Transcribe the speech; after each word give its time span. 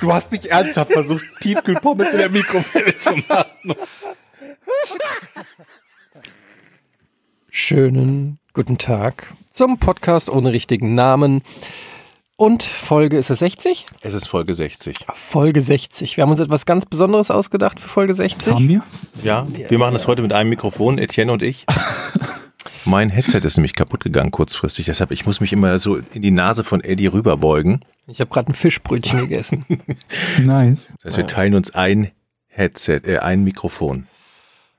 Du 0.00 0.12
hast 0.12 0.32
nicht 0.32 0.46
ernsthaft 0.46 0.92
versucht, 0.92 1.24
Tiefkühlpommes 1.40 2.10
in 2.10 2.18
der 2.18 2.30
Mikrowelle 2.30 2.96
zu 2.98 3.10
machen. 3.28 3.74
Schönen 7.50 8.38
guten 8.52 8.78
Tag 8.78 9.32
zum 9.52 9.78
Podcast 9.78 10.28
ohne 10.28 10.52
richtigen 10.52 10.94
Namen. 10.94 11.42
Und 12.36 12.62
Folge 12.62 13.16
ist 13.16 13.30
es 13.30 13.38
60? 13.38 13.86
Es 14.02 14.12
ist 14.12 14.26
Folge 14.28 14.52
60. 14.52 15.06
Folge 15.14 15.62
60. 15.62 16.18
Wir 16.18 16.22
haben 16.22 16.30
uns 16.30 16.40
etwas 16.40 16.66
ganz 16.66 16.84
Besonderes 16.84 17.30
ausgedacht 17.30 17.80
für 17.80 17.88
Folge 17.88 18.14
60. 18.14 18.52
Haben 18.52 18.68
wir? 18.68 18.82
Ja, 19.22 19.46
wir 19.48 19.78
machen 19.78 19.94
das 19.94 20.06
heute 20.06 20.20
mit 20.20 20.34
einem 20.34 20.50
Mikrofon, 20.50 20.98
Etienne 20.98 21.32
und 21.32 21.42
ich. 21.42 21.64
Mein 22.84 23.10
Headset 23.10 23.38
ist 23.44 23.56
nämlich 23.56 23.74
kaputt 23.74 24.04
gegangen 24.04 24.30
kurzfristig, 24.30 24.86
deshalb 24.86 25.10
ich 25.10 25.26
muss 25.26 25.40
mich 25.40 25.52
immer 25.52 25.78
so 25.78 25.96
in 26.12 26.22
die 26.22 26.30
Nase 26.30 26.64
von 26.64 26.82
Eddie 26.82 27.06
rüberbeugen. 27.08 27.80
Ich 28.06 28.20
habe 28.20 28.30
gerade 28.30 28.52
ein 28.52 28.54
Fischbrötchen 28.54 29.18
gegessen. 29.20 29.64
Nice. 30.42 30.88
Das 31.02 31.04
heißt, 31.06 31.16
wir 31.16 31.26
teilen 31.26 31.54
uns 31.54 31.74
ein 31.74 32.10
Headset, 32.48 33.00
äh, 33.04 33.18
ein 33.18 33.44
Mikrofon. 33.44 34.06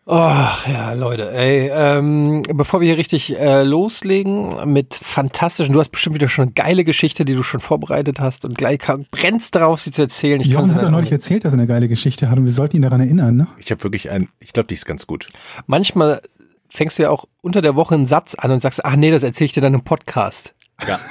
Ach 0.10 0.66
ja, 0.66 0.94
Leute, 0.94 1.30
ey, 1.34 1.70
ähm, 1.70 2.42
bevor 2.54 2.80
wir 2.80 2.88
hier 2.88 2.98
richtig 2.98 3.38
äh, 3.38 3.64
loslegen 3.64 4.72
mit 4.72 4.94
fantastischen, 4.96 5.74
du 5.74 5.82
hast 5.82 5.90
bestimmt 5.90 6.16
wieder 6.16 6.30
schon 6.30 6.44
eine 6.44 6.52
geile 6.54 6.86
Geschichte, 6.86 7.26
die 7.26 7.36
du 7.36 7.44
schon 7.44 7.60
vorbereitet 7.60 8.22
hast 8.22 8.46
und 8.46 8.58
gleich 8.58 8.80
brennst 9.12 9.56
darauf, 9.56 9.82
sie 9.82 9.92
zu 9.92 10.04
erzählen. 10.04 10.40
Ich 10.40 10.48
sie 10.48 10.56
hat 10.58 10.64
doch 10.70 10.78
auch 10.78 10.90
neulich 10.90 11.12
nicht- 11.12 11.12
erzählt, 11.12 11.44
dass 11.44 11.52
er 11.52 11.60
eine 11.60 11.68
geile 11.68 11.90
Geschichte 11.90 12.30
hat 12.30 12.38
und 12.38 12.46
wir 12.46 12.54
sollten 12.54 12.78
ihn 12.78 12.84
daran 12.84 13.02
erinnern, 13.02 13.36
ne? 13.36 13.48
Ich 13.58 13.70
habe 13.70 13.84
wirklich 13.84 14.10
ein, 14.10 14.30
ich 14.40 14.54
glaube, 14.54 14.68
die 14.68 14.76
ist 14.76 14.86
ganz 14.86 15.08
gut. 15.08 15.28
Manchmal 15.66 16.22
fängst 16.70 16.98
du 17.00 17.04
ja 17.04 17.10
auch 17.10 17.26
unter 17.42 17.62
der 17.62 17.76
Woche 17.76 17.96
einen 17.96 18.08
Satz 18.08 18.36
an 18.36 18.52
und 18.52 18.60
sagst, 18.60 18.84
ach 18.86 18.96
nee, 18.96 19.12
das 19.12 19.24
erzähle 19.24 19.46
ich 19.46 19.54
dir 19.54 19.62
dann 19.62 19.74
im 19.74 19.84
Podcast. 19.84 20.54
Ja. 20.88 21.00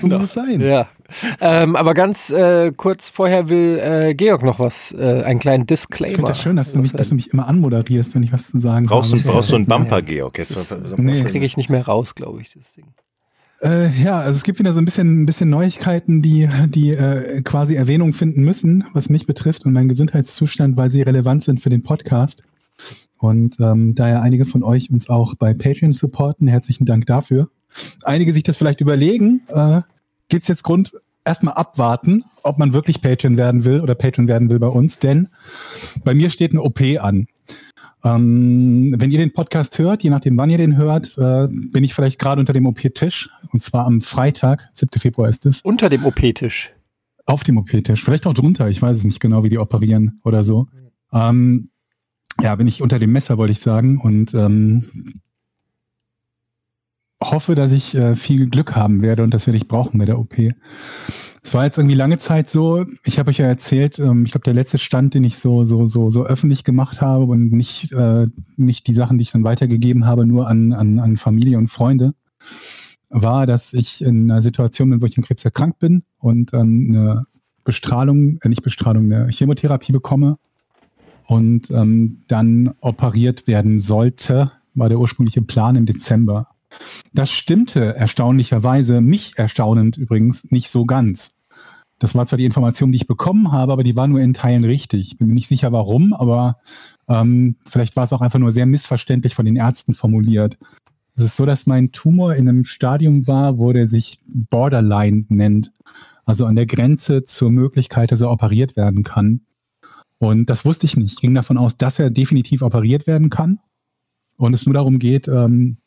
So 0.00 0.08
muss 0.08 0.20
es 0.22 0.34
sein. 0.34 0.60
Ja. 0.60 0.88
Ähm, 1.40 1.74
aber 1.74 1.94
ganz 1.94 2.28
äh, 2.30 2.70
kurz 2.76 3.08
vorher 3.08 3.48
will 3.48 3.78
äh, 3.78 4.14
Georg 4.14 4.42
noch 4.42 4.58
was, 4.58 4.92
äh, 4.92 5.22
einen 5.22 5.38
kleinen 5.40 5.62
Ich 5.62 5.68
Disclaimer. 5.68 6.16
finde 6.16 6.28
das 6.32 6.42
schön, 6.42 6.56
dass 6.56 6.72
du, 6.72 6.80
mich, 6.80 6.92
dass 6.92 7.08
du 7.08 7.14
mich 7.14 7.32
immer 7.32 7.48
anmoderierst, 7.48 8.14
wenn 8.14 8.22
ich 8.22 8.32
was 8.32 8.50
zu 8.50 8.58
sagen 8.58 8.86
Brauchst 8.86 9.12
du, 9.12 9.18
habe. 9.18 9.26
brauchst 9.28 9.52
du 9.52 9.54
einen 9.54 9.64
Bumper, 9.64 10.02
Georg? 10.02 10.36
Jetzt 10.36 10.54
Nee. 10.98 11.22
Das 11.22 11.30
kriege 11.30 11.46
ich 11.46 11.56
nicht 11.56 11.70
mehr 11.70 11.86
raus, 11.86 12.14
glaube 12.14 12.42
ich, 12.42 12.52
das 12.52 12.72
Ding. 12.72 12.84
Äh, 13.62 13.88
ja, 14.02 14.18
also 14.18 14.36
es 14.36 14.42
gibt 14.42 14.58
wieder 14.58 14.74
so 14.74 14.80
ein 14.80 14.84
bisschen, 14.84 15.22
ein 15.22 15.26
bisschen 15.26 15.48
Neuigkeiten, 15.48 16.20
die, 16.20 16.48
die 16.66 16.90
äh, 16.90 17.40
quasi 17.42 17.74
Erwähnung 17.74 18.12
finden 18.12 18.42
müssen, 18.42 18.84
was 18.92 19.08
mich 19.08 19.26
betrifft 19.26 19.64
und 19.64 19.72
meinen 19.72 19.88
Gesundheitszustand, 19.88 20.76
weil 20.76 20.90
sie 20.90 21.00
relevant 21.02 21.42
sind 21.42 21.60
für 21.62 21.70
den 21.70 21.82
Podcast. 21.82 22.42
Und 23.18 23.58
ähm, 23.60 23.94
da 23.94 24.08
ja 24.08 24.20
einige 24.20 24.44
von 24.44 24.62
euch 24.62 24.90
uns 24.90 25.08
auch 25.08 25.34
bei 25.34 25.54
Patreon 25.54 25.92
supporten, 25.94 26.48
herzlichen 26.48 26.84
Dank 26.84 27.06
dafür. 27.06 27.48
Einige 28.02 28.32
sich 28.32 28.42
das 28.42 28.56
vielleicht 28.56 28.80
überlegen, 28.80 29.42
äh, 29.48 29.80
gibt's 30.28 30.48
jetzt 30.48 30.64
Grund, 30.64 30.92
erstmal 31.24 31.54
abwarten, 31.54 32.24
ob 32.42 32.58
man 32.58 32.72
wirklich 32.72 33.02
Patreon 33.02 33.36
werden 33.36 33.64
will 33.64 33.80
oder 33.80 33.94
Patreon 33.94 34.28
werden 34.28 34.48
will 34.48 34.58
bei 34.58 34.68
uns, 34.68 34.98
denn 34.98 35.28
bei 36.04 36.14
mir 36.14 36.30
steht 36.30 36.52
eine 36.52 36.62
OP 36.62 36.80
an. 37.00 37.26
Ähm, 38.04 38.94
wenn 38.96 39.10
ihr 39.10 39.18
den 39.18 39.32
Podcast 39.32 39.78
hört, 39.78 40.04
je 40.04 40.10
nachdem 40.10 40.36
wann 40.36 40.50
ihr 40.50 40.58
den 40.58 40.76
hört, 40.76 41.18
äh, 41.18 41.48
bin 41.72 41.82
ich 41.82 41.94
vielleicht 41.94 42.20
gerade 42.20 42.38
unter 42.38 42.52
dem 42.52 42.66
OP-Tisch. 42.66 43.30
Und 43.52 43.62
zwar 43.62 43.84
am 43.86 44.00
Freitag, 44.00 44.68
7. 44.74 45.00
Februar 45.00 45.28
ist 45.28 45.44
es, 45.46 45.62
Unter 45.62 45.88
dem 45.88 46.04
OP-Tisch. 46.04 46.72
auf 47.24 47.42
dem 47.42 47.58
OP-Tisch. 47.58 48.04
Vielleicht 48.04 48.26
auch 48.26 48.34
drunter, 48.34 48.68
ich 48.68 48.80
weiß 48.80 48.98
es 48.98 49.04
nicht 49.04 49.18
genau, 49.18 49.42
wie 49.42 49.48
die 49.48 49.58
operieren 49.58 50.20
oder 50.22 50.44
so. 50.44 50.68
Ähm, 51.12 51.70
ja, 52.42 52.54
bin 52.54 52.68
ich 52.68 52.82
unter 52.82 52.98
dem 52.98 53.12
Messer, 53.12 53.38
wollte 53.38 53.52
ich 53.52 53.60
sagen. 53.60 53.98
Und 53.98 54.34
ähm, 54.34 54.84
hoffe, 57.22 57.54
dass 57.54 57.72
ich 57.72 57.94
äh, 57.94 58.14
viel 58.14 58.48
Glück 58.48 58.76
haben 58.76 59.00
werde 59.00 59.22
und 59.22 59.32
das 59.32 59.46
werde 59.46 59.56
ich 59.56 59.68
brauchen 59.68 59.98
bei 59.98 60.04
der 60.04 60.18
OP. 60.18 60.34
Es 61.42 61.54
war 61.54 61.64
jetzt 61.64 61.78
irgendwie 61.78 61.94
lange 61.94 62.18
Zeit 62.18 62.48
so, 62.48 62.84
ich 63.04 63.18
habe 63.18 63.30
euch 63.30 63.38
ja 63.38 63.46
erzählt, 63.46 63.98
ähm, 63.98 64.24
ich 64.24 64.32
glaube, 64.32 64.44
der 64.44 64.54
letzte 64.54 64.78
Stand, 64.78 65.14
den 65.14 65.24
ich 65.24 65.38
so, 65.38 65.64
so, 65.64 65.86
so, 65.86 66.10
so 66.10 66.24
öffentlich 66.24 66.64
gemacht 66.64 67.00
habe 67.00 67.24
und 67.24 67.52
nicht, 67.52 67.92
äh, 67.92 68.26
nicht 68.56 68.86
die 68.86 68.92
Sachen, 68.92 69.16
die 69.16 69.22
ich 69.22 69.32
dann 69.32 69.44
weitergegeben 69.44 70.06
habe, 70.06 70.26
nur 70.26 70.48
an, 70.48 70.72
an, 70.72 70.98
an 70.98 71.16
Familie 71.16 71.56
und 71.58 71.68
Freunde, 71.68 72.14
war, 73.08 73.46
dass 73.46 73.72
ich 73.72 74.02
in 74.02 74.30
einer 74.30 74.42
Situation 74.42 74.90
bin, 74.90 75.00
wo 75.00 75.06
ich 75.06 75.16
an 75.16 75.24
Krebs 75.24 75.44
erkrankt 75.44 75.78
bin 75.78 76.02
und 76.18 76.52
ähm, 76.52 76.88
eine 76.90 77.24
Bestrahlung, 77.64 78.38
äh, 78.42 78.48
nicht 78.48 78.62
Bestrahlung, 78.62 79.04
eine 79.12 79.28
Chemotherapie 79.30 79.92
bekomme 79.92 80.38
und 81.26 81.70
ähm, 81.70 82.22
dann 82.28 82.74
operiert 82.80 83.46
werden 83.46 83.78
sollte, 83.78 84.52
war 84.74 84.88
der 84.88 84.98
ursprüngliche 84.98 85.42
Plan 85.42 85.76
im 85.76 85.86
Dezember. 85.86 86.48
Das 87.12 87.30
stimmte 87.30 87.96
erstaunlicherweise, 87.96 89.00
mich 89.00 89.32
erstaunend 89.36 89.96
übrigens, 89.96 90.50
nicht 90.50 90.68
so 90.68 90.84
ganz. 90.84 91.36
Das 91.98 92.14
war 92.14 92.26
zwar 92.26 92.36
die 92.36 92.44
Information, 92.44 92.92
die 92.92 92.96
ich 92.96 93.06
bekommen 93.06 93.52
habe, 93.52 93.72
aber 93.72 93.82
die 93.82 93.96
war 93.96 94.06
nur 94.06 94.20
in 94.20 94.34
Teilen 94.34 94.64
richtig. 94.64 95.12
Ich 95.12 95.18
bin 95.18 95.28
mir 95.28 95.34
nicht 95.34 95.48
sicher, 95.48 95.72
warum, 95.72 96.12
aber 96.12 96.58
ähm, 97.08 97.56
vielleicht 97.64 97.96
war 97.96 98.04
es 98.04 98.12
auch 98.12 98.20
einfach 98.20 98.38
nur 98.38 98.52
sehr 98.52 98.66
missverständlich 98.66 99.34
von 99.34 99.46
den 99.46 99.56
Ärzten 99.56 99.94
formuliert. 99.94 100.58
Es 101.14 101.22
ist 101.22 101.36
so, 101.36 101.46
dass 101.46 101.66
mein 101.66 101.92
Tumor 101.92 102.34
in 102.34 102.48
einem 102.48 102.64
Stadium 102.64 103.26
war, 103.26 103.58
wo 103.58 103.72
der 103.72 103.88
sich 103.88 104.18
Borderline 104.50 105.24
nennt. 105.28 105.72
Also 106.26 106.44
an 106.44 106.56
der 106.56 106.66
Grenze 106.66 107.24
zur 107.24 107.50
Möglichkeit, 107.50 108.12
dass 108.12 108.20
er 108.20 108.30
operiert 108.30 108.76
werden 108.76 109.02
kann. 109.02 109.40
Und 110.18 110.48
das 110.48 110.64
wusste 110.64 110.86
ich 110.86 110.96
nicht. 110.96 111.14
Ich 111.14 111.20
ging 111.20 111.34
davon 111.34 111.58
aus, 111.58 111.76
dass 111.76 111.98
er 111.98 112.10
definitiv 112.10 112.62
operiert 112.62 113.06
werden 113.06 113.30
kann. 113.30 113.58
Und 114.36 114.54
es 114.54 114.66
nur 114.66 114.74
darum 114.74 114.98
geht, 114.98 115.28
ähm, 115.28 115.78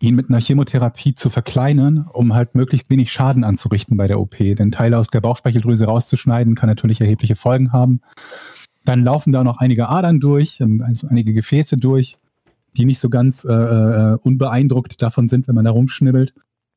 ihn 0.00 0.14
mit 0.14 0.28
einer 0.28 0.40
Chemotherapie 0.40 1.14
zu 1.14 1.30
verkleinern, 1.30 2.06
um 2.12 2.34
halt 2.34 2.54
möglichst 2.54 2.90
wenig 2.90 3.12
Schaden 3.12 3.44
anzurichten 3.44 3.96
bei 3.96 4.06
der 4.06 4.20
OP. 4.20 4.36
Denn 4.36 4.70
Teile 4.70 4.98
aus 4.98 5.08
der 5.08 5.20
Bauchspeicheldrüse 5.20 5.86
rauszuschneiden, 5.86 6.54
kann 6.54 6.68
natürlich 6.68 7.00
erhebliche 7.00 7.36
Folgen 7.36 7.72
haben. 7.72 8.00
Dann 8.84 9.04
laufen 9.04 9.32
da 9.32 9.44
noch 9.44 9.58
einige 9.58 9.88
Adern 9.88 10.20
durch, 10.20 10.60
ähm, 10.60 10.82
also 10.86 11.08
einige 11.08 11.32
Gefäße 11.32 11.76
durch, 11.76 12.18
die 12.76 12.84
nicht 12.84 13.00
so 13.00 13.08
ganz 13.08 13.44
äh, 13.44 13.52
äh, 13.52 14.16
unbeeindruckt 14.22 15.00
davon 15.02 15.26
sind, 15.26 15.48
wenn 15.48 15.54
man 15.54 15.64
da 15.64 15.70
rumschnibbelt. 15.70 16.34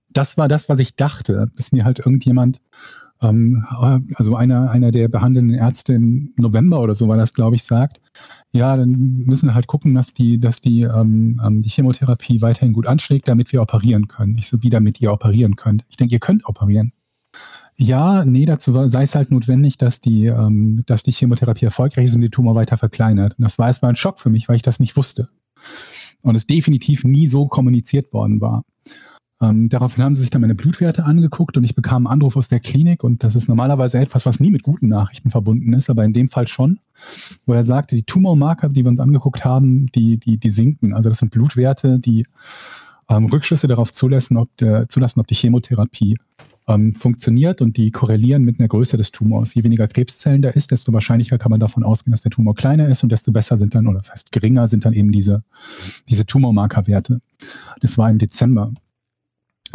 Das 0.09 0.37
war 0.37 0.47
das, 0.47 0.69
was 0.69 0.79
ich 0.79 0.95
dachte, 0.95 1.49
bis 1.55 1.71
mir 1.71 1.85
halt 1.85 1.99
irgendjemand, 1.99 2.61
ähm, 3.23 3.65
also 4.15 4.35
einer, 4.35 4.69
einer 4.69 4.91
der 4.91 5.07
behandelnden 5.07 5.57
Ärzte 5.57 5.93
im 5.93 6.33
November 6.37 6.81
oder 6.81 6.95
so 6.95 7.07
war 7.07 7.17
das, 7.17 7.33
glaube 7.33 7.55
ich, 7.55 7.63
sagt, 7.63 8.01
ja, 8.51 8.75
dann 8.77 8.91
müssen 9.25 9.49
wir 9.49 9.55
halt 9.55 9.67
gucken, 9.67 9.95
dass 9.95 10.13
die, 10.13 10.39
dass 10.39 10.61
die, 10.61 10.81
ähm, 10.81 11.41
ähm, 11.43 11.61
die 11.61 11.69
Chemotherapie 11.69 12.41
weiterhin 12.41 12.73
gut 12.73 12.87
anschlägt, 12.87 13.27
damit 13.27 13.51
wir 13.51 13.61
operieren 13.61 14.07
können. 14.07 14.37
Ich 14.37 14.47
so, 14.47 14.61
wie 14.61 14.69
damit 14.69 15.01
ihr 15.01 15.11
operieren 15.11 15.55
könnt. 15.55 15.83
Ich 15.89 15.97
denke, 15.97 16.13
ihr 16.13 16.19
könnt 16.19 16.45
operieren. 16.45 16.93
Ja, 17.75 18.23
nee, 18.23 18.45
dazu 18.45 18.87
sei 18.87 19.03
es 19.03 19.15
halt 19.15 19.31
notwendig, 19.31 19.77
dass 19.77 19.99
die, 19.99 20.27
ähm, 20.27 20.83
dass 20.85 21.01
die 21.01 21.11
Chemotherapie 21.11 21.65
erfolgreich 21.65 22.05
ist 22.05 22.15
und 22.15 22.21
die 22.21 22.29
Tumor 22.29 22.53
weiter 22.53 22.77
verkleinert. 22.77 23.37
Und 23.37 23.43
das 23.43 23.57
war 23.57 23.67
erstmal 23.67 23.91
ein 23.91 23.95
Schock 23.95 24.19
für 24.19 24.29
mich, 24.29 24.47
weil 24.47 24.57
ich 24.57 24.61
das 24.61 24.79
nicht 24.79 24.95
wusste. 24.95 25.29
Und 26.21 26.35
es 26.35 26.45
definitiv 26.45 27.03
nie 27.03 27.27
so 27.27 27.47
kommuniziert 27.47 28.13
worden 28.13 28.39
war. 28.41 28.63
Ähm, 29.43 29.67
daraufhin 29.67 30.05
haben 30.05 30.15
sie 30.15 30.21
sich 30.21 30.29
dann 30.29 30.39
meine 30.39 30.55
Blutwerte 30.55 31.03
angeguckt 31.03 31.57
und 31.57 31.65
ich 31.65 31.75
bekam 31.75 32.07
einen 32.07 32.13
Anruf 32.13 32.37
aus 32.37 32.47
der 32.47 32.61
Klinik 32.61 33.03
und 33.03 33.25
das 33.25 33.35
ist 33.35 33.49
normalerweise 33.49 33.99
etwas, 33.99 34.25
was 34.25 34.39
nie 34.39 34.51
mit 34.51 34.63
guten 34.63 34.87
Nachrichten 34.87 35.31
verbunden 35.31 35.73
ist, 35.73 35.89
aber 35.89 36.05
in 36.05 36.13
dem 36.13 36.29
Fall 36.29 36.47
schon, 36.47 36.79
wo 37.45 37.53
er 37.53 37.65
sagte, 37.65 37.97
die 37.97 38.03
Tumormarker, 38.03 38.69
die 38.69 38.85
wir 38.85 38.89
uns 38.89 39.01
angeguckt 39.01 39.43
haben, 39.43 39.87
die, 39.87 40.17
die, 40.17 40.37
die 40.37 40.49
sinken. 40.49 40.93
Also 40.93 41.09
das 41.09 41.17
sind 41.17 41.31
Blutwerte, 41.31 41.99
die 41.99 42.25
ähm, 43.09 43.25
Rückschlüsse 43.25 43.67
darauf 43.67 43.91
zulassen, 43.91 44.37
ob, 44.37 44.55
der, 44.57 44.87
zulassen, 44.87 45.19
ob 45.19 45.27
die 45.27 45.35
Chemotherapie 45.35 46.15
ähm, 46.69 46.93
funktioniert 46.93 47.61
und 47.61 47.75
die 47.75 47.91
korrelieren 47.91 48.43
mit 48.43 48.61
einer 48.61 48.69
Größe 48.69 48.95
des 48.95 49.11
Tumors. 49.11 49.53
Je 49.55 49.65
weniger 49.65 49.89
Krebszellen 49.89 50.41
da 50.41 50.49
ist, 50.51 50.71
desto 50.71 50.93
wahrscheinlicher 50.93 51.37
kann 51.37 51.49
man 51.49 51.59
davon 51.59 51.83
ausgehen, 51.83 52.11
dass 52.11 52.21
der 52.21 52.31
Tumor 52.31 52.55
kleiner 52.55 52.87
ist 52.87 53.03
und 53.03 53.11
desto 53.11 53.33
besser 53.33 53.57
sind 53.57 53.75
dann, 53.75 53.87
oder 53.87 53.97
das 53.97 54.11
heißt 54.11 54.31
geringer 54.31 54.67
sind 54.67 54.85
dann 54.85 54.93
eben 54.93 55.11
diese, 55.11 55.43
diese 56.07 56.25
Tumormarkerwerte. 56.25 57.19
Das 57.81 57.97
war 57.97 58.09
im 58.09 58.19
Dezember. 58.19 58.71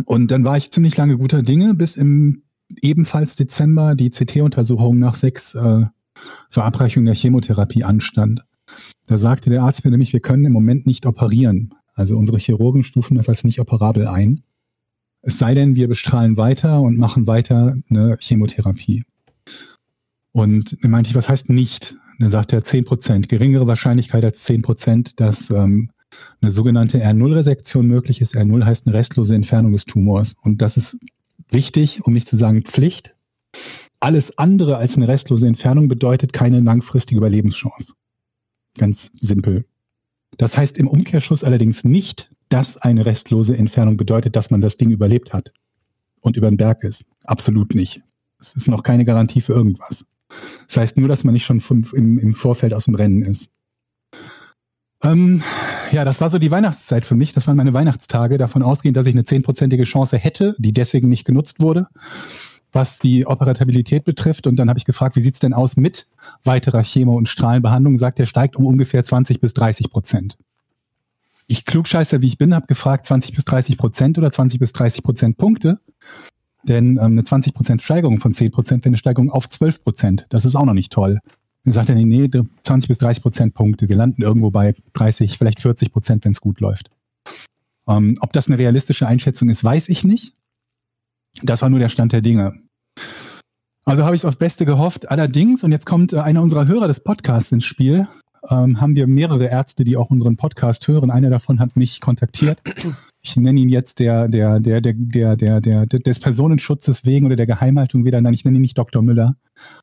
Und 0.05 0.31
dann 0.31 0.45
war 0.45 0.57
ich 0.57 0.71
ziemlich 0.71 0.97
lange 0.97 1.19
guter 1.19 1.43
Dinge, 1.43 1.75
bis 1.75 1.97
im 1.97 2.43
ebenfalls 2.83 3.37
Dezember 3.37 3.95
die 3.95 4.11
CT-Untersuchung 4.11 4.99
nach 4.99 5.15
sechs 5.15 5.55
äh, 5.55 5.87
Verabreichungen 6.51 7.07
der 7.07 7.15
Chemotherapie 7.15 7.85
anstand. 7.85 8.45
Da 9.07 9.19
sagte 9.19 9.51
der 9.51 9.63
Arzt 9.63 9.85
mir 9.85 9.91
nämlich, 9.91 10.13
wir 10.13 10.21
können 10.21 10.45
im 10.45 10.53
Moment 10.53 10.87
nicht 10.87 11.07
operieren. 11.07 11.75
Also 11.95 12.17
unsere 12.17 12.39
Chirurgen 12.39 12.85
stufen 12.85 13.17
das 13.17 13.29
als 13.29 13.45
nicht 13.45 13.61
operabel 13.61 14.07
ein. 14.07 14.43
Es 15.23 15.39
sei 15.39 15.55
denn, 15.55 15.75
wir 15.75 15.89
bestrahlen 15.89 16.37
weiter 16.37 16.81
und 16.81 16.99
machen 16.99 17.27
weiter 17.27 17.77
eine 17.91 18.17
Chemotherapie. 18.21 19.05
Und 20.33 20.77
dann 20.83 20.91
meinte 20.91 21.11
ich, 21.11 21.17
was 21.17 21.29
heißt 21.29 21.51
nicht? 21.51 21.97
dann 22.19 22.31
sagt 22.31 22.53
er 22.53 22.61
10%, 22.61 23.29
geringere 23.29 23.67
Wahrscheinlichkeit 23.67 24.25
als 24.25 24.47
10%, 24.47 25.13
dass 25.17 25.51
ähm, 25.51 25.91
eine 26.41 26.51
sogenannte 26.51 27.03
R0-Resektion 27.05 27.87
möglich 27.87 28.21
ist. 28.21 28.37
R0 28.37 28.65
heißt 28.65 28.87
eine 28.87 28.97
restlose 28.97 29.35
Entfernung 29.35 29.73
des 29.73 29.85
Tumors. 29.85 30.37
Und 30.43 30.63
das 30.63 30.77
ist 30.77 30.99
wichtig, 31.51 32.05
um 32.05 32.13
nicht 32.13 32.29
zu 32.29 32.37
sagen 32.37 32.63
Pflicht. 32.63 33.17
Alles 34.01 34.39
andere 34.39 34.77
als 34.77 34.97
eine 34.97 35.09
restlose 35.09 35.47
Entfernung 35.47 35.89
bedeutet 35.89 36.33
keine 36.33 36.61
langfristige 36.61 37.19
Überlebenschance. 37.19 37.95
Ganz 38.77 39.11
simpel. 39.21 39.65
Das 40.37 40.57
heißt 40.57 40.79
im 40.79 40.87
Umkehrschluss 40.87 41.43
allerdings 41.43 41.85
nicht, 41.85 42.31
dass 42.49 42.77
eine 42.77 43.07
restlose 43.07 43.57
Entfernung 43.57 43.97
bedeutet, 43.97 44.37
dass 44.37 44.51
man 44.51 44.61
das 44.61 44.77
Ding 44.77 44.91
überlebt 44.91 45.33
hat 45.33 45.53
und 46.21 46.37
über 46.37 46.51
den 46.51 46.57
Berg 46.57 46.85
ist. 46.85 47.05
Absolut 47.25 47.75
nicht. 47.75 48.03
Es 48.41 48.55
ist 48.55 48.69
noch 48.69 48.83
keine 48.83 49.05
Garantie 49.05 49.41
für 49.41 49.53
irgendwas. 49.53 50.07
Das 50.67 50.77
heißt 50.77 50.97
nur, 50.97 51.09
dass 51.09 51.25
man 51.25 51.35
nicht 51.35 51.45
schon 51.45 51.63
im, 51.95 52.19
im 52.19 52.35
Vorfeld 52.35 52.73
aus 52.73 52.85
dem 52.85 52.95
Rennen 52.95 53.23
ist. 53.23 53.51
Ähm, 55.05 55.43
ja, 55.93 56.05
das 56.05 56.21
war 56.21 56.29
so 56.29 56.39
die 56.39 56.51
Weihnachtszeit 56.51 57.05
für 57.05 57.15
mich. 57.15 57.33
Das 57.33 57.47
waren 57.47 57.57
meine 57.57 57.73
Weihnachtstage, 57.73 58.39
davon 58.39 58.63
ausgehend, 58.63 58.97
dass 58.97 59.07
ich 59.07 59.15
eine 59.15 59.25
zehnprozentige 59.25 59.85
Chance 59.85 60.19
hätte, 60.19 60.55
die 60.59 60.73
deswegen 60.73 61.09
nicht 61.09 61.25
genutzt 61.25 61.61
wurde, 61.61 61.87
was 62.73 62.99
die 62.99 63.27
Operabilität 63.27 64.05
betrifft. 64.05 64.47
Und 64.47 64.57
dann 64.57 64.69
habe 64.69 64.79
ich 64.79 64.85
gefragt, 64.85 65.17
wie 65.17 65.21
sieht's 65.21 65.39
denn 65.39 65.55
aus 65.55 65.77
mit 65.77 66.09
weiterer 66.45 66.83
Chemo- 66.83 67.17
und 67.17 67.29
Strahlenbehandlung? 67.29 67.97
Sagt 67.97 68.19
er, 68.19 68.27
steigt 68.27 68.57
um 68.57 68.67
ungefähr 68.67 69.05
20 69.05 69.41
bis 69.41 69.55
30 69.55 69.91
Prozent. 69.91 70.37
Ich 71.47 71.65
klugscheißer, 71.65 72.21
wie 72.21 72.27
ich 72.27 72.37
bin, 72.37 72.55
habe 72.55 72.67
gefragt, 72.67 73.07
20 73.07 73.35
bis 73.35 73.45
30 73.45 73.79
Prozent 73.79 74.19
oder 74.19 74.31
20 74.31 74.59
bis 74.59 74.73
30 74.73 75.03
Prozent 75.03 75.39
Punkte. 75.39 75.79
Denn 76.65 76.97
ähm, 76.97 77.13
eine 77.13 77.25
20 77.25 77.55
Prozent 77.55 77.83
Steigerung 77.83 78.19
von 78.19 78.33
10 78.33 78.51
Prozent 78.51 78.85
wäre 78.85 78.91
eine 78.91 78.99
Steigerung 78.99 79.31
auf 79.31 79.49
12 79.49 79.83
Prozent. 79.85 80.27
Das 80.29 80.45
ist 80.45 80.57
auch 80.57 80.67
noch 80.67 80.75
nicht 80.75 80.93
toll. 80.93 81.21
Dann 81.65 81.73
sagt 81.73 81.89
er, 81.89 81.95
nee, 81.95 82.05
nee, 82.05 82.31
20 82.65 82.89
bis 82.89 82.99
30 82.99 83.23
Prozent 83.23 83.55
Punkte. 83.55 83.89
Wir 83.89 83.97
landen 83.97 84.23
irgendwo 84.23 84.51
bei 84.51 84.75
30, 84.95 85.37
vielleicht 85.39 85.61
40 85.61 85.93
Prozent, 85.93 86.25
wenn 86.25 86.33
es 86.33 86.41
gut 86.41 86.61
läuft. 86.61 86.91
Ähm, 87.89 88.17
ob 88.21 88.33
das 88.33 88.49
eine 88.49 88.59
realistische 88.59 89.07
Einschätzung 89.07 89.49
ist, 89.49 89.65
weiß 89.65 89.89
ich 89.89 90.05
nicht. 90.05 90.35
Das 91.43 91.63
war 91.63 91.71
nur 91.71 91.79
der 91.79 91.89
Stand 91.89 92.13
der 92.13 92.21
Dinge. 92.21 92.55
Also 93.85 94.05
habe 94.05 94.17
ich 94.17 94.25
aufs 94.27 94.37
Beste 94.37 94.67
gehofft. 94.67 95.11
Allerdings, 95.11 95.65
und 95.65 95.73
jetzt 95.73 95.87
kommt 95.87 96.13
äh, 96.13 96.19
einer 96.19 96.43
unserer 96.43 96.67
Hörer 96.67 96.89
des 96.89 97.01
Podcasts 97.01 97.53
ins 97.53 97.65
Spiel, 97.65 98.07
ähm, 98.51 98.81
haben 98.81 98.97
wir 98.97 99.07
mehrere 99.07 99.47
Ärzte, 99.47 99.85
die 99.85 99.97
auch 99.97 100.11
unseren 100.11 100.37
Podcast 100.37 100.87
hören. 100.89 101.11
Einer 101.11 101.31
davon 101.31 101.61
hat 101.61 101.77
mich 101.77 102.01
kontaktiert. 102.01 102.63
Ich 103.21 103.37
nenne 103.37 103.61
ihn 103.61 103.69
jetzt 103.69 103.99
der, 103.99 104.29
der, 104.29 104.61
der, 104.61 104.81
der, 104.81 104.95
der, 104.95 105.37
der, 105.37 105.61
der, 105.61 105.87
des 105.87 106.21
Personenschutzes 106.21 107.05
wegen 107.05 107.27
oder 107.27 107.37
der 107.37 107.47
Geheimhaltung 107.47 108.05
wieder. 108.05 108.21
Nein, 108.21 108.35
ich 108.35 108.45
nenne 108.45 108.59
ihn 108.59 108.63
nicht 108.63 108.79
Dr. 108.79 109.03
Müller. 109.03 109.37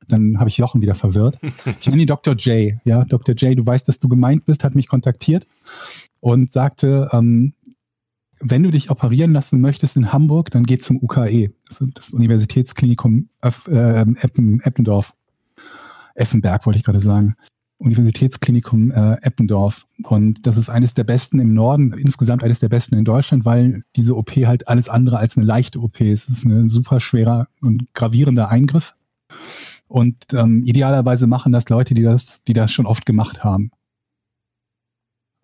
Dann 0.07 0.39
habe 0.39 0.49
ich 0.49 0.57
Jochen 0.57 0.81
wieder 0.81 0.95
verwirrt. 0.95 1.37
Ich 1.79 1.87
nenne 1.87 2.01
ihn 2.01 2.07
Dr. 2.07 2.35
J. 2.35 2.75
Ja, 2.85 3.03
Dr. 3.05 3.35
J, 3.35 3.57
du 3.57 3.65
weißt, 3.65 3.87
dass 3.87 3.99
du 3.99 4.07
gemeint 4.07 4.45
bist, 4.45 4.63
hat 4.63 4.75
mich 4.75 4.87
kontaktiert 4.87 5.47
und 6.21 6.51
sagte, 6.51 7.09
ähm, 7.11 7.53
wenn 8.39 8.63
du 8.63 8.69
dich 8.69 8.89
operieren 8.89 9.33
lassen 9.33 9.61
möchtest 9.61 9.97
in 9.97 10.11
Hamburg, 10.11 10.51
dann 10.51 10.63
geh 10.63 10.77
zum 10.77 11.01
UKE, 11.01 11.51
also 11.69 11.85
das 11.93 12.11
Universitätsklinikum 12.11 13.29
Öff, 13.41 13.67
äh, 13.67 14.01
Eppen, 14.01 14.59
Eppendorf. 14.61 15.13
Effenberg 16.15 16.65
wollte 16.65 16.79
ich 16.79 16.85
gerade 16.85 16.99
sagen. 16.99 17.35
Universitätsklinikum 17.85 18.91
äh, 18.91 19.13
Eppendorf. 19.21 19.85
Und 20.03 20.45
das 20.45 20.57
ist 20.57 20.69
eines 20.69 20.93
der 20.93 21.03
besten 21.03 21.39
im 21.39 21.53
Norden, 21.53 21.93
insgesamt 21.93 22.43
eines 22.43 22.59
der 22.59 22.69
besten 22.69 22.95
in 22.95 23.05
Deutschland, 23.05 23.45
weil 23.45 23.83
diese 23.95 24.15
OP 24.15 24.31
halt 24.31 24.67
alles 24.67 24.89
andere 24.89 25.17
als 25.17 25.37
eine 25.37 25.45
leichte 25.45 25.79
OP 25.79 26.01
ist. 26.01 26.27
Es 26.29 26.39
ist 26.39 26.45
ein 26.45 26.67
super 26.67 26.99
schwerer 26.99 27.47
und 27.61 27.93
gravierender 27.93 28.49
Eingriff. 28.49 28.95
Und 29.87 30.33
ähm, 30.33 30.63
idealerweise 30.63 31.27
machen 31.27 31.53
das 31.53 31.69
Leute, 31.69 31.93
die 31.93 32.03
das, 32.03 32.43
die 32.43 32.53
das 32.53 32.71
schon 32.71 32.87
oft 32.87 33.05
gemacht 33.05 33.43
haben. 33.43 33.71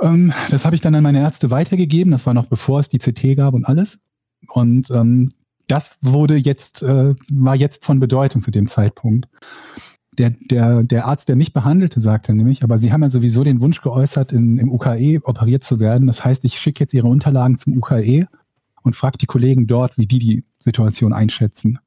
Ähm, 0.02 0.34
das 0.50 0.66
habe 0.66 0.76
ich 0.76 0.82
dann 0.82 0.96
an 0.96 1.04
meine 1.04 1.22
Ärzte 1.22 1.52
weitergegeben. 1.52 2.12
Das 2.12 2.26
war 2.26 2.34
noch 2.34 2.48
bevor 2.48 2.80
es 2.80 2.90
die 2.90 2.98
CT 2.98 3.38
gab 3.38 3.54
und 3.54 3.66
alles. 3.66 4.04
Und 4.48 4.90
ähm, 4.90 5.32
das 5.68 5.98
wurde 6.02 6.36
jetzt, 6.36 6.82
äh, 6.82 7.14
war 7.32 7.56
jetzt 7.56 7.86
von 7.86 8.00
Bedeutung 8.00 8.42
zu 8.42 8.52
dem 8.52 8.68
Zeitpunkt 8.68 9.30
der, 10.18 10.32
der, 10.32 10.84
der 10.84 11.06
Arzt, 11.06 11.30
der 11.30 11.36
mich 11.36 11.54
behandelte, 11.54 12.00
sagte 12.00 12.34
nämlich, 12.34 12.64
aber 12.64 12.78
Sie 12.78 12.92
haben 12.92 13.02
ja 13.02 13.10
sowieso 13.10 13.44
den 13.44 13.62
Wunsch 13.62 13.82
geäußert, 13.82 14.34
in, 14.34 14.58
im 14.58 14.72
UKE 14.72 15.22
operiert 15.24 15.64
zu 15.64 15.80
werden. 15.80 16.08
Das 16.08 16.26
heißt, 16.26 16.44
ich 16.44 16.60
schicke 16.60 16.84
jetzt 16.84 16.94
Ihre 16.94 17.08
Unterlagen 17.08 17.58
zum 17.58 17.78
UKE 17.78 18.28
und 18.84 18.96
frage 18.96 19.18
die 19.18 19.26
Kollegen 19.26 19.68
dort, 19.68 19.98
wie 19.98 20.08
die 20.08 20.20
die 20.20 20.44
Situation 20.60 21.14
einschätzen. 21.14 21.80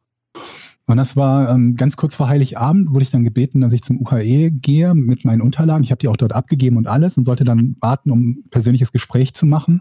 Und 0.86 0.98
das 0.98 1.16
war 1.16 1.50
ähm, 1.50 1.76
ganz 1.76 1.96
kurz 1.96 2.14
vor 2.14 2.28
Heiligabend, 2.28 2.90
wurde 2.90 3.04
ich 3.04 3.10
dann 3.10 3.24
gebeten, 3.24 3.60
dass 3.60 3.72
ich 3.72 3.82
zum 3.82 4.00
UKE 4.00 4.50
gehe 4.50 4.94
mit 4.94 5.24
meinen 5.24 5.40
Unterlagen. 5.40 5.82
Ich 5.82 5.90
habe 5.90 5.98
die 5.98 6.08
auch 6.08 6.16
dort 6.16 6.34
abgegeben 6.34 6.76
und 6.76 6.86
alles 6.86 7.16
und 7.16 7.24
sollte 7.24 7.44
dann 7.44 7.76
warten, 7.80 8.10
um 8.10 8.30
ein 8.30 8.44
persönliches 8.50 8.92
Gespräch 8.92 9.34
zu 9.34 9.46
machen. 9.46 9.80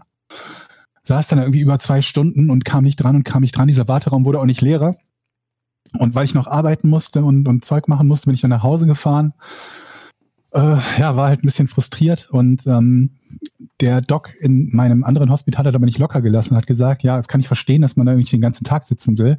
Saß 1.02 1.28
dann 1.28 1.38
irgendwie 1.38 1.60
über 1.60 1.78
zwei 1.78 2.00
Stunden 2.00 2.50
und 2.50 2.64
kam 2.64 2.84
nicht 2.84 2.96
dran 2.96 3.16
und 3.16 3.24
kam 3.24 3.42
nicht 3.42 3.56
dran. 3.56 3.68
Dieser 3.68 3.88
Warteraum 3.88 4.24
wurde 4.24 4.40
auch 4.40 4.46
nicht 4.46 4.62
leerer. 4.62 4.96
Und 5.98 6.14
weil 6.14 6.24
ich 6.24 6.34
noch 6.34 6.46
arbeiten 6.46 6.88
musste 6.88 7.24
und, 7.24 7.46
und 7.48 7.64
Zeug 7.64 7.88
machen 7.88 8.08
musste, 8.08 8.26
bin 8.26 8.34
ich 8.34 8.40
dann 8.40 8.50
nach 8.50 8.62
Hause 8.62 8.86
gefahren. 8.86 9.32
Äh, 10.54 10.76
ja, 10.98 11.16
war 11.16 11.28
halt 11.28 11.40
ein 11.40 11.46
bisschen 11.46 11.66
frustriert 11.66 12.28
und 12.30 12.64
ähm, 12.68 13.10
der 13.80 14.00
Doc 14.00 14.32
in 14.40 14.70
meinem 14.72 15.02
anderen 15.02 15.30
Hospital 15.30 15.66
hat 15.66 15.74
aber 15.74 15.84
nicht 15.84 15.98
locker 15.98 16.22
gelassen, 16.22 16.56
hat 16.56 16.68
gesagt, 16.68 17.02
ja, 17.02 17.16
das 17.16 17.26
kann 17.26 17.40
ich 17.40 17.48
verstehen, 17.48 17.82
dass 17.82 17.96
man 17.96 18.06
da 18.06 18.12
irgendwie 18.12 18.30
den 18.30 18.40
ganzen 18.40 18.62
Tag 18.62 18.84
sitzen 18.84 19.18
will. 19.18 19.36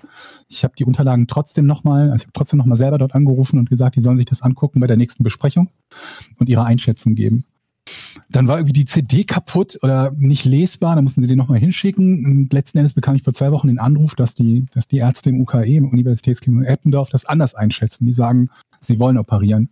Ich 0.50 0.66
habe 0.66 0.74
die 0.78 0.84
Unterlagen 0.84 1.28
trotzdem 1.28 1.66
nochmal, 1.66 2.12
also 2.12 2.24
ich 2.24 2.24
habe 2.24 2.34
trotzdem 2.34 2.58
nochmal 2.58 2.76
selber 2.76 2.98
dort 2.98 3.16
angerufen 3.16 3.58
und 3.58 3.70
gesagt, 3.70 3.96
die 3.96 4.02
sollen 4.02 4.18
sich 4.18 4.26
das 4.26 4.42
angucken 4.42 4.82
bei 4.82 4.88
der 4.88 4.98
nächsten 4.98 5.24
Besprechung 5.24 5.70
und 6.38 6.50
ihre 6.50 6.66
Einschätzung 6.66 7.16
geben. 7.16 7.46
Dann 8.30 8.48
war 8.48 8.58
irgendwie 8.58 8.74
die 8.74 8.86
CD 8.86 9.24
kaputt 9.24 9.78
oder 9.82 10.12
nicht 10.18 10.46
lesbar, 10.46 10.96
dann 10.96 11.04
mussten 11.04 11.22
sie 11.22 11.28
den 11.28 11.38
nochmal 11.38 11.60
hinschicken. 11.60 12.26
Und 12.26 12.54
letzten 12.54 12.80
Endes 12.80 12.94
bekam 12.94 13.16
ich 13.16 13.24
vor 13.24 13.34
zwei 13.34 13.52
Wochen 13.52 13.68
den 13.68 13.80
Anruf, 13.80 14.16
dass 14.16 14.36
die, 14.36 14.66
dass 14.74 14.88
die 14.88 14.98
Ärzte 14.98 15.30
im 15.30 15.40
UKE, 15.42 15.78
im 15.78 15.90
Universitätsklinikum 15.90 16.66
Eppendorf, 16.66 17.10
das 17.10 17.26
anders 17.26 17.56
einschätzen. 17.56 18.06
Die 18.06 18.14
sagen, 18.14 18.50
sie 18.80 19.00
wollen 19.00 19.18
operieren. 19.18 19.70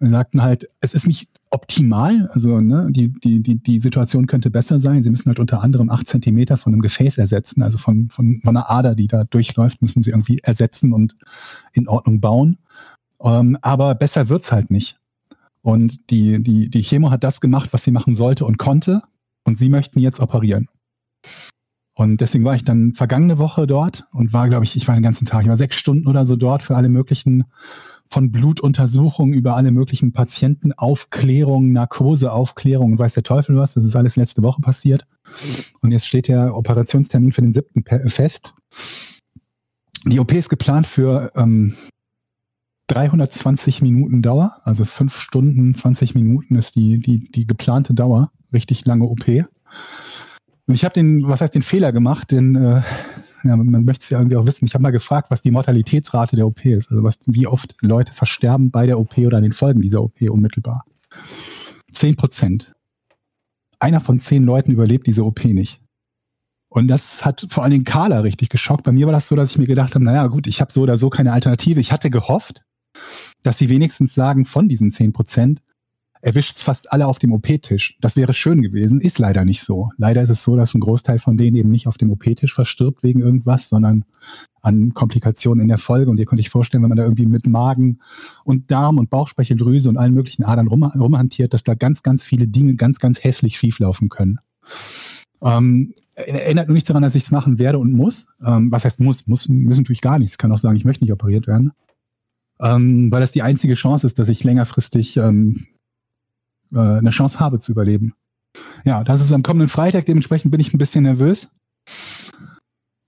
Sie 0.00 0.10
sagten 0.10 0.42
halt, 0.42 0.68
es 0.80 0.94
ist 0.94 1.08
nicht 1.08 1.28
optimal, 1.50 2.28
also 2.32 2.60
ne, 2.60 2.88
die, 2.90 3.12
die, 3.12 3.42
die, 3.42 3.56
die 3.56 3.80
Situation 3.80 4.28
könnte 4.28 4.48
besser 4.48 4.78
sein. 4.78 5.02
Sie 5.02 5.10
müssen 5.10 5.26
halt 5.26 5.40
unter 5.40 5.60
anderem 5.60 5.90
acht 5.90 6.06
Zentimeter 6.06 6.56
von 6.56 6.72
einem 6.72 6.82
Gefäß 6.82 7.18
ersetzen, 7.18 7.62
also 7.62 7.78
von, 7.78 8.08
von, 8.10 8.40
von 8.40 8.56
einer 8.56 8.70
Ader, 8.70 8.94
die 8.94 9.08
da 9.08 9.24
durchläuft, 9.24 9.82
müssen 9.82 10.04
sie 10.04 10.10
irgendwie 10.10 10.38
ersetzen 10.38 10.92
und 10.92 11.16
in 11.72 11.88
Ordnung 11.88 12.20
bauen. 12.20 12.58
Ähm, 13.20 13.58
aber 13.60 13.96
besser 13.96 14.28
wird's 14.28 14.52
halt 14.52 14.70
nicht. 14.70 15.00
Und 15.62 16.10
die, 16.10 16.42
die, 16.42 16.70
die 16.70 16.82
Chemo 16.82 17.10
hat 17.10 17.24
das 17.24 17.40
gemacht, 17.40 17.72
was 17.72 17.84
sie 17.84 17.90
machen 17.90 18.14
sollte 18.14 18.44
und 18.44 18.58
konnte. 18.58 19.02
Und 19.44 19.58
sie 19.58 19.68
möchten 19.68 19.98
jetzt 19.98 20.20
operieren. 20.20 20.68
Und 21.94 22.20
deswegen 22.20 22.44
war 22.44 22.54
ich 22.54 22.62
dann 22.62 22.92
vergangene 22.92 23.38
Woche 23.38 23.66
dort 23.66 24.04
und 24.12 24.32
war, 24.32 24.48
glaube 24.48 24.64
ich, 24.64 24.76
ich 24.76 24.86
war 24.86 24.94
den 24.94 25.02
ganzen 25.02 25.26
Tag, 25.26 25.42
ich 25.42 25.48
war 25.48 25.56
sechs 25.56 25.76
Stunden 25.76 26.06
oder 26.06 26.24
so 26.24 26.36
dort 26.36 26.62
für 26.62 26.76
alle 26.76 26.88
möglichen 26.88 27.44
von 28.08 28.32
Blutuntersuchungen 28.32 29.34
über 29.34 29.56
alle 29.56 29.70
möglichen 29.70 30.12
Patientenaufklärungen, 30.12 31.72
Narkoseaufklärungen 31.72 32.92
und 32.92 32.98
weiß 32.98 33.14
der 33.14 33.22
Teufel 33.22 33.56
was. 33.56 33.74
Das 33.74 33.84
ist 33.84 33.96
alles 33.96 34.16
letzte 34.16 34.42
Woche 34.42 34.60
passiert. 34.62 35.06
Und 35.80 35.90
jetzt 35.90 36.06
steht 36.06 36.28
der 36.28 36.56
Operationstermin 36.56 37.32
für 37.32 37.42
den 37.42 37.52
siebten 37.52 37.82
fest. 38.08 38.54
Die 40.06 40.20
OP 40.20 40.32
ist 40.32 40.48
geplant 40.48 40.86
für 40.86 41.32
ähm, 41.36 41.74
320 42.88 43.82
Minuten 43.82 44.22
Dauer, 44.22 44.56
also 44.64 44.84
fünf 44.84 45.16
Stunden, 45.18 45.74
20 45.74 46.14
Minuten 46.14 46.56
ist 46.56 46.74
die, 46.74 46.98
die, 46.98 47.30
die 47.30 47.46
geplante 47.46 47.94
Dauer. 47.94 48.32
Richtig 48.52 48.86
lange 48.86 49.04
OP. 49.04 49.28
Und 49.28 50.74
ich 50.74 50.84
habe 50.84 50.94
den, 50.94 51.28
was 51.28 51.40
heißt 51.40 51.54
den 51.54 51.62
Fehler 51.62 51.92
gemacht, 51.92 52.30
denn 52.30 52.56
äh, 52.56 52.82
ja, 53.44 53.56
man 53.56 53.84
möchte 53.84 54.02
es 54.02 54.10
ja 54.10 54.18
irgendwie 54.18 54.36
auch 54.36 54.46
wissen. 54.46 54.66
Ich 54.66 54.74
habe 54.74 54.82
mal 54.82 54.90
gefragt, 54.90 55.30
was 55.30 55.42
die 55.42 55.50
Mortalitätsrate 55.50 56.36
der 56.36 56.46
OP 56.46 56.64
ist, 56.64 56.90
also 56.90 57.02
was, 57.02 57.20
wie 57.26 57.46
oft 57.46 57.76
Leute 57.82 58.12
versterben 58.12 58.70
bei 58.70 58.86
der 58.86 58.98
OP 58.98 59.16
oder 59.18 59.36
an 59.36 59.42
den 59.42 59.52
Folgen 59.52 59.80
dieser 59.80 60.02
OP 60.02 60.20
unmittelbar. 60.22 60.84
Zehn 61.92 62.16
Prozent. 62.16 62.74
Einer 63.80 64.00
von 64.00 64.18
zehn 64.18 64.44
Leuten 64.44 64.72
überlebt 64.72 65.06
diese 65.06 65.24
OP 65.24 65.44
nicht. 65.44 65.80
Und 66.70 66.88
das 66.88 67.24
hat 67.24 67.46
vor 67.48 67.62
allen 67.62 67.70
Dingen 67.70 67.84
Carla 67.84 68.20
richtig 68.20 68.48
geschockt. 68.50 68.84
Bei 68.84 68.92
mir 68.92 69.06
war 69.06 69.12
das 69.12 69.28
so, 69.28 69.36
dass 69.36 69.50
ich 69.50 69.58
mir 69.58 69.66
gedacht 69.66 69.94
habe, 69.94 70.04
naja 70.04 70.26
gut, 70.26 70.46
ich 70.46 70.60
habe 70.60 70.72
so 70.72 70.82
oder 70.82 70.96
so 70.96 71.08
keine 71.08 71.32
Alternative. 71.32 71.80
Ich 71.80 71.92
hatte 71.92 72.10
gehofft, 72.10 72.64
dass 73.42 73.58
sie 73.58 73.68
wenigstens 73.68 74.14
sagen, 74.14 74.44
von 74.44 74.68
diesen 74.68 74.90
10 74.90 75.12
Prozent 75.12 75.62
erwischt 76.20 76.56
es 76.56 76.62
fast 76.62 76.92
alle 76.92 77.06
auf 77.06 77.18
dem 77.18 77.32
OP-Tisch. 77.32 77.96
Das 78.00 78.16
wäre 78.16 78.34
schön 78.34 78.62
gewesen, 78.62 79.00
ist 79.00 79.18
leider 79.18 79.44
nicht 79.44 79.62
so. 79.62 79.90
Leider 79.96 80.22
ist 80.22 80.30
es 80.30 80.42
so, 80.42 80.56
dass 80.56 80.74
ein 80.74 80.80
Großteil 80.80 81.18
von 81.18 81.36
denen 81.36 81.56
eben 81.56 81.70
nicht 81.70 81.86
auf 81.86 81.98
dem 81.98 82.10
OP-Tisch 82.10 82.52
verstirbt 82.52 83.02
wegen 83.02 83.20
irgendwas, 83.20 83.68
sondern 83.68 84.04
an 84.60 84.94
Komplikationen 84.94 85.62
in 85.62 85.68
der 85.68 85.78
Folge. 85.78 86.10
Und 86.10 86.18
ihr 86.18 86.26
könnt 86.26 86.40
euch 86.40 86.50
vorstellen, 86.50 86.82
wenn 86.82 86.88
man 86.88 86.98
da 86.98 87.04
irgendwie 87.04 87.26
mit 87.26 87.46
Magen 87.46 88.00
und 88.44 88.70
Darm 88.70 88.98
und 88.98 89.10
Bauchspeicheldrüse 89.10 89.88
und 89.88 89.96
allen 89.96 90.14
möglichen 90.14 90.44
Adern 90.44 90.66
rum, 90.66 90.82
rumhantiert, 90.82 91.54
dass 91.54 91.64
da 91.64 91.74
ganz, 91.74 92.02
ganz 92.02 92.24
viele 92.24 92.48
Dinge 92.48 92.74
ganz, 92.74 92.98
ganz 92.98 93.22
hässlich 93.22 93.56
schieflaufen 93.56 94.08
können. 94.08 94.38
Ähm, 95.40 95.94
erinnert 96.16 96.66
nur 96.66 96.74
nicht 96.74 96.88
daran, 96.90 97.02
dass 97.02 97.14
ich 97.14 97.24
es 97.24 97.30
machen 97.30 97.60
werde 97.60 97.78
und 97.78 97.92
muss. 97.92 98.26
Ähm, 98.44 98.72
was 98.72 98.84
heißt 98.84 99.00
muss? 99.00 99.28
Muss 99.28 99.48
müssen 99.48 99.82
natürlich 99.82 100.00
gar 100.00 100.18
nichts. 100.18 100.34
Ich 100.34 100.38
kann 100.38 100.50
auch 100.50 100.58
sagen, 100.58 100.76
ich 100.76 100.84
möchte 100.84 101.04
nicht 101.04 101.12
operiert 101.12 101.46
werden. 101.46 101.72
Ähm, 102.60 103.10
weil 103.10 103.20
das 103.20 103.32
die 103.32 103.42
einzige 103.42 103.74
Chance 103.74 104.06
ist, 104.06 104.18
dass 104.18 104.28
ich 104.28 104.44
längerfristig 104.44 105.16
ähm, 105.16 105.66
äh, 106.72 106.78
eine 106.78 107.10
Chance 107.10 107.40
habe 107.40 107.58
zu 107.58 107.72
überleben. 107.72 108.14
Ja, 108.84 109.04
das 109.04 109.20
ist 109.20 109.32
am 109.32 109.42
kommenden 109.42 109.68
Freitag, 109.68 110.06
dementsprechend 110.06 110.50
bin 110.50 110.60
ich 110.60 110.72
ein 110.72 110.78
bisschen 110.78 111.04
nervös. 111.04 111.54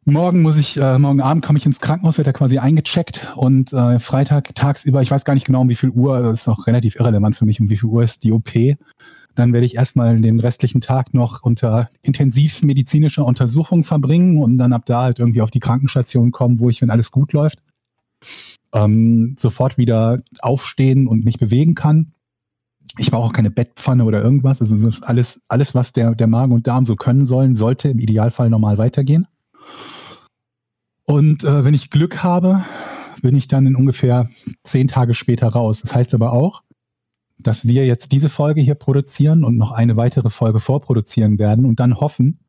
Morgen 0.07 0.41
muss 0.43 0.57
ich, 0.57 0.79
äh, 0.79 0.99
morgen 0.99 1.21
Abend 1.21 1.45
komme 1.45 1.59
ich 1.59 1.67
ins 1.67 1.81
Krankenhaus, 1.81 2.17
wird 2.17 2.27
da 2.27 2.33
quasi 2.33 2.59
eingecheckt 2.59 3.33
und 3.37 3.73
äh, 3.73 3.99
Freitag 3.99 4.55
tagsüber, 4.55 5.03
ich 5.03 5.11
weiß 5.11 5.25
gar 5.25 5.35
nicht 5.35 5.47
genau 5.47 5.61
um 5.61 5.69
wie 5.69 5.75
viel 5.75 5.91
Uhr, 5.91 6.23
das 6.23 6.41
ist 6.41 6.49
auch 6.49 6.67
relativ 6.67 6.97
irrelevant 6.97 7.37
für 7.37 7.45
mich, 7.45 7.61
um 7.61 7.69
wie 7.69 7.77
viel 7.77 7.89
Uhr 7.89 8.03
ist 8.03 8.25
die 8.25 8.33
OP. 8.33 8.51
Dann 9.35 9.53
werde 9.53 9.67
ich 9.67 9.77
erstmal 9.77 10.21
den 10.21 10.41
restlichen 10.41 10.81
Tag 10.81 11.15
noch 11.15 11.43
unter 11.43 11.89
intensivmedizinischer 12.03 13.25
Untersuchung 13.25 13.85
verbringen 13.85 14.43
und 14.43 14.59
dann 14.59 14.73
ab 14.73 14.87
da 14.87 15.03
halt 15.03 15.19
irgendwie 15.19 15.43
auf 15.43 15.51
die 15.51 15.61
Krankenstation 15.61 16.33
kommen, 16.33 16.61
wo 16.61 16.71
ich, 16.71 16.81
wenn 16.81 16.91
alles 16.91 17.11
gut 17.13 17.33
läuft, 17.33 17.61
ähm, 18.73 19.35
sofort 19.39 19.79
wieder 19.79 20.19
aufstehen 20.41 21.07
und 21.07 21.25
mich 21.25 21.39
bewegen 21.39 21.75
kann. 21.75 22.13
Ich 22.99 23.11
brauche 23.11 23.29
auch 23.29 23.33
keine 23.33 23.51
Bettpfanne 23.51 24.05
oder 24.05 24.23
irgendwas. 24.23 24.61
Also 24.61 24.77
alles, 25.05 25.43
alles, 25.49 25.75
was 25.75 25.93
der, 25.93 26.15
der 26.15 26.27
Magen 26.27 26.53
und 26.53 26.67
Darm 26.67 26.87
so 26.87 26.97
können 26.97 27.25
sollen, 27.25 27.55
sollte 27.55 27.89
im 27.89 27.99
Idealfall 27.99 28.51
normal 28.51 28.79
weitergehen. 28.79 29.27
Und 31.05 31.45
äh, 31.45 31.65
wenn 31.65 31.75
ich 31.75 31.91
Glück 31.91 32.23
habe, 32.23 32.65
bin 33.23 33.37
ich 33.37 33.49
dann 33.49 33.67
in 33.67 33.77
ungefähr 33.77 34.29
zehn 34.63 34.87
Tage 34.87 35.15
später 35.15 35.49
raus. 35.49 35.81
Das 35.83 35.95
heißt 35.95 36.15
aber 36.15 36.33
auch, 36.33 36.63
dass 37.39 37.67
wir 37.67 37.87
jetzt 37.87 38.13
diese 38.13 38.29
Folge 38.29 38.61
hier 38.61 38.75
produzieren 38.75 39.45
und 39.45 39.57
noch 39.57 39.73
eine 39.73 39.97
weitere 39.97 40.31
Folge 40.31 40.61
vorproduzieren 40.61 41.39
werden 41.39 41.65
und 41.65 41.81
dann 41.81 41.99
hoffen, 42.01 42.41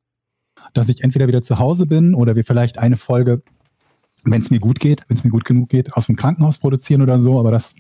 dass 0.74 0.90
ich 0.90 1.04
entweder 1.04 1.28
wieder 1.28 1.42
zu 1.42 1.60
Hause 1.60 1.86
bin 1.86 2.14
oder 2.14 2.36
wir 2.36 2.44
vielleicht 2.44 2.78
eine 2.78 2.98
Folge, 2.98 3.42
wenn 4.24 4.42
es 4.42 4.52
mir 4.52 4.60
gut 4.60 4.80
geht, 4.80 5.04
wenn 5.08 5.18
es 5.18 5.24
mir 5.24 5.32
gut 5.32 5.46
genug 5.46 5.70
geht, 5.70 5.94
aus 5.94 6.08
dem 6.08 6.16
Krankenhaus 6.16 6.58
produzieren 6.58 7.02
oder 7.02 7.20
so. 7.20 7.40
Aber 7.40 7.52
das 7.52 7.76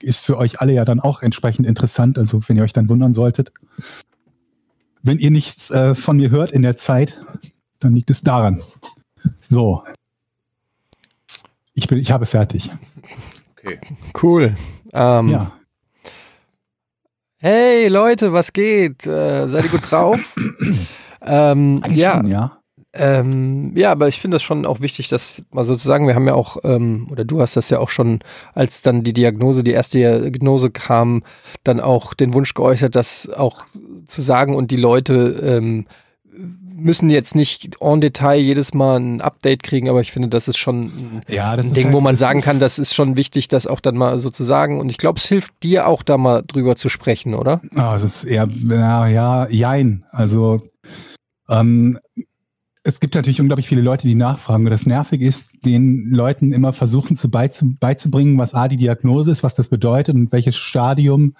ist 0.00 0.24
für 0.24 0.38
euch 0.38 0.60
alle 0.60 0.72
ja 0.72 0.84
dann 0.84 1.00
auch 1.00 1.22
entsprechend 1.22 1.66
interessant. 1.66 2.18
Also 2.18 2.40
wenn 2.48 2.56
ihr 2.56 2.62
euch 2.62 2.72
dann 2.72 2.88
wundern 2.88 3.12
solltet, 3.12 3.52
wenn 5.02 5.18
ihr 5.18 5.30
nichts 5.30 5.70
äh, 5.70 5.94
von 5.94 6.16
mir 6.16 6.30
hört 6.30 6.52
in 6.52 6.62
der 6.62 6.76
Zeit, 6.76 7.20
dann 7.80 7.94
liegt 7.94 8.10
es 8.10 8.22
daran. 8.22 8.62
So. 9.48 9.82
Ich 11.74 11.88
bin, 11.88 11.98
ich 11.98 12.12
habe 12.12 12.26
fertig. 12.26 12.70
Okay. 13.58 13.78
Cool. 14.20 14.56
Ähm, 14.92 15.28
ja. 15.28 15.52
Hey 17.36 17.88
Leute, 17.88 18.32
was 18.32 18.52
geht? 18.52 19.06
Äh, 19.06 19.48
seid 19.48 19.64
ihr 19.64 19.70
gut 19.70 19.90
drauf? 19.90 20.36
ähm, 21.22 21.82
ja. 21.90 22.16
Schon, 22.16 22.26
ja. 22.28 22.61
Ähm, 22.94 23.72
ja, 23.74 23.90
aber 23.90 24.08
ich 24.08 24.20
finde 24.20 24.34
das 24.34 24.42
schon 24.42 24.66
auch 24.66 24.80
wichtig, 24.80 25.08
dass 25.08 25.42
mal 25.50 25.64
sozusagen, 25.64 26.06
wir 26.06 26.14
haben 26.14 26.26
ja 26.26 26.34
auch, 26.34 26.58
ähm, 26.62 27.08
oder 27.10 27.24
du 27.24 27.40
hast 27.40 27.56
das 27.56 27.70
ja 27.70 27.78
auch 27.78 27.88
schon, 27.88 28.20
als 28.52 28.82
dann 28.82 29.02
die 29.02 29.14
Diagnose, 29.14 29.62
die 29.62 29.70
erste 29.70 29.98
Diagnose 29.98 30.70
kam, 30.70 31.22
dann 31.64 31.80
auch 31.80 32.12
den 32.12 32.34
Wunsch 32.34 32.52
geäußert, 32.52 32.94
das 32.94 33.30
auch 33.30 33.64
zu 34.04 34.20
sagen 34.20 34.54
und 34.54 34.70
die 34.70 34.76
Leute 34.76 35.40
ähm, 35.42 35.86
müssen 36.74 37.10
jetzt 37.10 37.34
nicht 37.34 37.76
en 37.80 38.00
Detail 38.00 38.40
jedes 38.40 38.74
Mal 38.74 38.98
ein 38.98 39.20
Update 39.20 39.62
kriegen, 39.62 39.88
aber 39.88 40.00
ich 40.00 40.12
finde, 40.12 40.28
das 40.28 40.48
ist 40.48 40.58
schon 40.58 40.84
ein, 40.84 41.22
ja, 41.28 41.52
ein 41.52 41.72
Ding, 41.72 41.86
halt, 41.86 41.94
wo 41.94 42.00
man 42.00 42.16
sagen 42.16 42.40
kann, 42.40 42.58
das 42.60 42.78
ist 42.78 42.94
schon 42.94 43.16
wichtig, 43.16 43.48
das 43.48 43.66
auch 43.66 43.80
dann 43.80 43.96
mal 43.96 44.18
so 44.18 44.30
zu 44.30 44.44
sagen. 44.44 44.80
Und 44.80 44.90
ich 44.90 44.98
glaube, 44.98 45.18
es 45.18 45.26
hilft 45.26 45.52
dir 45.62 45.86
auch 45.86 46.02
da 46.02 46.18
mal 46.18 46.42
drüber 46.46 46.76
zu 46.76 46.88
sprechen, 46.88 47.34
oder? 47.34 47.60
Ah, 47.76 47.92
das 47.94 48.02
ist 48.02 48.24
eher, 48.24 48.48
ja, 48.68 49.06
ja, 49.06 49.48
jein. 49.48 50.04
Also, 50.10 50.62
ähm, 51.48 51.98
es 52.84 52.98
gibt 52.98 53.14
natürlich 53.14 53.40
unglaublich 53.40 53.68
viele 53.68 53.82
Leute, 53.82 54.08
die 54.08 54.14
nachfragen. 54.14 54.64
Und 54.64 54.70
das 54.70 54.86
Nervige 54.86 55.24
ist, 55.24 55.64
den 55.64 56.10
Leuten 56.10 56.52
immer 56.52 56.72
versuchen 56.72 57.16
zu 57.16 57.30
beizubringen, 57.30 58.38
was 58.38 58.54
A, 58.54 58.68
die 58.68 58.76
Diagnose 58.76 59.30
ist, 59.30 59.42
was 59.42 59.54
das 59.54 59.68
bedeutet 59.68 60.16
und 60.16 60.32
welches 60.32 60.56
Stadium 60.56 61.36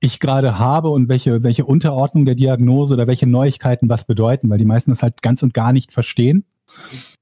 ich 0.00 0.18
gerade 0.18 0.58
habe 0.58 0.90
und 0.90 1.08
welche, 1.08 1.44
welche 1.44 1.64
Unterordnung 1.64 2.24
der 2.24 2.34
Diagnose 2.34 2.94
oder 2.94 3.06
welche 3.06 3.26
Neuigkeiten 3.26 3.88
was 3.88 4.04
bedeuten, 4.04 4.50
weil 4.50 4.58
die 4.58 4.64
meisten 4.64 4.90
das 4.90 5.02
halt 5.02 5.22
ganz 5.22 5.42
und 5.42 5.54
gar 5.54 5.72
nicht 5.72 5.92
verstehen. 5.92 6.44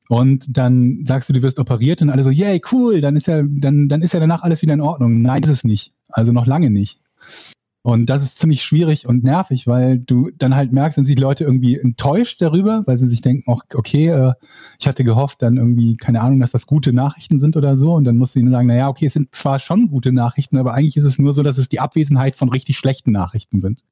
Und 0.08 0.56
dann 0.56 1.04
sagst 1.04 1.28
du, 1.28 1.32
du 1.34 1.42
wirst 1.42 1.58
operiert 1.58 2.02
und 2.02 2.10
alle 2.10 2.24
so, 2.24 2.30
yay, 2.30 2.60
cool, 2.72 3.00
dann 3.00 3.16
ist 3.16 3.26
ja, 3.26 3.42
dann, 3.46 3.88
dann 3.88 4.02
ist 4.02 4.14
ja 4.14 4.20
danach 4.20 4.42
alles 4.42 4.62
wieder 4.62 4.74
in 4.74 4.80
Ordnung. 4.80 5.20
Nein, 5.20 5.42
ist 5.42 5.50
es 5.50 5.64
nicht. 5.64 5.92
Also 6.08 6.32
noch 6.32 6.46
lange 6.46 6.70
nicht. 6.70 7.00
Und 7.84 8.06
das 8.06 8.22
ist 8.22 8.38
ziemlich 8.38 8.62
schwierig 8.62 9.08
und 9.08 9.24
nervig, 9.24 9.66
weil 9.66 9.98
du 9.98 10.30
dann 10.38 10.54
halt 10.54 10.72
merkst, 10.72 10.94
sind 10.94 11.04
sich 11.04 11.18
Leute 11.18 11.42
irgendwie 11.42 11.76
enttäuscht 11.76 12.40
darüber, 12.40 12.84
weil 12.86 12.96
sie 12.96 13.08
sich 13.08 13.22
denken, 13.22 13.42
okay, 13.46 14.08
äh, 14.08 14.34
ich 14.78 14.86
hatte 14.86 15.02
gehofft, 15.02 15.42
dann 15.42 15.56
irgendwie, 15.56 15.96
keine 15.96 16.20
Ahnung, 16.20 16.38
dass 16.38 16.52
das 16.52 16.68
gute 16.68 16.92
Nachrichten 16.92 17.40
sind 17.40 17.56
oder 17.56 17.76
so. 17.76 17.94
Und 17.94 18.04
dann 18.04 18.18
musst 18.18 18.36
du 18.36 18.38
ihnen 18.38 18.52
sagen, 18.52 18.68
naja, 18.68 18.88
okay, 18.88 19.06
es 19.06 19.14
sind 19.14 19.34
zwar 19.34 19.58
schon 19.58 19.88
gute 19.88 20.12
Nachrichten, 20.12 20.58
aber 20.58 20.74
eigentlich 20.74 20.96
ist 20.96 21.04
es 21.04 21.18
nur 21.18 21.32
so, 21.32 21.42
dass 21.42 21.58
es 21.58 21.68
die 21.68 21.80
Abwesenheit 21.80 22.36
von 22.36 22.50
richtig 22.50 22.78
schlechten 22.78 23.10
Nachrichten 23.10 23.58
sind. 23.58 23.82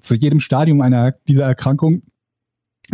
Zu 0.00 0.14
jedem 0.14 0.38
Stadium 0.38 0.80
einer 0.80 1.12
dieser 1.26 1.46
Erkrankung 1.46 2.02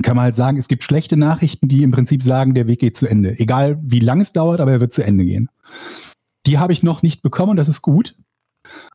kann 0.02 0.16
man 0.16 0.24
halt 0.24 0.36
sagen, 0.36 0.56
es 0.56 0.68
gibt 0.68 0.82
schlechte 0.82 1.18
Nachrichten, 1.18 1.68
die 1.68 1.82
im 1.82 1.90
Prinzip 1.90 2.22
sagen, 2.22 2.54
der 2.54 2.68
Weg 2.68 2.80
geht 2.80 2.96
zu 2.96 3.06
Ende. 3.06 3.38
Egal 3.38 3.78
wie 3.82 4.00
lang 4.00 4.22
es 4.22 4.32
dauert, 4.32 4.60
aber 4.60 4.72
er 4.72 4.80
wird 4.80 4.94
zu 4.94 5.04
Ende 5.04 5.26
gehen. 5.26 5.50
Die 6.46 6.58
habe 6.58 6.72
ich 6.72 6.82
noch 6.82 7.02
nicht 7.02 7.20
bekommen 7.20 7.56
das 7.56 7.68
ist 7.68 7.82
gut. 7.82 8.16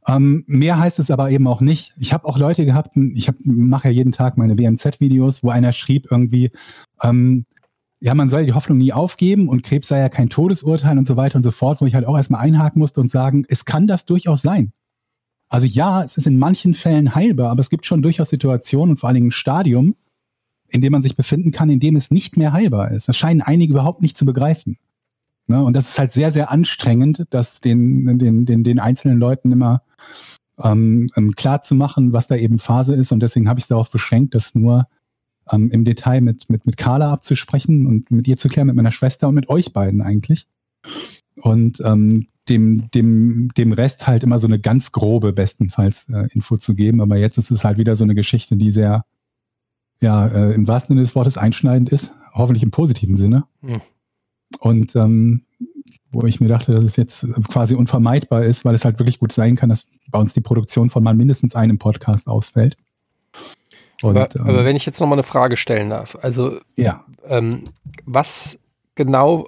Ähm, 0.07 0.43
mehr 0.47 0.79
heißt 0.79 0.99
es 0.99 1.11
aber 1.11 1.29
eben 1.31 1.47
auch 1.47 1.61
nicht. 1.61 1.93
Ich 1.97 2.13
habe 2.13 2.25
auch 2.25 2.37
Leute 2.37 2.65
gehabt, 2.65 2.95
ich 2.95 3.31
mache 3.43 3.89
ja 3.89 3.93
jeden 3.93 4.11
Tag 4.11 4.37
meine 4.37 4.57
WMZ-Videos, 4.57 5.43
wo 5.43 5.49
einer 5.49 5.73
schrieb 5.73 6.07
irgendwie, 6.09 6.51
ähm, 7.03 7.45
ja, 7.99 8.13
man 8.13 8.29
soll 8.29 8.45
die 8.45 8.53
Hoffnung 8.53 8.77
nie 8.77 8.93
aufgeben 8.93 9.49
und 9.49 9.63
Krebs 9.63 9.87
sei 9.87 9.99
ja 9.99 10.09
kein 10.09 10.29
Todesurteil 10.29 10.97
und 10.97 11.07
so 11.07 11.17
weiter 11.17 11.37
und 11.37 11.43
so 11.43 11.51
fort, 11.51 11.81
wo 11.81 11.85
ich 11.85 11.95
halt 11.95 12.05
auch 12.05 12.15
erstmal 12.15 12.41
einhaken 12.41 12.79
musste 12.79 13.01
und 13.01 13.09
sagen, 13.09 13.45
es 13.49 13.65
kann 13.65 13.87
das 13.87 14.05
durchaus 14.05 14.41
sein. 14.41 14.71
Also 15.49 15.65
ja, 15.65 16.03
es 16.03 16.17
ist 16.17 16.27
in 16.27 16.37
manchen 16.37 16.73
Fällen 16.73 17.15
heilbar, 17.15 17.49
aber 17.49 17.61
es 17.61 17.69
gibt 17.69 17.85
schon 17.85 18.01
durchaus 18.01 18.29
Situationen 18.29 18.91
und 18.91 18.97
vor 18.97 19.07
allen 19.07 19.15
Dingen 19.15 19.27
ein 19.29 19.31
Stadium, 19.31 19.95
in 20.69 20.81
dem 20.81 20.91
man 20.91 21.01
sich 21.01 21.15
befinden 21.15 21.51
kann, 21.51 21.69
in 21.69 21.79
dem 21.79 21.95
es 21.95 22.11
nicht 22.11 22.37
mehr 22.37 22.51
heilbar 22.51 22.91
ist. 22.91 23.07
Das 23.07 23.15
scheinen 23.15 23.41
einige 23.41 23.73
überhaupt 23.73 24.01
nicht 24.01 24.17
zu 24.17 24.25
begreifen. 24.25 24.77
Ne? 25.47 25.63
Und 25.63 25.75
das 25.75 25.89
ist 25.89 25.99
halt 25.99 26.11
sehr, 26.11 26.31
sehr 26.31 26.51
anstrengend, 26.51 27.25
das 27.29 27.61
den, 27.61 28.17
den, 28.17 28.45
den, 28.45 28.63
den 28.63 28.79
einzelnen 28.79 29.17
Leuten 29.17 29.51
immer 29.51 29.81
ähm, 30.61 31.09
ähm, 31.15 31.35
klar 31.35 31.61
zu 31.61 31.75
machen, 31.75 32.13
was 32.13 32.27
da 32.27 32.35
eben 32.35 32.57
Phase 32.57 32.95
ist. 32.95 33.11
Und 33.11 33.21
deswegen 33.21 33.47
habe 33.47 33.59
ich 33.59 33.65
es 33.65 33.69
darauf 33.69 33.91
beschränkt, 33.91 34.35
das 34.35 34.55
nur 34.55 34.87
ähm, 35.51 35.69
im 35.71 35.83
Detail 35.83 36.21
mit, 36.21 36.49
mit, 36.49 36.65
mit 36.65 36.77
Carla 36.77 37.11
abzusprechen 37.13 37.85
und 37.85 38.11
mit 38.11 38.27
ihr 38.27 38.37
zu 38.37 38.49
klären, 38.49 38.67
mit 38.67 38.75
meiner 38.75 38.91
Schwester 38.91 39.27
und 39.27 39.35
mit 39.35 39.49
euch 39.49 39.73
beiden 39.73 40.01
eigentlich. 40.01 40.47
Und 41.41 41.79
ähm, 41.81 42.27
dem, 42.49 42.89
dem, 42.91 43.49
dem 43.57 43.71
Rest 43.73 44.07
halt 44.07 44.23
immer 44.23 44.39
so 44.39 44.47
eine 44.47 44.59
ganz 44.59 44.91
grobe, 44.91 45.33
bestenfalls 45.33 46.07
äh, 46.09 46.27
Info 46.33 46.57
zu 46.57 46.75
geben. 46.75 47.01
Aber 47.01 47.17
jetzt 47.17 47.37
ist 47.37 47.51
es 47.51 47.63
halt 47.63 47.77
wieder 47.77 47.95
so 47.95 48.03
eine 48.03 48.15
Geschichte, 48.15 48.55
die 48.55 48.71
sehr, 48.71 49.05
ja, 50.01 50.27
äh, 50.27 50.53
im 50.53 50.67
wahrsten 50.67 50.95
Sinne 50.95 51.01
des 51.01 51.15
Wortes 51.15 51.37
einschneidend 51.37 51.89
ist. 51.89 52.13
Hoffentlich 52.33 52.63
im 52.63 52.71
positiven 52.71 53.17
Sinne. 53.17 53.45
Hm. 53.61 53.81
Und 54.59 54.95
ähm, 54.95 55.43
wo 56.11 56.25
ich 56.25 56.39
mir 56.39 56.47
dachte, 56.47 56.73
dass 56.73 56.83
es 56.83 56.95
jetzt 56.95 57.27
quasi 57.49 57.75
unvermeidbar 57.75 58.43
ist, 58.43 58.65
weil 58.65 58.75
es 58.75 58.85
halt 58.85 58.99
wirklich 58.99 59.19
gut 59.19 59.31
sein 59.31 59.55
kann, 59.55 59.69
dass 59.69 59.89
bei 60.09 60.19
uns 60.19 60.33
die 60.33 60.41
Produktion 60.41 60.89
von 60.89 61.03
mal 61.03 61.13
mindestens 61.13 61.55
einem 61.55 61.77
Podcast 61.77 62.27
ausfällt. 62.27 62.77
Und, 64.01 64.17
aber, 64.17 64.29
ähm, 64.35 64.47
aber, 64.47 64.65
wenn 64.65 64.75
ich 64.75 64.85
jetzt 64.85 64.99
noch 64.99 65.07
mal 65.07 65.15
eine 65.15 65.23
Frage 65.23 65.57
stellen 65.57 65.89
darf, 65.89 66.17
also 66.21 66.59
ja. 66.75 67.03
ähm, 67.27 67.65
was 68.05 68.59
genau 68.95 69.47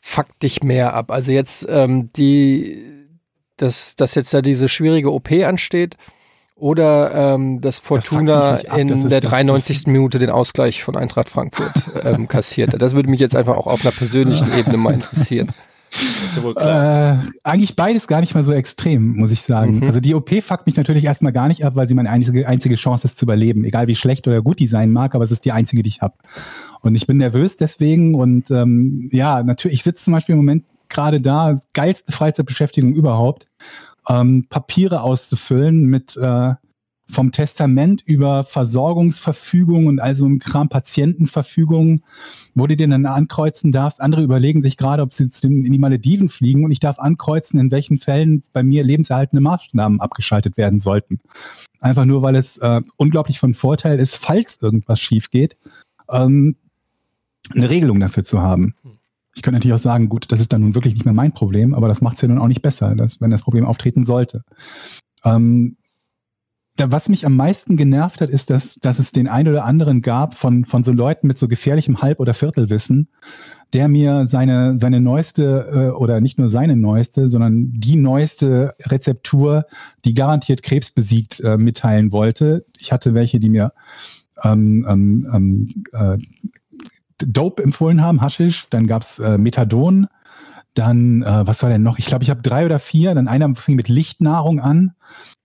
fuckt 0.00 0.42
dich 0.42 0.62
mehr 0.62 0.94
ab? 0.94 1.10
Also 1.10 1.32
jetzt 1.32 1.66
ähm, 1.68 2.10
die, 2.14 2.84
dass, 3.56 3.96
dass 3.96 4.14
jetzt 4.14 4.32
da 4.32 4.42
diese 4.42 4.68
schwierige 4.68 5.12
OP 5.12 5.30
ansteht, 5.32 5.96
oder 6.58 7.34
ähm, 7.34 7.60
dass 7.60 7.78
Fortuna 7.78 8.58
das 8.58 8.76
in 8.76 8.88
das 8.88 9.06
der 9.06 9.20
93. 9.20 9.86
Minute 9.86 10.18
den 10.18 10.30
Ausgleich 10.30 10.82
von 10.82 10.96
Eintracht 10.96 11.28
Frankfurt 11.28 11.72
ähm, 12.04 12.28
kassiert. 12.28 12.80
Das 12.80 12.94
würde 12.94 13.10
mich 13.10 13.20
jetzt 13.20 13.36
einfach 13.36 13.56
auch 13.56 13.66
auf 13.66 13.84
einer 13.84 13.92
persönlichen 13.92 14.52
Ebene 14.58 14.76
mal 14.76 14.94
interessieren. 14.94 15.52
Äh, 16.56 17.16
eigentlich 17.44 17.74
beides 17.74 18.06
gar 18.06 18.20
nicht 18.20 18.34
mal 18.34 18.44
so 18.44 18.52
extrem, 18.52 19.16
muss 19.16 19.30
ich 19.30 19.40
sagen. 19.42 19.76
Mhm. 19.76 19.84
Also 19.84 20.00
die 20.00 20.14
OP 20.14 20.30
fuckt 20.42 20.66
mich 20.66 20.76
natürlich 20.76 21.04
erstmal 21.04 21.32
gar 21.32 21.48
nicht 21.48 21.64
ab, 21.64 21.76
weil 21.76 21.88
sie 21.88 21.94
meine 21.94 22.10
einzige, 22.10 22.46
einzige 22.46 22.74
Chance 22.74 23.06
ist 23.06 23.18
zu 23.18 23.24
überleben. 23.24 23.64
Egal 23.64 23.86
wie 23.86 23.96
schlecht 23.96 24.28
oder 24.28 24.42
gut 24.42 24.58
die 24.58 24.66
sein 24.66 24.92
mag, 24.92 25.14
aber 25.14 25.24
es 25.24 25.30
ist 25.30 25.44
die 25.44 25.52
einzige, 25.52 25.82
die 25.82 25.88
ich 25.88 26.02
habe. 26.02 26.14
Und 26.82 26.94
ich 26.94 27.06
bin 27.06 27.16
nervös 27.16 27.56
deswegen 27.56 28.14
und 28.14 28.50
ähm, 28.50 29.08
ja, 29.12 29.42
natürlich, 29.42 29.78
ich 29.78 29.82
sitze 29.82 30.04
zum 30.04 30.12
Beispiel 30.12 30.34
im 30.34 30.40
Moment 30.40 30.64
gerade 30.88 31.20
da, 31.20 31.58
geilste 31.72 32.12
Freizeitbeschäftigung 32.12 32.94
überhaupt 32.94 33.46
ähm, 34.08 34.46
Papiere 34.48 35.02
auszufüllen 35.02 35.84
mit 35.84 36.16
äh, 36.16 36.54
vom 37.10 37.32
Testament 37.32 38.02
über 38.04 38.44
Versorgungsverfügung 38.44 39.86
und 39.86 39.98
also 39.98 40.26
im 40.26 40.38
Kram 40.38 40.68
Patientenverfügung, 40.68 42.02
wo 42.54 42.66
du 42.66 42.76
dir 42.76 42.86
dann 42.86 43.06
ankreuzen 43.06 43.72
darfst. 43.72 44.00
Andere 44.00 44.22
überlegen 44.22 44.60
sich 44.60 44.76
gerade, 44.76 45.02
ob 45.02 45.14
sie 45.14 45.30
in 45.42 45.72
die 45.72 45.78
Malediven 45.78 46.28
fliegen 46.28 46.64
und 46.64 46.70
ich 46.70 46.80
darf 46.80 46.98
ankreuzen, 46.98 47.58
in 47.58 47.70
welchen 47.70 47.98
Fällen 47.98 48.42
bei 48.52 48.62
mir 48.62 48.84
lebenserhaltende 48.84 49.42
Maßnahmen 49.42 50.00
abgeschaltet 50.00 50.58
werden 50.58 50.78
sollten. 50.78 51.20
Einfach 51.80 52.04
nur, 52.04 52.22
weil 52.22 52.36
es 52.36 52.58
äh, 52.58 52.82
unglaublich 52.96 53.38
von 53.38 53.54
Vorteil 53.54 53.98
ist, 53.98 54.16
falls 54.16 54.60
irgendwas 54.60 55.00
schief 55.00 55.30
geht, 55.30 55.56
ähm, 56.10 56.56
eine 57.54 57.70
Regelung 57.70 58.00
dafür 58.00 58.24
zu 58.24 58.42
haben. 58.42 58.74
Ich 59.38 59.42
könnte 59.42 59.58
natürlich 59.58 59.74
auch 59.74 59.78
sagen, 59.78 60.08
gut, 60.08 60.32
das 60.32 60.40
ist 60.40 60.52
dann 60.52 60.62
nun 60.62 60.74
wirklich 60.74 60.94
nicht 60.94 61.04
mehr 61.04 61.14
mein 61.14 61.30
Problem, 61.30 61.72
aber 61.72 61.86
das 61.86 62.00
macht 62.00 62.16
es 62.16 62.22
ja 62.22 62.26
nun 62.26 62.40
auch 62.40 62.48
nicht 62.48 62.60
besser, 62.60 62.96
dass, 62.96 63.20
wenn 63.20 63.30
das 63.30 63.44
Problem 63.44 63.66
auftreten 63.66 64.04
sollte. 64.04 64.42
Ähm, 65.24 65.76
da, 66.74 66.90
was 66.90 67.08
mich 67.08 67.24
am 67.24 67.36
meisten 67.36 67.76
genervt 67.76 68.20
hat, 68.20 68.30
ist, 68.30 68.50
dass, 68.50 68.74
dass 68.80 68.98
es 68.98 69.12
den 69.12 69.28
einen 69.28 69.50
oder 69.50 69.64
anderen 69.64 70.02
gab 70.02 70.34
von, 70.34 70.64
von 70.64 70.82
so 70.82 70.90
Leuten 70.90 71.28
mit 71.28 71.38
so 71.38 71.46
gefährlichem 71.46 72.02
Halb- 72.02 72.18
oder 72.18 72.34
Viertelwissen, 72.34 73.10
der 73.72 73.86
mir 73.86 74.26
seine, 74.26 74.76
seine 74.76 75.00
neueste 75.00 75.68
äh, 75.72 75.96
oder 75.96 76.20
nicht 76.20 76.36
nur 76.40 76.48
seine 76.48 76.74
neueste, 76.74 77.28
sondern 77.28 77.70
die 77.70 77.94
neueste 77.94 78.74
Rezeptur, 78.86 79.66
die 80.04 80.14
garantiert 80.14 80.64
Krebs 80.64 80.90
besiegt, 80.90 81.38
äh, 81.44 81.56
mitteilen 81.56 82.10
wollte. 82.10 82.64
Ich 82.76 82.90
hatte 82.90 83.14
welche, 83.14 83.38
die 83.38 83.50
mir 83.50 83.72
ähm, 84.42 84.84
ähm, 84.88 85.28
ähm 85.32 85.84
äh, 85.92 86.18
Dope 87.26 87.62
empfohlen 87.62 88.02
haben, 88.02 88.20
Haschisch, 88.20 88.66
dann 88.70 88.86
gab's 88.86 89.18
äh, 89.18 89.38
Methadon, 89.38 90.06
dann, 90.74 91.22
äh, 91.22 91.46
was 91.46 91.62
war 91.62 91.70
denn 91.70 91.82
noch? 91.82 91.98
Ich 91.98 92.06
glaube, 92.06 92.24
ich 92.24 92.30
habe 92.30 92.42
drei 92.42 92.64
oder 92.64 92.78
vier, 92.78 93.14
dann 93.14 93.28
einer 93.28 93.54
fing 93.54 93.76
mit 93.76 93.88
Lichtnahrung 93.88 94.60
an. 94.60 94.92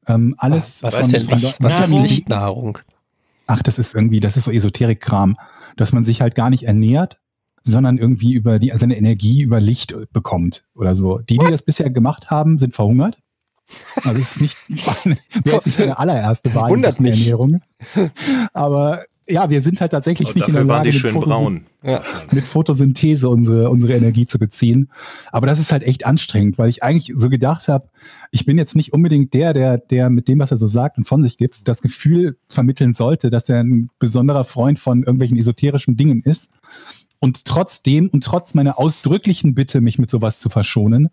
Ähm, 0.08 0.36
alles 0.38 0.84
was, 0.84 0.98
was, 0.98 1.08
denn, 1.10 1.30
was, 1.32 1.60
was 1.60 1.90
ist 1.90 1.96
Lichtnahrung? 1.96 2.78
Ach, 3.48 3.62
das 3.64 3.80
ist 3.80 3.96
irgendwie, 3.96 4.20
das 4.20 4.38
ist 4.38 4.46
so 4.46 4.52
Esoterik-Kram, 4.52 5.38
dass 5.76 5.92
man 5.92 6.06
sich 6.06 6.22
halt 6.22 6.36
gar 6.36 6.50
nicht 6.50 6.64
ernährt, 6.64 7.20
sondern 7.62 7.98
irgendwie 7.98 8.34
über 8.34 8.60
die, 8.60 8.72
seine 8.76 8.98
Energie 8.98 9.42
über 9.42 9.60
Licht 9.60 9.96
bekommt 10.12 10.66
oder 10.76 10.96
so. 10.96 11.20
Die, 11.20 11.38
die 11.38 11.50
das 11.50 11.64
bisher 11.64 11.90
gemacht 11.90 12.30
haben, 12.30 12.60
sind 12.60 12.74
verhungert. 12.74 13.18
Also 14.04 14.20
es 14.20 14.32
ist 14.32 14.42
nicht 14.42 14.58
meine, 14.68 15.18
wäre 15.44 15.56
jetzt 15.56 15.66
nicht 15.66 15.80
meine 15.80 15.98
allererste 15.98 16.54
Wahl 16.54 16.72
in 16.74 16.84
Ernährung. 16.84 17.62
Aber 18.54 19.04
ja, 19.28 19.50
wir 19.50 19.62
sind 19.62 19.80
halt 19.80 19.92
tatsächlich 19.92 20.30
Und 20.30 20.36
nicht 20.36 20.48
in 20.48 20.54
der 20.54 20.64
Lage, 20.64 20.90
mit, 20.90 21.02
Photosyn 21.02 21.66
ja. 21.82 22.02
mit, 22.32 22.44
Photosynthese 22.44 23.30
unsere, 23.30 23.70
unsere 23.70 23.94
Energie 23.94 24.26
zu 24.26 24.38
beziehen. 24.38 24.90
Aber 25.32 25.48
das 25.48 25.60
ist 25.60 25.72
halt 25.72 25.84
echt 25.84 26.06
anstrengend, 26.06 26.58
weil 26.58 26.70
ich 26.70 26.84
eigentlich 26.84 27.12
so 27.16 27.30
gedacht 27.30 27.68
habe, 27.68 27.90
ich 28.32 28.46
bin 28.46 28.58
jetzt 28.58 28.76
nicht 28.76 28.94
unbedingt 28.94 29.34
der, 29.34 29.54
der, 29.54 29.78
der 29.78 30.10
mit 30.10 30.28
dem, 30.28 30.40
was 30.40 30.52
er 30.52 30.58
so 30.58 30.68
sagt 30.68 30.98
und 30.98 31.06
von 31.06 31.24
sich 31.24 31.38
gibt, 31.38 31.68
das 31.68 31.82
Gefühl 31.82 32.38
vermitteln 32.48 32.94
sollte, 32.94 33.30
dass 33.30 33.48
er 33.50 33.62
ein 33.62 33.90
besonderer 34.00 34.44
Freund 34.44 34.80
von 34.80 35.04
irgendwelchen 35.04 35.38
esoterischen 35.38 35.96
Dingen 35.96 36.22
ist. 36.22 36.52
Und 37.20 37.46
trotzdem 37.46 38.10
und 38.10 38.24
trotz 38.24 38.54
meiner 38.54 38.78
ausdrücklichen 38.78 39.56
Bitte, 39.56 39.80
mich 39.80 39.98
mit 39.98 40.10
sowas 40.10 40.42
zu 40.42 40.50
verschonen, 40.50 41.10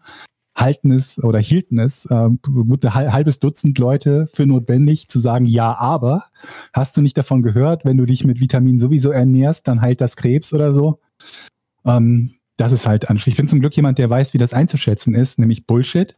halten 0.55 0.91
es 0.93 1.23
oder 1.23 1.39
hielten 1.39 1.79
es 1.79 2.07
äh, 2.07 2.29
so 2.51 2.65
gut 2.65 2.85
ein 2.85 2.95
halbes 2.95 3.39
Dutzend 3.39 3.79
Leute 3.79 4.29
für 4.33 4.47
notwendig 4.47 5.09
zu 5.09 5.19
sagen, 5.19 5.47
ja, 5.47 5.77
aber 5.79 6.25
hast 6.73 6.97
du 6.97 7.03
nicht 7.03 7.17
davon 7.17 7.43
gehört, 7.43 7.85
wenn 7.85 7.97
du 7.97 8.07
dich 8.07 8.25
mit 8.25 8.41
Vitamin 8.41 8.79
sowieso 8.79 9.11
ernährst, 9.11 9.69
dann 9.69 9.81
heilt 9.81 10.01
das 10.01 10.17
Krebs 10.17 10.53
oder 10.53 10.73
so? 10.73 11.01
Ähm, 11.85 12.33
das 12.57 12.73
ist 12.73 12.87
halt 12.87 13.09
anstrengend. 13.09 13.35
Ich 13.35 13.37
bin 13.37 13.49
zum 13.49 13.61
Glück 13.61 13.75
jemand, 13.75 13.99
der 13.99 14.11
weiß, 14.11 14.35
wie 14.35 14.39
das 14.39 14.53
einzuschätzen 14.53 15.15
ist, 15.15 15.39
nämlich 15.39 15.67
Bullshit. 15.67 16.17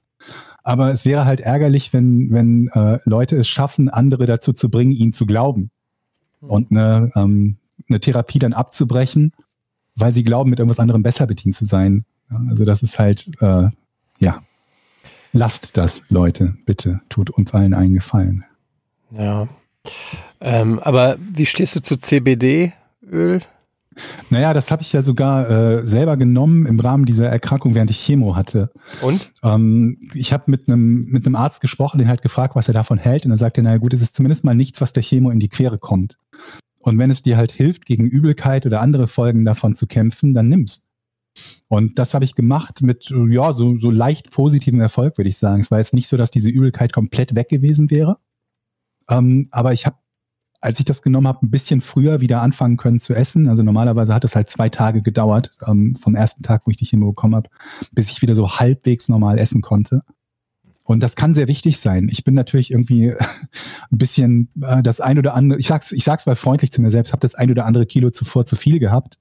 Aber 0.65 0.91
es 0.91 1.05
wäre 1.05 1.25
halt 1.25 1.41
ärgerlich, 1.41 1.93
wenn, 1.93 2.31
wenn 2.31 2.69
äh, 2.69 2.99
Leute 3.05 3.37
es 3.37 3.49
schaffen, 3.49 3.89
andere 3.89 4.27
dazu 4.27 4.53
zu 4.53 4.71
bringen, 4.71 4.93
ihn 4.93 5.13
zu 5.13 5.27
glauben. 5.27 5.71
Hm. 6.41 6.51
Und 6.51 6.71
eine, 6.71 7.11
ähm, 7.15 7.59
eine 7.89 8.01
Therapie 8.01 8.39
dann 8.39 8.53
abzubrechen, 8.53 9.33
weil 9.95 10.13
sie 10.13 10.25
glauben, 10.25 10.51
mit 10.51 10.59
irgendwas 10.59 10.81
anderem 10.81 11.03
besser 11.03 11.27
bedient 11.27 11.55
zu 11.55 11.65
sein. 11.65 12.05
Also 12.49 12.65
das 12.65 12.83
ist 12.83 12.99
halt 12.99 13.31
äh, 13.41 13.69
ja, 14.23 14.43
lasst 15.33 15.77
das, 15.77 16.03
Leute, 16.09 16.57
bitte. 16.65 17.01
Tut 17.09 17.31
uns 17.31 17.53
allen 17.55 17.75
einen 17.75 17.95
Gefallen. 17.95 18.45
Ja. 19.11 19.49
Ähm, 20.41 20.79
aber 20.81 21.17
wie 21.19 21.47
stehst 21.47 21.77
du 21.77 21.83
zu 21.83 21.97
CBD-Öl? 21.97 23.43
Naja, 24.31 24.53
das 24.53 24.71
habe 24.71 24.83
ich 24.83 24.93
ja 24.93 25.03
sogar 25.03 25.51
äh, 25.51 25.87
selber 25.87 26.17
genommen 26.17 26.67
im 26.67 26.81
Rahmen 26.81 27.05
dieser 27.05 27.29
Erkrankung, 27.29 27.75
während 27.75 27.91
ich 27.91 27.99
Chemo 27.99 28.37
hatte. 28.37 28.71
Und? 29.03 29.31
Ähm, 29.43 29.99
ich 30.15 30.33
habe 30.33 30.45
mit 30.47 30.69
einem 30.69 31.05
mit 31.07 31.27
einem 31.27 31.37
Arzt 31.37 31.61
gesprochen, 31.61 31.99
den 31.99 32.09
halt 32.09 32.23
gefragt, 32.23 32.57
was 32.57 32.69
er 32.69 32.75
davon 32.75 32.99
hält. 32.99 33.27
Und 33.27 33.33
er 33.33 33.37
sagte, 33.37 33.63
naja 33.63 33.77
gut, 33.77 33.93
es 33.93 34.01
ist 34.01 34.15
zumindest 34.15 34.45
mal 34.45 34.55
nichts, 34.55 34.81
was 34.81 34.93
der 34.93 35.03
Chemo 35.03 35.31
in 35.31 35.41
die 35.41 35.49
Quere 35.49 35.79
kommt. 35.79 36.17
Und 36.79 36.99
wenn 36.99 37.11
es 37.11 37.23
dir 37.23 37.37
halt 37.37 37.53
hilft, 37.53 37.85
gegen 37.85 38.07
Übelkeit 38.07 38.67
oder 38.67 38.81
andere 38.81 39.07
Folgen 39.07 39.45
davon 39.45 39.75
zu 39.75 39.87
kämpfen, 39.87 40.33
dann 40.33 40.49
nimmst. 40.49 40.89
Und 41.69 41.99
das 41.99 42.15
habe 42.15 42.25
ich 42.25 42.35
gemacht 42.35 42.83
mit 42.83 43.11
ja 43.11 43.53
so, 43.53 43.77
so 43.79 43.91
leicht 43.91 44.31
positivem 44.31 44.81
Erfolg, 44.81 45.19
würde 45.19 45.29
ich 45.29 45.39
sagen. 45.39 45.61
Es 45.61 45.71
war 45.71 45.79
jetzt 45.79 45.95
nicht 45.95 46.09
so, 46.09 46.17
dass 46.17 46.31
diese 46.31 46.51
Übelkeit 46.51 46.93
komplett 46.93 47.35
weg 47.35 47.49
gewesen 47.49 47.91
wäre. 47.91 48.19
Ähm, 49.09 49.49
aber 49.51 49.73
ich 49.73 49.87
habe, 49.87 49.97
als 50.61 50.79
ich 50.79 50.85
das 50.85 51.03
genommen 51.03 51.27
habe, 51.27 51.45
ein 51.45 51.51
bisschen 51.51 51.81
früher 51.81 52.21
wieder 52.21 52.43
anfangen 52.43 52.77
können 52.77 53.01
zu 53.01 53.15
essen. 53.15 53.49
Also 53.49 53.63
normalerweise 53.63 54.15
hat 54.15 54.25
es 54.25 54.37
halt 54.37 54.49
zwei 54.49 54.69
Tage 54.69 55.03
gedauert, 55.03 55.53
ähm, 55.67 55.97
vom 55.97 56.15
ersten 56.15 56.43
Tag, 56.43 56.67
wo 56.67 56.71
ich 56.71 56.77
die 56.77 56.87
Chemo 56.87 57.09
bekommen 57.09 57.35
habe, 57.35 57.51
bis 57.93 58.11
ich 58.11 58.23
wieder 58.23 58.35
so 58.35 58.49
halbwegs 58.59 59.09
normal 59.09 59.39
essen 59.39 59.61
konnte. 59.61 60.03
Und 60.85 61.03
das 61.03 61.17
kann 61.17 61.33
sehr 61.33 61.49
wichtig 61.49 61.79
sein. 61.79 62.09
Ich 62.11 62.25
bin 62.25 62.35
natürlich 62.35 62.71
irgendwie 62.71 63.15
ein 63.91 63.99
bisschen 63.99 64.51
äh, 64.61 64.83
das 64.83 65.01
ein 65.01 65.19
oder 65.19 65.35
andere, 65.35 65.59
ich 65.59 65.69
sag's, 65.69 65.93
ich 65.93 66.05
sag's 66.05 66.27
mal 66.27 66.37
freundlich 66.37 66.73
zu 66.73 66.83
mir 66.83 66.91
selbst, 66.91 67.13
habe 67.13 67.21
das 67.21 67.35
ein 67.35 67.51
oder 67.51 67.67
andere 67.67 67.87
Kilo 67.87 68.11
zuvor 68.11 68.45
zu 68.45 68.57
viel 68.57 68.79
gehabt. 68.79 69.19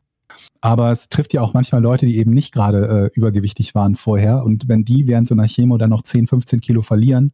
Aber 0.62 0.92
es 0.92 1.10
trifft 1.10 1.34
ja 1.34 1.42
auch 1.42 1.54
manchmal 1.54 1.82
Leute, 1.82 2.06
die 2.06 2.18
eben 2.18 2.32
nicht 2.32 2.54
gerade 2.54 3.12
äh, 3.14 3.18
übergewichtig 3.18 3.74
waren 3.74 3.96
vorher. 3.96 4.44
Und 4.46 4.68
wenn 4.68 4.86
die 4.86 5.08
während 5.08 5.28
so 5.28 5.34
einer 5.34 5.48
Chemo 5.48 5.78
dann 5.78 5.90
noch 5.90 6.04
10, 6.04 6.28
15 6.28 6.62
Kilo 6.62 6.82
verlieren, 6.82 7.34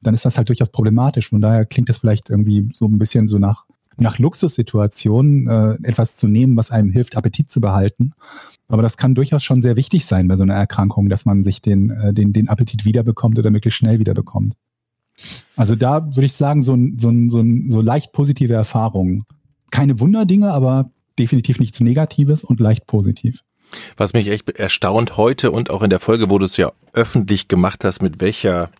dann 0.00 0.14
ist 0.14 0.24
das 0.24 0.38
halt 0.38 0.48
durchaus 0.48 0.70
problematisch. 0.70 1.28
Von 1.28 1.40
daher 1.40 1.66
klingt 1.66 1.88
das 1.88 1.98
vielleicht 1.98 2.30
irgendwie 2.30 2.68
so 2.72 2.86
ein 2.86 2.98
bisschen 2.98 3.28
so 3.28 3.38
nach, 3.38 3.64
nach 3.96 4.18
Luxussituationen, 4.18 5.48
äh, 5.48 5.74
etwas 5.82 6.16
zu 6.16 6.26
nehmen, 6.26 6.56
was 6.56 6.70
einem 6.70 6.90
hilft, 6.90 7.16
Appetit 7.16 7.50
zu 7.50 7.60
behalten. 7.60 8.12
Aber 8.68 8.82
das 8.82 8.96
kann 8.96 9.14
durchaus 9.14 9.42
schon 9.42 9.60
sehr 9.60 9.76
wichtig 9.76 10.06
sein 10.06 10.26
bei 10.28 10.36
so 10.36 10.42
einer 10.42 10.54
Erkrankung, 10.54 11.10
dass 11.10 11.26
man 11.26 11.42
sich 11.42 11.60
den, 11.60 11.90
äh, 11.90 12.14
den, 12.14 12.32
den 12.32 12.48
Appetit 12.48 12.86
wiederbekommt 12.86 13.38
oder 13.38 13.50
möglichst 13.50 13.78
schnell 13.78 13.98
wiederbekommt. 13.98 14.54
Also 15.54 15.76
da 15.76 16.06
würde 16.06 16.26
ich 16.26 16.32
sagen, 16.32 16.62
so, 16.62 16.76
so, 16.96 17.12
so, 17.28 17.44
so 17.68 17.80
leicht 17.80 18.12
positive 18.12 18.54
Erfahrungen. 18.54 19.24
Keine 19.70 20.00
Wunderdinge, 20.00 20.52
aber 20.52 20.90
definitiv 21.18 21.60
nichts 21.60 21.80
Negatives 21.80 22.44
und 22.44 22.60
leicht 22.60 22.86
positiv. 22.86 23.40
Was 23.96 24.12
mich 24.12 24.28
echt 24.28 24.48
erstaunt 24.50 25.16
heute 25.16 25.50
und 25.50 25.70
auch 25.70 25.82
in 25.82 25.90
der 25.90 26.00
Folge, 26.00 26.30
wo 26.30 26.38
du 26.38 26.44
es 26.44 26.56
ja 26.56 26.72
öffentlich 26.92 27.48
gemacht 27.48 27.84
hast, 27.84 28.02
mit 28.02 28.20
welcher, 28.20 28.70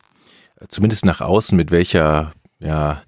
zumindest 0.69 1.05
nach 1.05 1.21
außen, 1.21 1.57
mit 1.57 1.71
welcher 1.71 2.33
ja, 2.61 3.03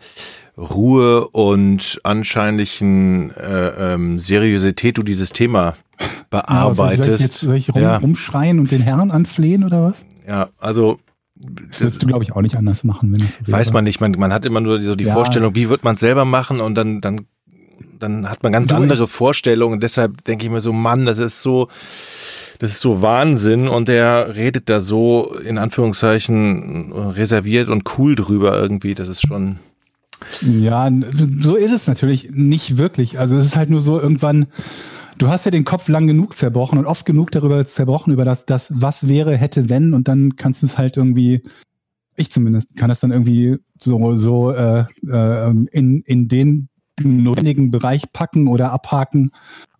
Ruhe 0.56 1.28
und 1.28 2.00
anscheinlichen 2.02 3.30
äh, 3.32 3.94
ähm, 3.94 4.16
Seriosität 4.16 4.98
du 4.98 5.02
dieses 5.02 5.30
Thema 5.30 5.76
bearbeitest. 6.30 6.98
Ja, 6.98 7.04
soll 7.04 7.14
ich 7.14 7.20
jetzt 7.20 7.36
soll 7.38 7.56
ich 7.56 7.74
rum, 7.74 7.82
ja. 7.82 7.96
rumschreien 7.98 8.58
und 8.58 8.70
den 8.70 8.82
Herrn 8.82 9.10
anflehen 9.10 9.64
oder 9.64 9.82
was? 9.84 10.04
Ja, 10.26 10.48
also 10.58 10.98
das 11.34 11.80
würdest 11.80 12.02
du, 12.02 12.06
glaube 12.06 12.24
ich, 12.24 12.32
auch 12.32 12.40
nicht 12.40 12.56
anders 12.56 12.82
machen, 12.84 13.12
wenn 13.12 13.20
das 13.20 13.34
so. 13.44 13.52
Weiß 13.52 13.72
man 13.72 13.84
nicht. 13.84 14.00
Man, 14.00 14.12
man 14.12 14.32
hat 14.32 14.46
immer 14.46 14.60
nur 14.60 14.80
so 14.80 14.96
die 14.96 15.04
ja. 15.04 15.12
Vorstellung, 15.12 15.54
wie 15.54 15.68
wird 15.68 15.84
man 15.84 15.92
es 15.92 16.00
selber 16.00 16.24
machen 16.24 16.60
und 16.60 16.74
dann, 16.74 17.02
dann 17.02 17.26
dann 17.98 18.28
hat 18.28 18.42
man 18.42 18.52
ganz 18.52 18.68
du 18.68 18.74
andere 18.74 19.08
Vorstellungen. 19.08 19.80
Deshalb 19.80 20.24
denke 20.24 20.46
ich 20.46 20.50
mir 20.50 20.60
so, 20.60 20.72
Mann, 20.72 21.06
das 21.06 21.18
ist 21.18 21.42
so, 21.42 21.68
das 22.58 22.72
ist 22.72 22.80
so 22.80 23.02
Wahnsinn 23.02 23.68
und 23.68 23.88
der 23.88 24.34
redet 24.34 24.68
da 24.68 24.80
so 24.80 25.34
in 25.44 25.58
Anführungszeichen 25.58 26.92
reserviert 26.92 27.68
und 27.68 27.98
cool 27.98 28.14
drüber 28.14 28.58
irgendwie. 28.58 28.94
Das 28.94 29.08
ist 29.08 29.26
schon. 29.26 29.58
Ja, 30.40 30.90
so 31.40 31.56
ist 31.56 31.72
es 31.72 31.86
natürlich 31.86 32.30
nicht 32.32 32.78
wirklich. 32.78 33.18
Also 33.18 33.36
es 33.36 33.44
ist 33.44 33.56
halt 33.56 33.68
nur 33.68 33.80
so 33.80 34.00
irgendwann, 34.00 34.46
du 35.18 35.28
hast 35.28 35.44
ja 35.44 35.50
den 35.50 35.64
Kopf 35.64 35.88
lang 35.88 36.06
genug 36.06 36.36
zerbrochen 36.36 36.78
und 36.78 36.86
oft 36.86 37.04
genug 37.04 37.30
darüber 37.30 37.64
zerbrochen, 37.66 38.12
über 38.12 38.24
das, 38.24 38.46
das 38.46 38.72
was 38.74 39.08
wäre, 39.08 39.36
hätte, 39.36 39.68
wenn 39.68 39.92
und 39.94 40.08
dann 40.08 40.36
kannst 40.36 40.62
du 40.62 40.66
es 40.66 40.78
halt 40.78 40.96
irgendwie, 40.96 41.42
ich 42.16 42.30
zumindest, 42.30 42.76
kann 42.76 42.88
das 42.88 43.00
dann 43.00 43.12
irgendwie 43.12 43.58
so, 43.78 44.14
so 44.14 44.52
äh, 44.52 44.84
äh, 45.06 45.50
in, 45.72 46.02
in 46.02 46.28
den 46.28 46.68
notwendigen 47.02 47.70
Bereich 47.70 48.12
packen 48.12 48.48
oder 48.48 48.72
abhaken, 48.72 49.30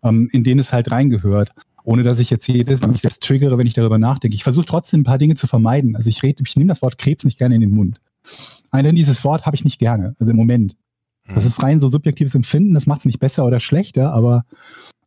ähm, 0.02 0.28
in 0.32 0.44
den 0.44 0.58
es 0.58 0.72
halt 0.72 0.90
reingehört. 0.90 1.50
Ohne 1.84 2.02
dass 2.02 2.18
ich 2.18 2.30
jetzt 2.30 2.48
jedes 2.48 2.80
Mal 2.80 2.88
mich 2.88 3.02
selbst 3.02 3.22
triggere, 3.22 3.58
wenn 3.58 3.66
ich 3.66 3.74
darüber 3.74 3.98
nachdenke. 3.98 4.34
Ich 4.34 4.42
versuche 4.42 4.66
trotzdem 4.66 5.00
ein 5.00 5.04
paar 5.04 5.18
Dinge 5.18 5.36
zu 5.36 5.46
vermeiden. 5.46 5.94
Also 5.94 6.08
ich 6.08 6.22
rede, 6.24 6.42
ich 6.44 6.56
nehme 6.56 6.68
das 6.68 6.82
Wort 6.82 6.98
Krebs 6.98 7.24
nicht 7.24 7.38
gerne 7.38 7.54
in 7.54 7.60
den 7.60 7.70
Mund. 7.70 8.00
Denn 8.74 8.96
dieses 8.96 9.22
Wort 9.24 9.46
habe 9.46 9.54
ich 9.54 9.64
nicht 9.64 9.78
gerne, 9.78 10.16
also 10.18 10.32
im 10.32 10.36
Moment. 10.36 10.76
Das 11.34 11.44
mhm. 11.44 11.48
ist 11.48 11.62
rein 11.62 11.80
so 11.80 11.88
subjektives 11.88 12.34
Empfinden, 12.34 12.74
das 12.74 12.86
macht 12.86 13.00
es 13.00 13.04
nicht 13.04 13.20
besser 13.20 13.44
oder 13.44 13.60
schlechter, 13.60 14.12
aber 14.12 14.44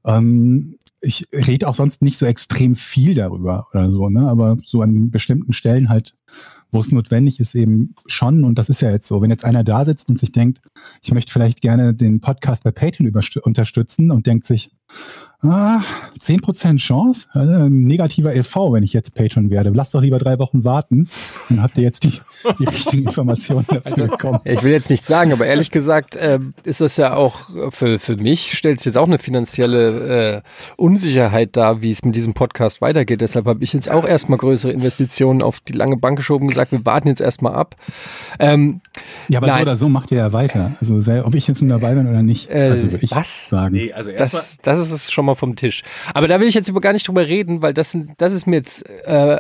ähm, 0.06 0.78
ich 1.02 1.26
rede 1.32 1.68
auch 1.68 1.76
sonst 1.76 2.02
nicht 2.02 2.18
so 2.18 2.26
extrem 2.26 2.76
viel 2.76 3.14
darüber 3.14 3.68
oder 3.74 3.90
so, 3.92 4.10
ne? 4.10 4.28
Aber 4.28 4.58
so 4.64 4.82
an 4.82 5.12
bestimmten 5.12 5.54
Stellen 5.54 5.90
halt 5.90 6.16
wo 6.72 6.80
es 6.80 6.92
notwendig 6.92 7.40
ist, 7.40 7.56
eben 7.56 7.96
schon. 8.06 8.44
Und 8.44 8.60
das 8.60 8.70
ist 8.70 8.82
ja 8.82 8.92
jetzt 8.92 9.08
so. 9.08 9.22
Wenn 9.22 9.32
jetzt 9.32 9.46
einer 9.46 9.64
da 9.64 9.84
sitzt 9.86 10.10
und 10.10 10.20
sich 10.20 10.32
denkt, 10.32 10.62
ich 11.02 11.12
möchte 11.14 11.32
vielleicht 11.32 11.62
gerne 11.62 11.94
den 11.94 12.22
Podcast 12.22 12.64
bei 12.64 12.72
Patreon 12.72 13.12
unterstützen 13.44 14.12
und 14.12 14.26
denkt 14.28 14.46
sich, 14.46 14.72
Ah, 15.42 15.80
10% 16.20 16.78
Chance? 16.80 17.28
Also 17.32 17.70
negativer 17.70 18.34
LV, 18.36 18.74
wenn 18.74 18.84
ich 18.84 18.92
jetzt 18.92 19.16
Patron 19.16 19.50
werde. 19.50 19.70
Lass 19.74 19.92
doch 19.92 20.02
lieber 20.02 20.18
drei 20.18 20.38
Wochen 20.38 20.66
warten. 20.66 21.10
Dann 21.48 21.62
habt 21.62 21.78
ihr 21.78 21.84
jetzt 21.86 22.04
die, 22.04 22.12
die 22.60 22.66
richtigen 22.66 23.04
Informationen 23.04 23.66
dafür 23.70 23.86
Also, 23.86 24.08
bekommen. 24.08 24.40
Ich 24.44 24.64
will 24.64 24.74
jetzt 24.74 24.90
nicht 24.90 25.06
sagen, 25.06 25.32
aber 25.32 25.46
ehrlich 25.46 25.72
gesagt 25.72 26.18
äh, 26.18 26.40
ist 26.66 26.82
das 26.82 26.98
ja 26.98 27.14
auch 27.16 27.50
für, 27.72 28.00
für 28.00 28.18
mich, 28.18 28.58
stellt 28.58 28.80
es 28.80 28.86
jetzt 28.86 28.98
auch 28.98 29.08
eine 29.08 29.18
finanzielle 29.18 30.36
äh, 30.38 30.42
Unsicherheit 30.76 31.56
dar, 31.56 31.82
wie 31.82 31.92
es 31.92 32.04
mit 32.04 32.18
diesem 32.18 32.34
Podcast 32.34 32.82
weitergeht. 32.82 33.22
Deshalb 33.22 33.46
habe 33.46 33.64
ich 33.64 33.72
jetzt 33.72 33.90
auch 33.90 34.06
erstmal 34.06 34.40
größere 34.40 34.74
Investitionen 34.74 35.42
auf 35.42 35.62
die 35.62 35.74
lange 35.74 35.96
Bank 35.96 36.18
geschoben 36.18 36.44
und 36.44 36.50
gesagt, 36.50 36.74
wir 36.74 36.86
warten 36.86 37.08
jetzt 37.08 37.22
erstmal 37.22 37.54
ab. 37.56 37.78
Ähm, 38.40 38.82
Ja, 39.30 39.40
aber 39.40 39.48
Nein. 39.48 39.56
so 39.58 39.62
oder 39.62 39.76
so 39.78 39.88
macht 39.88 40.12
ihr 40.12 40.18
ja 40.18 40.34
weiter. 40.34 40.74
Also 40.82 41.00
sei, 41.00 41.24
ob 41.24 41.34
ich 41.34 41.48
jetzt 41.48 41.62
nun 41.62 41.70
dabei 41.70 41.96
bin 41.96 42.08
oder 42.08 42.24
nicht. 42.24 42.50
Äh, 42.50 42.68
also 42.72 42.92
würde 42.92 43.06
ich 43.06 43.12
was? 43.12 43.48
sagen. 43.48 43.76
Nee, 43.76 43.94
also 43.94 44.10
erstmal. 44.10 44.42
das, 44.42 44.58
das 44.64 44.80
ist 44.88 44.92
es 44.92 45.12
schon 45.12 45.26
mal 45.26 45.29
vom 45.36 45.56
Tisch. 45.56 45.84
Aber 46.14 46.28
da 46.28 46.40
will 46.40 46.48
ich 46.48 46.54
jetzt 46.56 46.68
über 46.68 46.82
gar 46.82 46.94
nicht 46.94 47.08
drüber 47.08 47.28
reden, 47.28 47.62
weil 47.62 47.74
das, 47.74 47.92
sind, 47.92 48.14
das 48.18 48.34
ist 48.34 48.48
mir 48.48 48.58
jetzt 48.58 48.88
äh, 49.06 49.38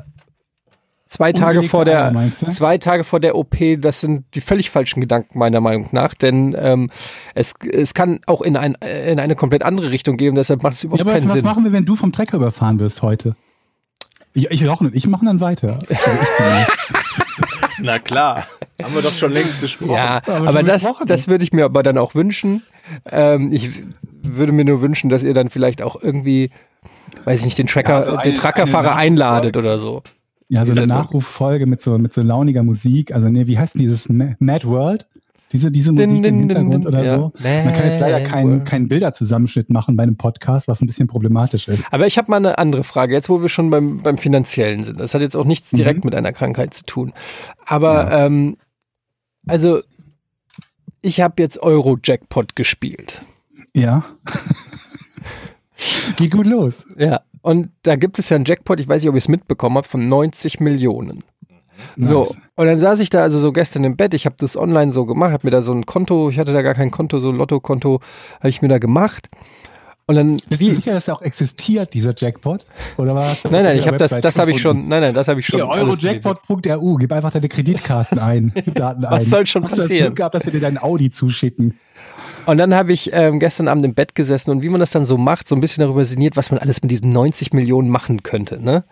zwei 1.07 1.33
Tage 1.33 1.63
vor 1.63 1.85
der 1.85 2.15
Eier, 2.15 2.29
zwei 2.29 2.77
Tage 2.77 3.03
vor 3.03 3.19
der 3.19 3.35
OP. 3.35 3.57
Das 3.79 4.01
sind 4.01 4.25
die 4.35 4.41
völlig 4.41 4.69
falschen 4.69 5.01
Gedanken 5.01 5.37
meiner 5.37 5.59
Meinung 5.61 5.89
nach, 5.91 6.13
denn 6.13 6.55
ähm, 6.57 6.89
es, 7.35 7.53
es 7.71 7.93
kann 7.93 8.19
auch 8.27 8.41
in, 8.41 8.55
ein, 8.55 8.75
in 8.75 9.19
eine 9.19 9.35
komplett 9.35 9.63
andere 9.63 9.91
Richtung 9.91 10.17
gehen. 10.17 10.35
Deshalb 10.35 10.63
macht 10.63 10.75
es 10.75 10.83
überhaupt 10.83 10.99
Ja, 10.99 11.05
aber 11.05 11.13
was, 11.13 11.21
keinen 11.21 11.29
was 11.29 11.37
Sinn. 11.37 11.45
machen 11.45 11.63
wir, 11.63 11.71
wenn 11.71 11.85
du 11.85 11.95
vom 11.95 12.11
Trecker 12.11 12.37
überfahren 12.37 12.79
wirst 12.79 13.01
heute? 13.01 13.35
Ich, 14.33 14.49
ich 14.51 14.69
auch 14.69 14.81
nicht. 14.81 14.95
Ich 14.95 15.07
mache 15.07 15.25
dann 15.25 15.41
weiter. 15.41 15.79
Also 15.79 15.89
ich. 15.89 17.19
Na 17.83 17.99
klar. 17.99 18.45
Haben 18.81 18.95
wir 18.95 19.01
doch 19.01 19.11
schon 19.13 19.31
längst 19.33 19.61
besprochen. 19.61 19.93
Ja, 19.93 20.21
Aber 20.27 20.63
das, 20.63 20.83
besprochen. 20.83 21.07
das 21.07 21.27
würde 21.27 21.43
ich 21.43 21.53
mir 21.53 21.65
aber 21.65 21.83
dann 21.83 21.97
auch 21.97 22.15
wünschen. 22.15 22.63
Ähm, 23.11 23.51
ich 23.53 23.69
würde 24.23 24.51
mir 24.51 24.65
nur 24.65 24.81
wünschen, 24.81 25.09
dass 25.09 25.23
ihr 25.23 25.33
dann 25.33 25.49
vielleicht 25.49 25.81
auch 25.81 26.01
irgendwie, 26.01 26.49
weiß 27.25 27.39
ich 27.39 27.45
nicht, 27.45 27.57
den 27.57 27.67
Tracker, 27.67 27.93
Ja, 27.93 28.01
so 28.01 28.11
eine- 28.15 28.31
den 28.31 28.35
Truckerfahrer 28.39 28.91
eine- 28.91 28.99
einladet 28.99 29.57
oder 29.57 29.79
so. 29.79 30.03
Ja, 30.47 30.65
so 30.65 30.71
eine 30.71 30.87
Nachruffolge 30.87 31.65
mit 31.67 31.79
so, 31.81 31.97
mit 31.99 32.11
so 32.13 32.21
launiger 32.23 32.63
Musik. 32.63 33.13
Also, 33.13 33.29
nee, 33.29 33.45
wie 33.47 33.59
heißt 33.59 33.75
denn 33.75 33.81
dieses 33.81 34.09
Ma- 34.09 34.33
Mad 34.39 34.65
World? 34.67 35.07
Diese, 35.51 35.71
diese 35.71 35.91
Musik 35.91 36.21
din, 36.21 36.25
im 36.25 36.39
Hintergrund 36.39 36.85
oder 36.85 37.03
ja. 37.03 37.15
so. 37.15 37.33
Man 37.41 37.73
kann 37.73 37.85
jetzt 37.87 37.99
leider 37.99 38.21
keinen 38.21 38.63
keinen 38.65 38.87
Bilderzusammenschnitt 38.87 39.71
machen 39.71 39.95
bei 39.95 40.03
einem 40.03 40.15
Podcast, 40.15 40.67
was 40.67 40.81
ein 40.81 40.87
bisschen 40.87 41.07
problematisch 41.07 41.67
ist. 41.67 41.91
Aber 41.91 42.05
ich 42.05 42.19
habe 42.19 42.29
mal 42.29 42.37
eine 42.37 42.59
andere 42.59 42.83
Frage, 42.83 43.13
jetzt 43.13 43.29
wo 43.29 43.41
wir 43.41 43.49
schon 43.49 43.71
beim, 43.71 44.01
beim 44.03 44.19
Finanziellen 44.19 44.83
sind. 44.83 44.99
Das 44.99 45.15
hat 45.15 45.21
jetzt 45.21 45.35
auch 45.35 45.45
nichts 45.45 45.71
direkt 45.71 46.05
mit 46.05 46.13
einer 46.13 46.33
Krankheit 46.33 46.75
zu 46.75 46.83
tun. 46.85 47.13
Aber 47.65 48.11
ähm, 48.11 48.57
also 49.47 49.81
ich 51.01 51.21
habe 51.21 51.41
jetzt 51.41 51.61
Euro-Jackpot 51.61 52.55
gespielt. 52.55 53.23
Ja. 53.75 54.03
Geht 56.17 56.31
gut 56.31 56.45
los. 56.45 56.85
Ja. 56.97 57.21
Und 57.41 57.69
da 57.83 57.95
gibt 57.95 58.19
es 58.19 58.29
ja 58.29 58.35
einen 58.35 58.45
Jackpot, 58.45 58.79
ich 58.79 58.87
weiß 58.87 59.01
nicht, 59.01 59.09
ob 59.09 59.15
ihr 59.15 59.19
es 59.19 59.27
mitbekommen 59.27 59.77
habt, 59.77 59.87
von 59.87 60.09
90 60.09 60.59
Millionen. 60.59 61.23
So, 61.97 62.27
und 62.55 62.67
dann 62.67 62.79
saß 62.79 62.99
ich 62.99 63.09
da 63.09 63.21
also 63.21 63.39
so 63.39 63.51
gestern 63.51 63.83
im 63.83 63.95
Bett, 63.95 64.13
ich 64.13 64.25
habe 64.25 64.35
das 64.37 64.57
online 64.57 64.91
so 64.91 65.05
gemacht, 65.05 65.31
habe 65.31 65.47
mir 65.47 65.51
da 65.51 65.61
so 65.61 65.71
ein 65.71 65.85
Konto, 65.85 66.29
ich 66.29 66.39
hatte 66.39 66.53
da 66.53 66.61
gar 66.61 66.75
kein 66.75 66.91
Konto, 66.91 67.19
so 67.19 67.29
ein 67.29 67.35
Lottokonto, 67.35 68.01
habe 68.39 68.49
ich 68.49 68.61
mir 68.61 68.67
da 68.67 68.77
gemacht. 68.77 69.29
Und 70.09 70.15
dann, 70.15 70.39
Bist 70.49 70.63
du 70.63 70.73
sicher, 70.73 70.93
dass 70.93 71.07
er 71.07 71.17
auch 71.17 71.21
existiert, 71.21 71.93
dieser 71.93 72.15
Jackpot? 72.17 72.65
Oder 72.97 73.13
war 73.13 73.25
das 73.25 73.51
nein, 73.51 73.63
nein, 73.63 73.77
ich 73.77 73.85
habe 73.85 73.97
das, 73.97 74.09
das 74.09 74.39
habe 74.39 74.49
ich 74.49 74.59
schon, 74.59 74.87
nein, 74.87 75.01
nein, 75.01 75.13
das 75.13 75.27
habe 75.27 75.39
ich 75.39 75.45
schon. 75.45 75.61
Eurojackpot.ru, 75.61 76.95
gib 76.95 77.11
einfach 77.11 77.29
deine 77.29 77.47
Kreditkarten 77.47 78.17
ein, 78.17 78.51
Daten 78.73 79.05
ein. 79.05 79.11
Was 79.11 79.29
soll 79.29 79.45
schon 79.45 79.63
Hast 79.63 79.73
du 79.73 79.77
das 79.77 79.85
passieren? 79.85 80.07
Glück 80.07 80.15
gehabt, 80.15 80.33
dass 80.33 80.45
wir 80.45 80.51
dir 80.51 80.61
deinen 80.61 80.79
Audi 80.79 81.11
zuschicken? 81.11 81.77
Und 82.47 82.57
dann 82.57 82.73
habe 82.73 82.91
ich 82.91 83.11
ähm, 83.13 83.39
gestern 83.39 83.67
Abend 83.67 83.85
im 83.85 83.93
Bett 83.93 84.15
gesessen 84.15 84.49
und 84.49 84.63
wie 84.63 84.69
man 84.69 84.79
das 84.79 84.89
dann 84.89 85.05
so 85.05 85.15
macht, 85.19 85.47
so 85.47 85.53
ein 85.53 85.61
bisschen 85.61 85.83
darüber 85.83 86.03
sinniert, 86.03 86.35
was 86.35 86.49
man 86.49 86.59
alles 86.59 86.81
mit 86.81 86.89
diesen 86.89 87.11
90 87.11 87.53
Millionen 87.53 87.89
machen 87.89 88.23
könnte. 88.23 88.59
Ne? 88.59 88.85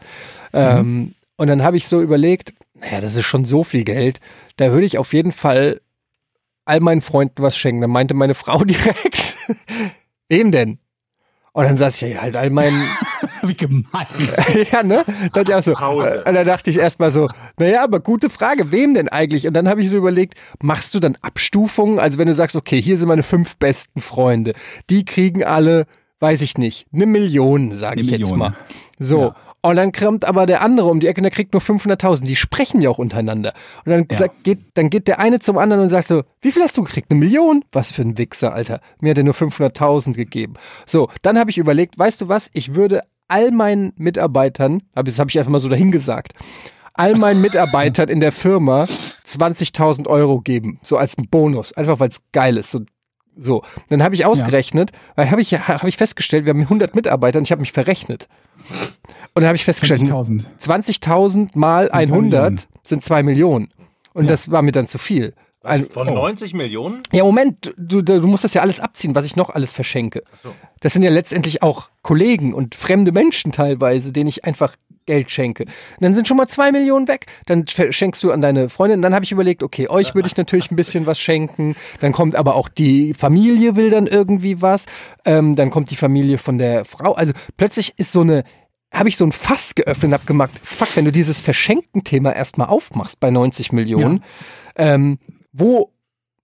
Ähm, 0.54 1.15
und 1.38 1.47
dann 1.47 1.63
habe 1.63 1.78
ich 1.78 1.88
so 1.88 2.00
überlegt, 2.00 2.54
naja, 2.80 3.02
das 3.02 3.16
ist 3.16 3.26
schon 3.26 3.46
so 3.46 3.63
viel 3.63 3.84
Geld, 3.84 4.20
da 4.58 4.72
würde 4.72 4.86
ich 4.86 4.98
auf 4.98 5.13
jeden 5.13 5.32
Fall 5.32 5.82
all 6.66 6.80
meinen 6.80 7.02
Freunden 7.02 7.42
was 7.42 7.58
schenken. 7.58 7.82
Dann 7.82 7.92
meinte 7.92 8.13
meine 8.13 8.36
Frau 8.36 8.63
direkt, 8.63 9.36
wem 10.30 10.52
denn? 10.52 10.80
Und 11.54 11.63
dann 11.63 11.78
saß 11.78 12.02
ich 12.02 12.13
ja 12.13 12.22
halt 12.22 12.36
all 12.36 12.52
meinen, 12.52 12.80
Wie 13.42 13.56
gemein. 13.56 14.06
ja, 14.72 14.84
ne? 14.84 15.04
Da 15.34 15.44
dachte 15.44 15.52
ich 15.52 15.56
auch 15.56 15.63
so, 15.63 15.74
Pause. 15.74 16.26
äh, 16.26 16.34
da 16.34 16.44
dachte 16.44 16.70
ich 16.70 16.78
erstmal 16.78 17.12
so, 17.12 17.30
naja, 17.58 17.84
aber 17.84 18.00
gute 18.00 18.30
Frage, 18.30 18.72
wem 18.72 18.94
denn 18.94 19.10
eigentlich? 19.10 19.48
Und 19.48 19.54
dann 19.54 19.68
habe 19.68 19.82
ich 19.82 19.90
so 19.90 19.98
überlegt, 19.98 20.36
machst 20.62 20.94
du 20.94 21.00
dann 21.00 21.18
Abstufungen? 21.22 22.00
Also 22.00 22.18
wenn 22.18 22.28
du 22.28 22.34
sagst, 22.34 22.56
okay, 22.56 22.82
hier 22.82 22.98
sind 22.98 23.08
meine 23.08 23.24
fünf 23.24 23.58
besten 23.58 24.02
Freunde, 24.02 24.54
die 24.90 25.06
kriegen 25.06 25.44
alle, 25.44 25.86
weiß 26.20 26.42
ich 26.42 26.58
nicht, 26.58 26.88
eine 26.94 27.06
Million, 27.06 27.78
sage 27.78 28.02
ich 28.02 28.10
jetzt 28.10 28.22
Million. 28.22 28.40
mal. 28.40 28.56
So. 29.00 29.22
Ja. 29.22 29.36
Und 29.69 29.75
dann 29.75 29.91
kommt 29.91 30.25
aber 30.25 30.45
der 30.45 30.62
andere 30.62 30.88
um 30.89 30.99
die 30.99 31.08
Ecke 31.08 31.19
und 31.19 31.23
der 31.23 31.32
kriegt 31.32 31.53
nur 31.53 31.62
500.000. 31.62 32.23
Die 32.25 32.36
sprechen 32.36 32.82
ja 32.82 32.89
auch 32.89 32.97
untereinander. 32.97 33.53
Und 33.86 33.91
dann, 33.91 34.06
Ja. 34.12 34.17
sagt, 34.17 34.43
geht, 34.43 34.60
dann 34.75 34.89
geht 34.89 35.08
der 35.08 35.19
eine 35.19 35.39
zum 35.39 35.58
anderen 35.58 35.84
und 35.84 35.89
sagt 35.89 36.08
so, 36.08 36.23
wie 36.41 36.51
viel 36.51 36.62
hast 36.63 36.77
du 36.77 36.84
gekriegt? 36.84 37.12
Eine 37.12 37.19
Million? 37.19 37.63
Was 37.71 37.91
für 37.91 38.01
ein 38.01 38.17
Wichser, 38.17 38.53
Alter. 38.53 38.80
Mir 39.01 39.12
hat 39.12 39.17
er 39.17 39.23
nur 39.23 39.34
500.000 39.34 40.13
gegeben. 40.13 40.53
So, 40.86 41.10
dann 41.21 41.38
habe 41.38 41.49
ich 41.49 41.58
überlegt, 41.58 41.97
weißt 41.97 42.21
du 42.21 42.27
was? 42.27 42.49
Ich 42.53 42.75
würde 42.75 43.01
all 43.27 43.51
meinen 43.51 43.93
Mitarbeitern, 43.97 44.84
aber 44.95 45.06
das 45.06 45.19
habe 45.19 45.30
ich 45.30 45.38
einfach 45.38 45.51
mal 45.51 45.60
so 45.60 45.69
dahingesagt, 45.69 46.34
all 46.93 47.15
meinen 47.15 47.41
Mitarbeitern 47.41 48.10
in 48.10 48.19
der 48.21 48.32
Firma 48.32 48.86
20.000 49.27 50.08
Euro 50.08 50.41
geben. 50.41 50.80
So 50.82 50.97
als 50.97 51.15
Bonus. 51.30 51.73
Einfach 51.73 51.99
weil 51.99 52.10
es 52.10 52.21
geil 52.32 52.58
ist. 52.58 52.71
So, 52.71 52.80
so. 53.38 53.63
Dann 53.89 54.04
habe 54.04 54.15
ich 54.15 54.26
ausgerechnet, 54.26 54.91
weil 55.15 55.30
habe 55.32 55.41
ich, 55.41 55.54
hab 55.54 55.84
ich 55.84 55.97
festgestellt, 55.97 56.45
wir 56.45 56.52
haben 56.52 56.62
100 56.62 56.95
Mitarbeiter 56.95 57.39
und 57.39 57.43
ich 57.43 57.52
habe 57.52 57.62
mich 57.62 57.71
verrechnet. 57.71 58.28
Und 59.34 59.41
dann 59.43 59.47
habe 59.47 59.56
ich 59.56 59.65
festgestellt, 59.65 60.02
20.000. 60.02 60.43
20.000 60.60 61.50
mal 61.54 61.84
Sind 61.84 61.91
zwei 61.93 62.00
100 62.00 62.23
Millionen. 62.23 62.62
sind 62.84 63.04
2 63.04 63.23
Millionen. 63.23 63.69
Und 64.13 64.30
das 64.30 64.50
war 64.50 64.62
mir 64.62 64.71
dann 64.71 64.88
zu 64.88 64.97
viel. 64.97 65.34
Ein, 65.63 65.86
Von 65.86 66.08
90 66.08 66.54
Millionen? 66.54 67.02
ja, 67.12 67.23
Moment, 67.23 67.73
du, 67.78 68.02
du 68.02 68.21
du 68.21 68.28
musst 68.28 68.43
das 68.43 68.54
ja 68.54 68.62
alles 68.62 68.80
abziehen, 68.80 69.15
was 69.15 69.26
ich 69.26 69.36
noch 69.36 69.50
alles 69.50 69.73
verschenke. 69.73 70.23
so. 70.41 70.54
Das 70.80 70.93
sind 70.93 71.04
ja 71.04 71.10
letztendlich 71.10 71.62
auch 71.62 71.89
Kollegen 72.04 72.54
und 72.54 72.73
fremde 72.73 73.12
Menschen 73.12 73.52
teilweise, 73.52 74.12
denen 74.13 74.30
ich 74.30 74.45
einfach 74.45 74.76
Geld 75.08 75.32
schenke. 75.32 75.63
Und 75.63 75.72
dann 76.02 76.13
sind 76.13 76.28
schon 76.28 76.38
mal 76.38 76.48
zwei 76.48 76.72
Millionen 76.72 77.08
weg. 77.08 77.26
Dann 77.48 77.63
sch- 77.63 77.91
schenkst 77.91 78.24
du 78.24 78.32
an 78.32 78.41
deine 78.41 78.70
Freundin. 78.70 79.02
Dann 79.02 79.15
habe 79.15 79.26
ich 79.26 79.32
überlegt, 79.32 79.63
okay, 79.63 79.88
euch 79.88 80.13
würde 80.13 80.28
ich 80.28 80.38
natürlich 80.38 80.70
ein 80.70 80.76
bisschen 80.76 81.08
was 81.08 81.20
schenken. 81.20 81.76
Dann 82.02 82.12
kommt 82.12 82.36
aber 82.36 82.54
auch 82.54 82.70
die 82.70 83.15
Familie 83.15 83.76
will 83.76 83.89
dann 83.89 84.06
irgendwie 84.06 84.62
was. 84.62 84.86
Ähm, 85.26 85.56
dann 85.56 85.72
kommt 85.72 85.89
die 85.89 85.96
Familie 85.96 86.38
von 86.38 86.60
der 86.60 86.86
Frau. 86.86 87.13
Also 87.13 87.34
plötzlich 87.58 87.93
ist 87.98 88.12
so 88.12 88.22
eine 88.22 88.43
habe 88.93 89.10
ich 89.10 89.17
so 89.17 89.26
ein 89.26 89.34
Fass 89.34 89.76
geöffnet 89.76 90.06
und 90.06 90.13
habe 90.13 90.26
gemacht, 90.26 90.52
fuck, 90.63 90.96
wenn 90.96 91.04
du 91.04 91.12
dieses 91.12 91.41
Verschenken-Thema 91.41 92.32
erstmal 92.34 92.70
aufmachst 92.70 93.20
bei 93.20 93.30
90 93.30 93.74
Millionen, 93.74 94.24
ähm, 94.78 95.20
wo, 95.52 95.91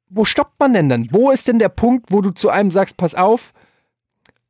wo 0.09 0.25
stoppt 0.25 0.59
man 0.59 0.73
denn 0.73 0.89
dann? 0.89 1.07
Wo 1.11 1.31
ist 1.31 1.47
denn 1.47 1.57
der 1.57 1.69
Punkt, 1.69 2.07
wo 2.11 2.19
du 2.19 2.31
zu 2.31 2.49
einem 2.49 2.69
sagst, 2.69 2.97
pass 2.97 3.15
auf, 3.15 3.53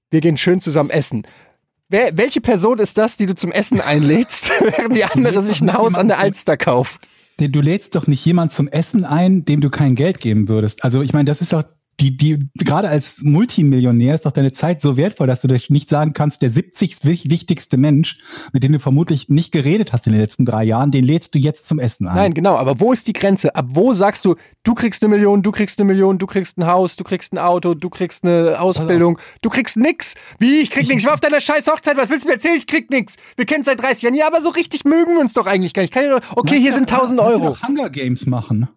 wir 0.09 0.21
gehen 0.21 0.37
schön 0.37 0.59
zusammen 0.59 0.89
essen? 0.89 1.27
Wer, 1.93 2.17
welche 2.17 2.41
Person 2.41 2.79
ist 2.79 2.97
das, 2.97 3.17
die 3.17 3.27
du 3.27 3.35
zum 3.35 3.51
Essen 3.51 3.79
einlädst, 3.79 4.49
während 4.59 4.95
die 4.95 5.05
andere 5.05 5.43
sich 5.43 5.61
ein 5.61 5.73
Haus 5.73 5.93
an 5.93 6.07
der 6.07 6.17
Alster 6.17 6.57
kauft? 6.57 7.07
Du 7.37 7.47
du 7.47 7.61
lädst 7.61 7.93
doch 7.93 8.07
nicht 8.07 8.25
jemand 8.25 8.51
zum 8.51 8.67
Essen 8.67 9.05
ein, 9.05 9.45
dem 9.45 9.61
du 9.61 9.69
kein 9.69 9.93
Geld 9.93 10.19
geben 10.19 10.49
würdest. 10.49 10.83
Also 10.83 11.03
ich 11.03 11.13
meine, 11.13 11.25
das 11.25 11.39
ist 11.39 11.53
doch 11.53 11.61
die, 11.99 12.17
die, 12.17 12.39
gerade 12.55 12.89
als 12.89 13.21
Multimillionär 13.21 14.15
ist 14.15 14.25
doch 14.25 14.31
deine 14.31 14.51
Zeit 14.51 14.81
so 14.81 14.97
wertvoll, 14.97 15.27
dass 15.27 15.41
du 15.41 15.47
dich 15.47 15.69
nicht 15.69 15.89
sagen 15.89 16.13
kannst, 16.13 16.41
der 16.41 16.49
70. 16.49 17.05
wich- 17.05 17.29
wichtigste 17.29 17.77
Mensch, 17.77 18.17
mit 18.51 18.63
dem 18.63 18.73
du 18.73 18.79
vermutlich 18.79 19.29
nicht 19.29 19.51
geredet 19.51 19.93
hast 19.93 20.07
in 20.07 20.13
den 20.13 20.21
letzten 20.21 20.43
drei 20.45 20.63
Jahren, 20.63 20.91
den 20.91 21.03
lädst 21.05 21.35
du 21.35 21.39
jetzt 21.39 21.67
zum 21.67 21.79
Essen 21.79 22.07
ein. 22.07 22.15
Nein, 22.15 22.33
genau, 22.33 22.57
aber 22.57 22.79
wo 22.79 22.91
ist 22.91 23.07
die 23.07 23.13
Grenze? 23.13 23.55
Ab 23.55 23.67
wo 23.69 23.93
sagst 23.93 24.25
du, 24.25 24.35
du 24.63 24.73
kriegst 24.73 25.03
eine 25.03 25.13
Million, 25.15 25.43
du 25.43 25.51
kriegst 25.51 25.79
eine 25.79 25.85
Million, 25.87 26.17
du 26.17 26.25
kriegst 26.25 26.57
ein 26.57 26.65
Haus, 26.65 26.95
du 26.95 27.03
kriegst 27.03 27.31
ein 27.33 27.37
Auto, 27.37 27.73
du 27.75 27.89
kriegst 27.89 28.23
eine 28.23 28.59
Ausbildung, 28.59 29.19
du 29.41 29.49
kriegst 29.49 29.77
nix? 29.77 30.15
Wie, 30.39 30.61
ich 30.61 30.71
krieg 30.71 30.87
nix, 30.87 31.03
ich 31.03 31.05
war 31.07 31.13
auf 31.13 31.19
deiner 31.19 31.41
scheiß 31.41 31.67
Hochzeit, 31.67 31.95
was 31.97 32.09
willst 32.09 32.25
du 32.25 32.29
mir 32.29 32.33
erzählen? 32.35 32.57
Ich 32.57 32.67
krieg 32.67 32.89
nix. 32.89 33.15
Wir 33.35 33.45
kennen 33.45 33.63
seit 33.63 33.81
30 33.81 34.03
Jahren. 34.03 34.15
Ja, 34.15 34.27
aber 34.27 34.41
so 34.41 34.49
richtig 34.49 34.83
mögen 34.85 35.13
wir 35.13 35.21
uns 35.21 35.33
doch 35.33 35.45
eigentlich 35.45 35.73
gar 35.73 35.81
nicht. 35.83 35.93
Kann 35.93 36.03
ja 36.05 36.19
doch, 36.19 36.37
okay, 36.37 36.59
hier 36.59 36.73
sind 36.73 36.91
1000 36.91 37.17
lass 37.19 37.31
Euro. 37.33 37.57
Hunger 37.67 37.89
Games 37.89 38.25
machen. 38.25 38.67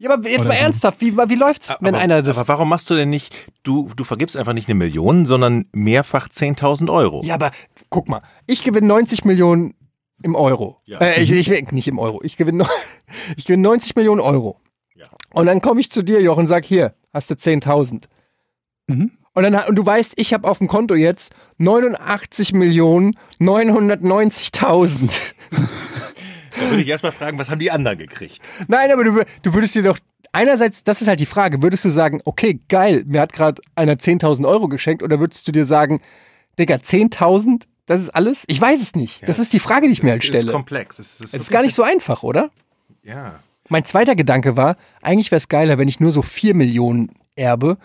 Ja, 0.00 0.14
aber 0.14 0.26
jetzt 0.30 0.40
Oder 0.40 0.48
mal 0.48 0.56
so. 0.56 0.62
ernsthaft, 0.62 1.00
wie, 1.02 1.14
wie 1.14 1.34
läuft's, 1.34 1.74
wenn 1.80 1.94
aber, 1.94 2.02
einer 2.02 2.22
das... 2.22 2.38
aber 2.38 2.48
warum 2.48 2.70
machst 2.70 2.88
du 2.88 2.94
denn 2.94 3.10
nicht, 3.10 3.36
du, 3.64 3.90
du 3.94 4.04
vergibst 4.04 4.34
einfach 4.34 4.54
nicht 4.54 4.66
eine 4.66 4.74
Million, 4.74 5.26
sondern 5.26 5.66
mehrfach 5.72 6.28
10.000 6.28 6.90
Euro? 6.90 7.20
Ja, 7.22 7.34
aber 7.34 7.50
guck 7.90 8.08
mal, 8.08 8.22
ich 8.46 8.64
gewinne 8.64 8.86
90 8.86 9.26
Millionen 9.26 9.74
im 10.22 10.34
Euro. 10.34 10.80
Ja. 10.86 11.00
Äh, 11.00 11.22
ich, 11.22 11.30
ich, 11.30 11.72
nicht 11.72 11.86
im 11.86 11.98
Euro. 11.98 12.22
Ich 12.22 12.38
gewinne, 12.38 12.66
ich 13.36 13.44
gewinne 13.44 13.62
90 13.62 13.94
Millionen 13.94 14.22
Euro. 14.22 14.58
Ja. 14.94 15.08
Und 15.34 15.44
dann 15.44 15.60
komme 15.60 15.80
ich 15.80 15.90
zu 15.90 16.02
dir, 16.02 16.22
Jochen, 16.22 16.40
und 16.40 16.46
sag, 16.46 16.64
hier, 16.64 16.94
hast 17.12 17.28
du 17.28 17.34
10.000. 17.34 18.04
Mhm. 18.86 19.10
Und, 19.34 19.42
dann, 19.42 19.54
und 19.68 19.76
du 19.76 19.84
weißt, 19.84 20.14
ich 20.16 20.32
habe 20.32 20.48
auf 20.48 20.58
dem 20.58 20.68
Konto 20.68 20.94
jetzt 20.94 21.34
89 21.58 22.54
Millionen 22.54 23.18
990.000. 23.38 25.10
Da 26.60 26.70
würde 26.70 26.82
ich 26.82 26.88
erstmal 26.88 27.12
fragen, 27.12 27.38
was 27.38 27.50
haben 27.50 27.58
die 27.58 27.70
anderen 27.70 27.98
gekriegt? 27.98 28.38
Nein, 28.68 28.90
aber 28.92 29.04
du, 29.04 29.24
du 29.42 29.54
würdest 29.54 29.74
dir 29.74 29.82
doch 29.82 29.98
einerseits, 30.32 30.84
das 30.84 31.00
ist 31.02 31.08
halt 31.08 31.20
die 31.20 31.26
Frage, 31.26 31.62
würdest 31.62 31.84
du 31.84 31.88
sagen, 31.88 32.20
okay, 32.24 32.60
geil, 32.68 33.04
mir 33.06 33.20
hat 33.20 33.32
gerade 33.32 33.60
einer 33.74 33.94
10.000 33.94 34.46
Euro 34.46 34.68
geschenkt 34.68 35.02
oder 35.02 35.18
würdest 35.20 35.46
du 35.48 35.52
dir 35.52 35.64
sagen, 35.64 36.00
Digga, 36.58 36.76
10.000, 36.76 37.62
das 37.86 38.00
ist 38.00 38.10
alles? 38.10 38.44
Ich 38.46 38.60
weiß 38.60 38.80
es 38.80 38.94
nicht. 38.94 39.26
das 39.28 39.38
ist 39.38 39.52
die 39.52 39.58
Frage, 39.60 39.86
die 39.86 39.92
ich 39.92 40.02
mir 40.02 40.10
halt 40.10 40.22
Es 40.22 40.28
stelle. 40.28 40.46
ist 40.46 40.52
komplex. 40.52 40.98
Es 40.98 41.20
ist, 41.20 41.34
Es 41.34 41.42
ist 41.42 41.50
gar 41.50 41.62
nicht 41.62 41.74
so 41.74 41.82
einfach, 41.82 42.22
oder? 42.22 42.50
Ja. 43.02 43.40
Mein 43.68 43.84
zweiter 43.84 44.14
Gedanke 44.14 44.56
war, 44.56 44.76
eigentlich 45.00 45.30
wäre 45.30 45.38
es 45.38 45.48
geiler, 45.48 45.78
wenn 45.78 45.88
ich 45.88 46.00
nur 46.00 46.12
so 46.12 46.22
4 46.22 46.54
Millionen 46.54 47.12
erbe, 47.36 47.78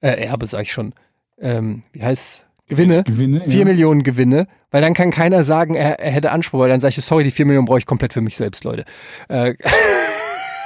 äh, 0.00 0.24
erbe 0.24 0.46
sag 0.46 0.62
ich 0.62 0.72
schon, 0.72 0.94
ähm, 1.40 1.82
wie 1.92 2.02
heißt 2.02 2.44
Gewinne? 2.68 3.02
Gewinne. 3.04 3.40
4 3.40 3.58
ja. 3.58 3.64
Millionen 3.64 4.02
Gewinne, 4.02 4.46
weil 4.70 4.82
dann 4.82 4.94
kann 4.94 5.10
keiner 5.10 5.42
sagen, 5.42 5.74
er, 5.74 5.98
er 6.00 6.10
hätte 6.10 6.30
Anspruch, 6.30 6.60
weil 6.60 6.68
dann 6.68 6.80
sage 6.80 6.94
ich, 6.96 7.04
sorry, 7.04 7.24
die 7.24 7.30
4 7.30 7.46
Millionen 7.46 7.66
brauche 7.66 7.78
ich 7.78 7.86
komplett 7.86 8.12
für 8.12 8.20
mich 8.20 8.36
selbst, 8.36 8.64
Leute. 8.64 8.84
Äh, 9.28 9.54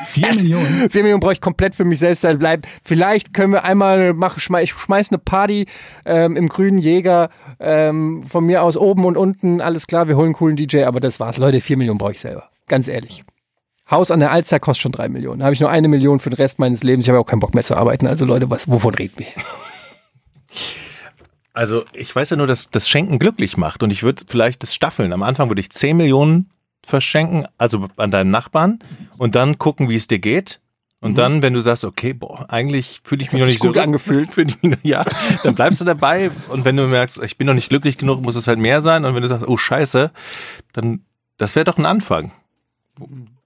Vier 0.06 0.34
Millionen. 0.34 0.90
4 0.90 1.02
Millionen 1.02 1.20
brauche 1.20 1.32
ich 1.32 1.40
komplett 1.40 1.74
für 1.74 1.84
mich 1.84 1.98
selbst 1.98 2.22
sein 2.22 2.38
bleiben. 2.38 2.62
Vielleicht 2.84 3.32
können 3.34 3.52
wir 3.52 3.64
einmal 3.64 4.14
machen, 4.14 4.40
schmeiß, 4.40 4.64
ich 4.64 4.72
schmeiß 4.72 5.10
eine 5.10 5.18
Party 5.18 5.66
ähm, 6.04 6.36
im 6.36 6.48
grünen 6.48 6.78
Jäger 6.78 7.30
ähm, 7.60 8.24
von 8.24 8.44
mir 8.44 8.62
aus 8.62 8.76
oben 8.76 9.04
und 9.04 9.16
unten, 9.16 9.60
alles 9.60 9.86
klar, 9.86 10.08
wir 10.08 10.16
holen 10.16 10.26
einen 10.26 10.34
coolen 10.34 10.56
DJ, 10.56 10.84
aber 10.84 11.00
das 11.00 11.20
war's. 11.20 11.38
Leute, 11.38 11.60
4 11.60 11.76
Millionen 11.76 11.98
brauche 11.98 12.12
ich 12.12 12.20
selber. 12.20 12.48
Ganz 12.68 12.88
ehrlich. 12.88 13.24
Haus 13.90 14.10
an 14.10 14.20
der 14.20 14.32
Alster 14.32 14.58
kostet 14.58 14.82
schon 14.82 14.92
3 14.92 15.08
Millionen. 15.08 15.40
Da 15.40 15.44
habe 15.44 15.54
ich 15.54 15.60
nur 15.60 15.70
eine 15.70 15.88
Million 15.88 16.18
für 16.18 16.30
den 16.30 16.36
Rest 16.36 16.58
meines 16.58 16.82
Lebens. 16.82 17.04
Ich 17.04 17.10
habe 17.10 17.18
auch 17.18 17.26
keinen 17.26 17.40
Bock 17.40 17.54
mehr 17.54 17.64
zu 17.64 17.76
arbeiten. 17.76 18.06
Also 18.06 18.24
Leute, 18.24 18.48
was, 18.48 18.68
wovon 18.68 18.94
reden 18.94 19.18
wir? 19.18 19.26
Also 21.52 21.84
ich 21.92 22.14
weiß 22.14 22.30
ja 22.30 22.36
nur, 22.36 22.46
dass 22.46 22.70
das 22.70 22.88
Schenken 22.88 23.18
glücklich 23.18 23.56
macht 23.56 23.82
und 23.82 23.90
ich 23.90 24.02
würde 24.02 24.24
vielleicht 24.26 24.62
das 24.62 24.74
staffeln. 24.74 25.12
Am 25.12 25.22
Anfang 25.22 25.50
würde 25.50 25.60
ich 25.60 25.70
10 25.70 25.96
Millionen 25.96 26.50
verschenken, 26.84 27.46
also 27.58 27.88
an 27.96 28.10
deinen 28.10 28.30
Nachbarn 28.30 28.78
und 29.18 29.34
dann 29.34 29.58
gucken, 29.58 29.88
wie 29.88 29.96
es 29.96 30.08
dir 30.08 30.18
geht. 30.18 30.60
Und 31.00 31.18
dann, 31.18 31.42
wenn 31.42 31.52
du 31.52 31.58
sagst, 31.58 31.84
okay, 31.84 32.12
boah, 32.12 32.46
eigentlich 32.48 33.00
fühle 33.02 33.24
ich 33.24 33.32
mich 33.32 33.40
hat 33.40 33.46
noch 33.46 33.52
nicht 33.52 33.60
so 33.60 33.66
gut 33.66 33.78
angefühlt. 33.78 34.32
fühle 34.34 34.50
ich 34.50 34.62
mich 34.62 34.78
ja, 34.84 35.04
dann 35.42 35.56
bleibst 35.56 35.80
du 35.80 35.84
dabei. 35.84 36.30
Und 36.48 36.64
wenn 36.64 36.76
du 36.76 36.86
merkst, 36.86 37.20
ich 37.24 37.36
bin 37.36 37.48
noch 37.48 37.54
nicht 37.54 37.70
glücklich 37.70 37.98
genug, 37.98 38.22
muss 38.22 38.36
es 38.36 38.46
halt 38.46 38.60
mehr 38.60 38.82
sein. 38.82 39.04
Und 39.04 39.16
wenn 39.16 39.22
du 39.22 39.28
sagst, 39.28 39.48
oh 39.48 39.56
Scheiße, 39.56 40.12
dann 40.72 41.00
das 41.38 41.56
wäre 41.56 41.64
doch 41.64 41.76
ein 41.76 41.86
Anfang. 41.86 42.30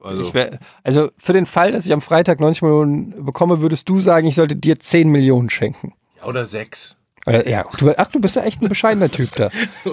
Also, 0.01 0.35
wär, 0.35 0.59
also 0.83 1.11
für 1.16 1.33
den 1.33 1.47
Fall, 1.47 1.73
dass 1.73 1.87
ich 1.87 1.95
am 1.95 2.03
Freitag 2.03 2.40
90 2.40 2.62
Millionen 2.62 3.25
bekomme, 3.25 3.62
würdest 3.62 3.88
du 3.88 4.01
sagen, 4.01 4.27
ich 4.27 4.35
sollte 4.35 4.55
dir 4.55 4.79
10 4.79 5.09
Millionen 5.09 5.49
schenken. 5.49 5.95
oder 6.23 6.45
sechs. 6.45 6.97
Oder, 7.27 7.49
ja, 7.49 7.65
du, 7.79 7.93
ach, 7.97 8.07
du 8.09 8.21
bist 8.21 8.37
ja 8.37 8.43
echt 8.43 8.62
ein 8.62 8.69
bescheidener 8.69 9.11
Typ 9.11 9.33
da. 9.37 9.51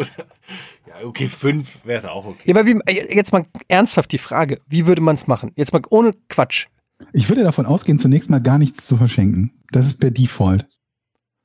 Ja, 0.88 1.08
okay, 1.08 1.28
fünf 1.28 1.84
wäre 1.86 2.00
es 2.00 2.06
auch 2.06 2.26
okay. 2.26 2.42
Ja, 2.52 2.56
aber 2.56 2.68
wie, 2.68 2.80
äh, 2.86 3.16
jetzt 3.16 3.32
mal 3.34 3.46
ernsthaft 3.68 4.12
die 4.12 4.18
Frage, 4.18 4.60
wie 4.68 4.86
würde 4.86 5.02
man 5.02 5.16
es 5.16 5.26
machen? 5.28 5.52
Jetzt 5.56 5.74
mal 5.74 5.82
ohne 5.90 6.12
Quatsch. 6.30 6.68
Ich 7.14 7.30
würde 7.30 7.44
davon 7.44 7.66
ausgehen, 7.66 7.98
zunächst 8.00 8.30
mal 8.30 8.42
gar 8.42 8.58
nichts 8.58 8.86
zu 8.86 8.98
verschenken. 8.98 9.52
Das 9.72 9.86
ist 9.88 10.00
per 10.00 10.12
Default. 10.12 10.68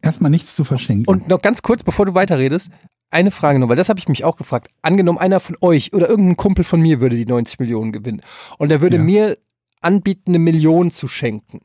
Erstmal 0.02 0.30
nichts 0.30 0.54
zu 0.54 0.64
verschenken. 0.64 1.06
Und 1.06 1.28
noch 1.28 1.40
ganz 1.40 1.62
kurz, 1.62 1.82
bevor 1.82 2.04
du 2.06 2.14
weiterredest, 2.14 2.68
eine 3.10 3.30
Frage 3.30 3.58
noch, 3.58 3.68
weil 3.68 3.76
das 3.76 3.88
habe 3.88 3.98
ich 3.98 4.08
mich 4.08 4.24
auch 4.24 4.36
gefragt. 4.36 4.68
Angenommen, 4.82 5.18
einer 5.18 5.40
von 5.40 5.56
euch 5.60 5.92
oder 5.94 6.08
irgendein 6.08 6.36
Kumpel 6.36 6.64
von 6.64 6.80
mir 6.80 7.00
würde 7.00 7.16
die 7.16 7.24
90 7.24 7.58
Millionen 7.58 7.92
gewinnen 7.92 8.22
und 8.58 8.70
er 8.70 8.80
würde 8.82 8.96
Ja. 8.96 9.02
mir 9.02 9.38
anbieten, 9.80 10.32
eine 10.32 10.38
Million 10.40 10.90
zu 10.90 11.08
schenken. 11.08 11.62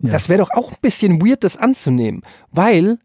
Ja. 0.00 0.12
Das 0.12 0.28
wäre 0.28 0.40
doch 0.40 0.50
auch 0.50 0.70
ein 0.72 0.78
bisschen 0.82 1.20
weird, 1.20 1.42
das 1.42 1.56
anzunehmen, 1.56 2.22
weil 2.52 2.98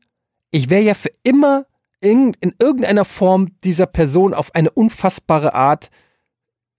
ich 0.52 0.70
wäre 0.70 0.84
ja 0.84 0.94
für 0.94 1.12
immer 1.24 1.66
in, 2.02 2.36
in 2.40 2.54
irgendeiner 2.60 3.06
Form 3.06 3.50
dieser 3.64 3.86
Person 3.86 4.34
auf 4.34 4.54
eine 4.56 4.72
unfassbare 4.72 5.54
Art 5.54 5.90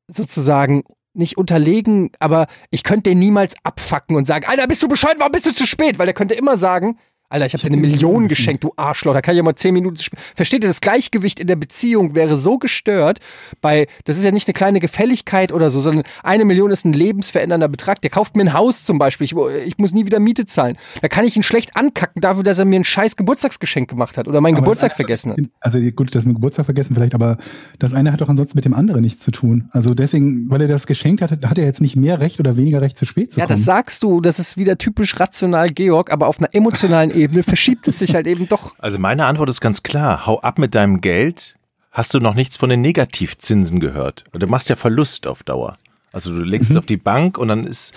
sozusagen 0.09 0.85
nicht 1.15 1.37
unterlegen, 1.37 2.11
aber 2.19 2.47
ich 2.71 2.85
könnte 2.85 3.11
den 3.11 3.19
niemals 3.19 3.55
abfacken 3.65 4.17
und 4.17 4.27
sagen, 4.27 4.47
Alter, 4.47 4.67
bist 4.67 4.83
du 4.83 4.89
bescheuert, 4.89 5.19
warum 5.19 5.33
bist 5.33 5.47
du 5.47 5.53
zu 5.53 5.67
spät? 5.67 5.99
Weil 5.99 6.09
er 6.09 6.15
könnte 6.15 6.35
immer 6.35 6.57
sagen, 6.57 6.99
Alter, 7.33 7.47
ich 7.47 7.55
habe 7.55 7.63
dir 7.63 7.73
eine 7.73 7.81
Million 7.81 8.29
geschenkt, 8.29 8.63
du 8.63 8.73
Arschloch, 8.77 9.15
da 9.15 9.23
kann 9.23 9.35
ich 9.35 9.39
ja 9.39 9.43
mal 9.43 9.55
zehn 9.55 9.73
Minuten 9.73 9.97
spät. 9.97 10.21
Versteht 10.35 10.63
ihr, 10.63 10.69
das 10.69 10.81
Gleichgewicht 10.83 11.41
in 11.41 11.47
der 11.47 11.57
Beziehung 11.57 12.15
wäre 12.15 12.37
so 12.37 12.59
gestört, 12.59 13.21
bei, 13.61 13.87
das 14.05 14.19
ist 14.19 14.25
ja 14.25 14.31
nicht 14.31 14.47
eine 14.49 14.53
kleine 14.55 14.81
Gefälligkeit 14.81 15.53
oder 15.53 15.71
so, 15.71 15.81
sondern 15.81 16.05
eine 16.23 16.45
Million 16.45 16.71
ist 16.71 16.85
ein 16.85 16.93
lebensverändernder 16.93 17.69
Betrag. 17.69 18.01
Der 18.03 18.11
kauft 18.11 18.37
mir 18.37 18.43
ein 18.43 18.53
Haus 18.53 18.85
zum 18.85 18.99
Beispiel, 18.99 19.25
ich, 19.25 19.35
ich 19.67 19.79
muss 19.79 19.95
nie 19.95 20.05
wieder 20.05 20.21
Miete 20.21 20.45
zahlen. 20.45 20.77
Da 21.01 21.09
kann 21.09 21.25
ich 21.25 21.35
ihn 21.37 21.43
schlecht 21.43 21.75
ankacken 21.77 22.21
dafür, 22.21 22.43
dass 22.43 22.59
er 22.59 22.67
mir 22.67 22.79
ein 22.79 22.85
scheiß 22.85 23.17
Geburtstagsgeschenk 23.17 23.89
gemacht 23.89 24.19
hat 24.19 24.29
oder 24.29 24.41
meinen 24.43 24.57
Aber 24.57 24.65
Geburtstag 24.65 24.93
vergessen 24.93 25.33
hat. 25.33 25.39
Also 25.61 25.81
gut, 25.81 26.15
das 26.15 26.27
mit 26.27 26.35
Geburtstag 26.35 26.67
vergessen 26.67 26.95
vielleicht, 26.95 27.15
aber 27.15 27.39
das 27.79 27.95
eine 27.95 28.13
hat 28.13 28.21
doch 28.21 28.29
ansonsten 28.29 28.59
mit 28.59 28.67
dem 28.67 28.75
anderen 28.75 29.01
nichts 29.01 29.23
zu 29.23 29.31
tun. 29.31 29.71
Also 29.73 29.95
deswegen, 29.95 30.51
weil 30.51 30.61
er 30.61 30.69
das 30.69 30.87
geschenkt 30.87 31.23
hat, 31.23 31.31
hat 31.31 31.59
er 31.59 31.65
jetzt 31.65 31.81
nicht 31.81 31.97
mehr 31.97 32.21
Recht 32.21 32.41
oder 32.41 32.59
weniger 32.59 32.83
Recht, 32.83 32.97
zu 32.99 33.07
spät 33.07 33.33
zu 33.33 33.41
Ja, 33.41 33.47
kommen. 33.47 33.57
das 33.57 33.65
sagst 33.65 34.03
du, 34.03 34.21
das 34.21 34.39
ist 34.39 34.59
wieder 34.59 34.77
typisch 34.77 35.19
rational 35.19 35.69
Georg, 35.71 36.13
aber 36.13 36.27
auf 36.27 36.39
einer 36.39 36.55
emotionalen 36.55 37.11
Ebene 37.11 37.22
verschiebt 37.29 37.89
es 37.89 37.99
sich 37.99 38.15
halt 38.15 38.27
eben 38.27 38.49
doch. 38.49 38.75
Also 38.79 38.99
meine 38.99 39.27
Antwort 39.27 39.51
ist 39.51 39.61
ganz 39.61 39.83
klar. 39.83 40.27
Hau 40.27 40.41
ab 40.41 40.59
mit 40.59 40.75
deinem 40.75 41.01
Geld. 41.01 41.57
Hast 41.91 42.15
du 42.15 42.21
noch 42.21 42.35
nichts 42.35 42.57
von 42.57 42.71
den 42.71 42.81
Negativzinsen 42.81 43.81
gehört? 43.81 44.25
Du 44.33 44.47
machst 44.47 44.71
ja 44.71 44.77
Verlust 44.77 45.27
auf 45.27 45.43
Dauer. 45.43 45.77
Also 46.13 46.35
du 46.35 46.43
legst 46.43 46.71
es 46.71 46.77
auf 46.77 46.87
die 46.87 46.97
Bank 46.97 47.39
und 47.39 47.49
dann 47.49 47.67
ist, 47.67 47.93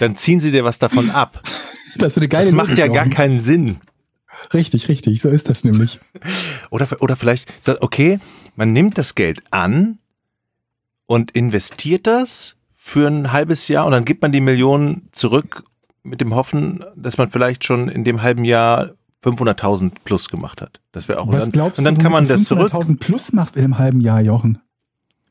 dann 0.00 0.16
ziehen 0.16 0.40
sie 0.40 0.50
dir 0.50 0.64
was 0.64 0.78
davon 0.78 1.10
ab. 1.10 1.40
das 1.96 2.12
ist 2.12 2.18
eine 2.18 2.28
geile 2.28 2.46
Das 2.46 2.54
macht 2.54 2.70
Logik, 2.70 2.78
ja 2.78 2.92
gar 2.92 3.08
keinen 3.08 3.40
Sinn. 3.40 3.78
Richtig, 4.52 4.88
richtig, 4.88 5.22
so 5.22 5.28
ist 5.28 5.48
das 5.48 5.64
nämlich. 5.64 5.98
Oder, 6.70 6.88
oder 7.00 7.16
vielleicht 7.16 7.48
sagt, 7.62 7.82
okay, 7.82 8.20
man 8.54 8.72
nimmt 8.72 8.98
das 8.98 9.14
Geld 9.14 9.42
an 9.50 9.98
und 11.06 11.30
investiert 11.30 12.06
das 12.06 12.56
für 12.74 13.08
ein 13.08 13.32
halbes 13.32 13.68
Jahr 13.68 13.86
und 13.86 13.92
dann 13.92 14.04
gibt 14.04 14.22
man 14.22 14.32
die 14.32 14.40
Millionen 14.40 15.08
zurück 15.12 15.64
mit 16.06 16.20
dem 16.20 16.34
Hoffen, 16.34 16.84
dass 16.96 17.18
man 17.18 17.28
vielleicht 17.28 17.64
schon 17.64 17.88
in 17.88 18.04
dem 18.04 18.22
halben 18.22 18.44
Jahr 18.44 18.92
500.000 19.24 19.92
plus 20.04 20.28
gemacht 20.28 20.60
hat. 20.60 20.80
Das 20.92 21.08
wäre 21.08 21.20
auch 21.20 21.28
Was 21.28 21.34
und 21.34 21.40
dann, 21.40 21.52
glaubst 21.52 21.78
und 21.78 21.84
dann 21.84 21.96
du, 21.96 22.02
kann 22.02 22.12
man 22.12 22.28
das 22.28 22.44
zurück. 22.44 22.72
500.000 22.72 22.98
plus 22.98 23.32
machst 23.32 23.56
in 23.56 23.64
einem 23.64 23.78
halben 23.78 24.00
Jahr, 24.00 24.20
Jochen? 24.20 24.60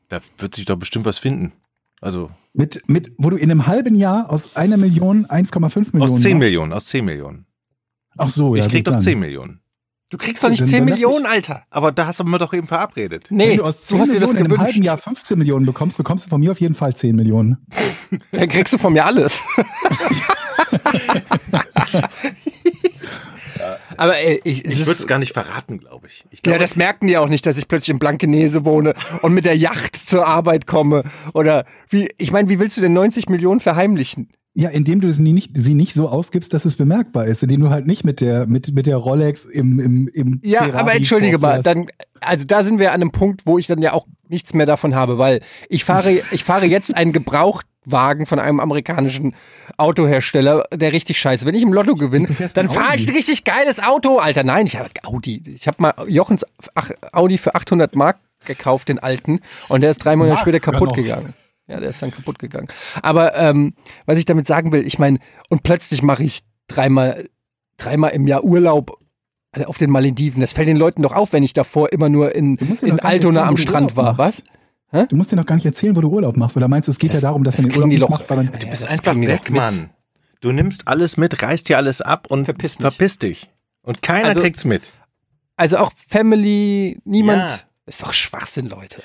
Da 0.08 0.20
wird 0.38 0.54
sich 0.54 0.66
doch 0.66 0.76
bestimmt 0.76 1.06
was 1.06 1.18
finden. 1.18 1.52
Also 2.00 2.30
Mit, 2.52 2.82
mit, 2.88 3.12
wo 3.16 3.30
du 3.30 3.36
in 3.36 3.50
einem 3.50 3.66
halben 3.66 3.94
Jahr 3.94 4.30
aus 4.30 4.54
einer 4.54 4.76
Million 4.76 5.26
1,5 5.26 5.92
Millionen 5.92 6.02
aus 6.02 6.20
10 6.20 6.32
machst? 6.32 6.38
Millionen, 6.38 6.72
aus 6.72 6.86
10 6.86 7.04
Millionen. 7.04 7.46
Ach 8.18 8.28
so, 8.28 8.54
ja. 8.54 8.64
ich 8.64 8.70
krieg 8.70 8.84
doch 8.84 8.92
dann. 8.92 9.00
10 9.00 9.18
Millionen. 9.18 9.60
Du 10.08 10.18
kriegst 10.18 10.44
doch 10.44 10.50
nicht 10.50 10.60
Dann- 10.62 10.68
10 10.68 10.86
dann 10.86 10.94
Millionen, 10.94 11.22
mich- 11.22 11.30
Alter. 11.32 11.64
Aber 11.68 11.90
da 11.90 12.06
hast 12.06 12.20
du 12.20 12.24
mir 12.24 12.38
doch 12.38 12.52
eben 12.54 12.68
verabredet. 12.68 13.26
Nee, 13.30 13.50
Wenn 13.50 13.56
du 13.58 13.64
aus 13.64 13.86
10 13.86 13.96
du 13.96 14.02
hast 14.02 14.12
dir 14.14 14.20
das 14.20 14.32
Millionen 14.34 14.46
in 14.46 14.52
einem 14.52 14.60
halben 14.60 14.72
gewünscht. 14.74 14.86
Jahr 14.86 14.98
15 14.98 15.38
Millionen 15.38 15.66
bekommst, 15.66 15.96
bekommst 15.96 16.26
du 16.26 16.30
von 16.30 16.40
mir 16.40 16.52
auf 16.52 16.60
jeden 16.60 16.74
Fall 16.74 16.94
10 16.94 17.16
Millionen. 17.16 17.66
Dann 18.32 18.48
kriegst 18.48 18.72
du 18.72 18.78
von 18.78 18.92
mir 18.92 19.04
alles. 19.04 19.42
Aber 23.96 24.16
ey, 24.18 24.40
ich, 24.44 24.64
Ich 24.64 24.78
würde 24.78 24.90
es 24.92 25.06
gar 25.06 25.18
nicht 25.18 25.32
verraten, 25.32 25.78
glaube 25.78 26.08
ich. 26.08 26.24
ich 26.30 26.38
Ja, 26.40 26.52
glaube, 26.52 26.58
das 26.60 26.76
merken 26.76 27.06
die 27.06 27.16
auch 27.16 27.28
nicht, 27.28 27.46
dass 27.46 27.56
ich 27.56 27.68
plötzlich 27.68 27.90
in 27.90 27.98
Blankenese 27.98 28.64
wohne 28.64 28.94
und 29.22 29.32
mit 29.32 29.44
der 29.46 29.56
Yacht 29.56 29.96
zur 29.96 30.26
Arbeit 30.26 30.66
komme. 30.66 31.04
Oder 31.32 31.64
wie, 31.88 32.10
ich 32.18 32.32
meine, 32.32 32.48
wie 32.48 32.58
willst 32.58 32.76
du 32.76 32.80
denn 32.82 32.92
90 32.92 33.28
Millionen 33.28 33.60
verheimlichen? 33.60 34.28
Ja, 34.58 34.70
indem 34.70 35.02
du 35.02 35.12
sie 35.12 35.20
nicht, 35.20 35.50
sie 35.54 35.74
nicht 35.74 35.92
so 35.92 36.08
ausgibst, 36.08 36.54
dass 36.54 36.64
es 36.64 36.76
bemerkbar 36.76 37.26
ist. 37.26 37.42
Indem 37.42 37.60
du 37.60 37.68
halt 37.68 37.86
nicht 37.86 38.04
mit 38.04 38.22
der, 38.22 38.46
mit, 38.46 38.72
mit 38.72 38.86
der 38.86 38.96
Rolex 38.96 39.44
im, 39.44 39.78
im, 39.78 40.08
im 40.14 40.40
Ja, 40.42 40.64
Ferrari 40.64 40.80
aber 40.80 40.94
entschuldige 40.94 41.36
mal, 41.36 41.62
dann, 41.62 41.88
also 42.20 42.46
da 42.46 42.62
sind 42.62 42.78
wir 42.78 42.92
an 42.92 43.02
einem 43.02 43.12
Punkt, 43.12 43.42
wo 43.44 43.58
ich 43.58 43.66
dann 43.66 43.82
ja 43.82 43.92
auch 43.92 44.06
nichts 44.30 44.54
mehr 44.54 44.64
davon 44.64 44.94
habe, 44.94 45.18
weil 45.18 45.42
ich 45.68 45.84
fahre, 45.84 46.10
ich 46.30 46.42
fahre 46.42 46.64
jetzt 46.64 46.96
einen 46.96 47.12
Gebrauchtwagen 47.12 48.24
von 48.24 48.38
einem 48.38 48.58
amerikanischen 48.58 49.34
Autohersteller, 49.76 50.64
der 50.72 50.90
richtig 50.92 51.18
scheiße. 51.18 51.44
Wenn 51.44 51.54
ich 51.54 51.62
im 51.62 51.74
Lotto 51.74 51.94
gewinne, 51.94 52.26
dann 52.54 52.70
fahre 52.70 52.96
ich 52.96 53.06
ein 53.06 53.14
richtig 53.14 53.44
geiles 53.44 53.82
Auto, 53.82 54.16
Alter. 54.16 54.42
Nein, 54.42 54.64
ich 54.64 54.78
habe 54.78 54.88
Audi. 55.02 55.42
Ich 55.54 55.66
habe 55.66 55.76
mal 55.82 55.92
Jochens 56.08 56.46
Audi 57.12 57.36
für 57.36 57.54
800 57.54 57.94
Mark 57.94 58.16
gekauft, 58.46 58.88
den 58.88 59.00
alten, 59.00 59.40
und 59.68 59.82
der 59.82 59.90
ist 59.90 59.98
drei 59.98 60.16
Monate 60.16 60.40
später 60.40 60.60
kaputt 60.60 60.94
gegangen. 60.94 61.34
Ja, 61.68 61.80
der 61.80 61.90
ist 61.90 62.00
dann 62.00 62.10
kaputt 62.12 62.38
gegangen. 62.38 62.68
Aber 63.02 63.34
ähm, 63.36 63.74
was 64.06 64.18
ich 64.18 64.24
damit 64.24 64.46
sagen 64.46 64.70
will, 64.72 64.86
ich 64.86 64.98
meine, 64.98 65.18
und 65.48 65.62
plötzlich 65.64 66.02
mache 66.02 66.22
ich 66.22 66.42
dreimal, 66.68 67.28
dreimal 67.76 68.10
im 68.12 68.26
Jahr 68.26 68.44
Urlaub 68.44 68.98
Alter, 69.52 69.68
auf 69.68 69.78
den 69.78 69.90
Malediven. 69.90 70.40
Das 70.40 70.52
fällt 70.52 70.68
den 70.68 70.76
Leuten 70.76 71.02
doch 71.02 71.12
auf, 71.12 71.32
wenn 71.32 71.42
ich 71.42 71.52
davor 71.54 71.92
immer 71.92 72.08
nur 72.08 72.34
in, 72.34 72.56
in 72.56 73.00
Altona 73.00 73.40
erzählen, 73.40 73.48
am 73.48 73.56
Strand 73.56 73.96
war. 73.96 74.16
Was? 74.18 74.42
machst. 74.92 75.10
Du 75.12 75.16
musst 75.16 75.32
dir 75.32 75.36
noch 75.36 75.46
gar 75.46 75.56
nicht 75.56 75.64
erzählen, 75.66 75.96
wo 75.96 76.00
du 76.00 76.08
Urlaub 76.08 76.36
machst. 76.36 76.56
Oder 76.56 76.68
meinst 76.68 76.86
du, 76.88 76.92
es 76.92 76.98
geht 76.98 77.10
Das- 77.12 77.22
ja 77.22 77.28
darum, 77.28 77.42
dass 77.44 77.56
das 77.56 77.62
man 77.64 77.70
den 77.70 77.76
Urlaub 77.78 77.90
die 77.90 77.94
nicht 77.96 78.02
doch- 78.02 78.10
macht, 78.10 78.30
weil 78.30 78.36
man, 78.36 78.46
Ja, 78.52 78.58
Du 78.58 78.66
bist 78.68 78.82
das 78.84 78.90
einfach 78.90 79.16
weg. 79.16 79.50
Mann. 79.50 79.90
Du 80.40 80.52
nimmst 80.52 80.86
alles 80.86 81.16
mit, 81.16 81.42
reißt 81.42 81.68
dir 81.68 81.76
alles 81.78 82.00
ab 82.00 82.26
und 82.30 82.44
Verpiss 82.44 82.76
verpiss 82.76 83.18
dich. 83.18 83.50
Und 83.82 84.02
keiner 84.02 84.28
Also- 84.28 84.40
kriegt's 84.40 84.64
mit. 84.64 84.92
Also 85.56 85.78
auch 85.78 85.90
Family, 86.08 87.00
niemand. 87.04 87.38
Ja. 87.50 87.58
Ist 87.86 88.02
doch 88.02 88.12
Schwachsinn, 88.12 88.66
Leute. 88.66 89.02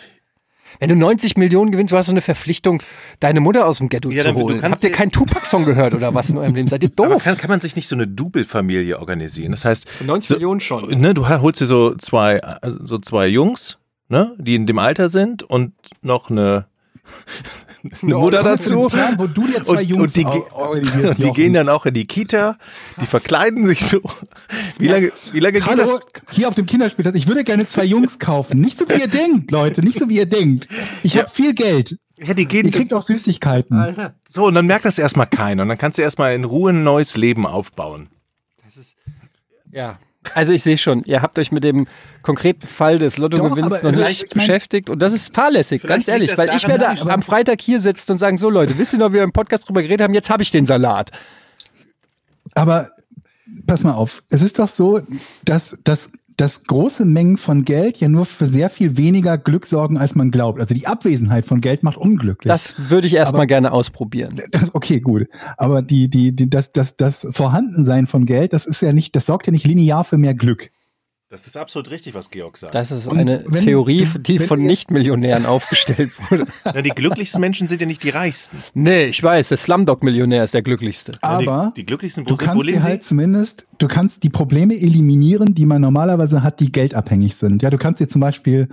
Wenn 0.79 0.89
du 0.89 0.95
90 0.95 1.37
Millionen 1.37 1.71
gewinnst, 1.71 1.91
du 1.91 1.97
hast 1.97 2.07
so 2.07 2.11
eine 2.11 2.21
Verpflichtung, 2.21 2.81
deine 3.19 3.39
Mutter 3.39 3.65
aus 3.67 3.77
dem 3.79 3.89
Ghetto 3.89 4.09
Ja, 4.09 4.23
zu 4.23 4.33
holen. 4.33 4.61
Habt 4.63 4.83
ihr 4.83 4.89
dir- 4.89 4.95
keinen 4.95 5.11
Tupac-Song 5.11 5.65
gehört 5.65 5.93
oder 5.93 6.13
was 6.15 6.29
in 6.29 6.37
eurem 6.37 6.55
Leben? 6.55 6.67
Seid 6.69 6.83
ihr 6.83 6.89
doof? 6.95 7.23
kann, 7.23 7.37
kann 7.37 7.49
man 7.49 7.59
sich 7.61 7.75
nicht 7.75 7.87
so 7.87 7.95
eine 7.95 8.07
Double-Familie 8.07 8.99
organisieren? 8.99 9.51
Das 9.51 9.65
heißt, 9.65 9.89
Für 9.89 10.03
90 10.05 10.27
so- 10.29 10.35
Millionen 10.35 10.59
schon. 10.59 10.87
ne, 10.99 11.13
du 11.13 11.27
holst 11.27 11.61
dir 11.61 11.65
so 11.65 11.95
zwei, 11.95 12.41
also 12.41 12.85
so 12.85 12.97
zwei 12.99 13.27
Jungs, 13.27 13.77
ne, 14.09 14.35
die 14.39 14.55
in 14.55 14.65
dem 14.65 14.79
Alter 14.79 15.09
sind 15.09 15.43
und 15.43 15.73
noch 16.01 16.29
eine, 16.29 16.65
eine 18.01 18.15
Mutter 18.15 18.43
dazu. 18.43 18.87
Plan, 18.87 19.17
wo 19.17 19.27
du 19.27 19.47
dir 19.47 19.63
zwei 19.63 19.81
Und, 19.81 19.89
Jungs 19.89 20.01
und 20.03 20.15
die, 20.15 20.23
ge- 20.25 21.13
die 21.17 21.31
gehen 21.31 21.53
dann 21.53 21.69
auch 21.69 21.85
in 21.85 21.93
die 21.93 22.05
Kita, 22.05 22.57
die 22.99 23.05
verkleiden 23.05 23.65
sich 23.65 23.83
so. 23.85 24.01
Wie 24.77 24.87
lange, 24.87 25.11
wie 25.31 25.39
lange 25.39 25.59
geht 25.59 25.77
das? 25.79 25.99
hier 26.31 26.47
auf 26.47 26.55
dem 26.55 26.65
Kinderspielplatz. 26.65 27.15
Ich 27.15 27.27
würde 27.27 27.43
gerne 27.43 27.65
zwei 27.65 27.85
Jungs 27.85 28.19
kaufen. 28.19 28.59
Nicht 28.61 28.77
so 28.77 28.87
wie 28.89 28.99
ihr 28.99 29.07
denkt, 29.07 29.51
Leute. 29.51 29.81
Nicht 29.83 29.99
so 29.99 30.09
wie 30.09 30.17
ihr 30.17 30.25
denkt. 30.25 30.67
Ich 31.03 31.17
habe 31.17 31.29
viel 31.29 31.53
Geld. 31.53 31.97
Ja, 32.23 32.35
die 32.35 32.43
Ihr 32.43 32.47
gehen. 32.47 32.69
kriegt 32.69 32.93
auch 32.93 33.01
Süßigkeiten. 33.01 34.13
So, 34.29 34.45
und 34.45 34.53
dann 34.53 34.67
merkt 34.67 34.85
das 34.85 34.99
erstmal 34.99 35.25
keiner. 35.25 35.63
Und 35.63 35.69
dann 35.69 35.79
kannst 35.79 35.97
du 35.97 36.03
erstmal 36.03 36.35
in 36.35 36.43
Ruhe 36.43 36.71
ein 36.71 36.83
neues 36.83 37.17
Leben 37.17 37.47
aufbauen. 37.47 38.09
Ja. 39.71 39.97
Also 40.35 40.53
ich 40.53 40.61
sehe 40.61 40.77
schon, 40.77 41.03
ihr 41.05 41.21
habt 41.21 41.39
euch 41.39 41.51
mit 41.51 41.63
dem 41.63 41.87
konkreten 42.21 42.67
Fall 42.67 42.99
des 42.99 43.17
Lottogewinns 43.17 43.57
noch 43.57 43.65
aber 43.79 43.91
nicht 43.91 43.95
vielleicht- 43.95 44.23
ich 44.23 44.35
mein- 44.35 44.45
beschäftigt 44.45 44.89
und 44.89 44.99
das 44.99 45.13
ist 45.13 45.33
fahrlässig, 45.33 45.81
ganz 45.81 46.07
ehrlich, 46.07 46.29
das 46.29 46.37
weil 46.37 46.55
ich 46.55 46.67
werde 46.67 46.83
nein, 46.83 47.09
am 47.09 47.23
Freitag 47.23 47.59
hier 47.61 47.79
sitzen 47.81 48.11
und 48.13 48.17
sagen, 48.19 48.37
so 48.37 48.49
Leute, 48.49 48.77
wisst 48.77 48.93
ihr 48.93 48.99
noch, 48.99 49.09
wie 49.09 49.13
wir 49.15 49.23
im 49.23 49.31
Podcast 49.31 49.67
drüber 49.67 49.81
geredet 49.81 50.01
haben, 50.03 50.13
jetzt 50.13 50.29
habe 50.29 50.43
ich 50.43 50.51
den 50.51 50.65
Salat. 50.67 51.09
Aber 52.53 52.89
pass 53.65 53.83
mal 53.83 53.93
auf. 53.93 54.23
Es 54.29 54.41
ist 54.41 54.59
doch 54.59 54.67
so, 54.67 55.01
dass, 55.43 55.77
dass, 55.83 56.11
dass 56.41 56.63
große 56.63 57.05
Mengen 57.05 57.37
von 57.37 57.65
Geld 57.65 57.99
ja 57.99 58.07
nur 58.07 58.25
für 58.25 58.47
sehr 58.47 58.71
viel 58.71 58.97
weniger 58.97 59.37
Glück 59.37 59.67
sorgen, 59.67 59.99
als 59.99 60.15
man 60.15 60.31
glaubt. 60.31 60.59
Also 60.59 60.73
die 60.73 60.87
Abwesenheit 60.87 61.45
von 61.45 61.61
Geld 61.61 61.83
macht 61.83 61.97
unglücklich. 61.97 62.51
Das 62.51 62.89
würde 62.89 63.05
ich 63.05 63.13
erstmal 63.13 63.45
gerne 63.45 63.71
ausprobieren. 63.71 64.41
Das, 64.49 64.73
okay, 64.73 64.99
gut. 64.99 65.27
Aber 65.57 65.83
die, 65.83 66.09
die, 66.09 66.35
die, 66.35 66.49
das, 66.49 66.71
das, 66.71 66.97
das 66.97 67.27
Vorhandensein 67.29 68.07
von 68.07 68.25
Geld, 68.25 68.53
das 68.53 68.65
ist 68.65 68.81
ja 68.81 68.91
nicht, 68.91 69.15
das 69.15 69.27
sorgt 69.27 69.45
ja 69.45 69.51
nicht 69.51 69.67
linear 69.67 70.03
für 70.03 70.17
mehr 70.17 70.33
Glück. 70.33 70.71
Das 71.31 71.47
ist 71.47 71.55
absolut 71.55 71.89
richtig, 71.91 72.13
was 72.13 72.29
Georg 72.29 72.57
sagt. 72.57 72.75
Das 72.75 72.91
ist 72.91 73.07
Und 73.07 73.17
eine 73.17 73.45
wenn 73.47 73.63
Theorie, 73.63 74.05
die 74.19 74.41
wenn 74.41 74.47
von 74.47 74.63
Nichtmillionären 74.63 75.45
aufgestellt 75.45 76.11
wurde. 76.29 76.45
Na, 76.65 76.81
die 76.81 76.89
glücklichsten 76.89 77.39
Menschen 77.39 77.67
sind 77.67 77.79
ja 77.79 77.87
nicht 77.87 78.03
die 78.03 78.09
reichsten. 78.09 78.57
Nee, 78.73 79.05
ich 79.05 79.23
weiß, 79.23 79.47
der 79.47 79.57
Slumdog-Millionär 79.57 80.43
ist 80.43 80.53
der 80.53 80.61
glücklichste. 80.61 81.13
Aber 81.21 81.71
die, 81.73 81.83
die 81.83 81.85
glücklichsten, 81.85 82.25
du 82.25 82.35
kannst 82.35 82.67
dir 82.67 82.83
halt 82.83 83.05
zumindest, 83.05 83.69
du 83.77 83.87
kannst 83.87 84.23
die 84.23 84.29
Probleme 84.29 84.73
eliminieren, 84.73 85.55
die 85.55 85.65
man 85.65 85.81
normalerweise 85.81 86.43
hat, 86.43 86.59
die 86.59 86.69
geldabhängig 86.69 87.33
sind. 87.37 87.63
Ja, 87.63 87.69
du 87.69 87.77
kannst 87.77 88.01
dir 88.01 88.09
zum 88.09 88.19
Beispiel 88.19 88.67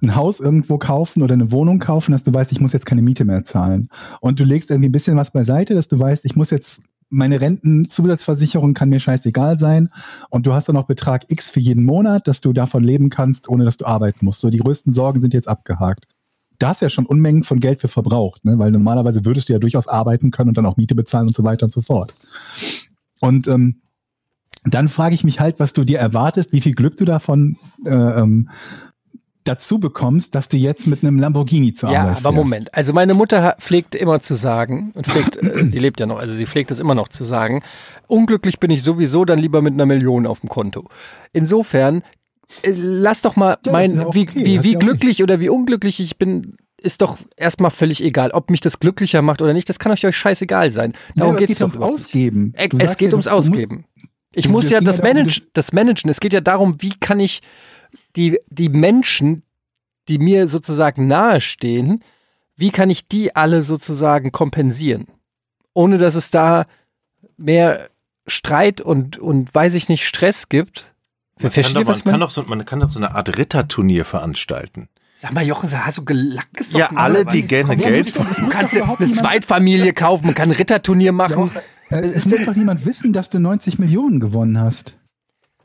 ein 0.00 0.14
Haus 0.14 0.38
irgendwo 0.38 0.78
kaufen 0.78 1.20
oder 1.20 1.34
eine 1.34 1.50
Wohnung 1.50 1.80
kaufen, 1.80 2.12
dass 2.12 2.22
du 2.22 2.32
weißt, 2.32 2.52
ich 2.52 2.60
muss 2.60 2.72
jetzt 2.72 2.86
keine 2.86 3.02
Miete 3.02 3.24
mehr 3.24 3.42
zahlen. 3.42 3.88
Und 4.20 4.38
du 4.38 4.44
legst 4.44 4.70
irgendwie 4.70 4.88
ein 4.88 4.92
bisschen 4.92 5.16
was 5.16 5.32
beiseite, 5.32 5.74
dass 5.74 5.88
du 5.88 5.98
weißt, 5.98 6.24
ich 6.26 6.36
muss 6.36 6.50
jetzt 6.50 6.84
meine 7.14 7.40
Rentenzusatzversicherung 7.40 8.74
kann 8.74 8.90
mir 8.90 9.00
scheißegal 9.00 9.58
sein 9.58 9.88
und 10.30 10.46
du 10.46 10.54
hast 10.54 10.68
dann 10.68 10.74
noch 10.74 10.86
Betrag 10.86 11.30
X 11.30 11.50
für 11.50 11.60
jeden 11.60 11.84
Monat, 11.84 12.26
dass 12.26 12.40
du 12.40 12.52
davon 12.52 12.84
leben 12.84 13.10
kannst, 13.10 13.48
ohne 13.48 13.64
dass 13.64 13.78
du 13.78 13.86
arbeiten 13.86 14.24
musst. 14.24 14.40
So, 14.40 14.50
die 14.50 14.58
größten 14.58 14.92
Sorgen 14.92 15.20
sind 15.20 15.34
jetzt 15.34 15.48
abgehakt. 15.48 16.06
Da 16.58 16.68
hast 16.68 16.82
ja 16.82 16.90
schon 16.90 17.06
Unmengen 17.06 17.44
von 17.44 17.60
Geld 17.60 17.80
für 17.80 17.88
verbraucht, 17.88 18.44
ne? 18.44 18.58
weil 18.58 18.70
normalerweise 18.70 19.24
würdest 19.24 19.48
du 19.48 19.52
ja 19.54 19.58
durchaus 19.58 19.88
arbeiten 19.88 20.30
können 20.30 20.50
und 20.50 20.56
dann 20.56 20.66
auch 20.66 20.76
Miete 20.76 20.94
bezahlen 20.94 21.28
und 21.28 21.34
so 21.34 21.44
weiter 21.44 21.64
und 21.64 21.72
so 21.72 21.82
fort. 21.82 22.14
Und 23.20 23.48
ähm, 23.48 23.80
dann 24.64 24.88
frage 24.88 25.14
ich 25.14 25.24
mich 25.24 25.40
halt, 25.40 25.60
was 25.60 25.72
du 25.72 25.84
dir 25.84 25.98
erwartest, 25.98 26.52
wie 26.52 26.60
viel 26.60 26.74
Glück 26.74 26.96
du 26.96 27.04
davon 27.04 27.56
äh, 27.84 27.90
ähm, 27.90 28.48
dazu 29.44 29.78
bekommst, 29.78 30.34
dass 30.34 30.48
du 30.48 30.56
jetzt 30.56 30.86
mit 30.86 31.02
einem 31.02 31.18
Lamborghini 31.18 31.74
zur 31.74 31.90
Ja, 31.90 32.00
Arbeit 32.02 32.16
aber 32.16 32.22
fährst. 32.22 32.34
Moment. 32.36 32.74
Also 32.74 32.92
meine 32.92 33.14
Mutter 33.14 33.56
pflegt 33.60 33.94
immer 33.94 34.20
zu 34.20 34.34
sagen, 34.34 34.92
und 34.94 35.06
pflegt, 35.06 35.36
äh, 35.36 35.66
sie 35.66 35.78
lebt 35.78 36.00
ja 36.00 36.06
noch, 36.06 36.18
also 36.18 36.34
sie 36.34 36.46
pflegt 36.46 36.70
es 36.70 36.78
immer 36.78 36.94
noch 36.94 37.08
zu 37.08 37.24
sagen, 37.24 37.62
unglücklich 38.06 38.58
bin 38.58 38.70
ich 38.70 38.82
sowieso, 38.82 39.24
dann 39.24 39.38
lieber 39.38 39.60
mit 39.62 39.74
einer 39.74 39.86
Million 39.86 40.26
auf 40.26 40.40
dem 40.40 40.48
Konto. 40.48 40.88
Insofern, 41.32 42.02
äh, 42.62 42.72
lass 42.74 43.22
doch 43.22 43.36
mal 43.36 43.58
mein, 43.70 43.94
ja 43.94 44.14
wie, 44.14 44.22
okay, 44.22 44.44
wie, 44.44 44.62
wie 44.64 44.76
auch 44.76 44.80
glücklich 44.80 45.22
oder 45.22 45.40
wie 45.40 45.48
unglücklich 45.48 46.00
ich 46.00 46.16
bin, 46.18 46.56
ist 46.78 47.00
doch 47.02 47.18
erstmal 47.36 47.70
völlig 47.70 48.02
egal. 48.04 48.30
Ob 48.32 48.50
mich 48.50 48.60
das 48.60 48.78
glücklicher 48.80 49.22
macht 49.22 49.40
oder 49.42 49.52
nicht, 49.54 49.68
das 49.68 49.78
kann 49.78 49.90
euch 49.92 50.04
euch 50.06 50.16
scheißegal 50.16 50.70
sein. 50.70 50.92
Ja, 51.14 51.24
Darum 51.24 51.30
aber 51.36 51.40
es 51.42 51.46
geht's 51.48 51.58
geht 51.60 51.62
ums. 51.62 51.78
Ausgeben. 51.78 52.52
Äh, 52.56 52.68
Es 52.78 52.96
geht 52.96 53.08
ja, 53.10 53.14
ums 53.14 53.26
musst- 53.26 53.28
Ausgeben. 53.28 53.84
Ich 54.36 54.48
muss 54.48 54.68
ja 54.68 54.80
das, 54.80 54.98
ja 54.98 55.04
Manage, 55.04 55.42
das 55.52 55.72
Managen. 55.72 56.10
Es 56.10 56.18
geht 56.18 56.32
ja 56.32 56.40
darum, 56.40 56.76
wie 56.82 56.92
kann 56.98 57.20
ich 57.20 57.40
die, 58.16 58.38
die 58.48 58.68
Menschen, 58.68 59.42
die 60.08 60.18
mir 60.18 60.48
sozusagen 60.48 61.06
nahestehen, 61.06 62.02
wie 62.56 62.70
kann 62.70 62.90
ich 62.90 63.08
die 63.08 63.34
alle 63.34 63.62
sozusagen 63.62 64.32
kompensieren? 64.32 65.06
Ohne 65.72 65.98
dass 65.98 66.14
es 66.14 66.30
da 66.30 66.66
mehr 67.36 67.88
Streit 68.26 68.80
und, 68.80 69.18
und 69.18 69.54
weiß 69.54 69.74
ich 69.74 69.88
nicht, 69.88 70.06
Stress 70.06 70.48
gibt. 70.48 70.92
Man, 71.40 71.50
kann 71.50 71.74
doch, 71.74 71.84
man, 71.84 71.96
ich 71.96 72.04
meine? 72.04 72.12
kann 72.12 72.20
doch 72.20 72.30
so, 72.30 72.42
man 72.44 72.64
kann 72.64 72.80
doch 72.80 72.92
so 72.92 73.00
eine 73.00 73.14
Art 73.14 73.36
Ritterturnier 73.36 74.04
veranstalten. 74.04 74.88
Sag 75.16 75.32
mal, 75.32 75.44
Jochen, 75.44 75.70
hast 75.72 75.98
du 75.98 76.04
gelackt 76.04 76.54
gesoffen? 76.54 76.78
Ja, 76.78 76.90
alle, 76.96 77.24
die 77.24 77.42
gerne 77.42 77.76
Geld 77.76 78.06
es 78.06 78.12
Du 78.12 78.48
kannst 78.48 78.74
ja 78.74 78.84
eine 78.84 79.10
Zweitfamilie 79.10 79.92
kaufen, 79.92 80.26
man 80.26 80.34
kann 80.34 80.50
ein 80.50 80.56
Ritterturnier 80.56 81.12
machen. 81.12 81.50
Ja, 81.90 81.98
äh, 81.98 82.06
es 82.06 82.26
muss 82.26 82.44
doch 82.44 82.54
niemand 82.54 82.86
wissen, 82.86 83.12
dass 83.12 83.30
du 83.30 83.38
90 83.38 83.78
Millionen 83.78 84.20
gewonnen 84.20 84.58
hast. 84.58 84.96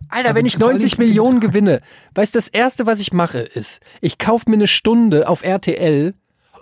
Alter, 0.10 0.30
Also 0.30 0.39
wenn 0.39 0.45
ich 0.45 0.58
vor 0.58 0.67
allem 0.67 0.78
90 0.78 0.91
für 0.91 0.98
den 0.98 1.08
Millionen 1.08 1.39
gewinne, 1.39 1.82
weißt 2.15 2.34
du, 2.34 2.38
das 2.38 2.48
erste, 2.48 2.86
was 2.86 3.00
ich 3.00 3.13
mache, 3.13 3.39
ist, 3.39 3.80
ich 4.02 4.17
kaufe 4.17 4.50
mir 4.50 4.56
eine 4.56 4.67
Stunde 4.67 5.28
auf 5.28 5.43
RTL 5.43 6.13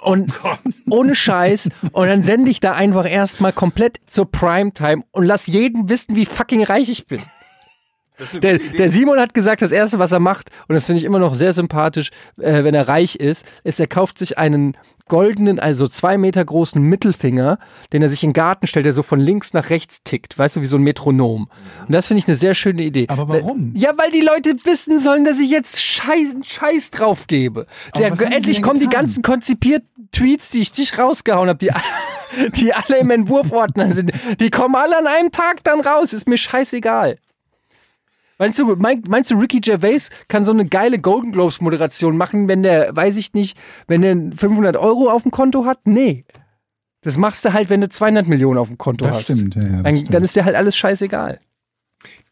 und 0.02 0.34
ohne 0.90 1.16
Scheiß 1.16 1.70
und 1.92 2.08
dann 2.08 2.24
sende 2.24 2.52
ich 2.52 2.60
da 2.60 2.74
einfach 2.74 3.10
erstmal 3.10 3.54
komplett 3.54 3.98
zur 4.08 4.30
Primetime 4.30 5.04
und 5.12 5.26
lass 5.26 5.48
jeden 5.48 5.90
wissen, 5.90 6.16
wie 6.16 6.26
fucking 6.26 6.64
reich 6.64 6.90
ich 6.90 7.08
bin. 7.08 7.22
Der, 8.42 8.58
der 8.58 8.90
Simon 8.90 9.20
hat 9.20 9.36
gesagt, 9.36 9.62
das 9.62 9.72
erste, 9.72 10.00
was 10.00 10.12
er 10.12 10.20
macht, 10.20 10.50
und 10.68 10.74
das 10.74 10.88
finde 10.88 11.00
ich 11.00 11.06
immer 11.06 11.20
noch 11.20 11.36
sehr 11.36 11.54
sympathisch, 11.54 12.10
äh, 12.38 12.64
wenn 12.64 12.74
er 12.74 12.88
reich 12.88 13.16
ist, 13.16 13.46
ist, 13.64 13.80
er 13.80 13.86
kauft 13.86 14.18
sich 14.18 14.40
einen 14.40 14.76
goldenen, 15.08 15.60
also 15.60 15.88
zwei 15.88 16.18
Meter 16.18 16.44
großen 16.44 16.82
Mittelfinger, 16.82 17.60
den 17.94 18.02
er 18.02 18.10
sich 18.10 18.24
in 18.24 18.30
den 18.30 18.34
Garten 18.34 18.68
stellt, 18.68 18.86
der 18.86 18.94
so 18.94 19.04
von 19.04 19.20
links 19.20 19.54
nach 19.54 19.70
rechts 19.70 20.04
tickt, 20.04 20.38
weißt 20.38 20.58
du, 20.58 20.62
wie 20.62 20.68
so 20.68 20.78
ein 20.78 20.84
Metronom. 20.84 21.50
Und 21.88 21.94
das 21.94 22.08
finde 22.08 22.20
ich 22.20 22.28
eine 22.28 22.36
sehr 22.36 22.54
schöne 22.54 22.84
Idee. 22.84 23.08
Aber 23.10 23.28
warum? 23.30 23.74
Ja, 23.76 23.92
weil 23.98 24.12
die 24.12 24.22
Leute 24.22 24.56
wissen 24.64 25.00
sollen, 25.00 25.26
dass 25.26 25.40
ich 25.40 25.50
jetzt 25.50 25.82
Scheiß, 25.82 26.36
Scheiß 26.44 26.92
drauf 26.92 27.28
gebe. 27.28 27.68
Der, 27.98 28.12
die 28.12 28.24
endlich 28.24 28.62
kommen 28.62 28.80
die 28.80 28.86
getan? 28.86 29.06
ganzen 29.06 29.24
konzipierten 29.24 30.10
Tweets, 30.12 30.52
die 30.52 30.62
ich 30.62 30.72
dich 30.72 30.98
rausgehauen 30.98 31.50
habe, 31.50 31.60
die, 31.60 31.70
die 32.56 32.74
alle 32.74 33.00
im 33.00 33.12
Entwurfordner 33.12 33.94
sind. 33.94 34.12
Die 34.40 34.50
kommen 34.50 34.76
alle 34.76 34.98
an 34.98 35.08
einem 35.08 35.32
Tag 35.32 35.64
dann 35.64 35.82
raus. 35.82 36.14
Ist 36.14 36.28
mir 36.28 36.38
scheißegal. 36.38 37.18
Meinst 38.40 38.60
du, 38.60 38.76
mein, 38.76 39.02
meinst 39.08 39.32
du, 39.32 39.36
Ricky 39.36 39.60
Gervais 39.60 40.10
kann 40.28 40.46
so 40.46 40.52
eine 40.52 40.66
geile 40.66 41.00
Golden 41.00 41.32
Globes 41.32 41.60
Moderation 41.60 42.18
machen, 42.18 42.48
wenn 42.48 42.62
der, 42.64 42.96
weiß 42.96 43.18
ich 43.18 43.34
nicht, 43.34 43.58
wenn 43.88 44.02
der 44.02 44.16
500 44.38 44.78
Euro 44.78 45.10
auf 45.10 45.24
dem 45.24 45.32
Konto 45.32 45.66
hat? 45.66 45.80
Nee. 45.86 46.24
Das 47.02 47.18
machst 47.18 47.46
du 47.46 47.54
halt, 47.54 47.70
wenn 47.70 47.82
du 47.82 47.90
200 47.90 48.28
Millionen 48.28 48.58
auf 48.60 48.68
dem 48.68 48.78
Konto 48.78 49.06
Das 49.06 49.18
hast. 49.18 49.24
stimmt, 49.24 49.56
ja, 49.56 49.62
ja, 49.64 49.68
das 49.70 49.84
Dann, 49.84 49.96
stimmt. 49.96 50.14
dann 50.14 50.24
ist 50.24 50.36
dir 50.36 50.46
halt 50.46 50.56
alles 50.56 50.76
scheißegal. 50.78 51.40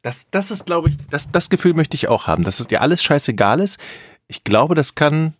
Das, 0.01 0.29
das 0.29 0.51
ist, 0.51 0.65
glaube 0.65 0.89
ich, 0.89 0.97
das, 1.09 1.31
das 1.31 1.49
Gefühl 1.49 1.73
möchte 1.73 1.95
ich 1.95 2.07
auch 2.07 2.27
haben, 2.27 2.43
dass 2.43 2.59
es 2.59 2.67
dir 2.67 2.81
alles 2.81 3.01
scheißegal 3.01 3.59
ist. 3.59 3.79
Ich 4.27 4.43
glaube, 4.43 4.75
das 4.75 4.93
kann 4.93 5.33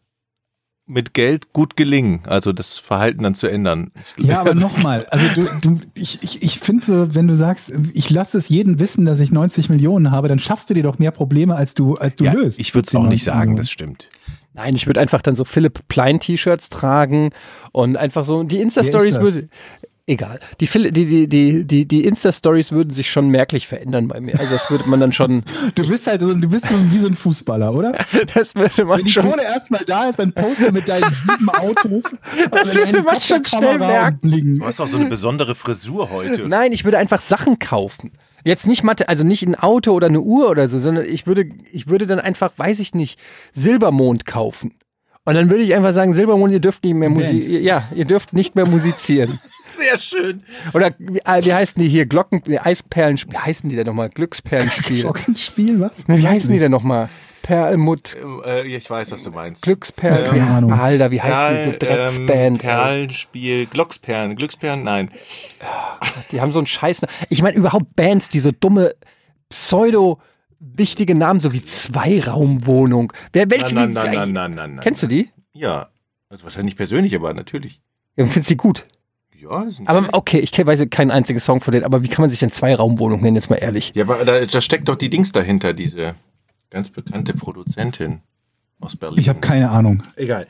mit 0.88 1.13
Geld 1.13 1.52
gut 1.52 1.76
gelingen, 1.76 2.21
also 2.26 2.54
das 2.54 2.78
Verhalten 2.78 3.24
dann 3.24 3.34
zu 3.34 3.48
ändern. 3.48 3.91
Ja, 4.17 4.39
aber 4.39 4.54
nochmal, 4.54 5.06
also 5.10 5.26
du, 5.34 5.48
du, 5.62 5.80
ich, 5.95 6.21
ich, 6.21 6.43
ich 6.43 6.60
finde, 6.60 7.15
wenn 7.15 7.28
du 7.28 7.36
sagst, 7.36 7.71
ich 7.93 8.10
lasse 8.12 8.38
es 8.38 8.50
jeden 8.50 8.80
wissen, 8.80 9.06
dass 9.06 9.19
ich 9.19 9.32
90 9.32 9.69
Millionen 9.69 10.12
habe, 10.12 10.28
dann 10.28 10.38
schaffst 10.38 10.69
du 10.69 10.76
dir 10.76 10.84
doch 10.84 11.00
mehr 11.00 11.12
Probleme, 11.12 11.56
als 11.56 11.74
du, 11.74 11.95
als 11.95 12.15
du 12.15 12.26
ja, 12.26 12.34
löst. 12.34 12.60
ich 12.60 12.76
würde 12.76 12.88
es 12.88 12.95
auch 12.95 13.02
nicht 13.02 13.10
90 13.10 13.24
sagen, 13.24 13.39
Millionen. 13.39 13.58
das 13.58 13.69
stimmt. 13.71 14.10
Nein, 14.54 14.76
ich 14.76 14.88
würde 14.88 15.02
einfach 15.02 15.21
dann 15.21 15.36
so 15.36 15.43
Philipp 15.43 15.88
Plein 15.88 16.19
T-Shirts 16.19 16.69
tragen 16.69 17.32
und 17.71 17.98
einfach 17.98 18.24
so 18.24 18.43
die 18.43 18.60
Insta-Stories. 18.60 19.17
Egal. 20.08 20.39
Die, 20.60 20.68
die, 20.68 20.91
die, 20.91 21.28
die, 21.28 21.63
die, 21.65 21.88
die 21.88 22.06
Insta-Stories 22.06 22.72
würden 22.72 22.91
sich 22.91 23.10
schon 23.10 23.30
merklich 23.30 23.68
verändern 23.68 24.08
bei 24.08 24.20
mir. 24.20 24.39
Also 24.39 24.54
das 24.54 24.70
würde 24.70 24.88
man 24.88 25.00
dann 25.00 25.12
schon, 25.13 25.44
Du 25.76 25.88
bist 25.88 26.06
halt 26.06 26.22
so, 26.22 26.32
du 26.32 26.48
bist 26.48 26.68
so 26.68 26.76
wie 26.91 26.98
so 27.00 27.08
ein 27.08 27.15
Fußballer, 27.15 27.74
oder? 27.74 27.98
das 28.36 28.54
würde 28.54 28.86
man 28.86 29.00
Wenn 29.00 29.06
die 29.06 29.12
schon. 29.12 29.32
Kohle 29.32 29.44
erstmal 29.44 29.84
da 29.84 30.08
ist, 30.08 30.20
dann 30.20 30.32
poste 30.32 30.72
mit 30.72 30.88
deinen 30.88 31.12
sieben 31.28 31.50
Autos. 31.50 32.04
Das 32.52 32.76
würde 32.76 33.02
man 33.02 33.20
schon 33.20 33.44
schnell 33.44 33.80
merken. 33.80 34.60
Du 34.60 34.65
hast 34.65 34.80
auch 34.80 34.88
so 34.88 34.98
eine 34.98 35.10
besondere 35.10 35.56
Frisur 35.56 36.12
heute. 36.12 36.48
Nein, 36.48 36.72
ich 36.72 36.86
würde 36.86 37.00
einfach 37.00 37.20
Sachen 37.20 37.58
kaufen. 37.58 38.12
Jetzt 38.44 38.68
nicht 38.68 38.84
Mathe, 38.84 39.10
also 39.10 39.26
nicht 39.26 39.41
ein 39.41 39.56
Auto 39.56 39.91
oder 39.91 40.06
eine 40.06 40.22
Uhr 40.22 40.52
oder 40.52 40.68
so, 40.68 40.78
sondern 40.78 41.06
ich 41.06 41.26
würde, 41.26 41.50
ich 41.72 41.88
würde 41.88 42.06
dann 42.06 42.20
einfach, 42.20 42.52
weiß 42.58 42.80
ich 42.80 42.94
nicht, 42.94 43.20
Silbermond 43.54 44.28
kaufen. 44.28 44.76
Und 45.26 45.34
dann 45.34 45.50
würde 45.50 45.64
ich 45.64 45.74
einfach 45.76 45.92
sagen, 45.92 46.14
Silbermond, 46.14 46.54
ihr 46.54 46.60
dürft 46.60 46.84
nicht 46.84 46.94
mehr 46.96 47.10
musizieren. 47.10 47.64
Ja, 47.64 47.90
ihr 47.96 48.06
dürft 48.06 48.34
nicht 48.34 48.56
mehr 48.56 48.68
musizieren. 48.68 49.40
Sehr 49.74 49.98
schön. 49.98 50.44
Oder 50.74 50.92
wie, 51.00 51.18
äh, 51.20 51.44
wie 51.44 51.54
heißen 51.54 51.82
die 51.82 51.90
hier? 51.90 52.06
Glocken, 52.06 52.42
Eisperlen, 52.60 53.18
wie 53.30 53.38
heißen 53.38 53.68
die 53.70 53.76
denn 53.76 53.88
nochmal? 53.88 54.10
Glücksperlenspiel. 54.10 55.02
Glockenspiel, 55.02 55.80
was? 55.82 56.08
wie 56.08 56.28
heißen 56.28 56.52
die 56.52 56.60
denn 56.60 56.72
nochmal? 56.72 57.10
Perlmutt, 57.42 58.16
Äh, 58.46 58.68
ich 58.68 58.90
weiß, 58.90 59.12
was 59.12 59.24
du 59.24 59.30
meinst. 59.32 59.64
Glücksperlen. 59.64 60.24
Keine 60.26 60.48
Ahnung. 60.48 60.74
Alter, 60.74 61.12
wie 61.12 61.22
heißt 61.22 61.60
diese 61.68 61.78
Perl- 61.78 61.97
Drecksband? 61.97 62.30
Ähm? 62.32 62.58
Perlenspiel, 62.58 63.66
Glücksperlen, 63.68 64.36
Glücksperlen, 64.36 64.84
nein. 64.84 65.12
Die 66.32 66.41
haben 66.41 66.52
so 66.52 66.60
einen 66.60 66.66
Scheiß. 66.68 67.02
Ich 67.30 67.41
meine, 67.43 67.56
überhaupt 67.58 67.95
Bands, 67.95 68.30
die 68.30 68.39
so 68.39 68.52
dumme, 68.52 68.95
pseudo 69.49 70.20
wichtige 70.60 71.16
Namen, 71.16 71.39
so 71.39 71.53
wie 71.53 71.64
Zweiraumwohnung. 71.64 73.14
Wer, 73.34 73.49
welche, 73.49 73.76
nein, 73.76 73.89
wie- 73.89 73.93
nein, 73.93 74.12
nein, 74.14 74.32
nein, 74.34 74.56
nein. 74.76 74.80
Kennst 74.82 75.03
du 75.03 75.08
die? 75.08 75.30
Ja. 75.53 75.89
Also 76.30 76.43
wahrscheinlich 76.43 76.72
nicht 76.74 76.78
persönlich, 76.78 77.16
aber 77.16 77.34
natürlich. 77.34 77.82
Ja, 78.16 78.26
findest 78.26 78.49
du 78.49 78.53
die 78.53 78.58
gut? 78.58 78.86
Ja, 79.38 79.70
sind 79.70 79.88
Aber 79.88 80.10
okay, 80.14 80.39
ich 80.39 80.58
weiß 80.58 80.84
keinen 80.89 81.12
einzigen 81.12 81.39
Song 81.39 81.62
von 81.62 81.72
denen, 81.72 81.84
aber 81.86 82.03
wie 82.03 82.08
kann 82.08 82.24
man 82.24 82.30
sich 82.30 82.39
denn 82.39 82.51
zwei 82.51 82.74
Raumwohnungen 82.74 83.24
nennen, 83.24 83.36
jetzt 83.36 83.49
mal 83.49 83.58
ehrlich? 83.58 83.91
Ja, 83.93 84.03
aber 84.06 84.24
da, 84.26 84.45
da 84.45 84.62
steckt 84.62 84.88
doch 84.88 84.95
die 84.95 85.10
Dings 85.10 85.32
dahinter, 85.32 85.74
diese 85.74 86.16
ganz 86.70 86.89
bekannte 86.89 87.34
Produzentin 87.34 88.22
aus 88.80 88.95
Berlin. 88.95 89.20
Ich 89.20 89.30
habe 89.30 89.39
keine 89.39 89.70
Ahnung. 89.70 90.03
Egal. 90.16 90.47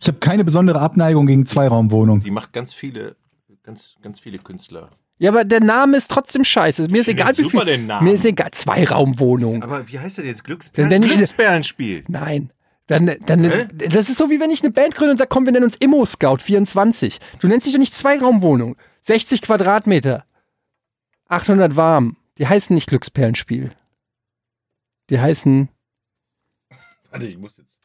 Ich 0.00 0.08
habe 0.08 0.18
keine 0.18 0.44
besondere 0.44 0.80
Abneigung 0.80 1.26
gegen 1.26 1.46
Zweiraumwohnungen. 1.46 2.22
Die 2.22 2.30
macht 2.30 2.52
ganz 2.52 2.72
viele, 2.72 3.16
ganz, 3.62 3.96
ganz 4.02 4.18
viele 4.20 4.38
Künstler. 4.38 4.90
Ja, 5.22 5.30
aber 5.30 5.44
der 5.44 5.60
Name 5.60 5.96
ist 5.96 6.10
trotzdem 6.10 6.42
scheiße. 6.42 6.88
Mir 6.88 6.98
ist 6.98 7.04
finde 7.04 7.22
egal, 7.22 7.38
wie 7.38 7.48
viel. 7.48 7.64
den 7.64 7.86
Namen. 7.86 8.08
Mir 8.08 8.14
ist 8.14 8.24
egal, 8.24 8.50
zwei 8.50 8.82
Raumwohnungen. 8.84 9.62
Aber 9.62 9.86
wie 9.86 10.00
heißt 10.00 10.18
der 10.18 10.24
jetzt? 10.24 10.42
Dann 10.74 10.90
ich- 11.00 11.12
Glücksperlenspiel. 11.12 12.02
Nein. 12.08 12.52
Dann, 12.88 13.06
dann, 13.24 13.44
Hä? 13.44 13.68
das 13.88 14.10
ist 14.10 14.18
so, 14.18 14.30
wie 14.30 14.40
wenn 14.40 14.50
ich 14.50 14.64
eine 14.64 14.72
Band 14.72 14.96
gründe 14.96 15.12
und 15.12 15.18
sage, 15.18 15.28
komm, 15.28 15.46
wir 15.46 15.52
nennen 15.52 15.64
uns 15.66 15.76
Immo 15.76 16.04
Scout 16.04 16.38
24. 16.38 17.20
Du 17.38 17.46
nennst 17.46 17.66
dich 17.68 17.72
doch 17.72 17.78
nicht 17.78 17.94
Zweiraumwohnung. 17.94 18.76
60 19.04 19.42
Quadratmeter. 19.42 20.24
800 21.28 21.76
warm. 21.76 22.16
Die 22.38 22.48
heißen 22.48 22.74
nicht 22.74 22.88
Glücksperlenspiel. 22.88 23.70
Die 25.08 25.20
heißen, 25.20 25.68
Warte, 27.12 27.28
ich 27.28 27.38
muss 27.38 27.58
jetzt. 27.58 27.78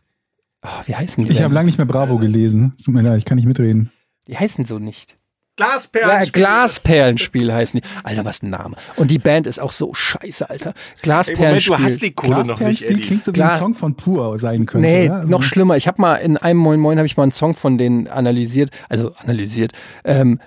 oh, 0.64 0.70
wie 0.88 0.96
heißen 0.96 1.24
die? 1.24 1.32
Ich 1.32 1.44
habe 1.44 1.54
lange 1.54 1.68
nicht 1.68 1.78
mehr 1.78 1.86
Bravo 1.86 2.18
gelesen. 2.18 2.74
Es 2.76 2.84
Tut 2.84 2.96
mir 2.96 3.02
leid, 3.04 3.20
ich 3.20 3.26
kann 3.26 3.36
nicht 3.36 3.46
mitreden. 3.46 3.92
die 4.26 4.36
heißen 4.38 4.66
so 4.66 4.80
nicht. 4.80 5.17
Ja, 5.60 5.66
Glasperlenspiel. 5.66 6.32
Glasperlenspiel 6.42 7.54
heißen 7.54 7.82
die. 7.82 7.88
Alter, 8.04 8.26
was 8.26 8.44
ein 8.44 8.50
Name. 8.50 8.76
Und 8.96 9.10
die 9.10 9.18
Band 9.20 9.48
ist 9.48 9.60
auch 9.60 9.72
so 9.72 9.94
scheiße, 9.94 10.50
Alter. 10.50 10.70
Ey, 10.70 10.74
Moment, 10.76 11.02
Glasperlenspiel. 11.02 11.78
du 11.78 11.84
hast 11.84 12.02
die 12.02 12.12
Kohle 12.12 12.30
noch 12.32 12.38
nicht, 12.38 12.48
Glasperlenspiel 12.48 12.90
Eddie. 12.92 13.02
klingt 13.02 13.24
so 13.24 13.36
wie 13.36 13.42
ein 13.42 13.58
Song 13.58 13.74
von 13.76 13.96
Pur 13.96 14.38
sein 14.40 14.66
könnte. 14.66 14.88
Nee, 14.88 15.06
oder? 15.08 15.16
Also- 15.16 15.32
noch 15.32 15.44
schlimmer. 15.44 15.78
Ich 15.78 15.88
habe 15.88 16.02
mal 16.02 16.16
in 16.16 16.38
einem 16.38 16.60
Moin 16.60 16.80
Moin 16.80 16.98
habe 16.98 17.08
ich 17.08 17.18
mal 17.18 17.24
einen 17.24 17.32
Song 17.32 17.56
von 17.56 17.78
denen 17.78 18.08
analysiert, 18.08 18.70
also 18.90 19.14
analysiert. 19.16 19.72
Ähm, 20.04 20.40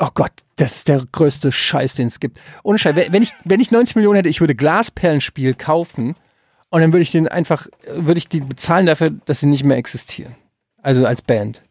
oh 0.00 0.08
Gott, 0.12 0.32
das 0.56 0.76
ist 0.76 0.88
der 0.88 1.04
größte 1.10 1.52
Scheiß, 1.52 1.94
den 1.94 2.08
es 2.08 2.20
gibt. 2.20 2.38
Ohne 2.62 2.78
Scheiß, 2.78 2.94
wenn 2.96 3.12
wenn 3.12 3.22
ich 3.22 3.32
wenn 3.44 3.60
ich 3.60 3.70
90 3.70 3.96
Millionen 3.96 4.16
hätte, 4.16 4.28
ich 4.28 4.40
würde 4.40 4.54
Glasperlenspiel 4.54 5.54
kaufen 5.54 6.14
und 6.68 6.80
dann 6.82 6.92
würde 6.92 7.02
ich 7.02 7.10
den 7.10 7.26
einfach 7.28 7.68
würde 7.88 8.18
ich 8.18 8.28
die 8.28 8.40
bezahlen 8.40 8.84
dafür, 8.86 9.10
dass 9.24 9.40
sie 9.40 9.46
nicht 9.46 9.64
mehr 9.64 9.78
existieren. 9.78 10.34
Also 10.82 11.06
als 11.06 11.22
Band. 11.22 11.62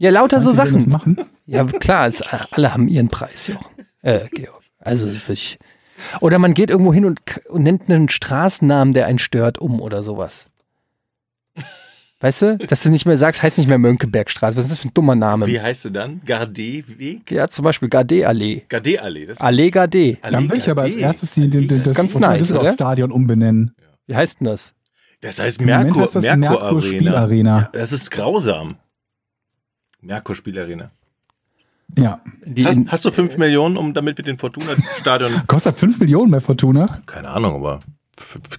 Ja, 0.00 0.10
lauter 0.10 0.40
so 0.40 0.52
die 0.52 0.56
werden 0.56 0.66
Sachen. 0.70 0.78
Das 0.78 0.86
machen? 0.86 1.16
Ja, 1.46 1.64
klar, 1.64 2.06
es, 2.08 2.22
alle 2.22 2.72
haben 2.72 2.88
ihren 2.88 3.08
Preis, 3.08 3.46
Jochen. 3.48 3.66
Äh, 4.02 4.28
Georg. 4.32 4.62
Also 4.78 5.10
ich. 5.28 5.58
Oder 6.22 6.38
man 6.38 6.54
geht 6.54 6.70
irgendwo 6.70 6.94
hin 6.94 7.04
und, 7.04 7.20
und 7.50 7.62
nennt 7.62 7.90
einen 7.90 8.08
Straßennamen, 8.08 8.94
der 8.94 9.04
einen 9.06 9.18
stört, 9.18 9.58
um 9.58 9.78
oder 9.80 10.02
sowas. 10.02 10.46
Weißt 12.22 12.42
du? 12.42 12.56
Dass 12.58 12.82
du 12.82 12.90
nicht 12.90 13.04
mehr 13.04 13.16
sagst, 13.18 13.42
heißt 13.42 13.58
nicht 13.58 13.66
mehr 13.68 13.76
Mönckebergstraße. 13.78 14.56
Was 14.56 14.64
ist 14.64 14.70
das 14.72 14.78
für 14.78 14.88
ein 14.88 14.94
dummer 14.94 15.14
Name? 15.14 15.46
Wie 15.46 15.60
heißt 15.60 15.84
du 15.86 15.90
dann? 15.90 16.22
Gardé-Weg? 16.26 17.30
Ja, 17.30 17.48
zum 17.48 17.64
Beispiel 17.64 17.88
Gardé-Allee. 17.88 18.62
Gardé-Allee. 18.70 19.26
das- 19.26 19.40
Allee 19.40 19.68
Gardé. 19.68 20.18
Allee 20.22 20.32
Dann 20.36 20.50
will 20.50 20.58
ich 20.58 20.70
aber 20.70 20.82
als 20.82 20.94
erstes 20.96 21.32
die, 21.32 21.48
die, 21.48 21.66
die, 21.66 21.82
das 21.82 21.94
ganz 21.94 22.12
Fortuna 22.12 22.28
nice, 22.36 22.52
oder? 22.52 22.72
Stadion 22.72 23.10
umbenennen. 23.12 23.74
Wie 24.06 24.16
heißt 24.16 24.40
denn 24.40 24.46
das? 24.46 24.74
Das 25.22 25.38
heißt 25.38 25.60
Merkur, 25.62 26.02
heißt 26.02 26.16
das 26.16 26.22
Merkur, 26.24 26.38
Merkur 26.38 26.62
Arena. 26.62 26.82
Spielarena. 26.82 27.68
Das 27.74 27.92
ist 27.92 28.10
grausam. 28.10 28.76
Merkur 30.02 30.34
Spielarena. 30.34 30.90
Ja. 31.98 32.20
Die 32.44 32.64
Hast, 32.66 32.76
in, 32.76 32.90
hast 32.90 33.04
du 33.04 33.10
5 33.10 33.36
Millionen, 33.36 33.76
um 33.76 33.92
damit 33.94 34.16
wir 34.18 34.24
den 34.24 34.38
Fortuna-Stadion. 34.38 35.30
Kostet 35.46 35.76
5 35.76 35.98
Millionen 36.00 36.30
bei 36.30 36.40
Fortuna? 36.40 37.00
Keine 37.06 37.28
Ahnung, 37.30 37.56
aber 37.56 37.80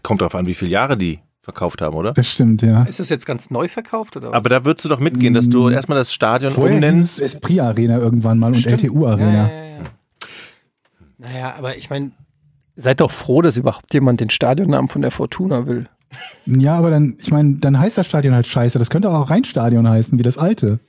kommt 0.03 0.21
darauf 0.21 0.35
an, 0.35 0.45
wie 0.47 0.53
viele 0.53 0.71
Jahre 0.71 0.97
die 0.97 1.19
verkauft 1.41 1.81
haben, 1.81 1.95
oder? 1.95 2.11
Das 2.13 2.27
stimmt, 2.29 2.61
ja. 2.61 2.83
ist 2.83 2.99
das 2.99 3.09
jetzt 3.09 3.25
ganz 3.25 3.49
neu 3.49 3.67
verkauft 3.67 4.15
oder 4.17 4.27
was? 4.29 4.35
Aber 4.35 4.49
da 4.49 4.65
würdest 4.65 4.85
du 4.85 4.89
doch 4.89 4.99
mitgehen, 4.99 5.33
dass 5.33 5.49
du 5.49 5.69
Mm. 5.69 5.71
erstmal 5.71 5.97
das 5.97 6.13
Stadion 6.13 6.53
Vorher 6.53 6.75
umnennst. 6.75 7.19
Esprit 7.19 7.59
Arena 7.61 7.97
irgendwann 7.97 8.37
mal 8.37 8.47
und 8.47 8.59
Stimmt. 8.59 8.83
LTU 8.83 9.07
Arena. 9.07 9.49
Ja, 9.49 9.49
ja, 9.49 9.65
ja. 9.65 9.79
Naja, 11.17 11.55
aber 11.57 11.77
ich 11.77 11.89
meine, 11.89 12.11
seid 12.75 12.99
doch 13.01 13.11
froh, 13.11 13.41
dass 13.41 13.57
überhaupt 13.57 13.93
jemand 13.93 14.19
den 14.19 14.29
Stadionnamen 14.29 14.89
von 14.89 15.01
der 15.01 15.11
Fortuna 15.11 15.65
will. 15.67 15.87
Ja, 16.45 16.75
aber 16.77 16.89
dann, 16.89 17.15
ich 17.19 17.31
meine, 17.31 17.55
dann 17.55 17.79
heißt 17.79 17.97
das 17.97 18.07
Stadion 18.07 18.33
halt 18.35 18.45
scheiße. 18.47 18.77
Das 18.77 18.89
könnte 18.89 19.09
auch 19.09 19.29
Rheinstadion 19.29 19.87
heißen, 19.87 20.19
wie 20.19 20.23
das 20.23 20.37
alte. 20.37 20.79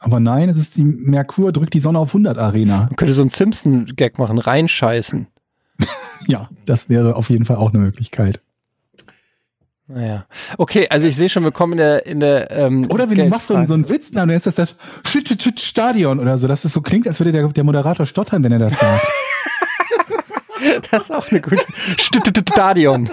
Aber 0.00 0.20
nein, 0.20 0.48
es 0.48 0.56
ist 0.56 0.76
die 0.76 0.84
Merkur 0.84 1.50
drückt 1.52 1.74
die 1.74 1.80
Sonne 1.80 1.98
auf 1.98 2.10
100 2.10 2.38
Arena. 2.38 2.86
Man 2.86 2.96
könnte 2.96 3.14
so 3.14 3.22
einen 3.22 3.30
Simpson-Gag 3.30 4.18
machen, 4.18 4.38
reinscheißen. 4.38 5.26
Ja, 6.26 6.50
das 6.66 6.88
wäre 6.88 7.14
auf 7.14 7.30
jeden 7.30 7.44
Fall 7.44 7.56
auch 7.56 7.72
eine 7.72 7.78
Möglichkeit. 7.78 8.42
Naja. 9.86 10.26
Okay, 10.58 10.88
also 10.90 11.06
ich 11.06 11.14
sehe 11.16 11.28
schon, 11.28 11.44
wir 11.44 11.52
kommen 11.52 11.74
in 11.74 11.78
der. 11.78 12.06
In 12.06 12.20
der 12.20 12.50
ähm, 12.50 12.86
Oder 12.90 13.08
wenn 13.08 13.16
du 13.16 13.28
machst 13.28 13.46
so, 13.46 13.54
einen- 13.54 13.66
so 13.68 13.74
einen 13.74 13.88
Witz, 13.88 14.10
dann 14.10 14.28
ist 14.28 14.44
das 14.46 14.56
das 14.56 14.74
Stadion 15.60 16.18
oder 16.18 16.36
so, 16.36 16.48
dass 16.48 16.64
es 16.64 16.72
so 16.72 16.82
klingt, 16.82 17.06
als 17.06 17.20
würde 17.20 17.30
der, 17.32 17.46
der 17.48 17.64
Moderator 17.64 18.04
stottern, 18.04 18.42
wenn 18.44 18.52
er 18.52 18.58
das 18.58 18.78
sagt. 18.78 19.06
Das 20.90 21.04
ist 21.04 21.12
auch 21.12 21.30
eine 21.30 21.40
gute. 21.40 21.64
Stadion. 21.96 23.08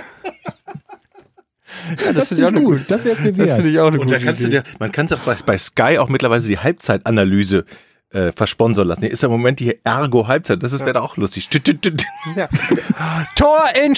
Ja, 2.06 2.14
das, 2.14 2.28
finde 2.30 2.44
ich 2.44 2.48
auch 2.50 2.54
gut. 2.54 2.64
gute. 2.66 2.84
Das 2.86 3.06
wäre 3.06 3.16
es 3.16 3.22
mir 3.22 3.32
Das 3.34 3.52
finde 3.54 3.64
wert. 3.64 3.68
ich 3.68 3.80
auch 3.80 3.88
eine 3.88 4.00
Und 4.00 4.12
da 4.12 4.20
kannst 4.20 4.42
du 4.42 4.48
Idee. 4.48 4.62
dir, 4.62 4.64
man 4.80 4.92
kann 4.92 5.06
es 5.08 5.12
auch 5.14 5.20
bei, 5.20 5.36
bei 5.46 5.58
Sky 5.58 5.98
auch 6.00 6.10
mittlerweile 6.10 6.42
die 6.42 6.58
Halbzeitanalyse 6.58 7.66
äh, 8.12 8.32
versponsern 8.32 8.88
lassen. 8.88 9.02
Hier 9.02 9.12
ist 9.12 9.22
ja 9.24 9.28
im 9.28 9.32
Moment 9.34 9.60
die 9.60 9.78
Ergo 9.84 10.28
Halbzeit. 10.28 10.64
Das 10.64 10.78
wäre 10.80 10.94
da 10.94 11.02
auch 11.02 11.18
lustig. 11.18 11.50
Ja. 12.36 12.48
Tor 13.36 13.64
in 13.84 13.94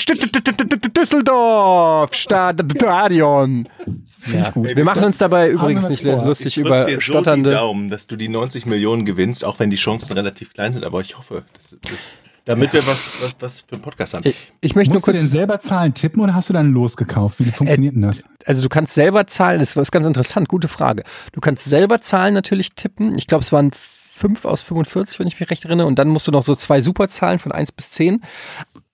Düsseldorf, 0.96 2.14
Stadion. 2.14 3.68
Ja. 4.34 4.50
gut. 4.50 4.76
Wir 4.76 4.84
machen 4.84 5.00
Das 5.02 5.06
uns 5.08 5.18
dabei 5.20 5.50
übrigens 5.50 5.88
nicht 5.90 6.04
vor. 6.04 6.26
lustig 6.26 6.48
Ich 6.48 6.58
über 6.58 6.86
dir 6.86 6.94
so 6.96 6.98
die 6.98 7.02
stotternde. 7.04 7.52
Daumen, 7.52 7.90
dass 7.90 8.08
du 8.08 8.16
die 8.16 8.30
90 8.30 8.66
Millionen 8.66 9.06
gewinnst, 9.06 9.46
auch 9.46 9.60
wenn 9.60 9.70
die 9.70 9.78
Chancen 9.78 10.14
relativ 10.14 10.54
klein 10.54 10.74
sind. 10.74 10.84
Aber 10.84 11.02
ich 11.02 11.18
hoffe, 11.18 11.44
das, 11.54 11.76
das, 11.82 11.92
damit 12.48 12.74
wir 12.74 12.86
was, 12.88 12.98
was, 13.22 13.36
was 13.40 13.62
für 13.62 13.74
einen 13.74 13.82
Podcast 13.82 14.16
haben. 14.16 14.24
Ich, 14.26 14.36
ich 14.62 14.76
möchte 14.76 14.92
nur 14.92 14.98
Musst 14.98 15.08
du 15.08 15.12
denn 15.12 15.22
kurz, 15.22 15.32
selber 15.32 15.60
Zahlen 15.60 15.94
tippen 15.94 16.22
oder 16.22 16.34
hast 16.34 16.50
du 16.50 16.54
dann 16.54 16.72
losgekauft? 16.72 17.40
Wie 17.40 17.52
funktioniert 17.52 17.96
denn 17.96 18.02
das? 18.02 18.24
also 18.46 18.64
du 18.64 18.70
kannst 18.70 18.94
selber 18.94 19.28
zahlen, 19.28 19.60
das 19.60 19.76
ist 19.76 19.92
ganz 19.92 20.06
interessant, 20.06 20.48
gute 20.48 20.68
Frage. 20.68 21.04
Du 21.34 21.42
kannst 21.42 21.66
selber 21.66 22.02
Zahlen 22.02 22.34
natürlich 22.34 22.74
tippen. 22.74 23.18
Ich 23.18 23.28
glaube, 23.28 23.44
es 23.44 23.52
waren 23.52 23.72
5 23.74 24.46
aus 24.46 24.62
45, 24.62 25.20
wenn 25.20 25.28
ich 25.28 25.40
mich 25.40 25.50
recht 25.50 25.66
erinnere. 25.66 25.88
Und 25.88 26.00
dann 26.00 26.08
musst 26.08 26.28
du 26.28 26.32
noch 26.32 26.44
so 26.44 26.56
zwei 26.56 26.82
Superzahlen 26.82 27.40
von 27.40 27.52
1 27.52 27.74
bis 27.74 27.92
10. 27.92 28.24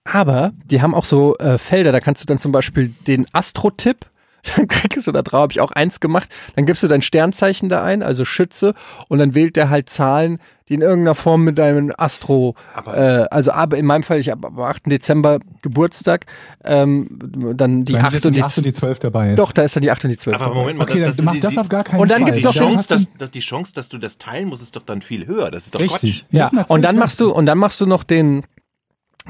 Aber 0.03 0.51
die 0.65 0.81
haben 0.81 0.95
auch 0.95 1.05
so 1.05 1.37
äh, 1.37 1.57
Felder, 1.57 1.91
da 1.91 1.99
kannst 1.99 2.21
du 2.21 2.25
dann 2.25 2.37
zum 2.37 2.51
Beispiel 2.51 2.93
den 3.07 3.27
Astro-Tipp, 3.31 4.05
dann 4.57 4.67
kriegst 4.67 5.07
du 5.07 5.11
da 5.11 5.21
drauf, 5.21 5.41
habe 5.43 5.53
ich 5.53 5.61
auch 5.61 5.71
eins 5.71 5.99
gemacht, 5.99 6.29
dann 6.55 6.65
gibst 6.65 6.83
du 6.83 6.87
dein 6.87 7.01
Sternzeichen 7.01 7.69
da 7.69 7.83
ein, 7.83 8.03
also 8.03 8.25
Schütze, 8.25 8.73
und 9.07 9.19
dann 9.19 9.35
wählt 9.35 9.55
der 9.55 9.69
halt 9.69 9.89
Zahlen, 9.89 10.39
die 10.69 10.75
in 10.75 10.81
irgendeiner 10.81 11.15
Form 11.15 11.43
mit 11.43 11.57
deinem 11.57 11.91
Astro, 11.97 12.55
Aber- 12.73 12.97
äh, 12.97 13.27
also 13.31 13.51
aber 13.51 13.77
in 13.77 13.85
meinem 13.85 14.03
Fall, 14.03 14.19
ich 14.19 14.29
habe 14.29 14.47
am 14.47 14.59
8. 14.59 14.83
Dezember 14.91 15.39
Geburtstag, 15.61 16.25
ähm, 16.63 17.07
dann 17.55 17.83
die 17.85 17.93
Sagen 17.93 18.05
8 18.05 18.15
dass 18.15 18.25
und 18.25 18.33
die, 18.35 18.43
8 18.43 18.57
und 18.59 18.63
die 18.65 18.73
12 18.73 18.99
dabei 18.99 19.29
ist. 19.31 19.39
doch, 19.39 19.51
da 19.51 19.63
ist 19.63 19.75
dann 19.75 19.81
die 19.83 19.91
8 19.91 20.03
und 20.05 20.09
die 20.11 20.17
12. 20.17 20.41
Aber 20.41 20.53
Moment 20.53 20.77
mal, 20.77 20.83
Okay, 20.83 20.99
das- 21.01 21.15
dann 21.17 21.25
mach 21.25 21.33
die- 21.33 21.39
das 21.41 21.57
auf 21.57 21.69
gar 21.69 21.83
keinen 21.83 21.99
Und 21.99 22.11
dann 22.11 22.21
Fall. 22.21 22.31
gibt's 22.31 22.43
noch 22.43 22.53
die 22.53 22.59
Chance, 22.59 22.87
dass, 22.89 23.07
dass 23.17 23.31
die 23.31 23.39
Chance, 23.41 23.73
dass 23.73 23.89
du 23.89 23.97
das 23.97 24.17
teilen 24.17 24.47
musst, 24.49 24.63
ist 24.63 24.75
doch 24.75 24.83
dann 24.83 25.01
viel 25.01 25.25
höher. 25.27 25.51
Das 25.51 25.65
ist 25.65 25.75
doch 25.75 25.79
Richtig. 25.81 26.25
Ja, 26.31 26.45
natürlich 26.45 26.69
und 26.69 26.81
dann 26.81 26.97
machst 26.97 27.19
du, 27.21 27.31
und 27.31 27.45
dann 27.45 27.57
machst 27.57 27.79
du 27.81 27.85
noch 27.85 28.03
den, 28.03 28.43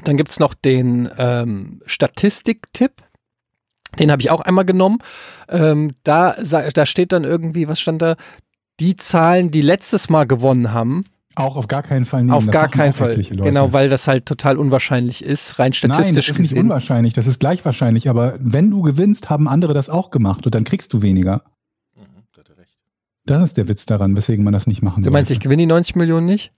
dann 0.05 0.17
gibt's 0.17 0.39
noch 0.39 0.53
den 0.53 1.09
ähm, 1.17 1.81
Statistik-Tipp. 1.85 3.02
Den 3.99 4.11
habe 4.11 4.21
ich 4.21 4.31
auch 4.31 4.41
einmal 4.41 4.65
genommen. 4.65 4.99
Ähm, 5.49 5.91
da, 6.03 6.35
da 6.41 6.85
steht 6.85 7.11
dann 7.11 7.23
irgendwie, 7.23 7.67
was 7.67 7.79
stand 7.79 8.01
da? 8.01 8.15
Die 8.79 8.95
Zahlen, 8.95 9.51
die 9.51 9.61
letztes 9.61 10.09
Mal 10.09 10.25
gewonnen 10.25 10.73
haben, 10.73 11.05
Auch 11.35 11.55
auf 11.57 11.67
gar 11.67 11.83
keinen 11.83 12.05
Fall 12.05 12.21
nehmen. 12.23 12.33
auf 12.33 12.45
Das 12.45 12.53
gar 12.53 12.67
keinen 12.69 12.93
Fall. 12.93 13.15
Leute. 13.15 13.35
Genau, 13.43 13.71
weil 13.71 13.87
das 13.89 14.07
halt 14.07 14.25
total 14.25 14.57
unwahrscheinlich 14.57 15.23
ist, 15.23 15.59
rein 15.59 15.65
Nein, 15.65 15.73
statistisch 15.73 16.27
das 16.27 16.39
ist 16.39 16.51
nicht 16.51 16.59
unwahrscheinlich, 16.59 17.13
das 17.13 17.27
ist 17.27 17.39
gleich 17.39 17.63
wahrscheinlich. 17.65 18.09
Aber 18.09 18.35
wenn 18.39 18.71
du 18.71 18.81
gewinnst, 18.81 19.29
haben 19.29 19.47
andere 19.47 19.73
das 19.75 19.89
auch 19.89 20.09
gemacht 20.09 20.45
und 20.45 20.55
dann 20.55 20.63
kriegst 20.63 20.91
du 20.93 21.01
weniger. 21.03 21.43
Mhm, 21.95 22.01
da 22.33 22.39
hat 22.39 22.49
er 22.49 22.57
recht. 22.57 22.77
Das 23.25 23.43
ist 23.43 23.57
der 23.57 23.67
Witz 23.67 23.85
daran, 23.85 24.17
weswegen 24.17 24.43
man 24.43 24.53
das 24.53 24.65
nicht 24.67 24.81
machen 24.81 25.03
Du 25.03 25.11
meinst, 25.11 25.29
ich 25.29 25.35
sollte. 25.35 25.43
gewinne 25.49 25.61
die 25.63 25.67
90 25.67 25.95
Millionen 25.95 26.25
nicht? 26.25 26.51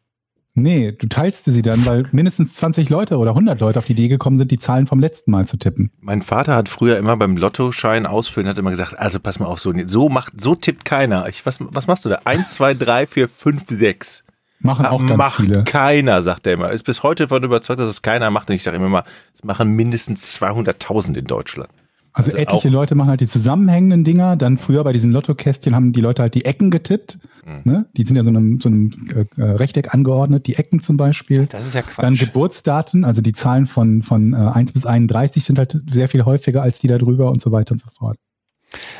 Nee, 0.57 0.93
du 0.93 1.07
teilst 1.07 1.43
sie 1.43 1.61
dann, 1.61 1.85
weil 1.85 2.07
mindestens 2.13 2.53
20 2.55 2.89
Leute 2.89 3.17
oder 3.17 3.31
100 3.31 3.59
Leute 3.59 3.77
auf 3.77 3.85
die 3.85 3.91
Idee 3.91 4.07
gekommen 4.07 4.37
sind, 4.37 4.51
die 4.51 4.57
Zahlen 4.57 4.87
vom 4.87 4.99
letzten 4.99 5.31
Mal 5.31 5.45
zu 5.45 5.57
tippen. 5.57 5.91
Mein 5.99 6.21
Vater 6.21 6.55
hat 6.55 6.69
früher 6.69 6.97
immer 6.97 7.17
beim 7.17 7.35
Lottoschein 7.35 8.05
ausfüllen, 8.05 8.47
hat 8.47 8.57
immer 8.57 8.69
gesagt, 8.69 8.97
also 8.97 9.19
pass 9.19 9.37
mal 9.37 9.47
auf, 9.47 9.59
so, 9.59 9.73
so 9.85 10.07
macht, 10.07 10.39
so 10.39 10.55
tippt 10.55 10.85
keiner. 10.85 11.27
Ich, 11.27 11.45
was, 11.45 11.57
was 11.59 11.87
machst 11.87 12.05
du 12.05 12.09
da? 12.09 12.21
Eins, 12.23 12.53
zwei, 12.53 12.73
drei, 12.73 13.05
vier, 13.05 13.27
fünf, 13.27 13.65
sechs. 13.67 14.23
Machen 14.59 14.85
auch 14.85 15.05
ganz 15.05 15.17
macht 15.17 15.41
viele. 15.41 15.63
keiner, 15.65 16.21
sagt 16.21 16.47
er 16.47 16.53
immer. 16.53 16.71
Ist 16.71 16.83
bis 16.83 17.03
heute 17.03 17.23
davon 17.23 17.43
überzeugt, 17.43 17.79
dass 17.81 17.89
es 17.89 18.01
keiner 18.01 18.31
macht. 18.31 18.49
Und 18.49 18.55
ich 18.55 18.63
sage 18.63 18.77
immer 18.77 18.89
mal, 18.89 19.03
es 19.33 19.43
machen 19.43 19.71
mindestens 19.71 20.41
200.000 20.41 21.17
in 21.17 21.25
Deutschland. 21.25 21.69
Also, 22.15 22.31
Also 22.31 22.41
etliche 22.41 22.69
Leute 22.69 22.95
machen 22.95 23.09
halt 23.09 23.19
die 23.19 23.27
zusammenhängenden 23.27 24.05
Dinger. 24.05 24.37
Dann 24.37 24.57
früher 24.57 24.85
bei 24.85 24.93
diesen 24.93 25.11
Lottokästchen 25.11 25.75
haben 25.75 25.91
die 25.91 25.99
Leute 25.99 26.21
halt 26.21 26.33
die 26.33 26.45
Ecken 26.45 26.71
getippt. 26.71 27.19
Mhm. 27.45 27.61
Ne? 27.71 27.85
Die 27.97 28.03
sind 28.03 28.15
ja 28.15 28.23
so 28.23 28.29
einem, 28.29 28.61
so 28.61 28.69
einem 28.69 28.91
äh, 29.13 29.25
äh, 29.41 29.43
Rechteck 29.43 29.93
angeordnet, 29.93 30.47
die 30.47 30.55
Ecken 30.55 30.79
zum 30.79 30.95
Beispiel. 30.95 31.47
Das 31.47 31.67
ist 31.67 31.75
ja 31.75 31.81
Dann 31.97 32.15
Quatsch. 32.15 32.25
Geburtsdaten, 32.25 33.03
also 33.03 33.21
die 33.21 33.33
Zahlen 33.33 33.65
von, 33.65 34.01
von 34.01 34.31
äh, 34.33 34.37
1 34.37 34.71
bis 34.71 34.85
31 34.85 35.43
sind 35.43 35.59
halt 35.59 35.77
sehr 35.87 36.07
viel 36.07 36.23
häufiger 36.23 36.61
als 36.61 36.79
die 36.79 36.87
da 36.87 36.97
drüber 36.97 37.27
und 37.27 37.41
so 37.41 37.51
weiter 37.51 37.73
und 37.73 37.81
so 37.81 37.89
fort. 37.89 38.17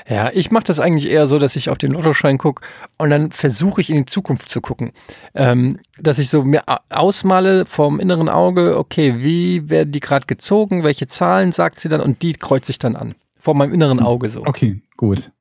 Ja, 0.09 0.31
ich 0.33 0.51
mache 0.51 0.63
das 0.65 0.79
eigentlich 0.79 1.09
eher 1.09 1.27
so, 1.27 1.39
dass 1.39 1.55
ich 1.55 1.69
auf 1.69 1.77
den 1.77 1.91
Lottoschein 1.91 2.37
gucke 2.37 2.65
und 2.97 3.09
dann 3.09 3.31
versuche 3.31 3.81
ich 3.81 3.89
in 3.89 3.97
die 3.97 4.05
Zukunft 4.05 4.49
zu 4.49 4.61
gucken. 4.61 4.91
Ähm, 5.33 5.79
dass 5.99 6.19
ich 6.19 6.29
so 6.29 6.43
mir 6.43 6.63
ausmale 6.89 7.65
vom 7.65 7.99
inneren 7.99 8.29
Auge, 8.29 8.77
okay, 8.77 9.15
wie 9.19 9.69
werden 9.69 9.91
die 9.91 9.99
gerade 9.99 10.25
gezogen, 10.27 10.83
welche 10.83 11.07
Zahlen 11.07 11.51
sagt 11.51 11.79
sie 11.79 11.89
dann 11.89 12.01
und 12.01 12.21
die 12.21 12.33
kreuze 12.33 12.71
ich 12.71 12.79
dann 12.79 12.95
an. 12.95 13.15
Vor 13.37 13.55
meinem 13.55 13.73
inneren 13.73 13.99
Auge 13.99 14.29
so. 14.29 14.41
Okay, 14.45 14.81
gut. 14.97 15.31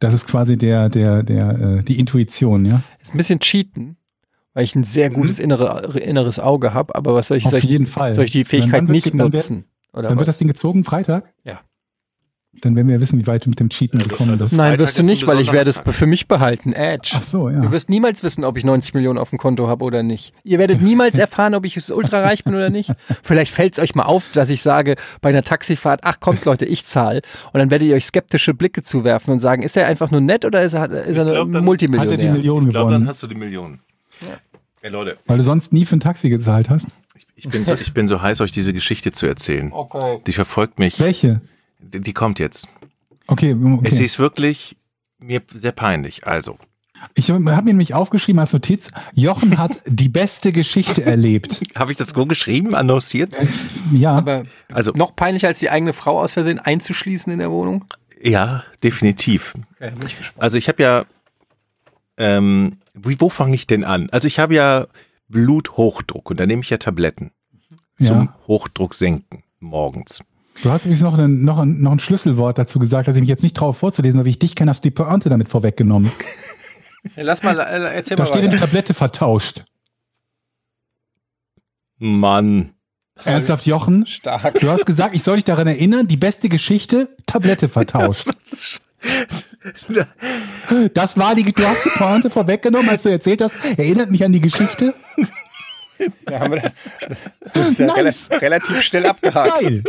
Das 0.00 0.14
ist 0.14 0.26
quasi 0.28 0.56
der, 0.56 0.88
der, 0.88 1.22
der, 1.22 1.50
äh, 1.78 1.82
die 1.82 1.98
Intuition, 1.98 2.64
ja? 2.64 2.82
Ist 3.02 3.14
ein 3.14 3.16
bisschen 3.16 3.40
cheaten, 3.40 3.96
weil 4.54 4.64
ich 4.64 4.74
ein 4.76 4.84
sehr 4.84 5.10
gutes 5.10 5.38
innere, 5.38 5.98
inneres 5.98 6.38
Auge 6.38 6.72
habe, 6.74 6.94
aber 6.94 7.14
was 7.14 7.28
soll 7.28 7.38
ich, 7.38 7.44
Auf 7.46 7.50
soll 7.52 7.58
ich, 7.58 7.64
jeden 7.64 7.86
Fall. 7.86 8.14
soll 8.14 8.24
ich 8.24 8.30
die 8.32 8.44
Fähigkeit 8.44 8.82
wird- 8.82 8.90
nicht 8.90 9.06
wird- 9.06 9.16
nutzen? 9.32 9.64
Oder 9.92 10.02
Dann 10.08 10.12
was? 10.16 10.20
wird 10.20 10.28
das 10.28 10.38
Ding 10.38 10.46
gezogen, 10.48 10.84
Freitag? 10.84 11.32
Ja. 11.44 11.60
Dann 12.62 12.74
werden 12.76 12.88
wir 12.88 12.96
ja 12.96 13.00
wissen, 13.00 13.20
wie 13.20 13.26
weit 13.26 13.44
du 13.46 13.50
mit 13.50 13.60
dem 13.60 13.68
Cheaten 13.68 14.00
Also- 14.00 14.10
gekommen 14.10 14.30
also- 14.30 14.44
bist. 14.46 14.56
Nein, 14.56 14.78
wirst 14.78 14.98
du 14.98 15.02
nicht, 15.02 15.26
weil 15.26 15.40
ich 15.40 15.52
werde 15.52 15.70
es 15.70 15.80
für 15.92 16.06
mich 16.06 16.28
behalten. 16.28 16.72
Edge. 16.72 17.12
Ach 17.14 17.22
so, 17.22 17.48
ja. 17.48 17.60
Du 17.60 17.70
wirst 17.72 17.88
niemals 17.88 18.22
wissen, 18.22 18.44
ob 18.44 18.56
ich 18.56 18.64
90 18.64 18.94
Millionen 18.94 19.18
auf 19.18 19.30
dem 19.30 19.38
Konto 19.38 19.68
habe 19.68 19.84
oder 19.84 20.02
nicht. 20.02 20.32
Ihr 20.44 20.58
werdet 20.58 20.80
niemals 20.82 21.18
erfahren, 21.18 21.54
ob 21.54 21.64
ich 21.64 21.90
ultra 21.92 22.22
reich 22.22 22.44
bin 22.44 22.54
oder 22.54 22.70
nicht. 22.70 22.90
Vielleicht 23.22 23.52
fällt 23.52 23.74
es 23.74 23.78
euch 23.78 23.94
mal 23.94 24.04
auf, 24.04 24.30
dass 24.32 24.50
ich 24.50 24.62
sage 24.62 24.96
bei 25.20 25.28
einer 25.28 25.42
Taxifahrt, 25.42 26.00
ach 26.04 26.20
kommt 26.20 26.44
Leute, 26.44 26.64
ich 26.64 26.86
zahle. 26.86 27.22
Und 27.52 27.58
dann 27.60 27.70
werdet 27.70 27.88
ihr 27.88 27.94
euch 27.94 28.06
skeptische 28.06 28.54
Blicke 28.54 28.82
zuwerfen 28.82 29.32
und 29.32 29.40
sagen, 29.40 29.62
ist 29.62 29.76
er 29.76 29.86
einfach 29.86 30.10
nur 30.10 30.20
nett 30.20 30.44
oder 30.44 30.62
ist 30.62 30.74
er, 30.74 30.90
ist 30.90 31.16
er 31.16 31.26
Ich 31.26 31.32
glaub, 31.32 31.52
dann- 31.52 31.64
Multimillionär? 31.64 32.12
Hat 32.12 32.20
er 32.20 32.26
die 32.26 32.32
Millionen 32.32 32.66
Ich 32.68 32.72
glaube, 32.74 32.92
dann 32.92 33.06
hast 33.06 33.22
du 33.22 33.26
die 33.26 33.34
Millionen. 33.34 33.80
Ey 34.80 34.90
Leute, 34.90 35.16
Weil 35.26 35.38
du 35.38 35.42
sonst 35.42 35.72
nie 35.72 35.84
für 35.84 35.96
ein 35.96 36.00
Taxi 36.00 36.28
gezahlt 36.28 36.70
hast? 36.70 36.90
ich 37.34 37.48
bin, 37.48 37.64
so, 37.64 37.74
ich 37.74 37.92
bin 37.94 38.08
so 38.08 38.20
heiß, 38.22 38.40
euch 38.40 38.52
diese 38.52 38.72
Geschichte 38.72 39.12
zu 39.12 39.26
erzählen. 39.26 39.70
Okay. 39.72 40.20
Die 40.26 40.32
verfolgt 40.32 40.78
mich. 40.78 40.98
Welche? 41.00 41.40
Die, 41.78 42.00
die 42.00 42.12
kommt 42.12 42.38
jetzt. 42.38 42.68
Okay, 43.26 43.50
Es 43.84 43.92
okay. 43.94 44.04
ist 44.04 44.18
wirklich 44.18 44.76
mir 45.18 45.42
sehr 45.52 45.72
peinlich. 45.72 46.26
Also, 46.26 46.58
Ich 47.14 47.30
habe 47.30 47.40
mir 47.40 47.60
nämlich 47.62 47.94
aufgeschrieben 47.94 48.40
als 48.40 48.52
Notiz, 48.52 48.88
Jochen 49.14 49.58
hat 49.58 49.78
die 49.86 50.08
beste 50.08 50.52
Geschichte 50.52 51.04
erlebt. 51.04 51.62
habe 51.76 51.92
ich 51.92 51.98
das 51.98 52.10
so 52.10 52.26
geschrieben, 52.26 52.74
annonciert? 52.74 53.32
Ja, 53.92 54.16
Aber 54.16 54.44
Also, 54.72 54.92
noch 54.92 55.14
peinlicher 55.14 55.48
als 55.48 55.58
die 55.58 55.70
eigene 55.70 55.92
Frau 55.92 56.20
aus 56.20 56.32
Versehen 56.32 56.58
einzuschließen 56.58 57.32
in 57.32 57.38
der 57.40 57.50
Wohnung? 57.50 57.84
ja, 58.20 58.64
definitiv. 58.82 59.54
Okay. 59.80 59.92
Also 60.38 60.58
ich 60.58 60.66
habe 60.68 60.82
ja, 60.82 61.04
ähm, 62.16 62.78
wie, 62.94 63.20
wo 63.20 63.28
fange 63.28 63.54
ich 63.54 63.66
denn 63.68 63.84
an? 63.84 64.08
Also 64.10 64.26
ich 64.26 64.38
habe 64.40 64.54
ja 64.54 64.86
Bluthochdruck 65.28 66.30
und 66.30 66.40
da 66.40 66.46
nehme 66.46 66.62
ich 66.62 66.70
ja 66.70 66.78
Tabletten 66.78 67.30
zum 67.96 68.06
Ja. 68.22 68.38
Hochdruck 68.48 68.94
senken 68.94 69.44
morgens. 69.60 70.20
Du 70.62 70.70
hast 70.70 70.84
übrigens 70.84 71.02
noch 71.02 71.16
ein, 71.18 71.42
noch, 71.44 71.58
ein, 71.58 71.80
noch 71.80 71.92
ein 71.92 71.98
Schlüsselwort 71.98 72.58
dazu 72.58 72.78
gesagt, 72.78 73.08
dass 73.08 73.16
ich 73.16 73.20
mich 73.20 73.28
jetzt 73.28 73.42
nicht 73.42 73.56
traue 73.56 73.72
vorzulesen, 73.72 74.18
weil 74.18 74.24
wie 74.26 74.30
ich 74.30 74.38
dich 74.38 74.54
kenne, 74.54 74.70
hast 74.70 74.84
du 74.84 74.88
die 74.88 74.94
Pointe 74.94 75.28
damit 75.28 75.48
vorweggenommen. 75.48 76.10
Lass 77.16 77.42
mal, 77.42 77.58
äh, 77.58 77.94
erzähl 77.96 78.16
Da 78.16 78.24
mal 78.24 78.28
steht 78.28 78.42
weiter. 78.42 78.50
eine 78.52 78.60
Tablette 78.60 78.94
vertauscht. 78.94 79.64
Mann. 81.98 82.70
Ernsthaft, 83.24 83.66
Jochen? 83.66 84.06
Stark. 84.06 84.60
Du 84.60 84.68
hast 84.70 84.84
gesagt, 84.86 85.14
ich 85.14 85.22
soll 85.24 85.36
dich 85.36 85.44
daran 85.44 85.66
erinnern, 85.66 86.06
die 86.06 86.16
beste 86.16 86.48
Geschichte, 86.48 87.08
Tablette 87.26 87.68
vertauscht. 87.68 88.28
Das 90.94 91.18
war 91.18 91.34
die, 91.34 91.44
du 91.44 91.64
hast 91.64 91.84
die 91.84 91.90
Pointe 91.90 92.30
vorweggenommen, 92.30 92.88
als 92.88 93.02
du 93.02 93.10
erzählt 93.10 93.42
hast, 93.42 93.54
erinnert 93.76 94.10
mich 94.10 94.24
an 94.24 94.32
die 94.32 94.40
Geschichte. 94.40 94.94
Ja, 96.30 96.40
haben 96.40 96.52
wir 96.52 96.72
das 97.54 97.68
ist 97.70 97.78
ja 97.80 97.86
Nice. 97.86 98.30
rela- 98.30 98.40
relativ 98.40 98.82
schnell 98.82 99.06
abgehakt. 99.06 99.48
Geil. 99.60 99.82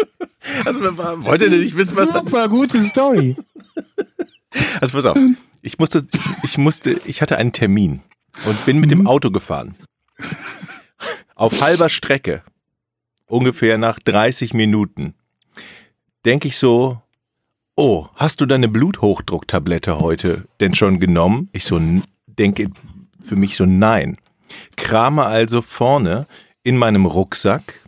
Also 0.65 0.81
wollt 0.97 1.41
ihr 1.41 1.49
denn 1.49 1.59
nicht 1.61 1.75
wissen, 1.75 1.95
was 1.97 2.09
da... 2.11 2.19
Super 2.19 2.47
gute 2.49 2.81
Story. 2.83 3.35
Also 4.81 4.93
pass 4.93 5.05
auf. 5.05 5.17
Ich 5.61 5.77
musste, 5.77 6.07
ich 6.43 6.57
musste, 6.57 6.99
ich 7.05 7.21
hatte 7.21 7.37
einen 7.37 7.51
Termin 7.51 8.01
und 8.45 8.65
bin 8.65 8.79
mit 8.79 8.91
dem 8.91 9.05
Auto 9.07 9.29
gefahren. 9.31 9.75
Auf 11.35 11.61
halber 11.61 11.89
Strecke. 11.89 12.43
Ungefähr 13.27 13.77
nach 13.77 13.99
30 13.99 14.53
Minuten. 14.53 15.13
Denke 16.25 16.47
ich 16.47 16.57
so, 16.57 17.01
oh, 17.75 18.07
hast 18.15 18.41
du 18.41 18.45
deine 18.45 18.67
Bluthochdrucktablette 18.67 19.99
heute 19.99 20.47
denn 20.59 20.73
schon 20.73 20.99
genommen? 20.99 21.49
Ich 21.53 21.65
so, 21.65 21.79
denke 22.25 22.69
für 23.21 23.35
mich 23.35 23.55
so, 23.55 23.65
nein. 23.65 24.17
Krame 24.75 25.23
also 25.25 25.61
vorne 25.61 26.27
in 26.63 26.77
meinem 26.77 27.05
Rucksack 27.05 27.87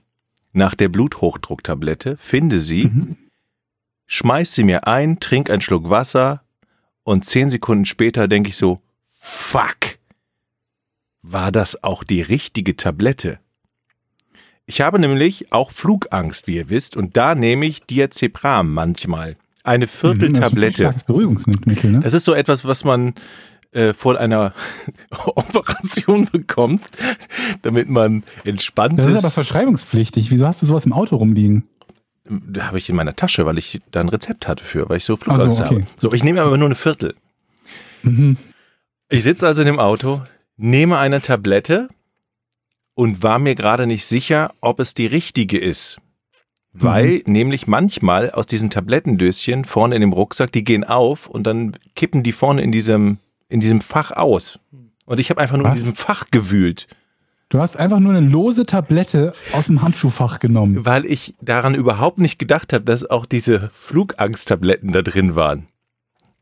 nach 0.54 0.76
der 0.76 0.90
Bluthochdrucktablette, 0.90 2.18
finde 2.18 2.60
sie, 2.60 2.92
schmeiß 4.08 4.54
sie 4.54 4.64
mir 4.64 4.88
ein, 4.88 5.20
trink 5.20 5.50
einen 5.50 5.62
Schluck 5.62 5.90
Wasser 5.90 6.44
und 7.04 7.26
zehn 7.26 7.50
Sekunden 7.50 7.86
später 7.86 8.28
denke 8.28 8.50
ich 8.50 8.58
so, 8.58 8.82
fuck, 9.06 9.78
war 11.22 11.52
das 11.52 11.84
auch 11.84 12.04
die 12.04 12.22
richtige 12.22 12.76
Tablette? 12.76 13.40
Ich 14.66 14.82
habe 14.82 15.00
nämlich 15.00 15.52
auch 15.52 15.72
Flugangst, 15.72 16.48
wie 16.48 16.56
ihr 16.58 16.70
wisst, 16.70 16.96
und 16.96 17.18
da 17.18 17.36
nehme 17.36 17.66
ich 17.66 17.82
Diazepam 17.84 18.74
manchmal. 18.74 19.36
Eine 19.64 19.86
Mhm, 19.86 19.90
Das 19.90 19.94
ist 19.94 20.04
ein 20.04 20.20
Vierteltablette. 20.20 20.82
starkes 20.84 21.04
Beruhigungsmittel, 21.04 21.92
ne? 21.92 22.00
Das 22.00 22.14
ist 22.14 22.26
so 22.26 22.34
etwas, 22.34 22.66
was 22.66 22.84
man 22.84 23.14
äh, 23.72 23.94
vor 23.94 24.20
einer 24.20 24.54
Operation 25.26 26.28
bekommt, 26.32 26.84
damit 27.62 27.90
man 27.90 28.24
entspannt 28.44 29.00
Das 29.00 29.10
ist 29.10 29.18
ist. 29.18 29.24
aber 29.24 29.32
verschreibungspflichtig. 29.32 30.32
Wieso 30.32 30.48
hast 30.48 30.62
du 30.62 30.66
sowas 30.66 30.86
im 30.86 30.94
Auto 30.94 31.16
rumliegen? 31.16 31.68
Da 32.26 32.68
habe 32.68 32.78
ich 32.78 32.90
in 32.90 32.96
meiner 32.96 33.16
Tasche, 33.16 33.46
weil 33.46 33.58
ich 33.58 33.82
da 33.92 34.00
ein 34.00 34.10
Rezept 34.10 34.48
hatte 34.48 34.64
für, 34.64 34.88
weil 34.90 34.98
ich 34.98 35.06
so 35.06 35.18
Flugangst 35.18 35.58
so, 35.58 35.64
okay. 35.64 35.76
habe. 35.76 35.86
So, 35.98 36.14
ich 36.14 36.24
nehme 36.24 36.42
aber 36.42 36.58
nur 36.58 36.68
eine 36.68 36.76
Viertel. 36.76 37.16
Mhm. 38.04 38.38
Ich 39.10 39.24
sitze 39.24 39.48
also 39.48 39.62
in 39.62 39.68
dem 39.68 39.80
Auto, 39.80 40.22
nehme 40.56 40.98
eine 40.98 41.22
Tablette 41.22 41.90
und 42.94 43.24
war 43.24 43.40
mir 43.40 43.56
gerade 43.56 43.88
nicht 43.88 44.06
sicher, 44.06 44.54
ob 44.62 44.80
es 44.80 44.94
die 44.94 45.08
richtige 45.08 45.58
ist. 45.58 45.98
Weil 46.74 47.22
nämlich 47.26 47.68
manchmal 47.68 48.32
aus 48.32 48.46
diesen 48.46 48.70
Tablettendöschen 48.70 49.66
vorne 49.66 49.96
in 49.96 50.02
dem 50.02 50.14
Rucksack, 50.14 50.54
die 50.54 50.64
gehen 50.64 50.86
auf 50.86 51.28
und 51.28 51.46
dann 51.46 51.74
kippen 51.96 52.24
die 52.24 52.32
vorne 52.32 52.62
in 52.62 52.72
diesem, 52.72 53.18
in 53.52 53.60
diesem 53.60 53.82
Fach 53.82 54.12
aus. 54.12 54.60
Und 55.06 55.20
ich 55.20 55.30
habe 55.30 55.42
einfach 55.42 55.58
nur 55.58 55.66
in 55.68 55.72
Was? 55.74 55.80
diesem 55.80 55.96
Fach 55.96 56.26
gewühlt, 56.32 56.88
Du 57.50 57.60
hast 57.60 57.76
einfach 57.76 58.00
nur 58.00 58.14
eine 58.16 58.26
lose 58.26 58.66
Tablette 58.66 59.34
aus 59.52 59.68
dem 59.68 59.82
Handschuhfach 59.82 60.40
genommen. 60.40 60.86
weil 60.86 61.06
ich 61.06 61.36
daran 61.42 61.76
überhaupt 61.76 62.18
nicht 62.18 62.40
gedacht 62.40 62.72
habe, 62.72 62.86
dass 62.86 63.04
auch 63.10 63.26
diese 63.26 63.70
Flugangsttabletten 63.74 64.94
da 64.94 65.02
drin 65.02 65.36
waren. 65.36 65.68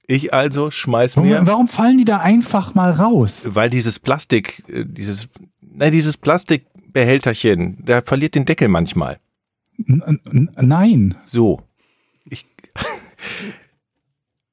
Ich 0.06 0.36
also 0.36 0.70
schmeiß 0.70 1.16
mir. 1.18 1.34
Warum, 1.34 1.48
warum 1.48 1.68
fallen 1.68 1.98
die 1.98 2.06
da 2.06 2.18
einfach 2.18 2.76
mal 2.76 2.92
raus? 2.92 3.50
weil 3.54 3.72
dieses 3.72 3.98
Plastik, 3.98 4.64
äh, 4.68 4.86
dieses, 4.86 5.30
nein, 5.62 5.92
dieses 5.92 6.16
Plastikbehälterchen, 6.16 7.84
der 7.86 8.04
verliert 8.04 8.36
den 8.36 8.46
Deckel 8.46 8.68
manchmal. 8.68 9.20
N 9.88 10.52
nein. 10.62 11.16
So. 11.24 11.64
Ich, 12.26 12.46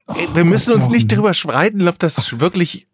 Ey, 0.08 0.28
wir 0.34 0.44
müssen 0.44 0.72
uns 0.72 0.88
nicht 0.88 1.10
drüber 1.10 1.34
schreiten, 1.34 1.86
ob 1.88 1.98
das 1.98 2.40
wirklich 2.40 2.86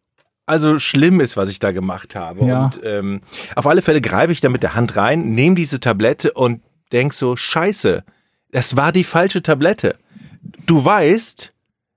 also 0.47 0.79
schlimm 0.79 1.21
ist, 1.21 1.37
was 1.37 1.51
ich 1.51 1.59
da 1.59 1.73
gemacht 1.73 2.17
habe. 2.17 2.45
Ja. 2.47 2.65
Und 2.65 2.81
ähm, 2.85 3.21
auf 3.55 3.67
alle 3.67 3.83
Fälle 3.83 4.01
greife 4.01 4.33
ich 4.33 4.41
da 4.41 4.49
mit 4.49 4.63
der 4.63 4.75
Hand 4.75 4.97
rein, 4.97 5.35
nehme 5.35 5.55
diese 5.55 5.81
Tablette 5.81 6.33
und 6.33 6.63
denk 6.91 7.15
so, 7.15 7.37
scheiße, 7.37 8.05
das 8.51 8.77
war 8.77 8.93
die 8.93 9.05
falsche 9.05 9.43
Tablette. 9.43 9.97
Du 10.67 10.85
weißt, 10.85 11.53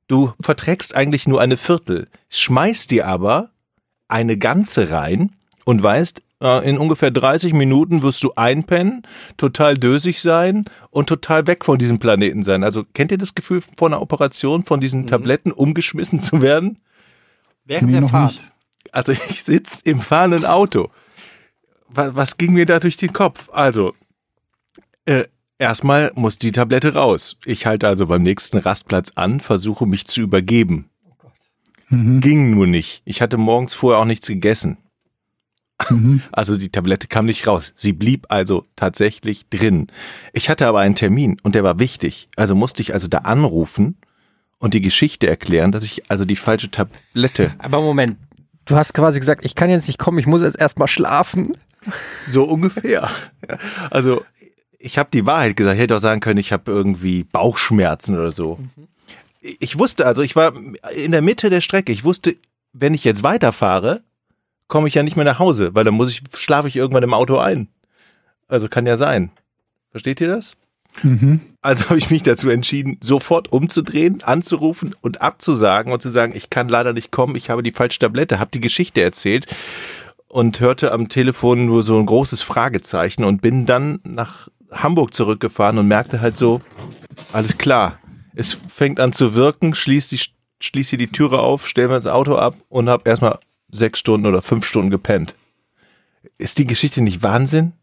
du 0.08 0.34
verträgst 0.40 0.96
eigentlich 0.96 1.28
nur 1.28 1.42
eine 1.42 1.58
Viertel, 1.58 2.08
schmeißt 2.30 2.92
dir 2.92 3.08
aber 3.08 3.50
eine 4.08 4.38
ganze 4.38 4.92
rein 4.92 5.32
und 5.66 5.82
weißt, 5.82 6.22
in 6.42 6.78
ungefähr 6.78 7.12
30 7.12 7.54
Minuten 7.54 8.04
wirst 8.04 8.24
du 8.24 8.34
einpennen, 8.36 9.04
total 9.38 9.76
dösig 9.76 10.22
sein 10.22 10.66
und 10.90 11.08
total 11.08 11.48
weg 11.48 11.64
von 11.64 11.78
diesem 11.78 11.98
Planeten 12.00 12.44
sein. 12.44 12.64
Also 12.64 12.84
kennt 12.94 13.12
ihr 13.12 13.18
das 13.18 13.36
Gefühl 13.36 13.62
vor 13.78 13.88
einer 13.88 14.02
Operation, 14.02 14.64
von 14.64 14.80
diesen 14.82 15.08
Tabletten 15.08 15.52
umgeschmissen 15.52 16.20
zu 16.20 16.42
werden? 16.42 16.80
Während 17.64 17.90
Nee, 17.90 18.00
der 18.00 18.10
Fahrt. 18.10 18.32
nicht. 18.34 18.44
Also 18.92 19.12
ich 19.14 19.44
sitze 19.44 19.80
im 19.86 20.02
fahrenden 20.02 20.46
Auto. 20.46 20.90
Was, 21.88 22.16
was 22.16 22.38
ging 22.38 22.54
mir 22.54 22.66
da 22.66 22.80
durch 22.80 22.98
den 22.98 23.14
Kopf? 23.14 23.50
Also, 23.54 23.94
äh, 25.06 25.24
erstmal 25.58 26.12
muss 26.16 26.38
die 26.38 26.52
Tablette 26.52 26.94
raus. 26.96 27.38
Ich 27.46 27.66
halte 27.66 27.88
also 27.88 28.08
beim 28.08 28.24
nächsten 28.24 28.58
Rastplatz 28.58 29.12
an, 29.16 29.40
versuche 29.40 29.86
mich 29.86 30.06
zu 30.06 30.22
übergeben. 30.22 30.90
Mhm. 31.90 32.20
Ging 32.20 32.52
nur 32.52 32.68
nicht. 32.68 33.02
Ich 33.06 33.22
hatte 33.22 33.38
morgens 33.38 33.74
vorher 33.74 34.02
auch 34.02 34.06
nichts 34.06 34.28
gegessen. 34.28 34.78
Mhm. 35.90 36.22
Also 36.32 36.58
die 36.58 36.70
Tablette 36.70 37.08
kam 37.08 37.26
nicht 37.26 37.48
raus. 37.48 37.74
Sie 37.76 37.94
blieb 37.94 38.28
also 38.30 38.66
tatsächlich 38.76 39.48
drin. 39.50 39.88
Ich 40.34 40.50
hatte 40.50 40.68
aber 40.68 40.80
einen 40.80 40.96
Termin 40.96 41.38
und 41.44 41.56
der 41.56 41.64
war 41.64 41.80
wichtig. 41.80 42.30
Also 42.36 42.56
musste 42.56 42.82
ich 42.82 42.94
also 42.94 43.08
da 43.08 43.20
anrufen 43.20 43.98
und 44.58 44.74
die 44.74 44.82
Geschichte 44.82 45.28
erklären, 45.28 45.72
dass 45.72 45.84
ich 45.84 46.10
also 46.10 46.26
die 46.26 46.36
falsche 46.36 46.72
Tablette 46.72 47.54
Aber 47.60 47.82
Moment, 47.82 48.18
du 48.66 48.76
hast 48.76 48.94
quasi 48.94 49.20
gesagt, 49.20 49.46
ich 49.46 49.56
kann 49.56 49.70
jetzt 49.70 49.88
nicht 49.88 50.00
kommen, 50.00 50.18
ich 50.18 50.28
muss 50.28 50.42
jetzt 50.42 50.60
erstmal 50.60 50.88
schlafen. 50.88 51.58
So 52.22 52.44
ungefähr. 52.46 53.12
Also 53.92 54.26
ich 54.80 54.98
habe 54.98 55.10
die 55.14 55.26
Wahrheit 55.26 55.56
gesagt. 55.56 55.76
Ich 55.76 55.82
hätte 55.82 55.96
auch 55.96 56.02
sagen 56.02 56.22
können, 56.22 56.40
ich 56.40 56.52
habe 56.52 56.72
irgendwie 56.72 57.24
Bauchschmerzen 57.24 58.16
oder 58.16 58.32
so. 58.32 58.60
ich 59.42 59.78
wusste, 59.78 60.06
also 60.06 60.22
ich 60.22 60.36
war 60.36 60.54
in 60.96 61.12
der 61.12 61.22
Mitte 61.22 61.50
der 61.50 61.62
Strecke. 61.62 61.92
Ich 61.92 62.04
wusste, 62.04 62.36
wenn 62.74 62.94
ich 62.94 63.04
jetzt 63.04 63.24
weiterfahre, 63.24 64.04
komme 64.68 64.88
ich 64.88 64.96
ja 64.96 65.04
nicht 65.04 65.16
mehr 65.16 65.26
nach 65.26 65.40
Hause, 65.40 65.74
weil 65.74 65.84
dann 65.84 65.94
muss 65.94 66.12
ich, 66.12 66.22
schlafe 66.36 66.68
ich 66.68 66.76
irgendwann 66.76 67.04
im 67.04 67.14
Auto 67.14 67.38
ein. 67.38 67.68
Also 68.48 68.68
kann 68.68 68.86
ja 68.86 68.98
sein. 68.98 69.32
Versteht 69.92 70.22
ihr 70.22 70.28
das? 70.28 70.56
Mhm. 71.04 71.42
Also 71.62 71.86
habe 71.86 71.98
ich 71.98 72.10
mich 72.10 72.24
dazu 72.24 72.50
entschieden, 72.50 72.98
sofort 73.02 73.52
umzudrehen, 73.52 74.24
anzurufen 74.24 74.96
und 75.02 75.22
abzusagen 75.22 75.92
und 75.92 76.02
zu 76.02 76.10
sagen, 76.10 76.34
ich 76.36 76.50
kann 76.50 76.70
leider 76.70 76.94
nicht 76.94 77.12
kommen, 77.12 77.36
ich 77.36 77.50
habe 77.50 77.64
die 77.64 77.72
falsche 77.72 78.00
Tablette, 78.00 78.40
habe 78.40 78.52
die 78.52 78.62
Geschichte 78.62 79.02
erzählt 79.02 79.48
und 80.28 80.60
hörte 80.60 80.92
am 80.92 81.10
Telefon 81.10 81.66
nur 81.66 81.84
so 81.84 81.98
ein 81.98 82.06
großes 82.06 82.42
Fragezeichen 82.42 83.24
und 83.24 83.42
bin 83.42 83.66
dann 83.66 84.00
nach 84.04 84.48
Hamburg 84.72 85.14
zurückgefahren 85.14 85.78
und 85.78 85.88
merkte 85.88 86.22
halt 86.22 86.38
so, 86.38 86.62
alles 87.34 87.58
klar, 87.58 88.00
es 88.36 88.54
fängt 88.54 89.00
an 89.00 89.14
zu 89.14 89.34
wirken, 89.34 89.76
schließ 89.76 90.10
die, 90.10 90.20
schließ 90.60 90.90
hier 90.90 91.00
die 91.00 91.08
Türe 91.08 91.40
auf, 91.40 91.68
stell 91.68 91.88
mir 91.88 91.96
das 91.96 92.08
Auto 92.08 92.36
ab 92.36 92.56
und 92.70 92.90
habe 92.90 93.10
erstmal 93.10 93.40
sechs 93.72 94.00
Stunden 94.00 94.26
oder 94.28 94.42
fünf 94.42 94.66
Stunden 94.66 94.90
gepennt. 94.90 95.36
Ist 96.38 96.58
die 96.58 96.66
Geschichte 96.66 97.02
nicht 97.02 97.24
Wahnsinn? 97.24 97.74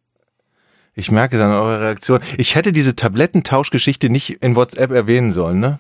Ich 0.95 1.11
merke 1.11 1.37
es 1.37 1.43
an 1.43 1.51
eurer 1.51 1.81
Reaktion. 1.81 2.21
Ich 2.37 2.55
hätte 2.55 2.73
diese 2.73 2.95
Tablettentauschgeschichte 2.95 4.11
nicht 4.11 4.43
in 4.43 4.57
WhatsApp 4.57 4.91
erwähnen 4.91 5.33
sollen, 5.33 5.59
ne? 5.59 5.79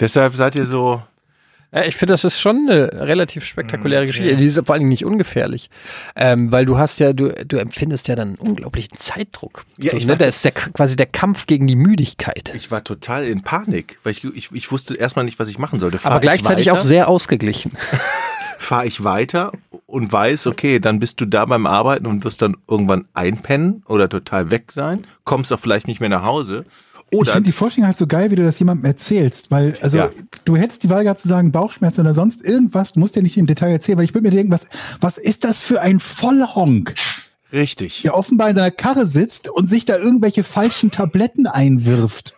Deshalb 0.00 0.34
seid 0.34 0.54
ihr 0.54 0.64
so. 0.64 1.02
Ja, 1.70 1.84
ich 1.84 1.96
finde, 1.96 2.14
das 2.14 2.24
ist 2.24 2.40
schon 2.40 2.66
eine 2.70 2.90
relativ 3.06 3.44
spektakuläre 3.44 4.00
Okay. 4.04 4.06
Geschichte. 4.06 4.36
Die 4.36 4.46
ist 4.46 4.54
vor 4.64 4.70
allen 4.72 4.80
Dingen 4.80 4.88
nicht 4.88 5.04
ungefährlich. 5.04 5.68
Ähm, 6.16 6.50
weil 6.50 6.64
du 6.64 6.78
hast 6.78 6.98
ja, 7.00 7.12
du, 7.12 7.28
du 7.44 7.58
empfindest 7.58 8.08
ja 8.08 8.16
dann 8.16 8.28
einen 8.28 8.36
unglaublichen 8.38 8.96
Zeitdruck. 8.96 9.66
Ja, 9.76 9.90
so, 9.90 9.98
ich 9.98 10.04
ne? 10.06 10.12
dachte- 10.12 10.24
Da 10.24 10.28
ist 10.28 10.42
der, 10.46 10.52
quasi 10.52 10.96
der 10.96 11.04
Kampf 11.04 11.44
gegen 11.44 11.66
die 11.66 11.76
Müdigkeit. 11.76 12.52
Ich 12.56 12.70
war 12.70 12.82
total 12.84 13.26
in 13.26 13.42
Panik, 13.42 13.98
weil 14.02 14.12
ich, 14.12 14.24
ich, 14.24 14.50
ich 14.52 14.72
wusste 14.72 14.94
erstmal 14.94 15.26
nicht, 15.26 15.38
was 15.38 15.50
ich 15.50 15.58
machen 15.58 15.78
sollte. 15.78 15.98
Fahr 15.98 16.12
aber 16.12 16.20
gleichzeitig 16.20 16.68
ich 16.68 16.72
auch 16.72 16.80
sehr 16.80 17.08
ausgeglichen. 17.08 17.72
Fahre 18.68 18.86
ich 18.86 19.02
weiter 19.02 19.52
und 19.86 20.12
weiß, 20.12 20.46
okay, 20.46 20.78
dann 20.78 20.98
bist 20.98 21.22
du 21.22 21.24
da 21.24 21.46
beim 21.46 21.64
Arbeiten 21.66 22.06
und 22.06 22.22
wirst 22.24 22.42
dann 22.42 22.54
irgendwann 22.68 23.06
einpennen 23.14 23.82
oder 23.88 24.10
total 24.10 24.50
weg 24.50 24.72
sein, 24.72 25.06
kommst 25.24 25.50
auch 25.54 25.58
vielleicht 25.58 25.88
nicht 25.88 26.00
mehr 26.00 26.10
nach 26.10 26.22
Hause. 26.22 26.66
ich 27.10 27.18
Oder 27.18 27.32
finde 27.32 27.46
die 27.48 27.52
Vorstellung 27.52 27.86
halt 27.86 27.96
so 27.96 28.06
geil, 28.06 28.30
wie 28.30 28.34
du 28.36 28.44
das 28.44 28.58
jemandem 28.58 28.84
erzählst, 28.84 29.50
weil, 29.50 29.78
also, 29.80 29.96
Ja. 29.96 30.10
du 30.44 30.54
hättest 30.54 30.82
die 30.82 30.90
Wahl 30.90 31.04
gehabt 31.04 31.20
zu 31.20 31.28
sagen, 31.28 31.50
Bauchschmerzen 31.50 32.02
oder 32.02 32.12
sonst 32.12 32.44
irgendwas, 32.44 32.92
du 32.92 33.00
musst 33.00 33.16
ja 33.16 33.22
nicht 33.22 33.38
im 33.38 33.46
Detail 33.46 33.70
erzählen, 33.72 33.96
weil 33.96 34.04
ich 34.04 34.12
würde 34.12 34.28
mir 34.28 34.36
denken, 34.36 34.52
was, 34.52 34.68
was 35.00 35.16
ist 35.16 35.44
das 35.44 35.62
für 35.62 35.80
ein 35.80 35.98
Vollhonk, 35.98 36.94
richtig. 37.50 38.02
der 38.02 38.14
offenbar 38.14 38.50
in 38.50 38.56
seiner 38.56 38.70
Karre 38.70 39.06
sitzt 39.06 39.48
und 39.48 39.66
sich 39.70 39.86
da 39.86 39.96
irgendwelche 39.96 40.44
falschen 40.44 40.90
Tabletten 40.90 41.46
einwirft 41.46 42.36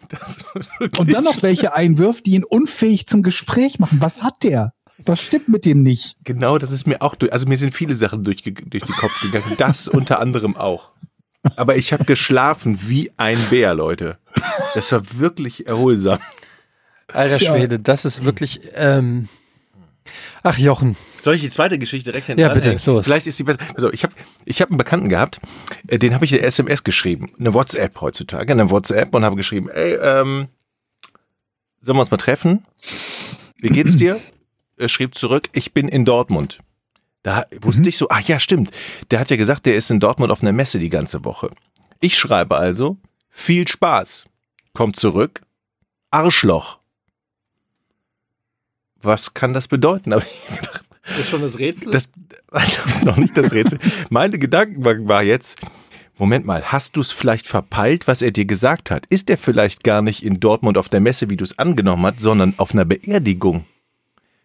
und 0.96 1.12
dann 1.12 1.24
noch 1.24 1.42
welche 1.42 1.74
einwirft, 1.74 2.26
die 2.26 2.34
ihn 2.36 2.44
unfähig 2.44 3.08
zum 3.08 3.24
Gespräch 3.24 3.80
machen. 3.80 3.98
Was 4.00 4.22
hat 4.22 4.44
der? 4.44 4.74
Was 5.06 5.20
stimmt 5.20 5.48
mit 5.48 5.64
dem 5.64 5.82
nicht? 5.82 6.16
Genau, 6.24 6.58
das 6.58 6.70
ist 6.70 6.86
mir 6.86 7.00
auch 7.02 7.14
durch. 7.14 7.32
Also 7.32 7.46
mir 7.46 7.56
sind 7.56 7.74
viele 7.74 7.94
Sachen 7.94 8.24
durch, 8.24 8.42
durch 8.42 8.84
den 8.84 8.94
Kopf 8.94 9.20
gegangen. 9.22 9.54
Das 9.56 9.88
unter 9.88 10.18
anderem 10.20 10.56
auch. 10.56 10.90
Aber 11.56 11.76
ich 11.76 11.92
habe 11.92 12.04
geschlafen 12.04 12.78
wie 12.86 13.10
ein 13.16 13.38
Bär, 13.48 13.74
Leute. 13.74 14.18
Das 14.74 14.92
war 14.92 15.02
wirklich 15.18 15.66
erholsam. 15.66 16.18
Alter 17.08 17.38
Ja. 17.38 17.54
Schwede, 17.56 17.78
das 17.80 18.04
ist 18.04 18.24
wirklich. 18.24 18.60
Ähm 18.74 19.28
Ach, 20.42 20.58
Jochen. 20.58 20.96
Soll 21.22 21.34
ich 21.34 21.42
die 21.42 21.50
zweite 21.50 21.78
Geschichte 21.78 22.10
direkt 22.10 22.26
hinten 22.26 22.40
Ja, 22.40 22.48
bitte, 22.48 22.70
dranhängen? 22.70 22.82
los. 22.86 23.04
Vielleicht 23.04 23.26
ist 23.26 23.38
die 23.38 23.44
besser. 23.44 23.58
Also 23.74 23.92
ich 23.92 24.02
habe 24.02 24.14
ich 24.44 24.60
hab 24.62 24.70
einen 24.70 24.78
Bekannten 24.78 25.08
gehabt, 25.08 25.40
äh, 25.88 25.98
den 25.98 26.14
habe 26.14 26.24
ich 26.24 26.32
eine 26.32 26.42
SMS 26.42 26.82
geschrieben, 26.82 27.30
eine 27.38 27.52
WhatsApp 27.54 28.00
heutzutage, 28.00 28.50
eine 28.52 28.70
WhatsApp 28.70 29.14
und 29.14 29.24
habe 29.24 29.36
geschrieben, 29.36 29.68
ey, 29.68 29.94
ähm, 29.94 30.48
sollen 31.82 31.96
wir 31.96 32.00
uns 32.00 32.10
mal 32.10 32.16
treffen? 32.16 32.64
Wie 33.58 33.68
geht's 33.68 33.96
dir? 33.96 34.18
Er 34.80 34.88
schrieb 34.88 35.14
zurück, 35.14 35.50
ich 35.52 35.74
bin 35.74 35.88
in 35.88 36.06
Dortmund. 36.06 36.60
Da 37.22 37.44
wusste 37.60 37.86
ich 37.86 37.98
so, 37.98 38.08
ach 38.08 38.22
ja, 38.22 38.40
stimmt. 38.40 38.70
Der 39.10 39.20
hat 39.20 39.28
ja 39.28 39.36
gesagt, 39.36 39.66
der 39.66 39.74
ist 39.74 39.90
in 39.90 40.00
Dortmund 40.00 40.32
auf 40.32 40.40
einer 40.40 40.52
Messe 40.52 40.78
die 40.78 40.88
ganze 40.88 41.22
Woche. 41.26 41.50
Ich 42.00 42.16
schreibe 42.16 42.56
also, 42.56 42.96
viel 43.28 43.68
Spaß. 43.68 44.24
Kommt 44.72 44.96
zurück, 44.96 45.42
Arschloch. 46.10 46.78
Was 49.02 49.34
kann 49.34 49.52
das 49.52 49.68
bedeuten? 49.68 50.12
Aber 50.14 50.24
ich 50.24 50.56
gedacht, 50.56 50.84
Das 51.06 51.18
ist 51.18 51.28
schon 51.28 51.42
das 51.42 51.58
Rätsel. 51.58 51.92
das, 51.92 52.08
also 52.50 52.76
das 52.82 52.94
ist 52.94 53.04
noch 53.04 53.18
nicht 53.18 53.36
das 53.36 53.52
Rätsel. 53.52 53.78
Meine 54.08 54.38
Gedankengang 54.38 55.06
war 55.08 55.22
jetzt, 55.22 55.58
Moment 56.16 56.46
mal, 56.46 56.62
hast 56.72 56.96
du 56.96 57.02
es 57.02 57.12
vielleicht 57.12 57.46
verpeilt, 57.46 58.06
was 58.06 58.22
er 58.22 58.30
dir 58.30 58.46
gesagt 58.46 58.90
hat? 58.90 59.04
Ist 59.10 59.28
er 59.28 59.36
vielleicht 59.36 59.84
gar 59.84 60.00
nicht 60.00 60.24
in 60.24 60.40
Dortmund 60.40 60.78
auf 60.78 60.88
der 60.88 61.00
Messe, 61.00 61.28
wie 61.28 61.36
du 61.36 61.44
es 61.44 61.58
angenommen 61.58 62.06
hast, 62.06 62.20
sondern 62.20 62.54
auf 62.56 62.72
einer 62.72 62.86
Beerdigung? 62.86 63.66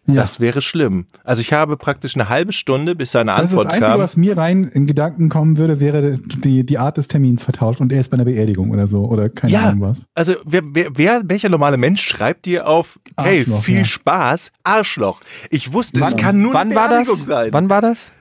Ja. 0.06 0.22
Das 0.22 0.38
wäre 0.40 0.62
schlimm. 0.62 1.06
Also 1.24 1.40
ich 1.40 1.52
habe 1.52 1.76
praktisch 1.76 2.14
eine 2.14 2.28
halbe 2.28 2.52
Stunde, 2.52 2.94
bis 2.94 3.12
seine 3.12 3.32
Das 3.32 3.46
ist 3.46 3.52
das 3.52 3.58
Antwort 3.60 3.66
Einzige, 3.74 3.90
kam. 3.90 4.00
was 4.00 4.16
mir 4.16 4.36
rein 4.36 4.64
in 4.72 4.86
Gedanken 4.86 5.28
kommen 5.28 5.58
würde, 5.58 5.80
wäre 5.80 6.16
die, 6.18 6.64
die 6.64 6.78
Art 6.78 6.96
des 6.96 7.08
Termins 7.08 7.42
vertauscht 7.42 7.80
und 7.80 7.90
er 7.92 8.00
ist 8.00 8.10
bei 8.10 8.14
einer 8.16 8.24
Beerdigung 8.24 8.70
oder 8.70 8.86
so 8.86 9.04
oder 9.06 9.28
keine 9.28 9.52
Ja. 9.52 9.60
Ahnung 9.68 9.80
was. 9.82 10.06
Also 10.14 10.34
wer, 10.44 10.62
wer, 10.64 10.88
wer, 10.94 11.22
welcher 11.24 11.48
normale 11.48 11.76
Mensch 11.76 12.02
schreibt 12.06 12.46
dir 12.46 12.68
auf, 12.68 12.98
hey, 13.20 13.40
Arschloch, 13.40 13.62
viel 13.62 13.78
ja. 13.78 13.84
Spaß, 13.84 14.52
Arschloch. 14.62 15.20
Ich 15.50 15.72
wusste, 15.72 16.00
es 16.00 16.12
Wann- 16.12 16.16
kann 16.20 16.42
nur 16.42 16.54
Wann 16.54 16.68
eine 16.68 16.74
war 16.76 16.88
das? 16.88 17.06
Beerdigung 17.08 17.26
sein. 17.26 17.48
Wann 17.52 17.70
war 17.70 17.80
das? 17.80 18.12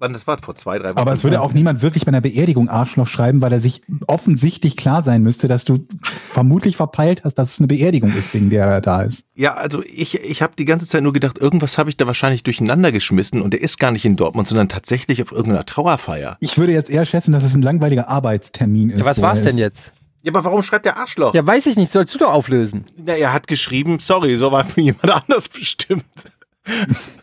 Wann 0.00 0.14
das 0.14 0.26
war 0.26 0.38
vor 0.42 0.54
zwei, 0.54 0.78
drei 0.78 0.90
Wochen. 0.90 0.98
Aber 0.98 1.12
es 1.12 1.24
würde 1.24 1.42
auch 1.42 1.52
niemand 1.52 1.82
wirklich 1.82 2.06
bei 2.06 2.08
einer 2.08 2.22
Beerdigung 2.22 2.70
Arschloch 2.70 3.06
schreiben, 3.06 3.42
weil 3.42 3.52
er 3.52 3.60
sich 3.60 3.82
offensichtlich 4.06 4.78
klar 4.78 5.02
sein 5.02 5.22
müsste, 5.22 5.46
dass 5.46 5.66
du 5.66 5.86
vermutlich 6.32 6.78
verpeilt 6.78 7.22
hast, 7.22 7.34
dass 7.34 7.52
es 7.52 7.58
eine 7.58 7.66
Beerdigung 7.66 8.16
ist, 8.16 8.32
wegen 8.32 8.48
der 8.48 8.64
er 8.64 8.80
da 8.80 9.02
ist. 9.02 9.28
Ja, 9.34 9.52
also 9.52 9.82
ich, 9.82 10.18
ich 10.18 10.40
habe 10.40 10.54
die 10.58 10.64
ganze 10.64 10.86
Zeit 10.86 11.02
nur 11.02 11.12
gedacht, 11.12 11.36
irgendwas 11.36 11.76
habe 11.76 11.90
ich 11.90 11.98
da 11.98 12.06
wahrscheinlich 12.06 12.42
durcheinander 12.44 12.92
geschmissen 12.92 13.42
und 13.42 13.52
der 13.52 13.60
ist 13.60 13.78
gar 13.78 13.90
nicht 13.90 14.06
in 14.06 14.16
Dortmund, 14.16 14.48
sondern 14.48 14.70
tatsächlich 14.70 15.20
auf 15.22 15.32
irgendeiner 15.32 15.66
Trauerfeier. 15.66 16.38
Ich 16.40 16.56
würde 16.56 16.72
jetzt 16.72 16.88
eher 16.88 17.04
schätzen, 17.04 17.32
dass 17.32 17.44
es 17.44 17.54
ein 17.54 17.60
langweiliger 17.60 18.08
Arbeitstermin 18.08 18.88
ist. 18.88 19.00
Ja, 19.00 19.04
was 19.04 19.18
wo 19.18 19.22
war's 19.22 19.40
er 19.40 19.50
denn 19.50 19.58
jetzt? 19.58 19.92
Ja, 20.22 20.32
aber 20.32 20.44
warum 20.44 20.62
schreibt 20.62 20.86
der 20.86 20.96
Arschloch? 20.96 21.34
Ja, 21.34 21.46
weiß 21.46 21.66
ich 21.66 21.76
nicht. 21.76 21.92
Sollst 21.92 22.14
du 22.14 22.18
doch 22.18 22.32
auflösen. 22.32 22.86
Na, 23.04 23.14
er 23.16 23.34
hat 23.34 23.46
geschrieben, 23.46 23.98
sorry, 23.98 24.38
so 24.38 24.50
war 24.50 24.64
für 24.64 24.80
jemand 24.80 25.10
anders 25.28 25.48
bestimmt. 25.48 26.04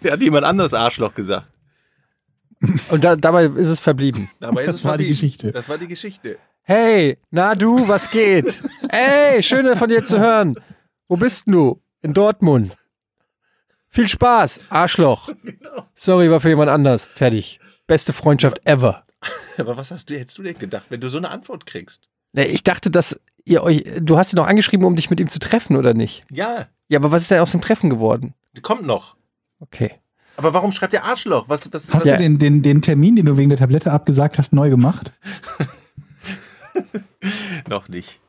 der 0.04 0.14
hat 0.14 0.22
jemand 0.22 0.46
anders 0.46 0.76
Arschloch 0.76 1.16
gesagt. 1.16 1.48
Und 2.90 3.04
da, 3.04 3.16
dabei 3.16 3.46
ist 3.46 3.68
es 3.68 3.80
verblieben. 3.80 4.30
Dabei 4.40 4.62
ist 4.64 4.68
Das 4.68 4.76
es 4.78 4.84
war 4.86 4.98
die 4.98 5.04
verblieben. 5.06 5.12
Geschichte. 5.14 5.52
Das 5.52 5.70
war 5.70 5.78
die 5.78 5.88
Geschichte. 5.88 6.38
Hey, 6.64 7.18
na 7.32 7.56
du, 7.56 7.88
was 7.88 8.10
geht? 8.12 8.62
Ey, 8.90 9.42
schön 9.44 9.74
von 9.76 9.88
dir 9.90 10.04
zu 10.04 10.20
hören. 10.20 10.56
Wo 11.08 11.16
bist 11.16 11.48
denn 11.48 11.54
du? 11.54 11.82
In 12.02 12.14
Dortmund. 12.14 12.76
Viel 13.90 14.08
Spaß, 14.10 14.60
Arschloch. 14.70 15.30
Sorry, 15.96 16.30
war 16.30 16.40
für 16.40 16.50
jemand 16.50 16.70
anders. 16.70 17.06
Fertig. 17.06 17.60
Beste 17.88 18.12
Freundschaft 18.14 18.62
ever. 18.66 19.04
Aber 19.58 19.78
was 19.78 19.92
hast 19.92 20.10
du, 20.10 20.18
hättest 20.20 20.38
du 20.38 20.44
denn 20.44 20.58
gedacht, 20.60 20.88
wenn 20.90 21.00
du 21.00 21.10
so 21.10 21.18
eine 21.18 21.30
Antwort 21.30 21.66
kriegst? 21.66 22.10
Ne, 22.34 22.48
Ich 22.48 22.64
dachte, 22.64 22.92
dass 22.92 23.20
ihr 23.46 23.64
euch. 23.64 23.84
Du 24.02 24.18
hast 24.18 24.34
ihn 24.34 24.38
noch 24.38 24.48
angeschrieben, 24.48 24.86
um 24.86 24.96
dich 24.96 25.10
mit 25.10 25.20
ihm 25.20 25.30
zu 25.30 25.40
treffen, 25.40 25.76
oder 25.78 25.94
nicht? 25.94 26.26
Ja, 26.30 26.68
Ja, 26.90 27.00
aber 27.00 27.12
was 27.12 27.22
ist 27.24 27.32
denn 27.32 27.40
aus 27.40 27.52
dem 27.52 27.62
Treffen 27.62 27.90
geworden? 27.90 28.34
kommt 28.62 28.86
noch. 28.86 29.16
Okay. 29.60 29.94
Aber 30.38 30.54
warum 30.54 30.72
schreibt 30.72 30.94
der 30.94 31.04
Arschloch? 31.04 31.50
Was, 31.50 31.72
was, 31.74 31.92
Hast 31.92 31.94
was? 31.94 32.04
Du 32.04 32.18
den, 32.18 32.38
den, 32.38 32.62
den 32.62 32.82
Termin, 32.82 33.16
den 33.16 33.26
du 33.26 33.38
wegen 33.38 33.50
der 33.50 33.58
Tablette 33.58 33.92
abgesagt 33.92 34.38
hast, 34.38 34.54
neu 34.54 34.70
gemacht? 34.70 35.12
Noch 37.70 37.90
nicht. 37.90 38.20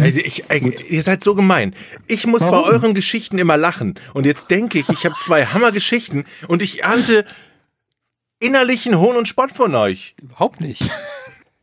Also 0.00 0.20
ich, 0.20 0.48
ey, 0.50 0.76
ihr 0.88 1.02
seid 1.02 1.24
so 1.24 1.34
gemein. 1.34 1.74
Ich 2.06 2.26
muss 2.26 2.42
bei 2.42 2.52
Warum? 2.52 2.68
euren 2.68 2.94
Geschichten 2.94 3.38
immer 3.38 3.56
lachen. 3.56 3.98
Und 4.14 4.24
jetzt 4.24 4.50
denke 4.50 4.78
ich, 4.78 4.88
ich 4.88 5.04
habe 5.04 5.16
zwei 5.18 5.46
Hammergeschichten 5.46 6.26
und 6.46 6.62
ich 6.62 6.84
ernte 6.84 7.24
innerlichen 8.38 8.98
Hohn 8.98 9.16
und 9.16 9.26
Spott 9.26 9.50
von 9.50 9.74
euch. 9.74 10.14
Überhaupt 10.22 10.60
nicht. 10.60 10.88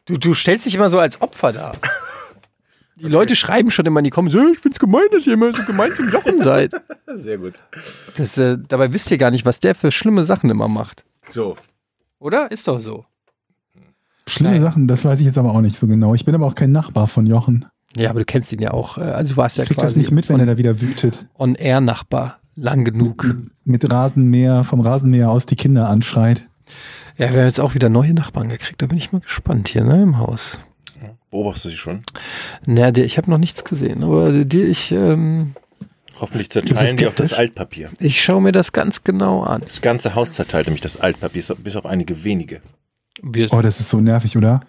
Du, 0.05 0.17
du 0.17 0.33
stellst 0.33 0.65
dich 0.65 0.75
immer 0.75 0.89
so 0.89 0.99
als 0.99 1.21
Opfer 1.21 1.53
dar. 1.53 1.77
Die 2.97 3.07
Leute 3.09 3.35
schreiben 3.35 3.71
schon 3.71 3.85
immer 3.85 3.99
in 3.99 4.05
die 4.05 4.09
Comments, 4.09 4.35
"Hey, 4.35 4.53
ich 4.53 4.59
find's 4.59 4.79
gemein, 4.79 5.03
dass 5.11 5.27
ihr 5.27 5.33
immer 5.33 5.51
so 5.53 5.63
gemein 5.63 5.91
zum 5.93 6.09
Jochen 6.09 6.41
seid. 6.41 6.71
Sehr 7.15 7.37
gut. 7.37 7.53
Das, 8.15 8.37
äh, 8.37 8.57
dabei 8.67 8.93
wisst 8.93 9.11
ihr 9.11 9.17
gar 9.17 9.31
nicht, 9.31 9.45
was 9.45 9.59
der 9.59 9.75
für 9.75 9.91
schlimme 9.91 10.23
Sachen 10.25 10.49
immer 10.49 10.67
macht. 10.67 11.03
So. 11.29 11.55
Oder? 12.19 12.51
Ist 12.51 12.67
doch 12.67 12.79
so. 12.79 13.05
Schlimme 14.27 14.51
Nein. 14.53 14.61
Sachen, 14.61 14.87
das 14.87 15.03
weiß 15.05 15.19
ich 15.19 15.25
jetzt 15.25 15.37
aber 15.37 15.51
auch 15.53 15.61
nicht 15.61 15.75
so 15.75 15.87
genau. 15.87 16.15
Ich 16.15 16.25
bin 16.25 16.33
aber 16.33 16.45
auch 16.47 16.55
kein 16.55 16.71
Nachbar 16.71 17.07
von 17.07 17.25
Jochen. 17.27 17.65
Ja, 17.95 18.09
aber 18.09 18.19
du 18.19 18.25
kennst 18.25 18.51
ihn 18.51 18.61
ja 18.61 18.71
auch. 18.71 18.97
äh, 18.97 19.01
Also 19.01 19.33
du 19.35 19.37
warst 19.37 19.57
ja 19.57 19.63
Ich 19.63 19.69
krieg 19.69 19.77
quasi 19.77 19.95
das 19.95 19.97
nicht 19.97 20.11
mit, 20.11 20.29
wenn 20.29 20.39
er 20.39 20.45
da 20.45 20.57
wieder 20.57 20.81
wütet. 20.81 21.27
On-Air-Nachbar. 21.37 22.39
Lang 22.55 22.85
genug. 22.85 23.27
Mit 23.65 23.91
Rasenmäher, 23.91 24.63
vom 24.63 24.79
Rasenmäher 24.79 25.29
aus 25.29 25.45
die 25.45 25.55
Kinder 25.57 25.89
anschreit. 25.89 26.47
Ja, 27.17 27.31
wir 27.31 27.39
haben 27.41 27.47
jetzt 27.47 27.59
auch 27.59 27.73
wieder 27.75 27.89
neue 27.89 28.13
Nachbarn 28.13 28.49
gekriegt. 28.49 28.81
Da 28.81 28.87
bin 28.87 28.97
ich 28.97 29.11
mal 29.11 29.19
gespannt 29.21 29.67
hier, 29.67 29.83
ne, 29.83 30.01
im 30.01 30.17
Haus. 30.17 30.59
Beobachtest 31.31 31.65
du 31.65 31.69
sie 31.69 31.77
schon? 31.77 32.01
Na, 32.65 32.91
der, 32.91 33.05
ich 33.05 33.17
habe 33.17 33.29
noch 33.29 33.37
nichts 33.37 33.63
gesehen, 33.63 34.03
aber 34.03 34.31
die, 34.31 34.63
ich, 34.63 34.91
ähm, 34.91 35.53
Hoffentlich 36.19 36.49
zerteilen 36.49 36.95
die 36.95 37.07
auch 37.07 37.13
das? 37.13 37.33
Altpapier. 37.33 37.91
ich 37.99 38.23
schaue 38.23 38.41
mir 38.41 38.53
das 38.53 38.71
ganz 38.71 39.03
genau 39.03 39.43
an. 39.43 39.61
Das 39.61 39.81
ganze 39.81 40.15
Haus 40.15 40.33
zerteilt 40.33 40.67
nämlich 40.67 40.81
das 40.81 40.97
Altpapier, 40.97 41.43
bis 41.57 41.75
auf 41.75 41.85
einige 41.85 42.23
wenige. 42.23 42.61
Oh, 43.51 43.61
das 43.61 43.79
ist 43.79 43.89
so 43.89 43.99
nervig, 43.99 44.37
oder? 44.37 44.61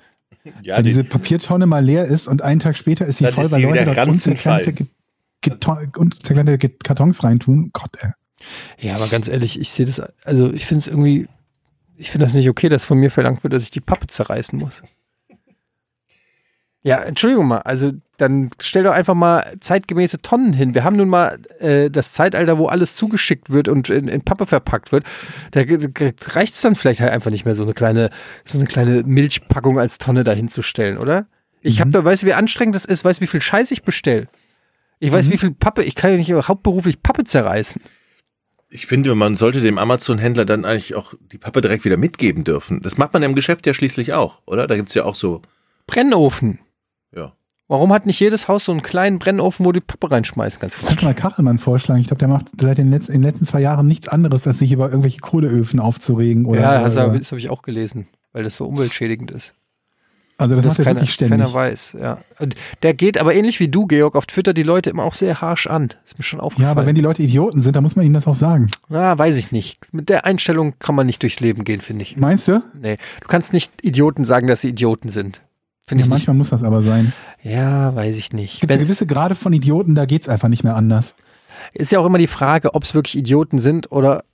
Ja, 0.63 0.77
Weil 0.77 0.83
die, 0.83 0.91
diese 0.91 1.05
Papiertonne 1.05 1.67
mal 1.67 1.85
leer 1.85 2.05
ist 2.05 2.27
und 2.27 2.43
einen 2.43 2.61
Tag 2.61 2.77
später 2.77 3.07
ist 3.07 3.19
sie 3.19 3.27
voll, 3.27 3.45
ist 3.45 3.53
weil 3.53 3.63
Leute 3.63 3.85
dort 3.85 4.09
unzerkleinerte 4.09 4.73
Ge- 4.73 4.87
und 5.97 6.23
zerkleinerte 6.25 6.69
Kartons 6.69 7.23
reintun. 7.23 7.71
Gott, 7.73 7.97
ey. 8.01 8.11
Ja, 8.79 8.95
aber 8.97 9.09
ganz 9.09 9.29
ehrlich, 9.29 9.59
ich 9.59 9.71
sehe 9.71 9.87
das, 9.87 10.01
also 10.25 10.53
ich 10.53 10.67
finde 10.67 10.81
es 10.81 10.89
irgendwie, 10.89 11.29
ich 11.97 12.11
finde 12.11 12.27
das 12.27 12.35
nicht 12.35 12.49
okay, 12.49 12.69
dass 12.69 12.85
von 12.85 12.99
mir 12.99 13.11
verlangt 13.11 13.43
wird, 13.43 13.53
dass 13.53 13.63
ich 13.63 13.71
die 13.71 13.81
Pappe 13.81 14.07
zerreißen 14.07 14.59
muss. 14.59 14.83
Ja, 16.87 17.03
Entschuldigung 17.03 17.49
mal, 17.49 17.63
also 17.63 17.91
dann 18.17 18.51
stell 18.61 18.85
doch 18.85 18.93
einfach 18.93 19.15
mal 19.15 19.57
zeitgemäße 19.59 20.23
Tonnen 20.23 20.53
hin. 20.53 20.73
Wir 20.73 20.85
haben 20.85 20.95
nun 20.95 21.09
mal 21.09 21.41
äh, 21.59 21.91
das 21.91 22.13
Zeitalter, 22.13 22.59
wo 22.59 22.69
alles 22.69 22.95
zugeschickt 22.95 23.51
wird 23.51 23.67
und 23.67 23.91
in, 23.91 24.07
in 24.07 24.23
Pappe 24.23 24.47
verpackt 24.47 24.93
wird. 24.93 25.05
Da 25.51 25.63
reicht 25.63 26.55
es 26.55 26.61
dann 26.61 26.77
vielleicht 26.77 27.01
halt 27.01 27.11
einfach 27.11 27.33
nicht 27.33 27.45
mehr, 27.45 27.57
so 27.57 27.65
eine 27.65 27.73
kleine, 27.73 28.11
so 28.45 28.57
eine 28.57 28.69
kleine 28.69 29.03
Milchpackung 29.03 29.81
als 29.81 29.99
Tonne 29.99 30.23
dahin 30.23 30.47
zu 30.47 30.63
stellen, 30.63 30.99
oder? 30.99 31.27
Ich 31.61 31.79
mhm. 31.79 31.81
habe 31.81 31.91
da, 31.91 32.05
weißt 32.05 32.23
du, 32.23 32.29
wie 32.29 32.35
anstrengend 32.35 32.77
das 32.77 32.85
ist, 32.85 33.05
weißt 33.05 33.19
du, 33.19 33.23
wie 33.25 33.27
viel 33.27 33.41
Scheiß 33.41 33.73
ich 33.73 33.83
bestelle. 33.83 34.29
Ich 35.01 35.11
weiß, 35.11 35.27
mhm. 35.27 35.33
wie 35.33 35.39
viel 35.39 35.51
Pappe, 35.51 35.83
ich 35.83 35.97
kann 35.97 36.13
ja 36.13 36.19
nicht 36.19 36.33
hauptberuflich 36.33 37.03
Pappe 37.03 37.25
zerreißen. 37.25 37.83
Ich 38.69 38.87
finde, 38.87 39.13
man 39.17 39.35
sollte 39.35 39.61
dem 39.61 39.79
Amazon-Händler 39.79 40.45
dann 40.45 40.65
eigentlich 40.65 40.95
auch 40.95 41.15
die 41.33 41.39
Pappe 41.39 41.63
direkt 41.63 41.85
wieder 41.85 41.97
mitgeben 41.97 42.45
dürfen. 42.45 42.81
Das 42.83 42.97
macht 42.97 43.13
man 43.13 43.25
im 43.25 43.35
Geschäft 43.35 43.67
ja 43.67 43.75
schließlich 43.75 44.13
auch, 44.13 44.43
oder? 44.47 44.69
Da 44.69 44.77
gibt 44.77 44.91
es 44.91 44.95
ja 44.95 45.05
auch 45.05 45.17
so. 45.17 45.43
Brennofen. 45.89 46.61
Ja. 47.17 47.33
Warum 47.69 47.93
hat 47.93 48.07
nicht 48.07 48.21
jedes 48.21 48.47
Haus 48.47 48.65
so 48.65 48.71
einen 48.71 48.83
kleinen 48.83 49.19
Brennofen, 49.19 49.67
wo 49.67 49.73
du 49.73 49.81
die 49.81 49.87
Pappe 49.87 50.09
reinschmeißen 50.09 50.61
kannst? 50.61 50.79
Kannst 50.79 51.03
du 51.03 51.07
mal 51.07 51.15
Kachelmann 51.15 51.59
vorschlagen? 51.59 52.01
Ich 52.01 52.07
glaube, 52.07 52.21
der 52.21 52.29
macht 52.29 52.47
seit 52.61 52.79
den, 52.79 52.91
letzten, 52.91 53.13
in 53.13 53.23
den 53.23 53.29
letzten 53.29 53.45
zwei 53.45 53.61
Jahren 53.61 53.89
nichts 53.89 54.07
anderes, 54.07 54.47
als 54.47 54.59
sich 54.59 54.71
über 54.71 54.89
irgendwelche 54.89 55.19
Kohleöfen 55.19 55.81
aufzuregen. 55.81 56.45
Oder, 56.45 56.61
ja, 56.61 56.83
das 56.85 56.97
habe 56.97 57.19
ich 57.39 57.51
auch 57.51 57.63
gelesen, 57.63 58.07
weil 58.33 58.45
das 58.45 58.55
so 58.55 58.67
umweltschädigend 58.67 59.33
ist. 59.33 59.53
Also 60.39 60.55
das, 60.55 60.65
das 60.65 60.79
macht 60.79 60.87
er 60.87 60.95
wirklich 60.95 61.15
ständig. 61.15 61.39
Keiner 61.39 61.55
weiß, 61.55 61.97
ja. 61.99 62.19
Und 62.39 62.57
der 62.83 62.93
geht 62.93 63.19
aber 63.19 63.35
ähnlich 63.35 63.59
wie 63.59 63.69
du, 63.69 63.87
Georg, 63.87 64.15
auf 64.17 64.27
Twitter 64.27 64.53
die 64.53 64.63
Leute 64.63 64.91
immer 64.91 65.05
auch 65.05 65.15
sehr 65.15 65.41
harsh 65.41 65.67
an. 65.67 65.95
Ist 66.05 66.19
mir 66.19 66.25
schon 66.25 66.41
aufgefallen. 66.41 66.67
Ja, 66.67 66.71
aber 66.73 66.87
wenn 66.87 66.95
die 66.95 67.01
Leute 67.01 67.23
Idioten 67.23 67.61
sind, 67.61 67.75
dann 67.75 67.83
muss 67.83 67.97
man 67.97 68.05
ihnen 68.05 68.15
das 68.15 68.29
auch 68.29 68.35
sagen. 68.35 68.71
Na, 68.91 69.17
weiß 69.17 69.37
ich 69.37 69.51
nicht. 69.51 69.93
Mit 69.95 70.11
der 70.11 70.27
Einstellung 70.27 70.75
kann 70.79 70.95
man 70.95 71.07
nicht 71.07 71.23
durchs 71.23 71.41
Leben 71.41 71.65
gehen, 71.65 71.81
finde 71.81 72.03
ich. 72.03 72.19
Meinst 72.19 72.49
du? 72.49 72.63
Nee. 72.81 72.99
Du 73.23 73.29
kannst 73.29 73.55
nicht 73.55 73.73
Idioten 73.83 74.25
sagen, 74.25 74.47
dass 74.47 74.61
sie 74.61 74.69
Idioten 74.69 75.09
sind. 75.09 75.41
Find 75.89 76.01
ja, 76.01 76.07
manchmal 76.09 76.35
nicht. 76.35 76.39
muss 76.39 76.51
das 76.51 76.65
aber 76.65 76.83
sein. 76.83 77.13
Ja, 77.43 77.95
weiß 77.95 78.17
ich 78.17 78.33
nicht. 78.33 78.55
Es 78.55 78.61
gibt 78.61 78.73
Wenn, 78.73 78.81
gewisse 78.81 79.07
Grade 79.07 79.37
von 79.37 79.53
Idioten, 79.53 79.95
da 79.95 80.05
geht 80.05 80.23
es 80.23 80.29
einfach 80.29 80.49
nicht 80.49 80.65
mehr 80.65 80.75
anders. 80.75 81.17
Ist 81.73 81.93
ja 81.93 82.01
auch 82.01 82.07
immer 82.07 82.19
die 82.19 82.27
Frage, 82.27 82.75
ob 82.75 82.83
es 82.83 82.95
wirklich 82.95 83.17
Idioten 83.17 83.59
sind 83.59 83.93
oder, 83.93 84.25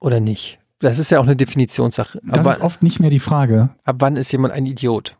oder 0.00 0.20
nicht. 0.20 0.58
Das 0.78 0.98
ist 0.98 1.10
ja 1.10 1.18
auch 1.18 1.24
eine 1.24 1.36
Definitionssache. 1.36 2.20
Das 2.24 2.38
aber, 2.40 2.52
ist 2.52 2.60
oft 2.60 2.82
nicht 2.82 3.00
mehr 3.00 3.10
die 3.10 3.20
Frage. 3.20 3.70
Ab 3.84 3.96
wann 3.98 4.16
ist 4.16 4.32
jemand 4.32 4.54
ein 4.54 4.66
Idiot? 4.66 5.16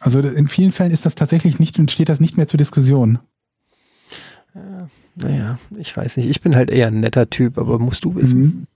Also 0.00 0.20
in 0.20 0.48
vielen 0.48 0.72
Fällen 0.72 0.92
ist 0.92 1.06
das 1.06 1.14
tatsächlich 1.14 1.58
nicht 1.58 1.78
und 1.78 1.90
steht 1.90 2.08
das 2.08 2.20
nicht 2.20 2.36
mehr 2.36 2.46
zur 2.46 2.58
Diskussion. 2.58 3.18
Ja, 4.54 4.88
naja, 5.16 5.58
ich 5.76 5.96
weiß 5.96 6.16
nicht. 6.16 6.28
Ich 6.28 6.40
bin 6.40 6.56
halt 6.56 6.70
eher 6.70 6.86
ein 6.86 7.00
netter 7.00 7.28
Typ, 7.28 7.58
aber 7.58 7.78
musst 7.78 8.04
du 8.04 8.14
wissen. 8.14 8.66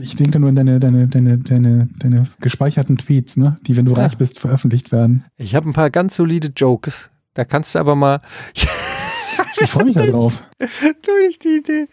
Ich 0.00 0.16
denke 0.16 0.38
nur 0.38 0.50
an 0.50 0.56
deine, 0.56 0.80
deine, 0.80 1.08
deine, 1.08 1.38
deine, 1.38 1.88
deine 1.98 2.24
gespeicherten 2.40 2.98
Tweets, 2.98 3.36
ne? 3.36 3.58
die, 3.66 3.76
wenn 3.76 3.86
du 3.86 3.92
ja. 3.92 4.02
reich 4.02 4.18
bist, 4.18 4.38
veröffentlicht 4.38 4.92
werden. 4.92 5.24
Ich 5.36 5.54
habe 5.54 5.68
ein 5.68 5.72
paar 5.72 5.90
ganz 5.90 6.16
solide 6.16 6.48
Jokes. 6.54 7.10
Da 7.34 7.44
kannst 7.44 7.74
du 7.74 7.78
aber 7.78 7.94
mal. 7.94 8.20
ich 8.52 9.70
freue 9.70 9.84
mich 9.84 9.94
darauf. 9.94 10.42
Durch 10.58 11.38
die 11.38 11.58
Idee. 11.58 11.88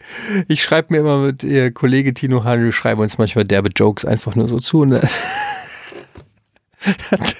Ich 0.48 0.62
schreibe 0.62 0.92
mir 0.92 1.00
immer 1.00 1.18
mit 1.18 1.42
ihr 1.42 1.72
Kollege 1.72 2.12
Tino 2.12 2.44
Hahn, 2.44 2.62
wir 2.62 2.72
schreiben 2.72 3.00
uns 3.00 3.16
manchmal 3.16 3.44
derbe 3.44 3.70
Jokes 3.74 4.04
einfach 4.04 4.34
nur 4.34 4.48
so 4.48 4.60
zu. 4.60 4.84
Ne? 4.84 5.00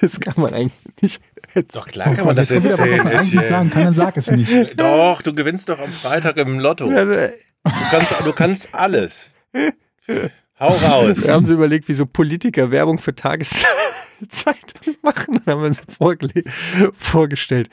das 0.01 0.19
kann 0.19 0.33
man 0.37 0.53
eigentlich 0.53 0.73
nicht. 1.01 1.21
Doch 1.73 1.87
klar 1.87 2.15
kann 2.15 2.25
man 2.25 2.35
das 2.35 2.51
erzählen. 2.51 2.73
Aber 2.73 2.91
was 2.91 3.03
man 3.03 3.13
eigentlich 3.13 3.33
nicht 3.35 3.49
sagen 3.49 3.69
kann, 3.69 3.83
dann 3.85 3.93
sag 3.93 4.17
es 4.17 4.31
nicht. 4.31 4.51
Doch, 4.79 5.21
du 5.21 5.33
gewinnst 5.33 5.69
doch 5.69 5.79
am 5.79 5.91
Freitag 5.91 6.37
im 6.37 6.59
Lotto. 6.59 6.89
Du 6.89 7.31
kannst, 7.91 8.13
du 8.23 8.33
kannst 8.33 8.73
alles. 8.73 9.29
Hau 10.59 10.75
raus. 10.75 11.23
Wir 11.23 11.33
haben 11.33 11.43
uns 11.43 11.49
überlegt, 11.49 11.87
wie 11.87 11.93
so 11.93 12.07
Politiker 12.07 12.71
Werbung 12.71 12.97
für 12.97 13.13
Tageszeitung 13.13 13.69
machen. 15.03 15.39
Dann 15.45 15.53
haben 15.53 15.61
wir 15.61 15.67
uns 15.67 15.81
vorgestellt, 16.97 17.69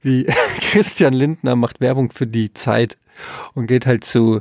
wie 0.00 0.24
Christian 0.60 1.12
Lindner 1.12 1.56
macht 1.56 1.80
Werbung 1.80 2.10
für 2.10 2.26
die 2.26 2.54
Zeit 2.54 2.96
und 3.52 3.66
geht 3.66 3.84
halt 3.84 4.04
zu 4.04 4.40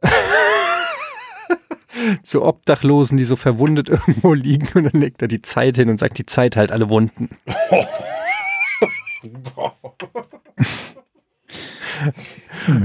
zu 2.22 2.42
Obdachlosen, 2.42 3.18
die 3.18 3.24
so 3.24 3.34
verwundet 3.34 3.88
irgendwo 3.88 4.34
liegen 4.34 4.68
und 4.74 4.92
dann 4.92 5.00
legt 5.00 5.20
er 5.20 5.28
die 5.28 5.42
Zeit 5.42 5.76
hin 5.76 5.88
und 5.88 5.98
sagt, 5.98 6.18
die 6.18 6.26
Zeit 6.26 6.56
halt 6.56 6.70
alle 6.70 6.88
Wunden. 6.88 7.28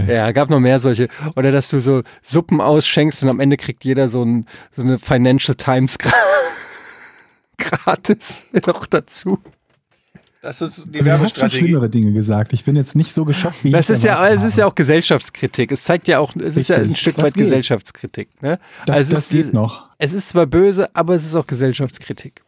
Ja, 0.08 0.32
gab 0.32 0.50
noch 0.50 0.60
mehr 0.60 0.80
solche. 0.80 1.08
Oder 1.36 1.52
dass 1.52 1.70
du 1.70 1.80
so 1.80 2.04
Suppen 2.22 2.62
ausschenkst 2.62 3.24
und 3.24 3.30
am 3.30 3.40
Ende 3.40 3.58
kriegt 3.58 3.84
jeder 3.84 4.10
so, 4.10 4.24
ein, 4.24 4.46
so 4.76 4.82
eine 4.82 5.00
Financial 5.00 5.56
Times 5.56 5.98
gratis 7.58 8.46
noch 8.66 8.86
dazu. 8.86 9.40
Das 10.42 10.62
ist 10.62 10.86
die 10.94 11.00
also, 11.00 11.12
Du 11.12 11.20
hast 11.20 11.40
schon 11.40 11.50
schlimmere 11.50 11.90
Dinge 11.90 12.14
gesagt. 12.14 12.54
Ich 12.54 12.64
bin 12.64 12.76
jetzt 12.76 12.96
nicht 12.96 13.14
so 13.14 13.26
geschockt 13.26 13.64
wie 13.64 13.72
das 13.72 13.90
ich 13.90 13.98
ist 13.98 14.04
ja, 14.04 14.30
Es 14.30 14.44
ist 14.44 14.58
ja 14.58 14.66
auch 14.66 14.76
Gesellschaftskritik. 14.76 15.72
Es 15.72 15.84
zeigt 15.84 16.08
ja 16.08 16.20
auch, 16.20 16.36
es 16.36 16.44
Richtig. 16.44 16.58
ist 16.58 16.70
ja 16.70 16.78
ein 16.78 16.96
Stück 16.96 17.16
das 17.16 17.26
weit 17.26 17.34
geht. 17.34 17.44
Gesellschaftskritik. 17.44 18.42
Ne? 18.42 18.60
Das, 18.86 18.98
also 18.98 19.16
das 19.16 19.30
geht 19.30 19.42
ist, 19.42 19.54
noch. 19.54 19.90
Es 19.98 20.14
ist 20.14 20.30
zwar 20.30 20.46
böse, 20.46 20.96
aber 20.96 21.16
es 21.16 21.26
ist 21.26 21.36
auch 21.36 21.48
Gesellschaftskritik. 21.48 22.44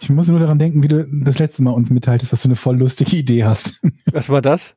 Ich 0.00 0.10
muss 0.10 0.28
nur 0.28 0.40
daran 0.40 0.58
denken, 0.58 0.82
wie 0.82 0.88
du 0.88 1.06
das 1.24 1.38
letzte 1.38 1.62
Mal 1.62 1.72
uns 1.72 1.90
mitteiltest, 1.90 2.32
dass 2.32 2.42
du 2.42 2.48
eine 2.48 2.56
voll 2.56 2.78
lustige 2.78 3.14
Idee 3.14 3.44
hast. 3.44 3.82
Was 4.10 4.28
war 4.28 4.42
das? 4.42 4.74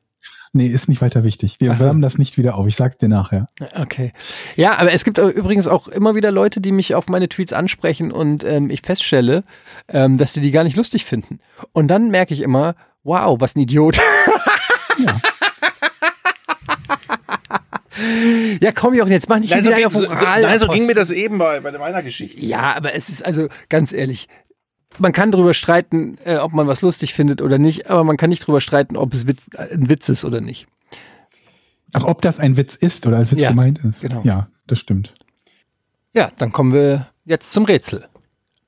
Nee, 0.56 0.68
ist 0.68 0.88
nicht 0.88 1.02
weiter 1.02 1.22
wichtig. 1.22 1.56
Wir 1.60 1.74
so. 1.74 1.84
wärmen 1.84 2.00
das 2.00 2.16
nicht 2.16 2.38
wieder 2.38 2.56
auf. 2.56 2.66
Ich 2.66 2.76
sag's 2.76 2.96
dir 2.96 3.08
nachher. 3.08 3.46
Okay. 3.74 4.12
Ja, 4.56 4.78
aber 4.78 4.92
es 4.92 5.04
gibt 5.04 5.18
übrigens 5.18 5.68
auch 5.68 5.86
immer 5.86 6.14
wieder 6.14 6.30
Leute, 6.30 6.62
die 6.62 6.72
mich 6.72 6.94
auf 6.94 7.08
meine 7.08 7.28
Tweets 7.28 7.52
ansprechen 7.52 8.10
und 8.10 8.42
ähm, 8.42 8.70
ich 8.70 8.80
feststelle, 8.80 9.44
ähm, 9.88 10.16
dass 10.16 10.32
sie 10.32 10.40
die 10.40 10.52
gar 10.52 10.64
nicht 10.64 10.76
lustig 10.76 11.04
finden. 11.04 11.40
Und 11.72 11.88
dann 11.88 12.10
merke 12.10 12.32
ich 12.32 12.40
immer, 12.40 12.74
wow, 13.04 13.38
was 13.38 13.54
ein 13.54 13.60
Idiot. 13.60 13.98
Ja. 14.98 15.20
Ja, 18.60 18.72
komm, 18.72 18.94
Jochen, 18.94 19.10
jetzt 19.10 19.28
mach 19.28 19.38
nicht 19.38 19.50
nein, 19.50 19.64
so 19.64 19.70
ging, 19.70 19.90
so, 19.90 20.00
so, 20.00 20.24
nein, 20.24 20.60
so 20.60 20.68
ging 20.68 20.86
mir 20.86 20.94
das 20.94 21.10
eben 21.10 21.38
bei, 21.38 21.60
bei 21.60 21.72
meiner 21.72 22.02
Geschichte. 22.02 22.38
Ja, 22.44 22.74
aber 22.76 22.94
es 22.94 23.08
ist 23.08 23.24
also, 23.24 23.48
ganz 23.70 23.92
ehrlich, 23.92 24.28
man 24.98 25.12
kann 25.12 25.30
darüber 25.30 25.54
streiten, 25.54 26.18
äh, 26.24 26.36
ob 26.36 26.52
man 26.52 26.66
was 26.66 26.82
lustig 26.82 27.14
findet 27.14 27.42
oder 27.42 27.58
nicht, 27.58 27.90
aber 27.90 28.04
man 28.04 28.16
kann 28.16 28.30
nicht 28.30 28.42
darüber 28.42 28.60
streiten, 28.60 28.96
ob 28.96 29.14
es 29.14 29.26
Witz, 29.26 29.40
ein 29.56 29.88
Witz 29.88 30.08
ist 30.08 30.24
oder 30.24 30.40
nicht. 30.40 30.66
Ach, 31.92 32.04
ob 32.04 32.22
das 32.22 32.40
ein 32.40 32.56
Witz 32.56 32.74
ist 32.74 33.06
oder 33.06 33.18
als 33.18 33.32
Witz 33.32 33.42
ja, 33.42 33.50
gemeint 33.50 33.78
ist. 33.84 34.02
Genau. 34.02 34.22
Ja, 34.24 34.48
das 34.66 34.78
stimmt. 34.78 35.14
Ja, 36.12 36.30
dann 36.36 36.52
kommen 36.52 36.72
wir 36.72 37.08
jetzt 37.24 37.52
zum 37.52 37.64
Rätsel. 37.64 38.08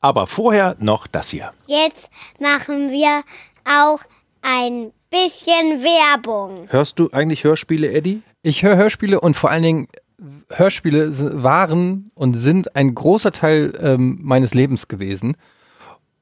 Aber 0.01 0.27
vorher 0.27 0.77
noch 0.79 1.07
das 1.07 1.31
hier. 1.31 1.53
Jetzt 1.67 2.09
machen 2.39 2.91
wir 2.91 3.23
auch 3.65 4.01
ein 4.43 4.93
bisschen 5.11 5.83
Werbung. 5.83 6.67
Hörst 6.71 6.99
du 6.99 7.11
eigentlich 7.11 7.45
Hörspiele, 7.45 7.91
Eddie? 7.91 8.23
Ich 8.43 8.63
höre 8.63 8.77
Hörspiele 8.77 9.21
und 9.21 9.37
vor 9.37 9.51
allen 9.51 9.63
Dingen 9.63 9.89
Hörspiele 10.51 11.43
waren 11.43 12.11
und 12.15 12.35
sind 12.35 12.77
ein 12.77 12.95
großer 12.95 13.33
Teil 13.33 13.77
ähm, 13.81 14.19
meines 14.23 14.55
Lebens 14.55 14.89
gewesen. 14.89 15.37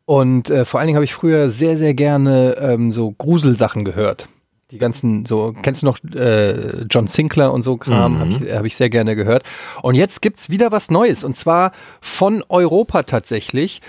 Und 0.07 0.51
äh, 0.51 0.65
vor 0.65 0.81
allen 0.81 0.87
Dingen 0.87 0.97
habe 0.97 1.05
ich 1.05 1.15
früher 1.15 1.51
sehr, 1.51 1.77
sehr 1.77 1.93
gerne 1.93 2.57
ähm, 2.61 2.93
so 2.93 3.11
Gruselsachen 3.13 3.85
gehört. 3.85 4.29
Die 4.71 4.79
ganzen, 4.79 5.27
so, 5.27 5.55
kennst 5.63 5.83
du 5.83 5.87
noch 5.87 5.99
äh, 6.15 6.83
John 6.89 7.07
Sinclair 7.09 7.53
und 7.53 7.63
so 7.63 7.77
Kram, 7.77 8.15
mhm. 8.15 8.19
habe 8.19 8.31
ich, 8.31 8.53
hab 8.53 8.65
ich 8.65 8.77
sehr 8.77 8.91
gerne 8.91 9.15
gehört. 9.15 9.43
Und 9.83 9.95
jetzt 9.97 10.23
gibt's 10.23 10.49
wieder 10.49 10.73
was 10.73 10.91
Neues 10.91 11.23
und 11.23 11.37
zwar 11.37 11.73
von 12.01 12.43
Europa 12.49 13.03
tatsächlich. 13.03 13.83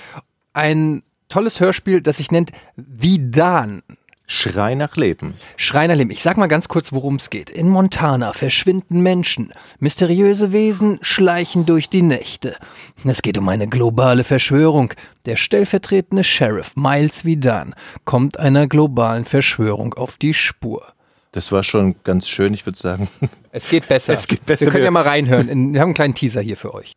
Ein 0.54 1.04
tolles 1.30 1.60
Hörspiel, 1.60 2.02
das 2.02 2.18
sich 2.18 2.32
nennt 2.32 2.52
Vidan. 2.76 3.82
Schrei 4.30 4.76
nach 4.76 4.98
Leben. 4.98 5.36
Schrei 5.56 5.88
nach 5.88 5.96
Leben. 5.96 6.12
Ich 6.12 6.22
sag 6.22 6.36
mal 6.36 6.48
ganz 6.48 6.68
kurz, 6.68 6.92
worum 6.92 7.16
es 7.16 7.30
geht. 7.30 7.50
In 7.50 7.70
Montana 7.70 8.34
verschwinden 8.34 9.00
Menschen. 9.00 9.54
Mysteriöse 9.80 10.52
Wesen 10.52 11.00
schleichen 11.02 11.66
durch 11.66 11.90
die 11.90 12.02
Nächte. 12.02 12.58
Es 13.06 13.22
geht 13.22 13.38
um 13.38 13.48
eine 13.48 13.70
globale 13.70 14.26
Verschwörung. 14.26 14.94
Der 15.26 15.38
stellvertretende 15.38 16.26
Sheriff 16.26 16.76
Miles 16.76 17.24
Vidan 17.24 17.74
kommt 18.04 18.38
einer 18.38 18.68
globalen 18.68 19.24
Verschwörung 19.24 19.94
auf 19.94 20.18
die 20.18 20.34
Spur. 20.34 20.84
Das 21.32 21.54
war 21.54 21.64
schon 21.64 21.96
ganz 22.04 22.28
schön, 22.28 22.54
ich 22.54 22.66
würde 22.66 22.78
sagen. 22.78 23.08
Es 23.54 23.70
geht 23.70 23.88
besser. 23.88 24.12
Es 24.12 24.28
geht 24.28 24.46
besser. 24.46 24.66
Wir 24.66 24.72
können 24.74 24.84
ja 24.84 24.92
mal 24.92 25.04
reinhören. 25.04 25.74
Wir 25.74 25.80
haben 25.80 25.88
einen 25.88 25.94
kleinen 25.94 26.16
Teaser 26.16 26.42
hier 26.42 26.58
für 26.58 26.74
euch. 26.74 26.92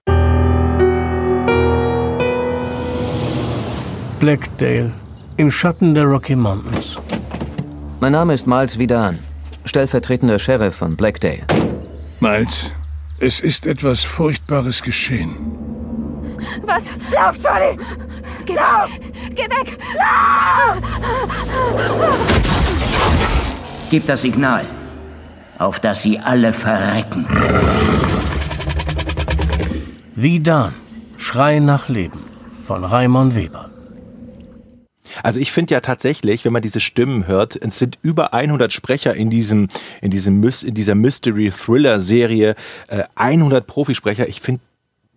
Blackdale, 4.19 4.93
im 5.37 5.51
Schatten 5.51 5.95
der 5.95 6.05
Rocky 6.05 6.35
Mountains. 6.35 6.99
Mein 8.01 8.13
Name 8.13 8.33
ist 8.33 8.47
Miles 8.47 8.79
Vidan, 8.79 9.19
stellvertretender 9.67 10.39
Sheriff 10.39 10.77
von 10.77 10.97
Blackdale. 10.97 11.43
Miles, 12.21 12.71
es 13.19 13.41
ist 13.41 13.67
etwas 13.67 14.03
Furchtbares 14.03 14.81
geschehen. 14.83 15.37
Was? 16.65 16.93
Lauf, 17.13 17.39
Charlie! 17.39 17.79
Geh 18.47 18.55
Lauf! 18.55 18.91
Geh 19.35 19.43
weg! 19.43 19.79
Lauf! 19.99 20.83
Gib 23.91 24.07
das 24.07 24.23
Signal. 24.23 24.65
auf 25.59 25.79
das 25.79 26.01
sie 26.03 26.19
alle 26.19 26.53
verrecken. 26.55 27.27
Wie 30.17 30.41
dann? 30.41 30.73
Schrei 31.19 31.59
nach 31.59 31.91
Leben 31.91 32.25
von 32.67 32.83
Raimon 32.83 33.35
Weber. 33.35 33.69
Also 35.23 35.41
ich 35.41 35.53
finde 35.53 35.75
ja 35.75 35.81
tatsächlich, 35.81 36.45
wenn 36.45 36.53
man 36.53 36.63
diese 36.63 36.81
Stimmen 36.81 37.27
hört, 37.27 37.57
es 37.57 37.79
sind 37.79 37.99
über 38.03 38.35
100 38.35 38.73
Sprecher 38.73 39.15
in 39.15 39.31
diesem 39.31 39.69
in 40.01 40.11
diesem 40.11 40.43
in 40.43 40.75
dieser 40.75 40.95
Mystery 40.95 41.51
Thriller 41.51 42.01
Serie, 42.01 42.55
äh, 42.89 43.05
100 43.15 43.67
Profisprecher. 43.67 44.29
Ich 44.29 44.41
finde 44.41 44.63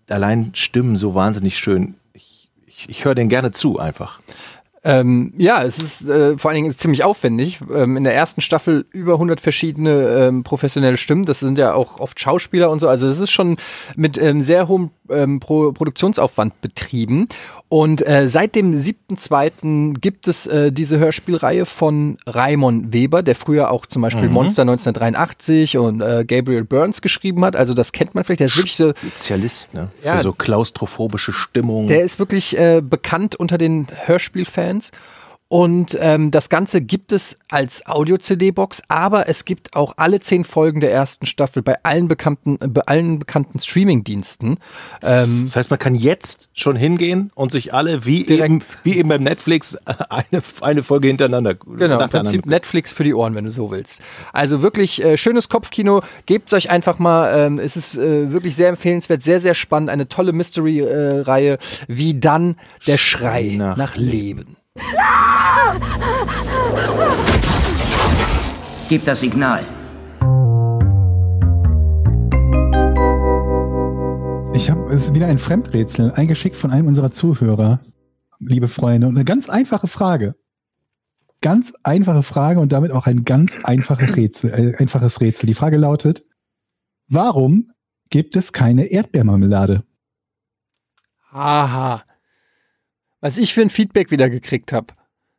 allein 0.10 0.52
Stimmen 0.54 0.98
so 0.98 1.16
wahnsinnig 1.16 1.58
schön. 1.58 1.96
Ich, 2.14 2.50
ich, 2.66 2.90
ich 2.90 3.06
höre 3.06 3.16
denen 3.16 3.30
gerne 3.30 3.52
zu 3.52 3.80
einfach. 3.80 4.20
Ähm, 4.86 5.34
ja, 5.38 5.64
es 5.64 5.78
ist 5.78 6.10
äh, 6.10 6.38
vor 6.38 6.52
allen 6.52 6.62
Dingen 6.62 6.78
ziemlich 6.78 7.06
aufwendig. 7.06 7.60
Ähm, 7.74 7.96
in 7.96 8.04
der 8.04 8.14
ersten 8.14 8.42
Staffel 8.42 8.86
über 8.92 9.14
100 9.14 9.40
verschiedene 9.40 10.08
ähm, 10.10 10.44
professionelle 10.44 10.98
Stimmen. 10.98 11.24
Das 11.24 11.40
sind 11.40 11.58
ja 11.58 11.74
auch 11.74 12.02
oft 12.02 12.20
Schauspieler 12.20 12.70
und 12.70 12.80
so. 12.80 12.90
Also 12.90 13.08
es 13.08 13.20
ist 13.20 13.32
schon 13.32 13.56
mit 13.96 14.18
ähm, 14.18 14.42
sehr 14.42 14.68
hohem 14.68 14.92
ähm, 15.10 15.40
Pro 15.40 15.72
Produktionsaufwand 15.72 16.60
betrieben. 16.60 17.28
Und 17.74 18.06
äh, 18.06 18.30
seit 18.30 18.54
dem 18.54 18.76
7.2. 18.76 20.00
gibt 20.00 20.28
es 20.28 20.46
äh, 20.46 20.72
diese 20.72 21.00
Hörspielreihe 21.00 21.66
von 21.66 22.20
Raimon 22.28 22.94
Weber, 22.94 23.24
der 23.24 23.34
früher 23.34 23.72
auch 23.72 23.88
zum 23.88 24.04
Beispiel 24.04 24.28
mhm. 24.28 24.34
Monster 24.34 24.62
1983 24.62 25.80
und 25.80 26.00
äh, 26.00 26.24
Gabriel 26.24 26.66
Burns 26.66 27.02
geschrieben 27.02 27.44
hat. 27.44 27.56
Also 27.56 27.74
das 27.74 27.92
kennt 27.92 28.14
man 28.14 28.26
vielleicht. 28.26 28.42
Der 28.42 28.46
ist 28.46 28.58
wirklich 28.58 28.76
so 28.76 28.92
Spezialist, 28.92 29.74
ne? 29.74 29.90
Ja, 30.04 30.18
Für 30.18 30.22
so 30.22 30.34
klaustrophobische 30.34 31.34
Stimmung. 31.34 31.88
Der 31.88 32.04
ist 32.04 32.20
wirklich 32.20 32.56
äh, 32.60 32.84
bekannt 32.88 33.36
unter 33.38 33.58
den 33.58 33.88
Hörspielfans. 34.06 34.92
Und 35.54 35.96
ähm, 36.02 36.32
das 36.32 36.50
Ganze 36.50 36.82
gibt 36.82 37.12
es 37.12 37.38
als 37.48 37.86
Audio-CD-Box, 37.86 38.82
aber 38.88 39.30
es 39.30 39.46
gibt 39.46 39.76
auch 39.76 39.94
alle 39.98 40.20
zehn 40.20 40.46
Folgen 40.46 40.80
der 40.80 40.92
ersten 40.92 41.28
Staffel 41.28 41.62
bei 41.62 41.76
allen 41.84 42.08
bekannten, 42.08 42.58
äh, 42.60 42.68
bei 42.68 42.82
allen 42.88 43.20
bekannten 43.20 43.60
Streaming-Diensten. 43.60 44.58
Ähm, 45.04 45.42
das 45.44 45.56
heißt, 45.56 45.70
man 45.70 45.78
kann 45.78 45.94
jetzt 45.94 46.50
schon 46.56 46.76
hingehen 46.76 47.30
und 47.36 47.52
sich 47.52 47.72
alle 47.72 48.04
wie 48.04 48.28
eben, 48.28 48.64
wie 48.82 48.98
eben 48.98 49.10
beim 49.10 49.22
Netflix 49.22 49.76
eine, 49.86 50.42
eine 50.62 50.82
Folge 50.82 51.10
hintereinander. 51.10 51.54
Genau, 51.54 52.02
im 52.02 52.10
Prinzip 52.10 52.48
Netflix 52.48 52.92
für 52.92 53.04
die 53.04 53.14
Ohren, 53.14 53.36
wenn 53.36 53.46
du 53.46 53.52
so 53.52 53.70
willst. 53.70 54.02
Also 54.32 54.64
wirklich 54.64 55.04
äh, 55.04 55.18
schönes 55.18 55.50
Kopfkino. 55.50 56.02
Gebt 56.26 56.48
es 56.48 56.54
euch 56.54 56.72
einfach 56.72 56.98
mal. 56.98 57.32
Ähm, 57.32 57.60
es 57.60 57.78
ist 57.78 57.96
äh, 57.96 58.32
wirklich 58.32 58.56
sehr 58.56 58.70
empfehlenswert, 58.70 59.22
sehr, 59.22 59.40
sehr 59.40 59.54
spannend. 59.54 59.92
Eine 59.92 60.08
tolle 60.08 60.34
Mystery-Reihe. 60.34 61.60
wie 61.88 62.20
dann 62.20 62.56
der 62.88 62.98
Schrei 62.98 63.54
nach, 63.56 63.78
nach 63.78 63.96
Leben. 63.96 64.58
Gib 68.90 69.06
das 69.06 69.22
Signal. 69.22 69.64
Ich 74.54 74.70
habe 74.70 74.92
es 74.92 75.14
wieder 75.14 75.28
ein 75.28 75.40
Fremdrätsel 75.40 76.12
eingeschickt 76.12 76.56
von 76.56 76.72
einem 76.72 76.88
unserer 76.88 77.12
Zuhörer, 77.12 77.80
liebe 78.40 78.68
Freunde, 78.68 79.08
und 79.08 79.16
eine 79.16 79.26
ganz 79.26 79.50
einfache 79.50 79.88
Frage. 79.88 80.36
Ganz 81.42 81.74
einfache 81.84 82.24
Frage 82.24 82.60
und 82.60 82.72
damit 82.72 82.92
auch 82.92 83.08
ein 83.08 83.26
ganz 83.26 83.60
einfaches 83.64 84.16
Rätsel. 84.16 84.52
Äh, 84.52 84.76
einfaches 84.78 85.22
Rätsel. 85.22 85.48
Die 85.48 85.56
Frage 85.56 85.78
lautet: 85.78 86.26
Warum 87.08 87.72
gibt 88.10 88.36
es 88.36 88.54
keine 88.54 88.86
Erdbeermarmelade? 88.86 89.84
Aha 91.32 92.04
was 93.24 93.38
ich 93.38 93.54
für 93.54 93.62
ein 93.62 93.70
Feedback 93.70 94.12
wieder 94.12 94.30
gekriegt 94.30 94.74
habe. 94.74 94.88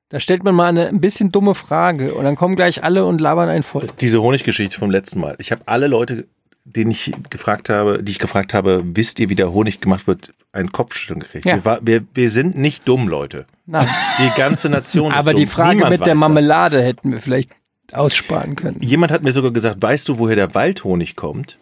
Da 0.08 0.18
stellt 0.18 0.42
man 0.42 0.54
mal 0.54 0.68
eine 0.68 0.88
ein 0.88 1.02
bisschen 1.02 1.30
dumme 1.30 1.54
Frage 1.54 2.14
und 2.14 2.24
dann 2.24 2.34
kommen 2.34 2.56
gleich 2.56 2.82
alle 2.82 3.04
und 3.04 3.20
labern 3.20 3.50
einen 3.50 3.62
voll. 3.62 3.88
Diese 4.00 4.22
Honiggeschichte 4.22 4.78
vom 4.78 4.90
letzten 4.90 5.20
Mal. 5.20 5.36
Ich 5.38 5.52
habe 5.52 5.62
alle 5.66 5.86
Leute, 5.86 6.26
denen 6.64 6.92
ich 6.92 7.12
gefragt 7.28 7.68
habe, 7.68 8.02
die 8.02 8.12
ich 8.12 8.18
gefragt 8.18 8.54
habe, 8.54 8.82
wisst 8.94 9.20
ihr, 9.20 9.28
wie 9.28 9.34
der 9.34 9.52
Honig 9.52 9.82
gemacht 9.82 10.06
wird, 10.06 10.32
einen 10.52 10.72
Kopfschütteln 10.72 11.20
gekriegt. 11.20 11.44
Ja. 11.44 11.62
Wir, 11.62 11.80
wir, 11.82 12.04
wir, 12.14 12.30
sind 12.30 12.56
nicht 12.56 12.88
dumm, 12.88 13.06
Leute. 13.06 13.44
Nein. 13.66 13.86
Die 14.18 14.30
ganze 14.34 14.70
Nation 14.70 15.10
ist 15.10 15.18
Aber 15.18 15.32
dumm. 15.32 15.40
die 15.40 15.46
Frage 15.46 15.76
Niemand 15.76 15.90
mit 15.90 16.06
der 16.06 16.14
Marmelade 16.14 16.78
das. 16.78 16.86
hätten 16.86 17.12
wir 17.12 17.20
vielleicht 17.20 17.50
aussparen 17.92 18.56
können. 18.56 18.80
Jemand 18.80 19.12
hat 19.12 19.22
mir 19.22 19.32
sogar 19.32 19.50
gesagt, 19.50 19.82
weißt 19.82 20.08
du, 20.08 20.18
woher 20.18 20.36
der 20.36 20.54
Waldhonig 20.54 21.16
kommt? 21.16 21.58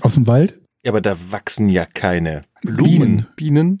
Aus 0.00 0.14
dem 0.14 0.26
Wald? 0.26 0.58
Ja, 0.82 0.90
aber 0.90 1.00
da 1.00 1.16
wachsen 1.30 1.68
ja 1.68 1.86
keine 1.86 2.42
Blumen. 2.62 2.88
Bienen. 2.88 3.26
Bienen? 3.36 3.78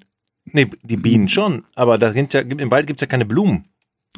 Nee, 0.52 0.70
die 0.82 0.96
Bienen 0.96 1.28
schon, 1.28 1.64
aber 1.74 1.98
da 1.98 2.12
ja, 2.12 2.40
im 2.40 2.70
Wald 2.70 2.86
gibt 2.86 2.98
es 2.98 3.00
ja 3.00 3.06
keine 3.06 3.24
Blumen. 3.24 3.64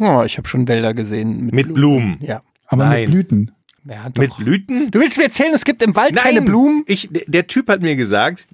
Oh, 0.00 0.22
ich 0.24 0.36
habe 0.38 0.48
schon 0.48 0.66
Wälder 0.66 0.94
gesehen. 0.94 1.46
Mit, 1.46 1.54
mit 1.54 1.74
Blumen. 1.74 2.18
Ja. 2.20 2.42
Aber 2.66 2.84
Nein. 2.86 3.02
mit 3.02 3.10
Blüten. 3.10 3.52
Ja, 3.84 4.10
mit 4.16 4.36
Blüten? 4.36 4.90
Du 4.90 5.00
willst 5.00 5.18
mir 5.18 5.24
erzählen, 5.24 5.52
es 5.54 5.64
gibt 5.64 5.82
im 5.82 5.94
Wald 5.94 6.14
Nein, 6.14 6.24
keine 6.24 6.42
Blumen? 6.42 6.84
Ich, 6.86 7.08
der 7.10 7.46
Typ 7.46 7.68
hat 7.68 7.82
mir 7.82 7.96
gesagt, 7.96 8.48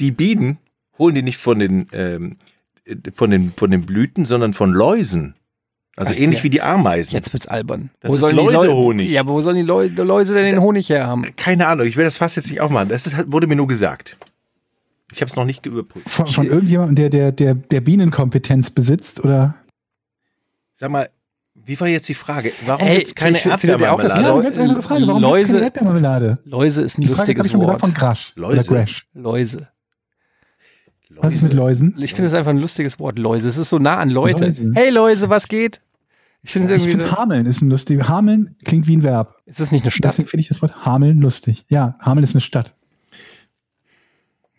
die 0.00 0.10
Bienen 0.10 0.58
holen 0.98 1.14
die 1.14 1.22
nicht 1.22 1.36
von 1.36 1.58
den, 1.58 1.86
ähm, 1.92 2.36
von 3.14 3.30
den, 3.30 3.52
von 3.56 3.70
den 3.70 3.82
Blüten, 3.82 4.24
sondern 4.24 4.52
von 4.52 4.72
Läusen. 4.72 5.34
Also 5.96 6.14
Ach, 6.14 6.18
ähnlich 6.18 6.40
ja. 6.40 6.44
wie 6.44 6.50
die 6.50 6.62
Ameisen. 6.62 7.14
Jetzt 7.14 7.32
wird's 7.32 7.46
albern. 7.46 7.90
Das 8.00 8.10
wo 8.10 8.16
ist 8.16 8.32
Läusehonig. 8.32 9.10
Ja, 9.10 9.20
aber 9.20 9.32
wo 9.32 9.42
sollen 9.42 9.56
die 9.56 9.62
Läuse 9.62 10.34
denn 10.34 10.44
den 10.46 10.60
Honig 10.60 10.88
her 10.88 11.06
haben? 11.06 11.26
Keine 11.36 11.66
Ahnung, 11.66 11.86
ich 11.86 11.96
will 11.96 12.04
das 12.04 12.16
fast 12.16 12.36
jetzt 12.36 12.48
nicht 12.48 12.60
aufmachen. 12.60 12.88
Das 12.88 13.06
ist, 13.06 13.30
wurde 13.30 13.46
mir 13.46 13.56
nur 13.56 13.68
gesagt. 13.68 14.16
Ich 15.12 15.20
habe 15.20 15.28
es 15.28 15.36
noch 15.36 15.44
nicht 15.44 15.62
geüberprüft. 15.62 16.08
Von, 16.08 16.26
von 16.26 16.46
irgendjemandem, 16.46 16.96
der, 16.96 17.10
der, 17.10 17.32
der, 17.32 17.54
der 17.54 17.80
Bienenkompetenz 17.80 18.70
besitzt, 18.70 19.24
oder? 19.24 19.54
Sag 20.74 20.90
mal, 20.90 21.08
wie 21.54 21.78
war 21.78 21.88
jetzt 21.88 22.08
die 22.08 22.14
Frage? 22.14 22.52
Warum 22.64 22.86
gibt 22.86 23.06
es 23.06 23.14
keine 23.14 23.38
Erdbeermarmelade? 23.44 24.22
Ja, 24.22 24.34
eine 24.34 24.42
ganz 24.42 24.58
andere 24.58 24.82
Frage. 24.82 25.06
Warum 25.06 25.22
Läuse, 25.22 25.52
keine 25.52 25.64
Erdbeermarmelade? 25.64 26.38
Läuse 26.44 26.82
ist 26.82 26.98
ein 26.98 27.02
die 27.02 27.08
Frage 27.08 27.32
lustiges 27.32 27.52
Frage, 27.52 27.66
Wort. 27.66 27.80
von 27.80 27.94
Grasch 27.94 28.32
Läuse. 28.36 28.70
oder 28.70 28.78
Grash. 28.78 29.06
Läuse. 29.12 29.68
Läuse. 31.08 31.22
Was 31.22 31.34
ist 31.34 31.42
mit 31.42 31.52
Läusen? 31.52 31.96
Ich 32.00 32.14
finde 32.14 32.28
es 32.28 32.34
einfach 32.34 32.50
ein 32.50 32.58
lustiges 32.58 32.98
Wort. 32.98 33.18
Läuse. 33.18 33.48
Es 33.48 33.58
ist 33.58 33.68
so 33.68 33.78
nah 33.78 33.98
an 33.98 34.10
Leute. 34.10 34.44
Läuse. 34.44 34.70
Hey 34.74 34.90
Läuse, 34.90 35.28
was 35.28 35.48
geht? 35.48 35.80
Ich 36.42 36.52
finde 36.52 36.74
ich 36.74 36.88
find 36.88 37.18
Hameln 37.18 37.44
ist 37.44 37.60
ein 37.60 37.68
lustig. 37.68 38.08
Hameln 38.08 38.56
klingt 38.64 38.86
wie 38.86 38.96
ein 38.96 39.02
Verb. 39.02 39.36
Ist 39.44 39.60
das 39.60 39.72
nicht 39.72 39.82
eine 39.82 39.90
Stadt? 39.90 40.12
Deswegen 40.12 40.28
finde 40.28 40.42
ich 40.42 40.48
das 40.48 40.62
Wort 40.62 40.86
Hameln 40.86 41.20
lustig. 41.20 41.66
Ja, 41.68 41.96
Hameln 42.00 42.24
ist 42.24 42.34
eine 42.34 42.40
Stadt. 42.40 42.74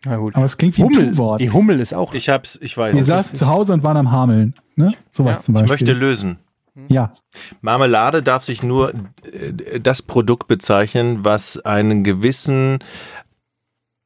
Na 0.05 0.17
gut. 0.17 0.35
Aber 0.35 0.45
es 0.45 0.57
klingt 0.57 0.77
wie 0.77 0.83
Hummel. 0.83 1.09
ein 1.09 1.17
Wort. 1.17 1.41
Die 1.41 1.51
Hummel 1.51 1.79
ist 1.79 1.93
auch. 1.93 2.13
Ich 2.13 2.29
hab's, 2.29 2.57
ich 2.61 2.75
weiß. 2.75 2.95
Wir 2.95 3.05
saßen 3.05 3.35
zu 3.35 3.47
Hause 3.47 3.73
und 3.73 3.83
waren 3.83 3.97
am 3.97 4.11
Hameln. 4.11 4.53
Ne? 4.75 4.93
Sowas 5.11 5.37
ja. 5.37 5.43
zum 5.43 5.53
Beispiel. 5.53 5.65
Ich 5.75 5.81
möchte 5.81 5.93
lösen. 5.93 6.39
Ja. 6.87 7.11
Marmelade 7.61 8.23
darf 8.23 8.43
sich 8.43 8.63
nur 8.63 8.93
äh, 8.93 9.79
das 9.79 10.01
Produkt 10.01 10.47
bezeichnen, 10.47 11.25
was 11.25 11.57
einen 11.57 12.03
gewissen 12.03 12.79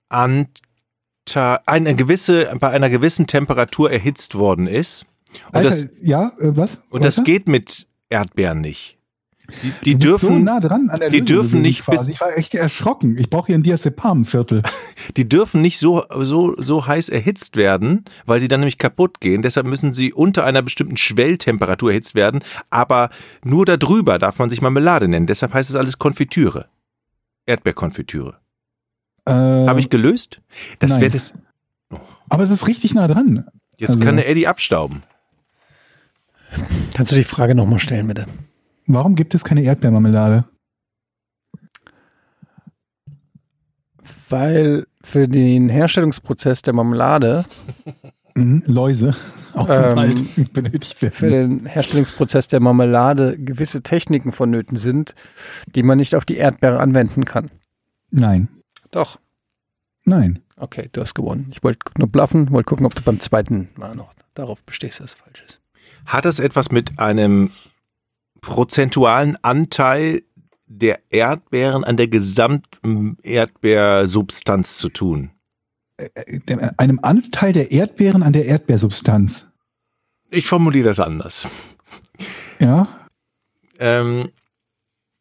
Anteil, 0.09 1.59
eine 1.65 1.95
gewisse, 1.95 2.55
bei 2.59 2.69
einer 2.69 2.89
gewissen 2.89 3.27
Temperatur 3.27 3.91
erhitzt 3.91 4.35
worden 4.35 4.67
ist. 4.67 5.05
Und 5.47 5.55
Alter, 5.55 5.69
das, 5.69 5.89
ja, 6.01 6.31
äh, 6.39 6.57
was? 6.57 6.83
Und 6.89 7.03
das 7.05 7.23
geht 7.23 7.47
mit 7.47 7.87
Erdbeeren 8.09 8.61
nicht. 8.61 8.97
Die, 9.63 9.73
die 9.83 9.95
dürfen 9.95 10.27
so 10.27 10.39
nah 10.39 10.59
dran 10.59 10.89
an 10.89 10.99
der 10.99 11.09
die 11.09 11.21
dürfen 11.21 11.61
nicht 11.61 11.85
bis, 11.85 12.07
ich 12.07 12.19
war 12.19 12.35
echt 12.37 12.55
erschrocken. 12.55 13.17
Ich 13.17 13.29
brauche 13.29 13.47
hier 13.47 13.55
ein 13.55 13.63
Diazepam-Viertel. 13.63 14.63
Die 15.17 15.29
dürfen 15.29 15.61
nicht 15.61 15.77
so, 15.77 16.03
so, 16.21 16.55
so 16.57 16.87
heiß 16.87 17.09
erhitzt 17.09 17.57
werden, 17.57 18.05
weil 18.25 18.39
die 18.39 18.47
dann 18.47 18.61
nämlich 18.61 18.77
kaputt 18.77 19.19
gehen. 19.19 19.41
Deshalb 19.43 19.67
müssen 19.67 19.93
sie 19.93 20.13
unter 20.13 20.43
einer 20.45 20.61
bestimmten 20.61 20.97
Schwelltemperatur 20.97 21.91
erhitzt 21.91 22.15
werden. 22.15 22.43
Aber 22.69 23.09
nur 23.43 23.65
darüber 23.65 24.17
darf 24.17 24.39
man 24.39 24.49
sich 24.49 24.61
Marmelade 24.61 25.07
nennen. 25.07 25.27
Deshalb 25.27 25.53
heißt 25.53 25.69
es 25.69 25.75
alles 25.75 25.99
Konfitüre. 25.99 26.67
Erdbeerkonfitüre. 27.45 28.39
Äh, 29.25 29.31
Habe 29.31 29.79
ich 29.79 29.89
gelöst? 29.89 30.41
Das 30.79 30.99
wäre 30.99 31.11
das. 31.11 31.33
Oh. 31.91 31.99
Aber 32.29 32.43
es 32.43 32.49
ist 32.49 32.67
richtig 32.67 32.93
nah 32.95 33.07
dran. 33.07 33.45
Jetzt 33.77 33.91
also. 33.91 34.03
kann 34.03 34.15
der 34.15 34.27
Eddie 34.29 34.47
abstauben. 34.47 35.03
Kannst 36.93 37.11
du 37.11 37.17
die 37.17 37.23
Frage 37.23 37.55
nochmal 37.55 37.79
stellen, 37.79 38.07
bitte? 38.07 38.25
Warum 38.87 39.15
gibt 39.15 39.33
es 39.33 39.43
keine 39.43 39.63
Erdbeermarmelade? 39.63 40.45
Weil 44.29 44.85
für 45.03 45.27
den 45.27 45.69
Herstellungsprozess 45.69 46.61
der 46.61 46.73
Marmelade 46.73 47.45
mhm, 48.35 48.63
Läuse 48.65 49.15
aus 49.53 49.67
dem 49.67 49.89
ähm, 49.89 49.95
Wald 49.95 50.53
benötigt 50.53 51.01
werden. 51.01 51.13
Für 51.13 51.29
den 51.29 51.65
Herstellungsprozess 51.65 52.47
der 52.47 52.59
Marmelade 52.59 53.37
gewisse 53.37 53.81
Techniken 53.81 54.31
vonnöten 54.31 54.77
sind, 54.77 55.15
die 55.67 55.83
man 55.83 55.97
nicht 55.97 56.15
auf 56.15 56.25
die 56.25 56.37
Erdbeere 56.37 56.79
anwenden 56.79 57.25
kann. 57.25 57.51
Nein. 58.11 58.49
Doch. 58.91 59.19
Nein. 60.05 60.39
Okay, 60.57 60.89
du 60.91 61.01
hast 61.01 61.15
gewonnen. 61.15 61.47
Ich 61.51 61.63
wollte 61.63 61.79
nur 61.97 62.07
bluffen, 62.07 62.51
wollte 62.51 62.67
gucken, 62.67 62.85
ob 62.85 62.95
du 62.95 63.01
beim 63.01 63.19
zweiten 63.19 63.69
Mal 63.75 63.95
noch 63.95 64.13
darauf 64.35 64.63
bestehst, 64.63 64.99
dass 64.99 65.13
es 65.13 65.19
falsch 65.19 65.43
ist. 65.47 65.59
Hat 66.05 66.25
das 66.25 66.39
etwas 66.39 66.71
mit 66.71 66.99
einem 66.99 67.51
prozentualen 68.45 69.37
Anteil 69.41 70.21
der 70.67 70.99
Erdbeeren 71.09 71.83
an 71.83 71.97
der 71.97 72.07
Gesamterdbeersubstanz 72.07 74.77
zu 74.77 74.89
tun? 74.89 75.31
Äh, 75.97 76.09
äh, 76.47 76.69
einem 76.77 76.99
Anteil 77.01 77.53
der 77.53 77.71
Erdbeeren 77.71 78.21
an 78.23 78.33
der 78.33 78.45
Erdbeersubstanz. 78.45 79.51
Ich 80.29 80.47
formuliere 80.47 80.87
das 80.87 80.99
anders. 80.99 81.47
Ja. 82.59 82.87
Ähm, 83.79 84.29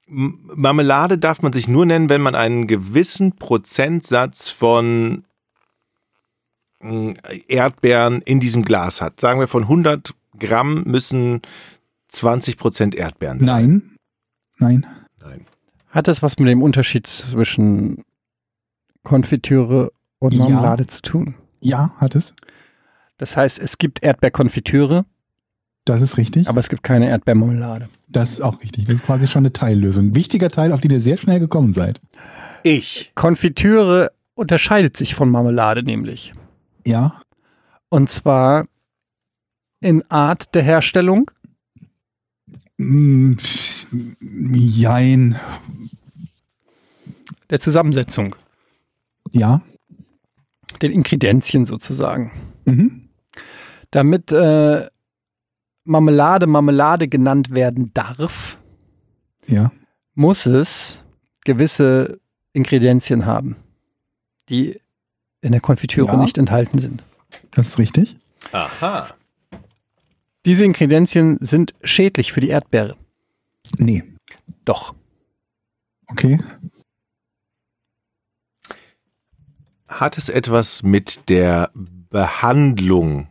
Marmelade 0.07 1.19
darf 1.19 1.43
man 1.43 1.53
sich 1.53 1.69
nur 1.69 1.87
nennen, 1.87 2.09
wenn 2.09 2.21
man 2.21 2.35
einen 2.35 2.67
gewissen 2.67 3.37
Prozentsatz 3.37 4.51
von 4.51 5.25
mh, 6.81 7.15
Erdbeeren 7.49 8.23
in 8.23 8.41
diesem 8.41 8.65
Glas 8.65 9.01
hat. 9.01 9.21
Sagen 9.21 9.41
wir 9.41 9.49
von 9.49 9.65
100 9.65 10.15
Gramm 10.39 10.85
müssen 10.85 11.43
20 12.15 12.57
Prozent 12.57 12.95
Erdbeeren 12.95 13.39
sein. 13.39 13.97
Nein. 14.59 14.85
Nein. 15.23 15.47
Hat 15.89 16.09
das 16.09 16.23
was 16.23 16.39
mit 16.39 16.49
dem 16.49 16.63
Unterschied 16.63 17.07
zwischen 17.07 18.05
Konfitüre 19.03 19.93
und 20.19 20.33
Ja. 20.33 20.41
Marmelade 20.49 20.87
zu 20.87 21.03
tun? 21.03 21.35
Ja, 21.61 21.95
hat 21.99 22.15
es. 22.15 22.35
Das 23.17 23.37
heißt, 23.37 23.59
es 23.61 23.79
gibt 23.79 24.03
Erdbeerkonfitüre, 24.03 25.05
Das 25.85 26.03
ist 26.03 26.17
richtig. 26.17 26.49
aber 26.49 26.59
es 26.61 26.69
gibt 26.69 26.83
keine 26.83 27.09
Erdbeermarmelade. 27.09 27.89
Das 28.09 28.33
ist 28.33 28.41
auch 28.41 28.61
richtig. 28.61 28.87
Das 28.87 28.97
ist 28.97 29.05
quasi 29.05 29.27
schon 29.29 29.43
eine 29.43 29.53
Teillösung. 29.53 30.15
Wichtiger 30.17 30.49
Teil, 30.51 30.73
auf 30.73 30.81
den 30.81 30.91
ihr 30.91 31.01
sehr 31.01 31.17
schnell 31.17 31.39
gekommen 31.41 31.73
seid. 31.73 32.01
Ich. 32.65 33.13
Konfitüre 33.15 34.11
unterscheidet 34.35 34.97
sich 34.97 35.15
von 35.15 35.31
Marmelade 35.31 35.83
nämlich. 35.85 36.33
Ja. 36.87 37.21
Und 37.89 38.11
zwar 38.11 38.67
in 39.81 40.03
Art 40.11 40.55
der 40.55 40.63
Herstellung. 40.63 41.31
Mm, 42.79 43.35
Jein. 44.21 45.39
der 47.51 47.61
Zusammensetzung, 47.61 48.35
Ja. 49.31 49.63
den 50.83 50.91
Ingredienzien 50.91 51.67
sozusagen. 51.67 52.33
Mhm. 52.65 53.09
Damit 53.91 54.33
äh, 54.33 54.89
Marmelade 55.85 56.47
Marmelade 56.47 57.07
genannt 57.09 57.51
werden 57.51 57.93
darf, 57.95 58.59
Ja. 59.47 59.71
muss 60.15 60.47
es 60.47 60.99
gewisse 61.45 62.19
Ingredienzien 62.55 63.27
haben, 63.27 63.57
die 64.49 64.81
in 65.43 65.53
der 65.53 65.61
Konfitüre 65.61 66.07
Ja. 66.09 66.17
nicht 66.17 66.39
enthalten 66.39 66.79
sind. 66.79 67.05
Das 67.53 67.69
ist 67.69 67.79
richtig. 67.79 68.19
Aha. 68.53 69.09
Diese 70.47 70.65
Ingredienzien 70.65 71.39
sind 71.41 71.75
schädlich 71.83 72.33
für 72.33 72.41
die 72.41 72.49
Erdbeere. 72.49 72.97
Nee. 73.79 74.05
Doch. 74.65 74.95
Okay. 76.09 76.39
Hat 79.89 80.19
es 80.19 80.29
etwas 80.29 80.83
mit 80.83 81.29
der 81.29 81.71
Behandlung 81.75 83.29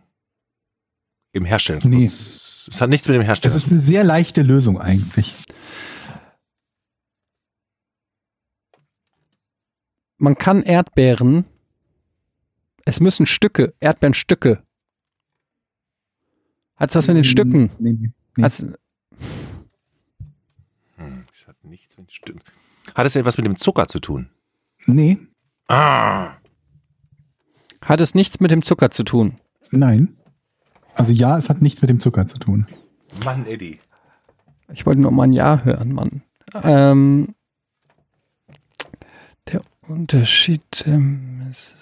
im 1.33 1.45
Herstellungsprozess? 1.45 2.67
Es 2.71 2.81
hat 2.81 2.89
nichts 2.89 3.07
mit 3.07 3.15
dem 3.15 3.21
Das 3.21 3.27
Herstellen. 3.27 3.55
ist 3.55 3.71
eine 3.71 3.79
sehr 3.79 4.03
leichte 4.03 4.41
Lösung 4.41 4.79
eigentlich. 4.79 5.35
Man 10.17 10.35
kann 10.37 10.63
Erdbeeren, 10.63 11.45
es 12.85 13.01
müssen 13.01 13.25
Stücke, 13.25 13.73
Erdbeerenstücke. 13.81 14.63
Hat 16.75 16.89
es 16.89 16.95
was 16.95 17.07
mit 17.07 17.17
den 17.17 17.23
Stücken? 17.23 17.71
Nee, 17.79 17.93
nee, 17.93 18.11
nee. 18.37 18.43
Hat's, 18.43 18.59
Hm, 20.97 21.25
es 21.33 21.47
hat 21.47 21.63
nichts 21.63 21.97
mit 21.97 22.11
Stück- 22.11 22.41
Hat 22.95 23.05
es 23.05 23.15
etwas 23.15 23.37
mit 23.37 23.45
dem 23.45 23.55
Zucker 23.55 23.87
zu 23.87 23.99
tun? 23.99 24.29
nee. 24.85 25.17
Ah. 25.69 26.35
hat 27.81 28.01
es 28.01 28.13
nichts 28.15 28.39
mit 28.41 28.51
dem 28.51 28.61
Zucker 28.63 28.91
zu 28.91 29.03
tun? 29.03 29.39
Nein. 29.71 30.17
Also 30.95 31.13
ja, 31.13 31.37
es 31.37 31.49
hat 31.49 31.61
nichts 31.61 31.81
mit 31.81 31.89
dem 31.89 31.99
Zucker 31.99 32.25
zu 32.25 32.37
tun. 32.37 32.67
Mann, 33.23 33.45
Eddie. 33.45 33.79
Ich 34.71 34.85
wollte 34.85 35.01
nur 35.01 35.11
mal 35.11 35.23
ein 35.23 35.33
Ja 35.33 35.63
hören, 35.63 35.93
Mann. 35.93 36.21
Ähm, 36.63 37.33
der 39.47 39.61
Unterschied 39.87 40.83
ähm, 40.85 41.51
ist 41.51 41.75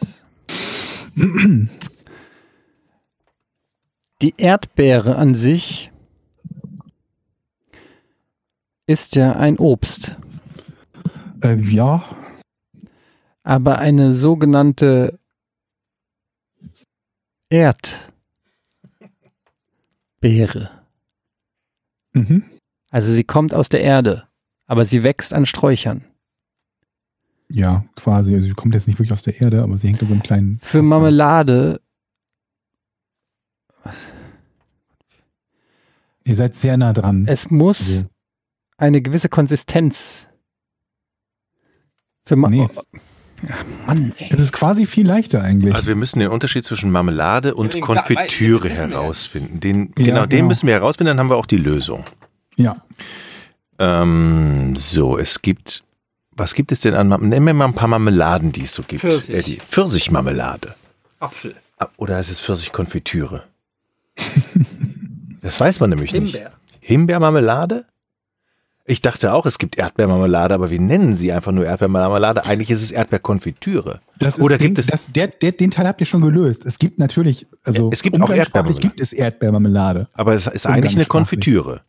die 4.21 4.33
Erdbeere 4.37 5.15
an 5.15 5.35
sich 5.35 5.91
ist 8.87 9.15
ja 9.15 9.33
ein 9.33 9.57
Obst, 9.57 10.15
Äh, 11.43 11.55
ja. 11.55 12.03
aber 13.43 13.79
eine 13.79 14.11
sogenannte 14.11 15.17
Erdbeere. 17.49 18.01
Mhm. 22.13 22.43
Also 22.89 23.11
sie 23.13 23.23
kommt 23.23 23.53
aus 23.53 23.69
der 23.69 23.81
Erde, 23.81 24.27
aber 24.67 24.85
sie 24.85 25.03
wächst 25.03 25.33
an 25.33 25.45
Sträuchern. 25.45 26.03
Ja, 27.49 27.85
quasi. 27.95 28.33
Also 28.35 28.47
sie 28.47 28.53
kommt 28.53 28.73
jetzt 28.73 28.87
nicht 28.87 28.99
wirklich 28.99 29.13
aus 29.13 29.23
der 29.23 29.39
Erde, 29.41 29.63
aber 29.63 29.77
sie 29.77 29.87
hängt 29.87 30.01
an 30.01 30.07
so 30.07 30.13
einem 30.13 30.23
kleinen. 30.23 30.59
Für 30.61 30.81
Marmelade 30.81 31.81
Ihr 36.23 36.35
seid 36.35 36.53
sehr 36.53 36.77
nah 36.77 36.93
dran. 36.93 37.25
Es 37.27 37.49
muss 37.49 38.01
Mhm. 38.01 38.09
eine 38.77 39.01
gewisse 39.01 39.29
Konsistenz. 39.29 40.27
Für 42.25 42.35
Ma 42.35 42.49
Nee. 42.49 42.67
Ach, 43.49 43.65
Mann, 43.87 44.13
ey. 44.19 44.27
Es 44.31 44.39
ist 44.39 44.53
quasi 44.53 44.85
viel 44.85 45.07
leichter 45.07 45.41
eigentlich. 45.41 45.73
Also 45.73 45.87
wir 45.87 45.95
müssen 45.95 46.19
den 46.19 46.29
Unterschied 46.29 46.63
zwischen 46.63 46.91
Marmelade 46.91 47.55
und 47.55 47.73
Den- 47.73 47.81
Konfitüre 47.81 48.69
wir. 48.69 48.75
herausfinden. 48.75 49.59
Den, 49.59 49.93
Ja, 49.97 50.05
genau, 50.05 50.21
den 50.27 50.29
genau. 50.29 50.47
müssen 50.49 50.67
wir 50.67 50.75
herausfinden, 50.75 51.07
dann 51.07 51.19
haben 51.19 51.29
wir 51.31 51.37
auch 51.37 51.47
die 51.47 51.57
Lösung. 51.57 52.03
ja. 52.55 52.75
Ähm, 53.79 54.75
so, 54.75 55.17
es 55.17 55.41
gibt, 55.41 55.83
was 56.29 56.53
gibt 56.53 56.71
es 56.71 56.81
denn 56.81 56.93
an, 56.93 57.07
Marmeladen? 57.07 57.29
Nenn 57.29 57.43
mir 57.43 57.53
mal 57.55 57.65
ein 57.65 57.73
paar 57.73 57.87
Marmeladen, 57.87 58.51
die 58.51 58.65
es 58.65 58.75
so 58.75 58.83
gibt. 58.83 59.01
Pfirsich. 59.01 59.35
Eddie. 59.35 59.57
Pfirsichmarmelade. 59.57 60.75
Apfel. 61.19 61.55
Ah, 61.79 61.87
Oder 61.97 62.19
ist 62.19 62.29
es 62.29 62.39
Pfirsichkonfitüre? 62.39 63.43
das 65.41 65.59
weiß 65.59 65.79
man 65.79 65.89
nämlich 65.89 66.11
nicht. 66.13 66.33
Himbeer. 66.33 66.51
Himbeermarmelade? 66.79 67.85
Ich 68.83 69.01
dachte 69.01 69.31
auch, 69.33 69.45
es 69.45 69.59
gibt 69.59 69.77
Erdbeermarmelade, 69.77 70.53
aber 70.55 70.69
wir 70.71 70.79
nennen 70.81 71.15
sie 71.15 71.31
einfach 71.31 71.51
nur 71.51 71.65
Erdbeermarmelade. 71.65 72.45
Eigentlich 72.45 72.71
ist 72.71 72.81
es 72.81 72.91
Erdbeerkonfitüre. 72.91 74.01
Das 74.17 74.37
ist 74.37 74.43
Oder 74.43 74.57
den, 74.57 74.73
gibt 74.73 74.79
es- 74.79 74.87
das, 74.87 75.05
der, 75.11 75.27
der, 75.27 75.51
den 75.51 75.71
Teil 75.71 75.87
habt 75.87 76.01
ihr 76.01 76.07
schon 76.07 76.21
gelöst. 76.21 76.65
Es 76.65 76.79
gibt 76.79 76.97
natürlich, 76.99 77.47
also 77.63 77.89
Es 77.93 78.01
gibt 78.01 78.19
auch 78.19 78.29
Erdbeermarmelade. 78.31 78.81
gibt 78.87 78.99
es 78.99 79.13
Erdbeermarmelade. 79.13 80.07
Aber 80.13 80.33
es 80.33 80.47
ist 80.47 80.65
eigentlich 80.65 80.95
eine. 80.95 81.05
Konfitüre. 81.05 81.81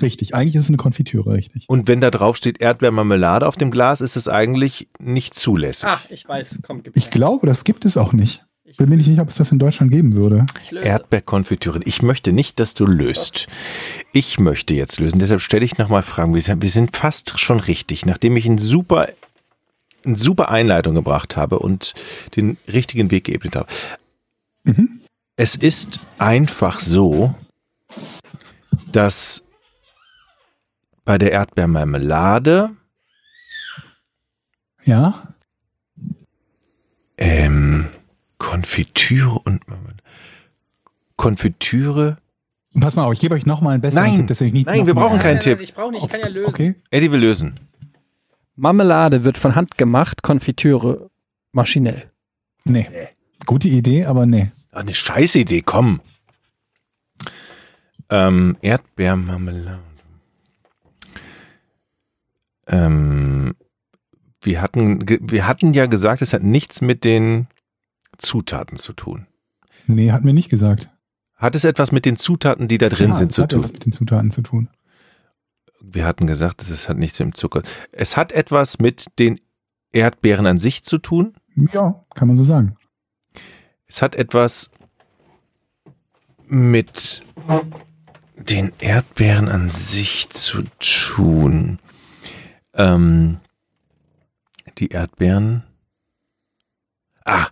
Richtig, 0.00 0.36
eigentlich 0.36 0.54
ist 0.54 0.62
es 0.64 0.68
eine 0.68 0.76
Konfitüre, 0.76 1.32
richtig. 1.32 1.64
Und 1.68 1.88
wenn 1.88 2.00
da 2.00 2.12
drauf 2.12 2.36
steht 2.36 2.60
Erdbeermarmelade 2.60 3.44
auf 3.46 3.56
dem 3.56 3.72
Glas, 3.72 4.00
ist 4.00 4.16
es 4.16 4.28
eigentlich 4.28 4.88
nicht 5.00 5.34
zulässig. 5.34 5.88
Ah, 5.88 6.00
ich 6.08 6.26
weiß, 6.26 6.60
komm, 6.62 6.84
gib's 6.84 6.96
Ich 6.98 7.10
glaube, 7.10 7.48
das 7.48 7.64
gibt 7.64 7.84
es 7.84 7.96
auch 7.96 8.12
nicht. 8.12 8.46
Bin 8.76 8.88
mir 8.88 8.96
nicht 8.96 9.06
sicher, 9.06 9.22
ob 9.22 9.28
es 9.30 9.36
das 9.36 9.50
in 9.50 9.58
Deutschland 9.58 9.90
geben 9.90 10.14
würde. 10.14 10.46
Erdbeerkonfitüre. 10.72 11.80
Ich 11.84 12.02
möchte 12.02 12.32
nicht, 12.32 12.60
dass 12.60 12.74
du 12.74 12.84
löst. 12.86 13.46
Ich 14.12 14.38
möchte 14.38 14.74
jetzt 14.74 15.00
lösen. 15.00 15.18
Deshalb 15.18 15.40
stelle 15.40 15.64
ich 15.64 15.78
nochmal 15.78 16.02
Fragen. 16.02 16.34
Wir 16.34 16.70
sind, 16.70 16.96
fast 16.96 17.40
schon 17.40 17.60
richtig. 17.60 18.04
Nachdem 18.06 18.36
ich 18.36 18.46
eine 18.46 18.60
super, 18.60 19.08
eine 20.04 20.16
super 20.16 20.50
Einleitung 20.50 20.94
gebracht 20.94 21.36
habe 21.36 21.58
und 21.58 21.94
den 22.36 22.58
richtigen 22.68 23.10
Weg 23.10 23.24
geebnet 23.24 23.56
habe. 23.56 23.68
Mhm. 24.64 25.00
Es 25.36 25.54
ist 25.54 26.00
einfach 26.18 26.80
so, 26.80 27.34
dass 28.92 29.42
bei 31.04 31.16
der 31.16 31.32
Erdbeermarmelade 31.32 32.70
Ja? 34.84 35.34
ähm, 37.16 37.88
Konfitüre 38.38 39.38
und 39.38 39.66
Marmelade- 39.68 40.02
Konfitüre. 41.16 42.18
Pass 42.80 42.94
mal 42.94 43.04
auf, 43.04 43.12
ich 43.14 43.20
gebe 43.20 43.34
euch 43.34 43.44
nochmal 43.46 43.74
einen 43.74 43.82
besseren 43.82 44.04
Nein, 44.04 44.16
Tipp. 44.16 44.26
dass 44.28 44.40
ihr 44.40 44.46
euch 44.46 44.52
nicht 44.52 44.66
nein, 44.66 44.86
wir 44.86 44.94
brauchen 44.94 45.18
keinen 45.18 45.40
Tipp. 45.40 45.60
Ich 45.60 45.74
brauche 45.74 45.90
nicht, 45.90 46.04
ich 46.04 46.08
kann 46.08 46.20
ja 46.20 46.28
lösen. 46.28 46.48
Okay. 46.48 46.74
Eddie 46.90 47.10
will 47.10 47.20
lösen. 47.20 47.58
Marmelade 48.54 49.24
wird 49.24 49.38
von 49.38 49.54
Hand 49.54 49.78
gemacht, 49.78 50.22
Konfitüre 50.22 51.10
maschinell. 51.52 52.10
Nee. 52.64 52.86
Gute 53.46 53.68
Idee, 53.68 54.04
aber 54.04 54.26
nee. 54.26 54.50
Ach, 54.72 54.80
eine 54.80 54.94
Scheißidee, 54.94 55.62
komm. 55.62 56.00
Ähm, 58.10 58.56
Erdbeermarmelade. 58.60 59.80
Ähm, 62.68 63.54
wir 64.42 64.60
hatten, 64.62 65.04
wir 65.08 65.46
hatten 65.46 65.72
ja 65.74 65.86
gesagt, 65.86 66.22
es 66.22 66.32
hat 66.32 66.42
nichts 66.42 66.80
mit 66.80 67.02
den 67.04 67.46
Zutaten 68.18 68.76
zu 68.76 68.92
tun. 68.92 69.26
Nee, 69.86 70.12
hat 70.12 70.24
mir 70.24 70.34
nicht 70.34 70.50
gesagt. 70.50 70.90
Hat 71.34 71.54
es 71.54 71.64
etwas 71.64 71.92
mit 71.92 72.04
den 72.04 72.16
Zutaten, 72.16 72.68
die 72.68 72.78
da 72.78 72.88
drin 72.88 73.10
ja, 73.10 73.14
sind, 73.16 73.30
es 73.30 73.36
zu 73.36 73.42
hat 73.42 73.50
tun? 73.50 73.60
etwas 73.60 73.72
mit 73.72 73.86
den 73.86 73.92
Zutaten 73.92 74.30
zu 74.30 74.42
tun. 74.42 74.68
Wir 75.80 76.04
hatten 76.04 76.26
gesagt, 76.26 76.62
es 76.62 76.88
hat 76.88 76.98
nichts 76.98 77.18
mit 77.20 77.28
dem 77.28 77.34
Zucker. 77.34 77.62
Es 77.92 78.16
hat 78.16 78.32
etwas 78.32 78.78
mit 78.78 79.06
den 79.18 79.40
Erdbeeren 79.92 80.46
an 80.46 80.58
sich 80.58 80.82
zu 80.82 80.98
tun. 80.98 81.34
Ja, 81.72 82.04
kann 82.14 82.28
man 82.28 82.36
so 82.36 82.44
sagen. 82.44 82.76
Es 83.86 84.02
hat 84.02 84.16
etwas 84.16 84.70
mit 86.46 87.22
den 88.36 88.72
Erdbeeren 88.78 89.48
an 89.48 89.70
sich 89.70 90.28
zu 90.30 90.62
tun. 90.78 91.78
Ähm, 92.74 93.40
die 94.78 94.88
Erdbeeren. 94.88 95.64
Ah. 97.24 97.48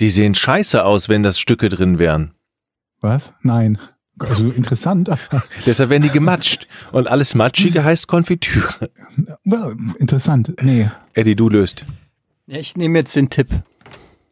Die 0.00 0.10
sehen 0.10 0.34
scheiße 0.34 0.84
aus, 0.84 1.08
wenn 1.08 1.22
das 1.22 1.38
Stücke 1.38 1.68
drin 1.68 1.98
wären. 1.98 2.32
Was? 3.00 3.32
Nein. 3.42 3.78
Also 4.18 4.50
interessant. 4.50 5.10
Deshalb 5.66 5.90
werden 5.90 6.02
die 6.02 6.08
gematscht. 6.10 6.66
Und 6.92 7.06
alles 7.08 7.34
Matschige 7.34 7.84
heißt 7.84 8.06
Konfitüre. 8.08 8.90
Well, 9.44 9.76
interessant. 9.98 10.54
Nee. 10.62 10.90
Eddie, 11.12 11.36
du 11.36 11.48
löst. 11.48 11.84
Ja, 12.46 12.58
ich 12.58 12.76
nehme 12.76 12.98
jetzt 12.98 13.14
den 13.16 13.28
Tipp. 13.30 13.48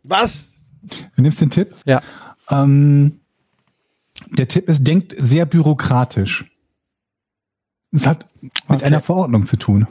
Was? 0.03 0.49
Du 1.17 1.23
nimmst 1.23 1.41
den 1.41 1.51
Tipp? 1.51 1.75
Ja. 1.85 2.03
Ähm, 2.51 3.21
der 4.31 4.49
Tipp 4.49 4.69
ist, 4.69 4.87
denkt 4.87 5.15
sehr 5.19 5.45
bürokratisch. 5.47 6.45
Es 7.93 8.07
hat 8.07 8.27
mit 8.43 8.53
Okay. 8.69 8.85
einer 8.85 9.01
Verordnung 9.01 9.47
zu 9.47 9.57
tun. 9.57 9.87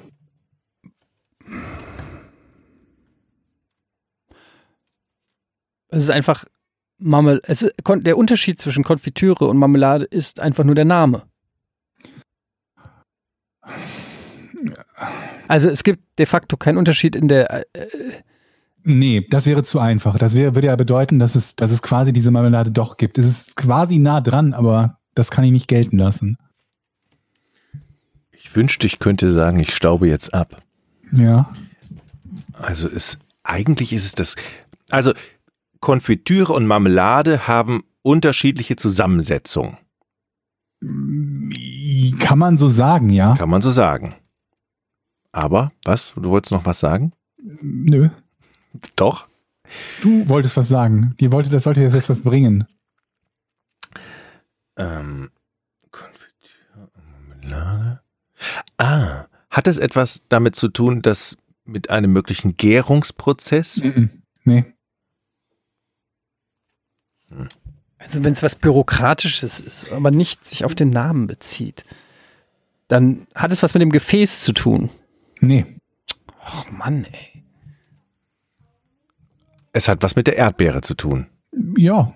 Es 5.94 6.04
ist 6.06 6.10
einfach 6.12 6.46
Marmel 6.98 7.42
es 7.46 7.62
ist, 7.64 7.74
kon- 7.84 8.04
der 8.04 8.18
Unterschied 8.18 8.60
zwischen 8.62 8.84
Konfitüre 8.84 9.46
und 9.48 9.58
Marmelade 9.58 10.06
ist 10.06 10.40
einfach 10.40 10.64
nur 10.64 10.76
der 10.76 10.86
Name. 10.86 11.24
Also 15.48 15.70
es 15.70 15.84
gibt 15.84 16.04
de 16.20 16.26
facto 16.26 16.58
keinen 16.58 16.78
Unterschied 16.78 17.16
in 17.16 17.28
der 17.28 17.66
äh, 17.76 17.88
Nee, 18.86 19.26
das 19.30 19.46
wäre 19.46 19.64
zu 19.64 19.80
einfach. 19.80 20.18
Das 20.18 20.36
wäre, 20.36 20.56
würde 20.56 20.68
ja 20.68 20.76
bedeuten, 20.76 21.18
dass 21.18 21.36
es, 21.36 21.56
dass 21.56 21.72
es 21.72 21.82
quasi 21.82 22.12
diese 22.12 22.32
Marmelade 22.32 22.70
doch 22.72 22.98
gibt. 22.98 23.18
Es 23.18 23.26
ist 23.26 23.56
quasi 23.56 23.98
nah 23.98 24.20
dran, 24.20 24.54
aber 24.54 24.98
das 25.16 25.32
kann 25.32 25.46
ich 25.46 25.52
nicht 25.52 25.70
gelten 25.70 25.98
lassen. 25.98 26.38
Ich 28.32 28.54
wünschte, 28.56 28.86
ich 28.86 29.00
könnte 29.00 29.32
sagen, 29.32 29.60
ich 29.60 29.74
staube 29.74 30.08
jetzt 30.10 30.34
ab. 30.34 30.62
Ja. 31.12 31.54
Also 32.54 32.90
ist, 32.90 33.20
eigentlich 33.44 33.94
ist 33.94 34.04
es 34.06 34.16
das. 34.16 34.36
Also 34.90 35.14
Konfitüre 35.84 36.54
und 36.54 36.66
Marmelade 36.66 37.46
haben 37.46 37.84
unterschiedliche 38.04 38.78
Zusammensetzungen, 38.78 39.78
Kann 42.20 42.40
man 42.40 42.56
so 42.56 42.70
sagen, 42.70 43.10
ja? 43.10 43.36
kann 43.36 43.50
man 43.50 43.62
so 43.62 43.70
sagen. 43.70 44.16
Aber, 45.34 45.74
was? 45.84 46.14
Du 46.16 46.30
wolltest 46.30 46.54
noch 46.54 46.66
was 46.66 46.80
sagen? 46.80 47.12
Nö. 47.38 48.08
Doch. 48.96 49.28
Du 50.02 50.30
wolltest 50.30 50.56
was 50.56 50.70
sagen. 50.70 51.16
Die 51.20 51.34
wollte, 51.34 51.50
das 51.50 51.64
sollte 51.66 51.82
jetzt 51.82 51.96
etwas 51.96 52.22
bringen. 52.22 52.66
Ähm, 54.78 55.32
Konfitüre 55.92 56.90
und 56.96 57.28
Marmelade. 57.28 58.02
Ah, 58.78 59.26
hat 59.50 59.68
es 59.68 59.78
etwas 59.78 60.22
damit 60.30 60.56
zu 60.56 60.70
tun, 60.70 61.02
dass 61.02 61.38
mit 61.66 61.90
einem 61.90 62.14
möglichen 62.14 62.56
Gärungsprozess? 62.56 63.84
Mhm. 63.84 64.10
Nee. 64.46 64.66
Also 68.00 68.24
wenn 68.24 68.34
es 68.34 68.44
was 68.44 68.56
Bürokratisches 68.56 69.60
ist, 69.60 69.92
aber 69.92 70.12
nicht 70.12 70.46
sich 70.48 70.66
auf 70.66 70.76
den 70.76 70.90
Namen 70.90 71.28
bezieht, 71.28 71.86
dann 72.88 73.28
hat 73.34 73.52
es 73.52 73.64
was 73.64 73.74
mit 73.74 73.82
dem 73.82 73.92
Gefäß 73.92 74.42
zu 74.42 74.52
tun. 74.52 74.90
Nee. 75.40 75.66
Ach 76.44 76.70
Mann, 76.70 77.06
ey. 77.06 77.44
Es 79.72 79.88
hat 79.88 80.04
was 80.04 80.16
mit 80.16 80.28
der 80.28 80.36
Erdbeere 80.38 80.82
zu 80.82 80.94
tun, 80.94 81.28
Ja. 81.78 82.14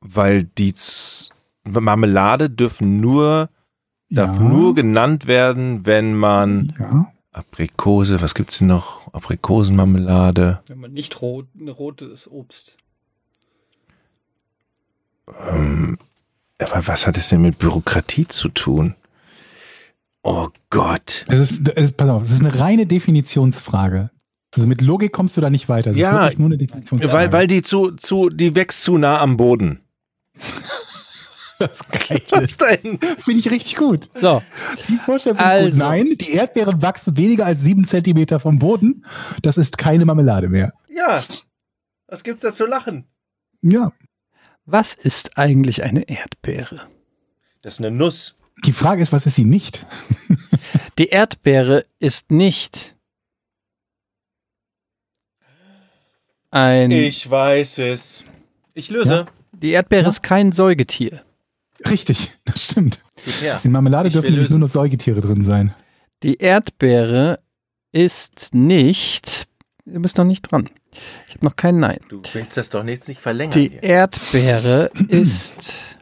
weil 0.00 0.44
die 0.44 0.74
Z 0.74 1.30
Marmelade 1.64 2.48
dürfen 2.50 3.00
nur 3.00 3.48
darf 4.10 4.36
ja. 4.36 4.42
nur 4.42 4.74
genannt 4.74 5.26
werden, 5.26 5.86
wenn 5.86 6.14
man 6.14 6.72
Ja. 6.78 7.12
Aprikose, 7.32 8.20
was 8.20 8.34
gibt's 8.34 8.58
denn 8.58 8.68
noch? 8.68 9.12
Aprikosenmarmelade. 9.12 10.60
Wenn 10.66 10.78
man 10.78 10.92
nicht 10.92 11.20
rot, 11.22 11.46
ein 11.58 11.68
rotes 11.68 12.30
Obst. 12.30 12.76
Ähm, 15.48 15.98
aber 16.58 16.86
was 16.86 17.06
hat 17.06 17.16
es 17.16 17.30
denn 17.30 17.40
mit 17.40 17.58
Bürokratie 17.58 18.28
zu 18.28 18.48
tun? 18.48 18.94
Oh 20.22 20.48
Gott. 20.70 21.24
Es 21.28 21.40
ist, 21.40 21.68
es 21.68 21.84
ist, 21.84 21.96
pass 21.96 22.08
auf, 22.08 22.22
es 22.22 22.30
ist 22.30 22.40
eine 22.40 22.58
reine 22.58 22.86
Definitionsfrage. 22.86 24.10
Also 24.54 24.68
mit 24.68 24.82
Logik 24.82 25.12
kommst 25.12 25.36
du 25.36 25.40
da 25.40 25.48
nicht 25.48 25.70
weiter. 25.70 25.92
Es 25.92 25.96
Ja, 25.96 26.10
ist 26.10 26.14
wirklich 26.22 26.38
nur 26.38 26.48
eine 26.48 26.58
Definitionsfrage. 26.58 27.12
Weil, 27.14 27.32
weil 27.32 27.46
die 27.46 27.62
zu, 27.62 27.92
zu, 27.92 28.28
die 28.28 28.54
wächst 28.54 28.82
zu 28.82 28.98
nah 28.98 29.20
am 29.20 29.38
Boden. 29.38 29.80
das 31.68 31.80
ist 31.80 32.08
geil. 32.08 32.22
Was 32.30 32.56
denn? 32.56 32.98
Finde 33.00 33.40
ich 33.40 33.50
richtig 33.50 33.76
gut. 33.76 34.08
So, 34.14 34.42
Die 34.88 34.96
Vorstellung 34.96 35.38
Also. 35.38 35.70
gut. 35.70 35.78
Nein, 35.78 36.16
die 36.20 36.32
Erdbeeren 36.32 36.82
wachsen 36.82 37.16
weniger 37.16 37.46
als 37.46 37.60
sieben 37.62 37.84
Zentimeter 37.86 38.40
vom 38.40 38.58
Boden. 38.58 39.04
Das 39.42 39.58
ist 39.58 39.78
keine 39.78 40.04
Marmelade 40.04 40.48
mehr. 40.48 40.72
Ja. 40.94 41.22
Was 42.08 42.22
gibt's 42.24 42.42
da 42.42 42.52
zu 42.52 42.66
lachen? 42.66 43.06
Ja. 43.62 43.92
was 44.64 44.94
ist 44.94 45.38
eigentlich 45.38 45.82
eine 45.82 46.08
Erdbeere? 46.08 46.80
Das 47.62 47.74
ist 47.74 47.78
eine 47.80 47.90
Nuss. 47.90 48.34
Die 48.64 48.72
Frage 48.72 49.00
ist, 49.02 49.12
was 49.12 49.26
ist 49.26 49.36
sie 49.36 49.44
nicht? 49.44 49.86
Die 50.98 51.06
Erdbeere 51.08 51.84
ist 52.00 52.30
nicht 52.30 52.94
ein. 56.50 56.90
Ich 56.90 57.28
weiß 57.30 57.78
es. 57.78 58.24
Ich 58.74 58.90
löse. 58.90 59.26
Die 59.52 59.70
Erdbeere 59.70 60.02
Ja. 60.02 60.08
ist 60.08 60.22
kein 60.22 60.52
Säugetier. 60.52 61.24
Richtig, 61.90 62.32
das 62.44 62.64
stimmt. 62.64 63.00
In 63.62 63.72
Marmelade 63.72 64.08
Ich 64.08 64.14
dürfen 64.14 64.32
nämlich 64.32 64.50
nur 64.50 64.58
noch 64.58 64.68
Säugetiere 64.68 65.20
drin 65.20 65.42
sein. 65.42 65.74
Die 66.22 66.36
Erdbeere 66.36 67.40
ist 67.92 68.54
nicht. 68.54 69.46
Du 69.84 70.00
bist 70.00 70.18
noch 70.18 70.24
nicht 70.24 70.42
dran. 70.42 70.68
Ich 71.26 71.34
habe 71.34 71.44
noch 71.44 71.56
kein 71.56 71.78
Nein. 71.78 72.00
Du 72.08 72.22
willst 72.32 72.56
das 72.56 72.70
doch 72.70 72.84
jetzt 72.84 73.08
nicht 73.08 73.20
verlängern. 73.20 73.52
Die 73.52 73.70
hier. 73.70 73.82
Erdbeere 73.82 74.90
ist 75.08 75.96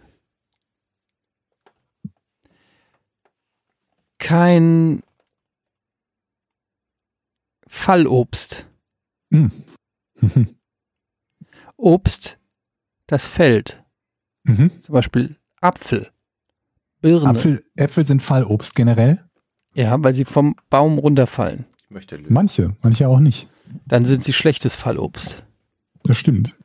kein 4.19 5.03
Fallobst. 7.67 8.67
Mhm. 9.31 9.53
Obst, 11.77 12.39
das 13.07 13.27
fällt. 13.27 13.83
Mhm. 14.45 14.83
Zum 14.83 14.93
Beispiel 14.93 15.37
Apfel, 15.61 16.09
Birne. 17.01 17.29
Apfel, 17.29 17.63
Äpfel 17.77 18.07
sind 18.07 18.23
Fallobst 18.23 18.75
generell. 18.75 19.25
Ja, 19.75 20.03
weil 20.03 20.15
sie 20.15 20.25
vom 20.25 20.57
Baum 20.69 20.99
runterfallen. 20.99 21.65
Ich 21.85 21.91
möchte 21.91 22.17
lösen. 22.17 22.33
Manche, 22.33 22.77
manche 22.83 23.09
auch 23.09 23.21
nicht. 23.21 23.49
Dann 23.87 24.05
sind 24.05 24.25
sie 24.25 24.33
schlechtes 24.33 24.75
Fallobst. 24.75 25.45
Das 26.05 26.17
stimmt. 26.17 26.57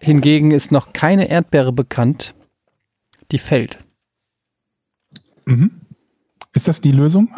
Hingegen 0.00 0.50
ist 0.52 0.72
noch 0.72 0.92
keine 0.92 1.28
Erdbeere 1.28 1.72
bekannt, 1.72 2.34
die 3.30 3.38
fällt. 3.38 3.78
Mhm. 5.46 5.70
Ist 6.54 6.68
das 6.68 6.80
die 6.80 6.92
Lösung, 6.92 7.34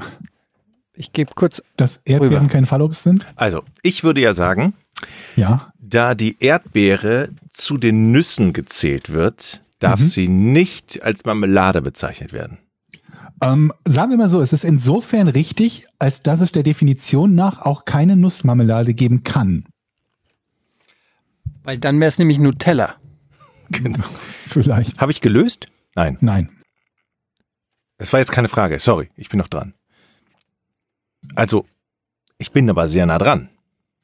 Ich 0.94 1.12
gebe 1.12 1.32
kurz, 1.34 1.62
dass 1.76 1.98
Erdbeeren 1.98 2.36
Rüber. 2.44 2.48
kein 2.52 2.66
Fallobst 2.66 3.02
sind? 3.02 3.26
Also, 3.36 3.62
ich 3.82 4.04
würde 4.04 4.20
ja 4.20 4.32
sagen, 4.34 4.74
Ja. 5.36 5.72
da 5.78 6.14
die 6.14 6.36
Erdbeere 6.40 7.30
zu 7.50 7.76
den 7.78 8.12
Nüssen 8.12 8.52
gezählt 8.52 9.10
wird, 9.10 9.62
darf 9.80 9.98
Mhm. 10.00 10.04
sie 10.04 10.28
nicht 10.28 11.02
als 11.02 11.24
Marmelade 11.24 11.82
bezeichnet 11.82 12.32
werden. 12.32 12.58
Ähm, 13.42 13.72
sagen 13.86 14.10
wir 14.10 14.18
mal 14.18 14.28
so, 14.28 14.40
es 14.40 14.52
ist 14.52 14.64
insofern 14.64 15.26
richtig, 15.26 15.86
als 15.98 16.22
dass 16.22 16.40
es 16.42 16.52
der 16.52 16.62
Definition 16.62 17.34
nach 17.34 17.62
auch 17.62 17.84
keine 17.86 18.14
Nussmarmelade 18.16 18.94
geben 18.94 19.24
kann. 19.24 19.64
weil 21.62 21.78
dann 21.78 22.00
wäre 22.00 22.08
es 22.08 22.18
nämlich 22.18 22.38
Nutella. 22.38 22.96
Genau. 23.70 24.04
Vielleicht. 24.42 25.00
Habe 25.00 25.12
ich 25.12 25.20
gelöst? 25.20 25.68
Nein. 25.94 26.16
Nein. 26.20 26.50
Das 27.98 28.12
war 28.12 28.20
jetzt 28.20 28.32
keine 28.32 28.48
Frage. 28.48 28.80
Sorry, 28.80 29.10
ich 29.14 29.28
bin 29.28 29.38
noch 29.38 29.48
dran. 29.48 29.74
Also, 31.36 31.66
ich 32.38 32.50
bin 32.52 32.68
aber 32.70 32.88
sehr 32.88 33.04
nah 33.06 33.18
dran. 33.18 33.50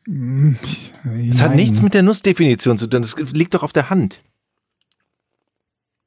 Es 0.06 1.40
hat 1.40 1.54
nichts 1.56 1.80
mit 1.82 1.94
der 1.94 2.02
Nussdefinition 2.02 2.76
zu 2.78 2.86
tun. 2.86 3.02
Das 3.02 3.16
liegt 3.32 3.54
doch 3.54 3.62
auf 3.62 3.72
der 3.72 3.88
Hand. 3.90 4.20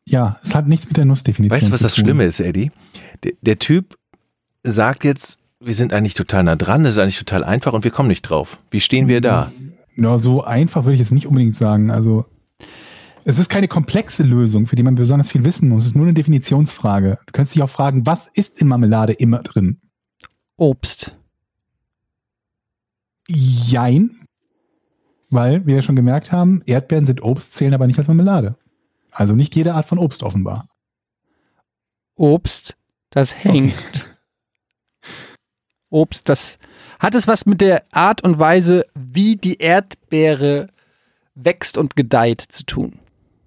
Ja, 0.10 0.40
es 0.44 0.56
hat 0.56 0.68
nichts 0.68 0.88
mit 0.88 0.98
der 0.98 1.06
Nussdefinition 1.06 1.56
Weißt 1.56 1.68
du, 1.68 1.72
was 1.72 1.80
zu 1.80 1.84
das 1.86 1.96
tun. 1.96 2.06
Schlimme 2.06 2.26
ist, 2.26 2.40
Eddie? 2.40 2.72
Der, 3.24 3.34
der 3.42 3.60
Typ 3.60 3.96
sagt 4.64 5.04
jetzt, 5.04 5.38
wir 5.60 5.76
sind 5.76 5.94
eigentlich 5.94 6.16
total 6.16 6.44
nah 6.44 6.56
dran, 6.56 6.84
das 6.84 6.96
ist 6.96 7.02
eigentlich 7.02 7.20
total 7.20 7.44
einfach 7.44 7.74
und 7.74 7.84
wir 7.84 7.92
kommen 7.92 8.10
nicht 8.10 8.24
drauf. 8.24 8.58
Wie 8.72 8.82
stehen 8.82 9.08
wir 9.08 9.22
da? 9.22 9.52
Ja, 9.96 10.18
so 10.18 10.44
einfach 10.44 10.86
würde 10.86 10.96
ich 10.96 11.02
es 11.02 11.12
nicht 11.12 11.28
unbedingt 11.28 11.56
sagen. 11.56 11.92
Also, 11.92 12.26
es 13.26 13.38
ist 13.38 13.50
keine 13.50 13.68
komplexe 13.68 14.24
Lösung, 14.24 14.66
für 14.66 14.76
die 14.76 14.84
man 14.84 14.96
besonders 14.96 15.30
viel 15.30 15.44
wissen 15.44 15.70
muss. 15.70 15.84
Es 15.84 15.90
ist 15.90 15.96
nur 15.96 16.06
eine 16.06 16.14
Definitionsfrage. 16.14 17.20
Du 17.26 17.32
kannst 17.32 17.54
dich 17.54 17.62
auch 17.62 17.70
fragen, 17.70 18.06
was 18.06 18.28
ist 18.28 18.62
in 18.62 18.68
Marmelade 18.70 19.14
immer 19.14 19.44
drin? 19.44 19.80
Obst. 20.56 21.16
Jein. 23.28 24.22
Weil, 25.30 25.68
wie 25.68 25.76
wir 25.76 25.84
schon 25.84 25.96
gemerkt 25.96 26.32
haben, 26.32 26.64
Erdbeeren 26.66 27.06
sind 27.06 27.22
Obst, 27.22 27.54
zählen 27.54 27.74
aber 27.76 27.86
nicht 27.86 28.00
als 28.00 28.08
Marmelade. 28.08 28.56
Also 29.12 29.34
nicht 29.36 29.56
jede 29.56 29.74
Art 29.74 29.86
von 29.86 29.98
Obst 29.98 30.24
offenbar. 30.24 30.68
Obst 32.16 32.76
Das 33.12 33.44
hängt. 33.44 34.14
Obst, 35.90 36.30
das 36.30 36.60
hat 37.00 37.16
es 37.16 37.28
was 37.28 37.46
mit 37.46 37.62
der 37.62 37.84
Art 37.92 38.24
und 38.24 38.38
Weise, 38.38 38.86
wie 38.94 39.36
die 39.38 39.58
Erdbeere 39.58 40.68
wächst 41.34 41.78
und 41.78 41.96
gedeiht 41.96 42.42
zu 42.50 42.64
tun. 42.66 43.00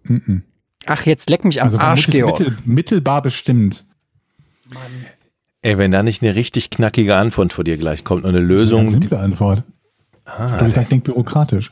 Mhm. 0.05 0.43
Ach, 0.87 1.07
jetzt 1.07 1.31
leck 1.31 1.45
mich 1.45 1.61
am 1.61 1.67
Also 1.67 1.79
Arsch, 1.79 2.09
Georg. 2.09 2.41
mittel, 2.41 2.57
mittelbar 2.65 3.23
bestimmt. 3.23 3.85
Ey, 5.61 5.79
wenn 5.79 5.93
da 5.93 6.03
nicht 6.03 6.23
eine 6.23 6.35
richtig 6.35 6.71
knackige 6.71 7.15
Antwort 7.15 7.53
vor 7.53 7.63
dir 7.63 7.77
gleich 7.77 8.03
kommt 8.03 8.25
und 8.25 8.31
eine 8.31 8.39
Eine 8.39 8.47
Lösung, 8.47 8.87
die, 8.87 8.93
simple 8.93 9.19
Antwort. 9.21 9.63
ah, 10.25 10.59
Du 10.59 10.65
gesagt, 10.65 10.91
denk 10.91 11.05
bürokratisch. 11.05 11.71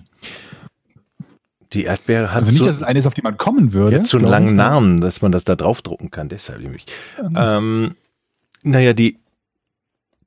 Die 1.73 1.85
Erdbeere 1.85 2.29
hat 2.31 2.37
Also 2.37 2.51
nicht, 2.51 2.61
so, 2.61 2.67
dass 2.67 2.77
es 2.77 2.83
eine 2.83 2.99
ist, 2.99 3.07
auf 3.07 3.15
die 3.15 3.23
man 3.23 3.37
kommen 3.37 3.73
würde. 3.73 3.97
jetzt 3.97 4.09
so 4.09 4.19
einen 4.19 4.27
langen 4.27 4.49
ich. 4.49 4.55
Namen, 4.55 5.01
dass 5.01 5.23
man 5.23 5.31
das 5.33 5.45
da 5.45 5.55
draufdrucken 5.57 6.11
kann, 6.11 6.29
deshalb 6.29 6.61
nämlich. 6.61 6.87
Ähm, 7.37 7.95
naja, 8.63 8.93
die, 8.93 9.19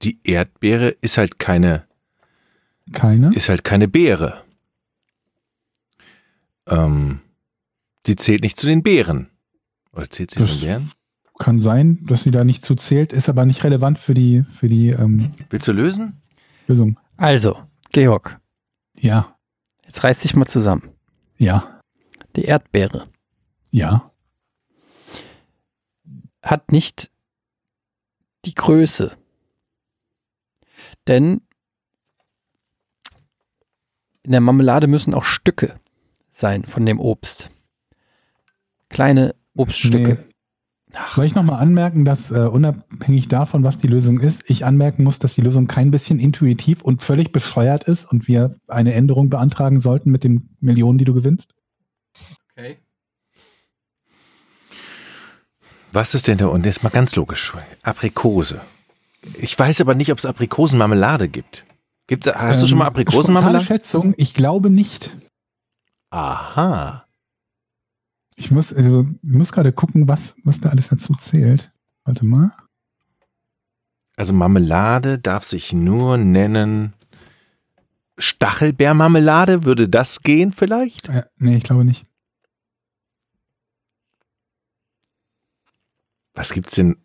die 0.01 0.19
Erdbeere 0.23 0.89
ist 1.01 1.17
halt 1.17 1.39
keine, 1.39 1.85
Keine? 2.93 3.33
ist 3.35 3.49
halt 3.49 3.63
keine 3.63 3.87
Beere. 3.87 4.41
Ähm, 6.67 7.19
die 8.05 8.15
zählt 8.15 8.41
nicht 8.41 8.57
zu 8.57 8.67
den 8.67 8.83
Beeren. 8.83 9.29
Oder 9.91 10.09
zählt 10.09 10.31
sie 10.31 10.39
zu 10.39 10.45
den 10.45 10.59
Beeren? 10.61 10.91
Kann 11.39 11.59
sein, 11.59 11.99
dass 12.03 12.23
sie 12.23 12.31
da 12.31 12.43
nicht 12.43 12.63
zu 12.63 12.75
zählt, 12.75 13.11
ist 13.11 13.27
aber 13.27 13.45
nicht 13.45 13.63
relevant 13.63 13.97
für 13.99 14.13
die, 14.13 14.43
für 14.43 14.67
die 14.67 14.89
ähm, 14.89 15.33
Willst 15.49 15.67
du 15.67 15.71
lösen? 15.71 16.21
Lösung. 16.67 16.99
Also, 17.17 17.59
Georg, 17.91 18.39
Ja, 18.97 19.35
jetzt 19.85 20.03
reiß 20.03 20.19
dich 20.19 20.35
mal 20.35 20.45
zusammen. 20.45 20.89
Ja, 21.37 21.79
Die 22.35 22.45
Erdbeere 22.45 23.09
ja. 23.71 24.11
hat 26.41 26.71
nicht 26.71 27.11
die 28.45 28.53
Größe. 28.53 29.17
Denn 31.07 31.41
in 34.23 34.31
der 34.31 34.41
Marmelade 34.41 34.87
müssen 34.87 35.13
auch 35.13 35.25
Stücke 35.25 35.75
sein 36.31 36.65
von 36.65 36.85
dem 36.85 36.99
Obst. 36.99 37.49
Kleine 38.89 39.35
Obststücke. 39.55 40.25
Nee. 40.25 40.32
Soll 41.11 41.25
ich 41.25 41.33
nochmal 41.33 41.59
anmerken, 41.59 42.05
dass 42.05 42.29
äh, 42.29 42.39
unabhängig 42.39 43.27
davon, 43.27 43.63
was 43.63 43.79
die 43.79 43.87
Lösung 43.87 44.19
ist, 44.19 44.49
ich 44.49 44.63
anmerken 44.63 45.03
muss, 45.03 45.17
dass 45.17 45.33
die 45.33 45.41
Lösung 45.41 45.65
kein 45.67 45.89
bisschen 45.89 46.19
intuitiv 46.19 46.83
und 46.83 47.01
völlig 47.01 47.31
bescheuert 47.31 47.85
ist 47.85 48.05
und 48.11 48.27
wir 48.27 48.55
eine 48.67 48.93
Änderung 48.93 49.29
beantragen 49.29 49.79
sollten 49.79 50.11
mit 50.11 50.23
den 50.23 50.55
Millionen, 50.59 50.99
die 50.99 51.05
du 51.05 51.13
gewinnst? 51.15 51.55
Okay. 52.51 52.77
Was 55.91 56.13
ist 56.13 56.27
denn 56.27 56.37
da 56.37 56.47
unten? 56.47 56.67
Jetzt 56.67 56.83
mal 56.83 56.89
ganz 56.89 57.15
logisch. 57.15 57.53
Aprikose. 57.81 58.61
Ich 59.35 59.57
weiß 59.57 59.81
aber 59.81 59.95
nicht, 59.95 60.11
ob 60.11 60.19
es 60.19 60.25
Aprikosenmarmelade 60.25 61.27
gibt. 61.29 61.65
Gibt's, 62.07 62.27
hast 62.27 62.61
du 62.61 62.67
schon 62.67 62.77
mal 62.77 62.85
Ähm, 62.85 62.93
Aprikosenmarmelade? 62.93 63.65
Schätzung, 63.65 64.13
ich 64.17 64.33
glaube 64.33 64.69
nicht. 64.69 65.15
Aha. 66.09 67.02
Ich 68.35 68.51
muss, 68.51 68.73
also, 68.73 69.05
muss 69.21 69.51
gerade 69.51 69.71
gucken, 69.71 70.07
was, 70.07 70.35
was 70.43 70.59
da 70.59 70.69
alles 70.69 70.89
dazu 70.89 71.13
zählt. 71.13 71.71
Warte 72.05 72.25
mal. 72.25 72.51
Also 74.15 74.33
Marmelade 74.33 75.19
darf 75.19 75.43
sich 75.43 75.73
nur 75.73 76.17
nennen 76.17 76.93
Stachelbeermarmelade. 78.17 79.63
Würde 79.63 79.89
das 79.89 80.21
gehen 80.21 80.53
vielleicht? 80.53 81.09
Äh, 81.09 81.23
nee, 81.39 81.57
ich 81.57 81.63
glaube 81.63 81.83
nicht. 81.85 82.05
Was 86.35 86.51
gibt's 86.51 86.75
denn? 86.75 86.97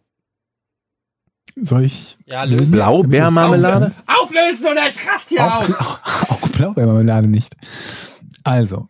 Soll 1.56 1.84
ich 1.84 2.16
Ja, 2.26 2.44
lösen? 2.44 2.72
Blaubeermarmelade? 2.72 3.92
Auflösen 4.06 4.66
oder 4.66 4.88
ich 4.88 5.06
raste 5.09 5.28
hier 5.30 5.44
Auch, 5.44 6.30
auch 6.30 6.48
Blaubeermarmelade 6.52 7.26
nicht. 7.26 7.55
Also, 8.44 8.88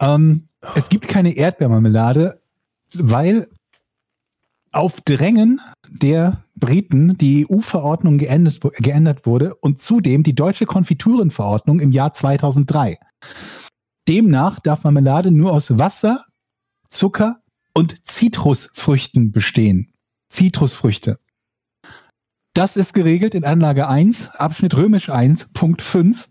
ähm, 0.00 0.48
es 0.74 0.88
gibt 0.88 1.08
keine 1.08 1.36
Erdbeermarmelade, 1.36 2.40
weil 2.94 3.48
auf 4.72 5.00
Drängen 5.02 5.60
der 5.88 6.44
Briten 6.56 7.16
die 7.16 7.46
EU-Verordnung 7.48 8.18
geändert, 8.18 8.60
geändert 8.78 9.26
wurde 9.26 9.54
und 9.56 9.80
zudem 9.80 10.22
die 10.22 10.34
deutsche 10.34 10.66
Konfiturenverordnung 10.66 11.80
im 11.80 11.92
Jahr 11.92 12.12
2003. 12.12 12.98
Demnach 14.08 14.60
darf 14.60 14.84
Marmelade 14.84 15.30
nur 15.30 15.52
aus 15.52 15.78
Wasser, 15.78 16.24
Zucker 16.90 17.40
und 17.72 18.06
Zitrusfrüchten 18.06 19.32
bestehen. 19.32 19.92
Zitrusfrüchte. 20.28 21.18
Das 22.54 22.76
ist 22.76 22.94
geregelt 22.94 23.34
in 23.34 23.44
Anlage 23.44 23.88
1, 23.88 24.30
Abschnitt 24.36 24.76
römisch 24.76 25.08
1, 25.10 25.52
Punkt 25.54 25.82
5 25.82 26.28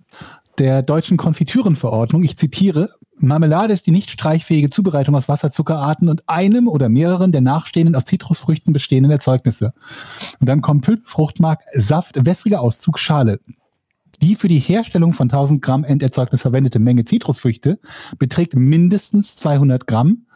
der 0.57 0.83
deutschen 0.83 1.17
Konfiturenverordnung. 1.17 2.23
Ich 2.23 2.37
zitiere, 2.37 2.89
Marmelade 3.17 3.73
ist 3.73 3.85
die 3.85 3.91
nicht 3.91 4.09
streichfähige 4.09 4.69
Zubereitung 4.69 5.15
aus 5.15 5.27
Wasserzuckerarten 5.27 6.09
und 6.09 6.27
einem 6.27 6.67
oder 6.67 6.89
mehreren 6.89 7.31
der 7.31 7.41
nachstehenden 7.41 7.95
aus 7.95 8.05
Zitrusfrüchten 8.05 8.73
bestehenden 8.73 9.11
Erzeugnisse. 9.11 9.73
Und 10.39 10.49
dann 10.49 10.61
kommt 10.61 10.83
Pülp, 10.83 11.03
Fruchtmark, 11.03 11.61
Saft, 11.73 12.25
wässriger 12.25 12.61
Auszug, 12.61 12.99
Schale. 12.99 13.39
Die 14.21 14.35
für 14.35 14.47
die 14.47 14.59
Herstellung 14.59 15.13
von 15.13 15.25
1000 15.25 15.61
Gramm 15.61 15.83
Enderzeugnis 15.83 16.41
verwendete 16.41 16.79
Menge 16.79 17.03
Zitrusfrüchte 17.03 17.79
beträgt 18.19 18.55
mindestens 18.55 19.35
200 19.35 19.87
Gramm, 19.87 20.27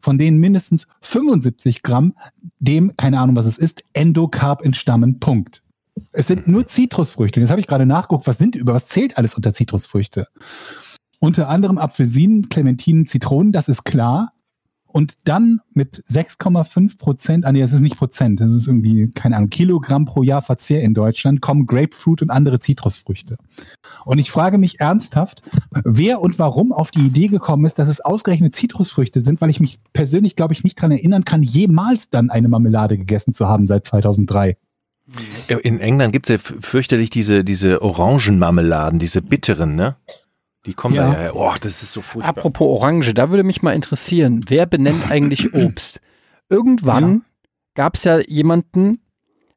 von 0.00 0.18
denen 0.18 0.38
mindestens 0.38 0.86
75 1.02 1.82
Gramm 1.82 2.14
dem, 2.58 2.96
keine 2.96 3.20
Ahnung 3.20 3.36
was 3.36 3.46
es 3.46 3.58
ist, 3.58 3.84
Endokarp 3.92 4.62
entstammen. 4.62 5.20
Punkt. 5.20 5.62
Es 6.12 6.26
sind 6.26 6.48
nur 6.48 6.66
Zitrusfrüchte. 6.66 7.38
Und 7.38 7.42
jetzt 7.42 7.50
habe 7.50 7.60
ich 7.60 7.66
gerade 7.66 7.86
nachgeguckt, 7.86 8.26
was 8.26 8.38
sind 8.38 8.56
über, 8.56 8.74
was 8.74 8.88
zählt 8.88 9.18
alles 9.18 9.34
unter 9.34 9.52
Zitrusfrüchte? 9.52 10.28
Unter 11.24 11.48
anderem 11.48 11.78
Apfelsinen, 11.78 12.48
Clementinen, 12.48 13.06
Zitronen, 13.06 13.50
das 13.52 13.68
ist 13.68 13.84
klar. 13.84 14.32
Und 14.86 15.14
dann 15.24 15.60
mit 15.72 16.04
6,5 16.06 16.98
Prozent, 16.98 17.44
ah 17.46 17.50
nee, 17.50 17.60
das 17.60 17.72
ist 17.72 17.80
nicht 17.80 17.96
Prozent, 17.96 18.40
das 18.40 18.52
ist 18.52 18.68
irgendwie, 18.68 19.10
keine 19.10 19.36
Ahnung, 19.36 19.48
Kilogramm 19.50 20.04
pro 20.04 20.22
Jahr 20.22 20.40
Verzehr 20.40 20.82
in 20.82 20.94
Deutschland, 20.94 21.40
kommen 21.40 21.66
Grapefruit 21.66 22.22
und 22.22 22.30
andere 22.30 22.60
Zitrusfrüchte. 22.60 23.36
Und 24.04 24.18
ich 24.18 24.30
frage 24.30 24.56
mich 24.56 24.78
ernsthaft, 24.78 25.42
wer 25.82 26.20
und 26.20 26.38
warum 26.38 26.72
auf 26.72 26.92
die 26.92 27.06
Idee 27.06 27.26
gekommen 27.26 27.64
ist, 27.64 27.80
dass 27.80 27.88
es 27.88 28.02
ausgerechnet 28.02 28.54
Zitrusfrüchte 28.54 29.20
sind, 29.20 29.40
weil 29.40 29.50
ich 29.50 29.58
mich 29.58 29.80
persönlich, 29.92 30.36
glaube 30.36 30.54
ich, 30.54 30.62
nicht 30.62 30.80
dran 30.80 30.92
erinnern 30.92 31.24
kann, 31.24 31.42
jemals 31.42 32.10
dann 32.10 32.30
eine 32.30 32.48
Marmelade 32.48 32.96
gegessen 32.96 33.32
zu 33.32 33.48
haben 33.48 33.66
seit 33.66 33.86
2003. 33.86 34.56
In 35.62 35.80
England 35.80 36.12
gibt's 36.12 36.28
ja 36.28 36.36
f- 36.36 36.54
fürchterlich 36.60 37.10
diese, 37.10 37.42
diese 37.42 37.82
Orangenmarmeladen, 37.82 39.00
diese 39.00 39.22
bitteren, 39.22 39.74
ne? 39.74 39.96
Die 40.66 40.74
kommen 40.74 40.94
Ja. 40.94 41.08
da 41.08 41.12
ja 41.12 41.18
her. 41.18 41.36
Oh, 41.36 41.52
das 41.60 41.82
ist 41.82 41.92
so 41.92 42.00
furchtbar. 42.00 42.30
Apropos 42.30 42.66
Orange, 42.80 43.12
da 43.14 43.30
würde 43.30 43.44
mich 43.44 43.62
mal 43.62 43.72
interessieren, 43.74 44.44
wer 44.48 44.66
benennt 44.66 45.02
eigentlich 45.10 45.52
Obst? 45.54 46.00
Irgendwann 46.48 47.24
gab 47.74 47.96
es 47.96 48.04
ja 48.04 48.18
jemanden, 48.20 49.00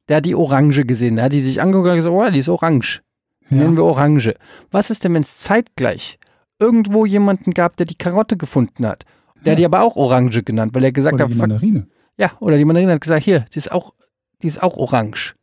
der 0.09 0.21
die 0.21 0.35
Orange 0.35 0.85
gesehen, 0.85 1.17
der 1.17 1.25
hat 1.25 1.33
die 1.33 1.41
sich 1.41 1.61
angeguckt 1.61 1.89
und 1.89 1.95
gesagt, 1.95 2.15
oh, 2.15 2.29
die 2.31 2.39
ist 2.39 2.49
orange. 2.49 3.01
Ja. 3.49 3.57
Nennen 3.57 3.77
wir 3.77 3.83
Orange. 3.83 4.35
Was 4.71 4.89
ist 4.89 5.03
denn, 5.03 5.13
wenn 5.13 5.21
es 5.23 5.37
zeitgleich 5.37 6.17
irgendwo 6.59 7.05
jemanden 7.05 7.53
gab, 7.53 7.77
der 7.77 7.85
die 7.85 7.95
Karotte 7.95 8.35
gefunden 8.37 8.85
hat? 8.85 9.05
Der 9.45 9.51
hat 9.51 9.59
die 9.59 9.65
aber 9.65 9.81
auch 9.81 9.95
Orange 9.95 10.43
genannt, 10.43 10.73
weil 10.73 10.83
er 10.83 10.91
gesagt 10.91 11.13
Oder 11.15 11.25
hat, 11.25 11.29
die 11.31 11.35
fuck, 11.35 11.41
Mandarine. 11.47 11.87
ja, 12.17 12.31
oder 12.39 12.57
die 12.57 12.65
Mandarine 12.65 12.93
hat 12.93 13.01
gesagt, 13.01 13.23
hier, 13.23 13.45
die 13.53 13.59
ist 13.59 13.71
auch, 13.71 13.93
die 14.41 14.47
ist 14.47 14.61
auch 14.63 14.75
orange. 14.75 15.35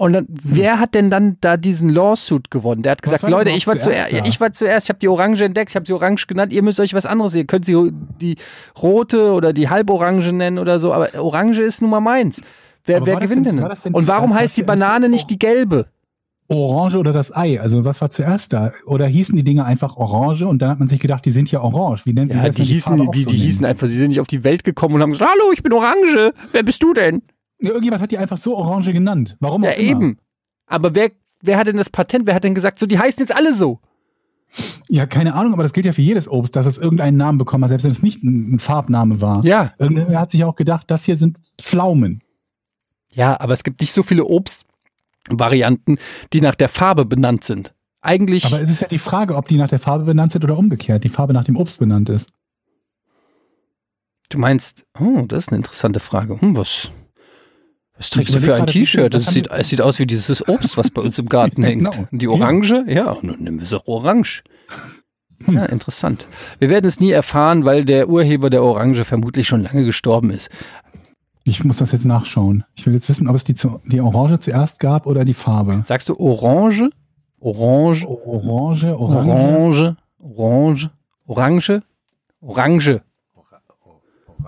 Und 0.00 0.14
dann, 0.14 0.26
wer 0.30 0.78
hat 0.80 0.94
denn 0.94 1.10
dann 1.10 1.36
da 1.42 1.58
diesen 1.58 1.90
Lawsuit 1.90 2.50
gewonnen? 2.50 2.82
Der 2.82 2.92
hat 2.92 3.02
gesagt, 3.02 3.22
Leute, 3.28 3.50
ich 3.50 3.66
war 3.66 3.78
zuerst 3.78 4.12
da? 4.14 4.24
ich 4.24 4.40
war 4.40 4.50
zuerst, 4.54 4.86
ich 4.86 4.88
habe 4.88 4.98
die 4.98 5.08
Orange 5.08 5.42
entdeckt, 5.44 5.68
ich 5.72 5.76
habe 5.76 5.84
sie 5.84 5.92
Orange 5.92 6.26
genannt, 6.26 6.54
ihr 6.54 6.62
müsst 6.62 6.80
euch 6.80 6.94
was 6.94 7.04
anderes, 7.04 7.34
ihr 7.34 7.44
könnt 7.44 7.66
sie 7.66 7.92
die 8.18 8.36
rote 8.80 9.32
oder 9.32 9.52
die 9.52 9.68
halborange 9.68 10.32
nennen 10.32 10.58
oder 10.58 10.78
so, 10.80 10.94
aber 10.94 11.10
Orange 11.22 11.60
ist 11.60 11.82
nun 11.82 11.90
mal 11.90 12.00
meins. 12.00 12.40
Wer, 12.86 13.04
wer 13.04 13.16
gewinnt 13.16 13.44
denn- 13.44 13.60
war 13.60 13.68
das 13.68 13.82
denn 13.82 13.92
Und 13.92 14.08
warum 14.08 14.32
heißt 14.32 14.56
die 14.56 14.62
Banane 14.62 15.04
die- 15.08 15.12
nicht 15.12 15.28
die 15.28 15.38
gelbe? 15.38 15.84
Orange 16.48 16.96
oder 16.96 17.12
das 17.12 17.36
Ei? 17.36 17.60
Also 17.60 17.84
was 17.84 18.00
war 18.00 18.10
zuerst 18.10 18.54
da? 18.54 18.72
Oder 18.86 19.06
hießen 19.06 19.36
die 19.36 19.44
Dinge 19.44 19.66
einfach 19.66 19.98
Orange 19.98 20.46
und 20.46 20.62
dann 20.62 20.70
hat 20.70 20.78
man 20.78 20.88
sich 20.88 20.98
gedacht, 21.00 21.26
die 21.26 21.30
sind 21.30 21.50
ja 21.52 21.60
orange. 21.60 22.06
Wie 22.06 22.14
nennt 22.14 22.32
Ja, 22.34 22.48
die 22.48 22.58
wenn 22.58 22.64
hießen, 22.64 22.96
so 22.96 23.04
die 23.04 23.24
nennen? 23.26 23.36
hießen 23.36 23.64
einfach, 23.66 23.86
sie 23.86 23.98
sind 23.98 24.08
nicht 24.08 24.20
auf 24.20 24.26
die 24.28 24.44
Welt 24.44 24.64
gekommen 24.64 24.94
und 24.94 25.02
haben 25.02 25.12
gesagt, 25.12 25.30
hallo, 25.30 25.52
ich 25.52 25.62
bin 25.62 25.74
Orange, 25.74 26.32
wer 26.52 26.62
bist 26.62 26.82
du 26.82 26.94
denn? 26.94 27.20
Ja, 27.60 27.68
Irgendjemand 27.70 28.02
hat 28.02 28.10
die 28.10 28.18
einfach 28.18 28.38
so 28.38 28.56
Orange 28.56 28.92
genannt. 28.92 29.36
Warum 29.40 29.64
Ja, 29.64 29.70
auch 29.70 29.76
immer. 29.76 29.88
eben. 29.90 30.18
Aber 30.66 30.94
wer, 30.94 31.10
wer 31.42 31.58
hat 31.58 31.66
denn 31.66 31.76
das 31.76 31.90
Patent, 31.90 32.26
wer 32.26 32.34
hat 32.34 32.44
denn 32.44 32.54
gesagt, 32.54 32.78
so, 32.78 32.86
die 32.86 32.98
heißen 32.98 33.20
jetzt 33.20 33.34
alle 33.34 33.54
so? 33.54 33.80
Ja, 34.88 35.06
keine 35.06 35.34
Ahnung, 35.34 35.52
aber 35.52 35.62
das 35.62 35.72
gilt 35.72 35.86
ja 35.86 35.92
für 35.92 36.02
jedes 36.02 36.28
Obst, 36.28 36.56
dass 36.56 36.66
es 36.66 36.76
irgendeinen 36.78 37.16
Namen 37.16 37.38
bekommen 37.38 37.62
hat, 37.64 37.68
selbst 37.70 37.84
wenn 37.84 37.92
es 37.92 38.02
nicht 38.02 38.22
ein, 38.24 38.54
ein 38.54 38.58
Farbname 38.58 39.20
war. 39.20 39.44
Ja. 39.44 39.72
Irgendwer 39.78 40.18
hat 40.18 40.30
sich 40.32 40.42
auch 40.44 40.56
gedacht, 40.56 40.90
das 40.90 41.04
hier 41.04 41.16
sind 41.16 41.38
Pflaumen. 41.60 42.22
Ja, 43.12 43.38
aber 43.40 43.54
es 43.54 43.62
gibt 43.62 43.80
nicht 43.80 43.92
so 43.92 44.02
viele 44.02 44.24
Obstvarianten, 44.24 45.98
die 46.32 46.40
nach 46.40 46.54
der 46.56 46.68
Farbe 46.68 47.04
benannt 47.04 47.44
sind. 47.44 47.74
Eigentlich, 48.00 48.46
Aber 48.46 48.60
es 48.60 48.70
ist 48.70 48.80
ja 48.80 48.88
die 48.88 48.98
Frage, 48.98 49.36
ob 49.36 49.46
die 49.46 49.56
nach 49.58 49.68
der 49.68 49.78
Farbe 49.78 50.04
benannt 50.04 50.32
sind 50.32 50.42
oder 50.44 50.56
umgekehrt, 50.56 51.04
die 51.04 51.08
Farbe 51.10 51.32
nach 51.34 51.44
dem 51.44 51.56
Obst 51.56 51.78
benannt 51.78 52.08
ist. 52.08 52.32
du 54.30 54.38
meinst, 54.38 54.84
oh, 54.98 55.24
das 55.28 55.44
ist 55.44 55.48
eine 55.50 55.58
interessante 55.58 56.00
Frage. 56.00 56.40
Hm, 56.40 56.56
was, 56.56 56.90
Was 58.00 58.08
trägst 58.08 58.30
Ich 58.30 58.36
du 58.36 58.40
für 58.40 58.54
ein 58.54 58.66
T-Shirt? 58.66 59.14
Es 59.14 59.26
sieht, 59.26 59.50
wir- 59.50 59.58
es 59.58 59.68
sieht 59.68 59.82
aus 59.82 59.98
wie 59.98 60.06
dieses 60.06 60.48
Obst, 60.48 60.78
was 60.78 60.90
bei 60.90 61.02
uns 61.02 61.18
im 61.18 61.28
Garten 61.28 61.62
hängt. 61.62 61.84
genau. 61.92 62.08
Die 62.10 62.28
Orange? 62.28 62.82
Ja, 62.88 63.16
nun 63.20 63.36
nimm 63.40 63.58
es 63.58 63.74
auch 63.74 63.86
orange. 63.86 64.42
Ja, 65.46 65.66
interessant. 65.66 66.26
Wir 66.58 66.70
werden 66.70 66.86
es 66.86 66.98
nie 66.98 67.10
erfahren, 67.10 67.64
weil 67.66 67.84
der 67.84 68.08
Urheber 68.08 68.48
der 68.48 68.62
Orange 68.62 69.04
vermutlich 69.04 69.46
schon 69.46 69.62
lange 69.62 69.84
gestorben 69.84 70.30
ist. 70.30 70.48
Ich 71.44 71.62
muss 71.64 71.76
das 71.78 71.92
jetzt 71.92 72.04
nachschauen. 72.06 72.64
Ich 72.74 72.86
will 72.86 72.94
jetzt 72.94 73.08
wissen, 73.10 73.28
ob 73.28 73.34
es 73.36 73.44
die, 73.44 73.54
die 73.86 74.00
Orange 74.00 74.38
zuerst 74.38 74.80
gab 74.80 75.06
oder 75.06 75.24
die 75.26 75.34
Farbe. 75.34 75.82
Sagst 75.86 76.08
du 76.08 76.18
Orange? 76.18 76.90
Orange? 77.38 78.06
Orange, 78.06 78.86
Orange. 78.96 78.96
Orange? 78.98 79.96
Orange? 80.18 80.90
Orange? 81.26 81.82
Orange. 82.40 83.00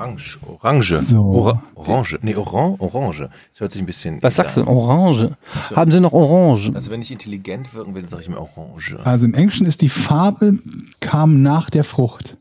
Orange, 0.03 0.39
Orange. 0.47 0.97
So. 0.97 1.23
Ora 1.23 1.63
Orange. 1.75 2.19
Nee, 2.23 2.35
Oran 2.35 2.77
Orange. 2.79 3.31
Das 3.51 3.61
hört 3.61 3.73
sich 3.73 3.83
ein 3.83 3.87
bisschen. 3.87 4.23
Was 4.23 4.37
sagst 4.37 4.57
du? 4.57 4.63
an. 4.63 4.69
Orange. 4.69 5.37
Haben 5.75 5.91
Sie 5.91 6.01
noch 6.01 6.13
Orange? 6.13 6.73
Also, 6.75 6.91
wenn 6.91 7.03
ich 7.03 7.11
intelligent 7.11 7.73
wirken 7.75 7.95
will, 7.95 8.05
sage 8.05 8.23
ich 8.23 8.29
mir 8.29 8.41
Orange. 8.41 8.99
Also 9.05 9.27
im 9.27 9.35
Englischen 9.35 9.67
ist 9.67 9.81
die 9.81 9.89
Farbe 9.89 10.59
kam 11.01 11.43
nach 11.43 11.71
der 11.71 11.85
Frucht. 11.85 12.37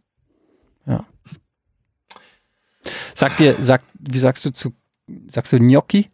Sag 3.13 3.38
dir, 3.38 3.57
sag, 3.61 3.83
wie 3.99 4.19
sagst 4.19 4.43
du 4.45 4.51
zu, 4.51 4.73
sagst 5.27 5.53
du 5.53 5.59
Gnocchi? 5.59 6.09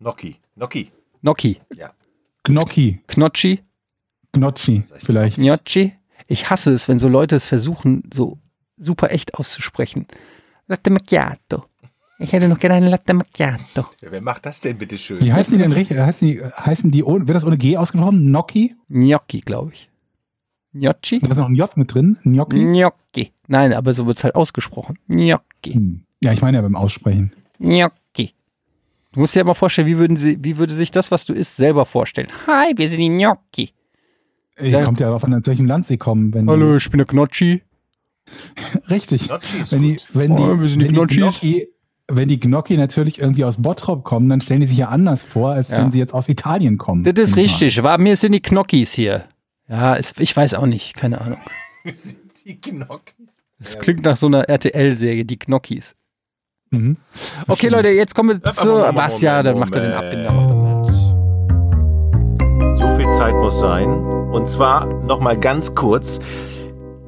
Gnocchi. 0.00 0.36
Gnocchi. 0.56 0.90
Gnocchi. 1.22 1.60
Gnocchi, 2.44 3.02
Knocchi? 3.06 3.62
Gnocchi 4.32 4.82
vielleicht. 4.96 5.38
Gnocchi? 5.38 5.94
Ich 6.26 6.50
hasse 6.50 6.72
es, 6.72 6.88
wenn 6.88 6.98
so 6.98 7.08
Leute 7.08 7.36
es 7.36 7.44
versuchen, 7.44 8.08
so 8.12 8.38
super 8.76 9.12
echt 9.12 9.34
auszusprechen. 9.34 10.06
Latte 10.70 10.88
Macchiato. 10.90 11.64
Ich 12.20 12.32
hätte 12.32 12.46
noch 12.48 12.58
gerne 12.58 12.76
eine 12.76 12.90
Latte 12.90 13.12
Macchiato. 13.12 13.86
Ja, 14.00 14.12
wer 14.12 14.20
macht 14.20 14.46
das 14.46 14.60
denn 14.60 14.78
bitte 14.78 14.96
schön? 14.98 15.20
Wie 15.20 15.32
heißen 15.32 15.52
die 15.54 15.58
denn 15.60 15.72
richtig? 15.72 15.98
Heißen 15.98 16.28
die, 16.28 16.40
heißen 16.40 16.92
die 16.92 17.02
ohne, 17.02 17.26
wird 17.26 17.34
das 17.34 17.44
ohne 17.44 17.58
G 17.58 17.76
ausgesprochen? 17.76 18.26
Gnocchi? 18.26 18.76
Gnocchi, 18.88 19.40
glaube 19.40 19.72
ich. 19.72 19.90
Gnocchi? 20.72 21.18
Da 21.18 21.28
ist 21.28 21.38
noch 21.38 21.48
ein 21.48 21.56
J 21.56 21.76
mit 21.76 21.92
drin. 21.92 22.18
Gnocchi? 22.22 22.64
Gnocchi. 22.64 23.32
Nein, 23.48 23.72
aber 23.72 23.94
so 23.94 24.06
wird 24.06 24.18
es 24.18 24.22
halt 24.22 24.36
ausgesprochen. 24.36 24.96
Gnocchi. 25.08 25.72
Hm. 25.72 26.04
Ja, 26.22 26.32
ich 26.32 26.40
meine 26.40 26.58
ja 26.58 26.62
beim 26.62 26.76
Aussprechen. 26.76 27.32
Gnocchi. 27.58 28.32
Du 29.10 29.18
musst 29.18 29.34
dir 29.34 29.42
mal 29.42 29.54
vorstellen, 29.54 29.88
wie, 29.88 29.98
würden 29.98 30.16
sie, 30.16 30.38
wie 30.40 30.56
würde 30.56 30.74
sich 30.74 30.92
das, 30.92 31.10
was 31.10 31.24
du 31.24 31.32
isst, 31.32 31.56
selber 31.56 31.84
vorstellen? 31.84 32.28
Hi, 32.46 32.74
wir 32.76 32.88
sind 32.88 33.00
die 33.00 33.08
Gnocchi. 33.08 33.70
Äh, 34.56 34.70
Ja. 34.70 34.84
Kommt 34.84 35.00
ja 35.00 35.06
darauf 35.06 35.24
an, 35.24 35.34
aus 35.34 35.48
welchem 35.48 35.66
Land 35.66 35.86
sie 35.86 35.96
kommen. 35.96 36.32
Wenn 36.32 36.48
Hallo, 36.48 36.76
ich 36.76 36.88
bin 36.88 36.98
der 36.98 37.06
Gnocchi. 37.06 37.62
Die, 38.58 38.78
richtig. 38.92 39.28
Wenn 39.70 39.82
die, 39.82 39.96
gut. 39.96 40.04
wenn 40.14 40.36
die, 40.36 40.42
Oh, 40.42 40.54
die 40.54 40.60
wenn 40.60 40.78
die 40.78 40.88
Gnocchis. 40.88 41.16
Gnocchi, 41.16 41.68
wenn 42.08 42.28
die 42.28 42.40
Gnocchi 42.40 42.76
natürlich 42.76 43.20
irgendwie 43.20 43.44
aus 43.44 43.60
Bottrop 43.62 44.04
kommen, 44.04 44.28
dann 44.28 44.40
stellen 44.40 44.60
die 44.60 44.66
sich 44.66 44.78
ja 44.78 44.88
anders 44.88 45.24
vor, 45.24 45.52
als 45.52 45.70
Ja. 45.70 45.78
wenn 45.78 45.90
sie 45.90 45.98
jetzt 45.98 46.14
aus 46.14 46.28
Italien 46.28 46.78
kommen. 46.78 47.04
Das 47.04 47.18
ist 47.30 47.36
richtig. 47.36 47.82
War, 47.82 47.98
mir 47.98 48.16
sind 48.16 48.32
die 48.32 48.40
Knockis 48.40 48.92
hier. 48.92 49.24
Ja, 49.68 49.94
ist, 49.94 50.20
ich 50.20 50.36
weiß 50.36 50.54
auch 50.54 50.66
nicht. 50.66 50.96
Keine 50.96 51.20
Ahnung. 51.20 51.38
Wir 51.84 51.94
sind 51.94 52.18
die 52.44 52.60
Gnocchis. 52.60 53.42
Das 53.58 53.78
klingt 53.78 54.04
nach 54.04 54.16
so 54.16 54.26
einer 54.26 54.48
RTL-Serie, 54.48 55.24
die 55.24 55.38
Knockis. 55.38 55.94
Mhm. 56.70 56.96
Okay, 57.46 57.68
Leute, 57.68 57.88
jetzt 57.88 58.14
kommen 58.14 58.40
wir 58.44 58.52
zu. 58.52 58.68
Moment, 58.68 58.96
Was? 58.96 59.20
Ja, 59.20 59.42
dann 59.42 59.58
macht 59.58 59.74
er 59.74 59.80
den. 59.82 59.92
Abbinder. 59.92 60.32
Macht 60.32 60.50
er. 60.50 60.60
So 62.74 62.90
viel 62.96 63.08
Zeit 63.16 63.34
muss 63.34 63.58
sein. 63.58 63.88
Und 64.32 64.46
zwar 64.48 64.86
nochmal 65.04 65.38
ganz 65.38 65.74
kurz. 65.74 66.18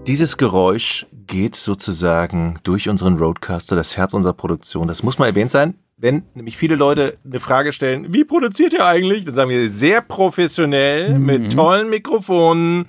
Dieses 0.07 0.37
Geräusch 0.37 1.07
geht 1.27 1.57
sozusagen 1.57 2.59
durch 2.63 2.89
unseren 2.89 3.17
Roadcaster, 3.17 3.77
das 3.77 3.97
Herz 3.97 4.15
unserer 4.15 4.33
Produktion. 4.33 4.89
Das 4.89 5.03
muss 5.03 5.19
mal 5.19 5.27
erwähnt 5.27 5.51
sein. 5.51 5.75
Wenn 5.97 6.25
nämlich 6.35 6.57
viele 6.57 6.75
Leute 6.75 7.17
eine 7.25 7.39
Frage 7.39 7.73
stellen, 7.73 8.13
wie 8.13 8.25
produziert 8.25 8.73
ihr 8.73 8.85
eigentlich? 8.85 9.25
Dann 9.25 9.35
sagen 9.35 9.51
wir 9.51 9.71
sehr 9.71 10.01
professionell, 10.01 11.17
mit 11.19 11.53
tollen 11.53 11.91
Mikrofonen, 11.91 12.87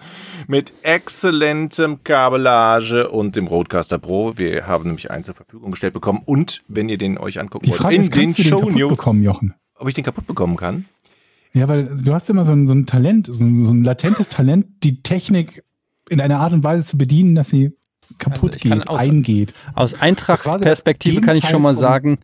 mit 0.48 0.74
exzellentem 0.82 2.04
Kabellage 2.04 3.10
und 3.10 3.36
dem 3.36 3.46
Roadcaster 3.46 4.00
Pro. 4.00 4.34
Wir 4.38 4.66
haben 4.66 4.86
nämlich 4.86 5.12
einen 5.12 5.26
zur 5.26 5.36
Verfügung 5.36 5.72
gestellt 5.72 5.94
bekommen. 5.94 6.24
Und 6.26 6.64
wenn 6.68 6.90
ihr 6.90 6.98
den 6.98 7.20
euch 7.20 7.40
angucken 7.40 7.66
Die 7.66 7.72
wollt, 7.72 7.82
Frage 7.82 7.96
in 7.96 8.02
ist, 8.02 8.16
den 8.16 8.34
den 8.34 8.46
Show 8.46 8.60
kaputt 8.62 8.76
Notes, 8.76 8.98
bekommen, 8.98 9.22
Jochen? 9.22 9.54
ob 9.76 9.88
ich 9.88 9.94
den 9.94 10.04
kaputt 10.04 10.26
bekommen 10.26 10.56
kann. 10.56 10.86
Ja, 11.54 11.68
weil 11.68 11.86
du 11.86 12.14
hast 12.14 12.32
immer 12.32 12.46
so 12.46 12.52
ein, 12.54 12.66
so 12.66 12.74
ein 12.74 12.88
Talent, 12.88 13.28
so 13.28 13.44
ein, 13.44 13.64
so 13.64 13.72
ein 13.72 13.84
latentes 13.84 14.28
Talent, 14.30 14.66
die 14.84 15.04
Technik 15.04 15.64
in 16.10 16.20
einer 16.20 16.40
Art 16.40 16.52
und 16.52 16.64
Weise 16.64 16.84
zu 16.84 16.98
bedienen, 16.98 17.36
dass 17.36 17.50
sie 17.50 17.74
kaputt 18.18 18.60
kann 18.62 18.80
geht, 18.80 18.90
aus- 18.90 19.00
eingeht. 19.00 19.54
Aus 19.76 20.00
Eintracht-Perspektive 20.00 21.22
kann 21.22 21.36
ich 21.36 21.48
schon 21.48 21.62
mal 21.62 21.76
sagen, 21.76 22.20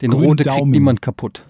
den 0.00 0.12
Rode 0.12 0.44
kriegt 0.44 0.66
niemand 0.66 1.02
kaputt. 1.02 1.44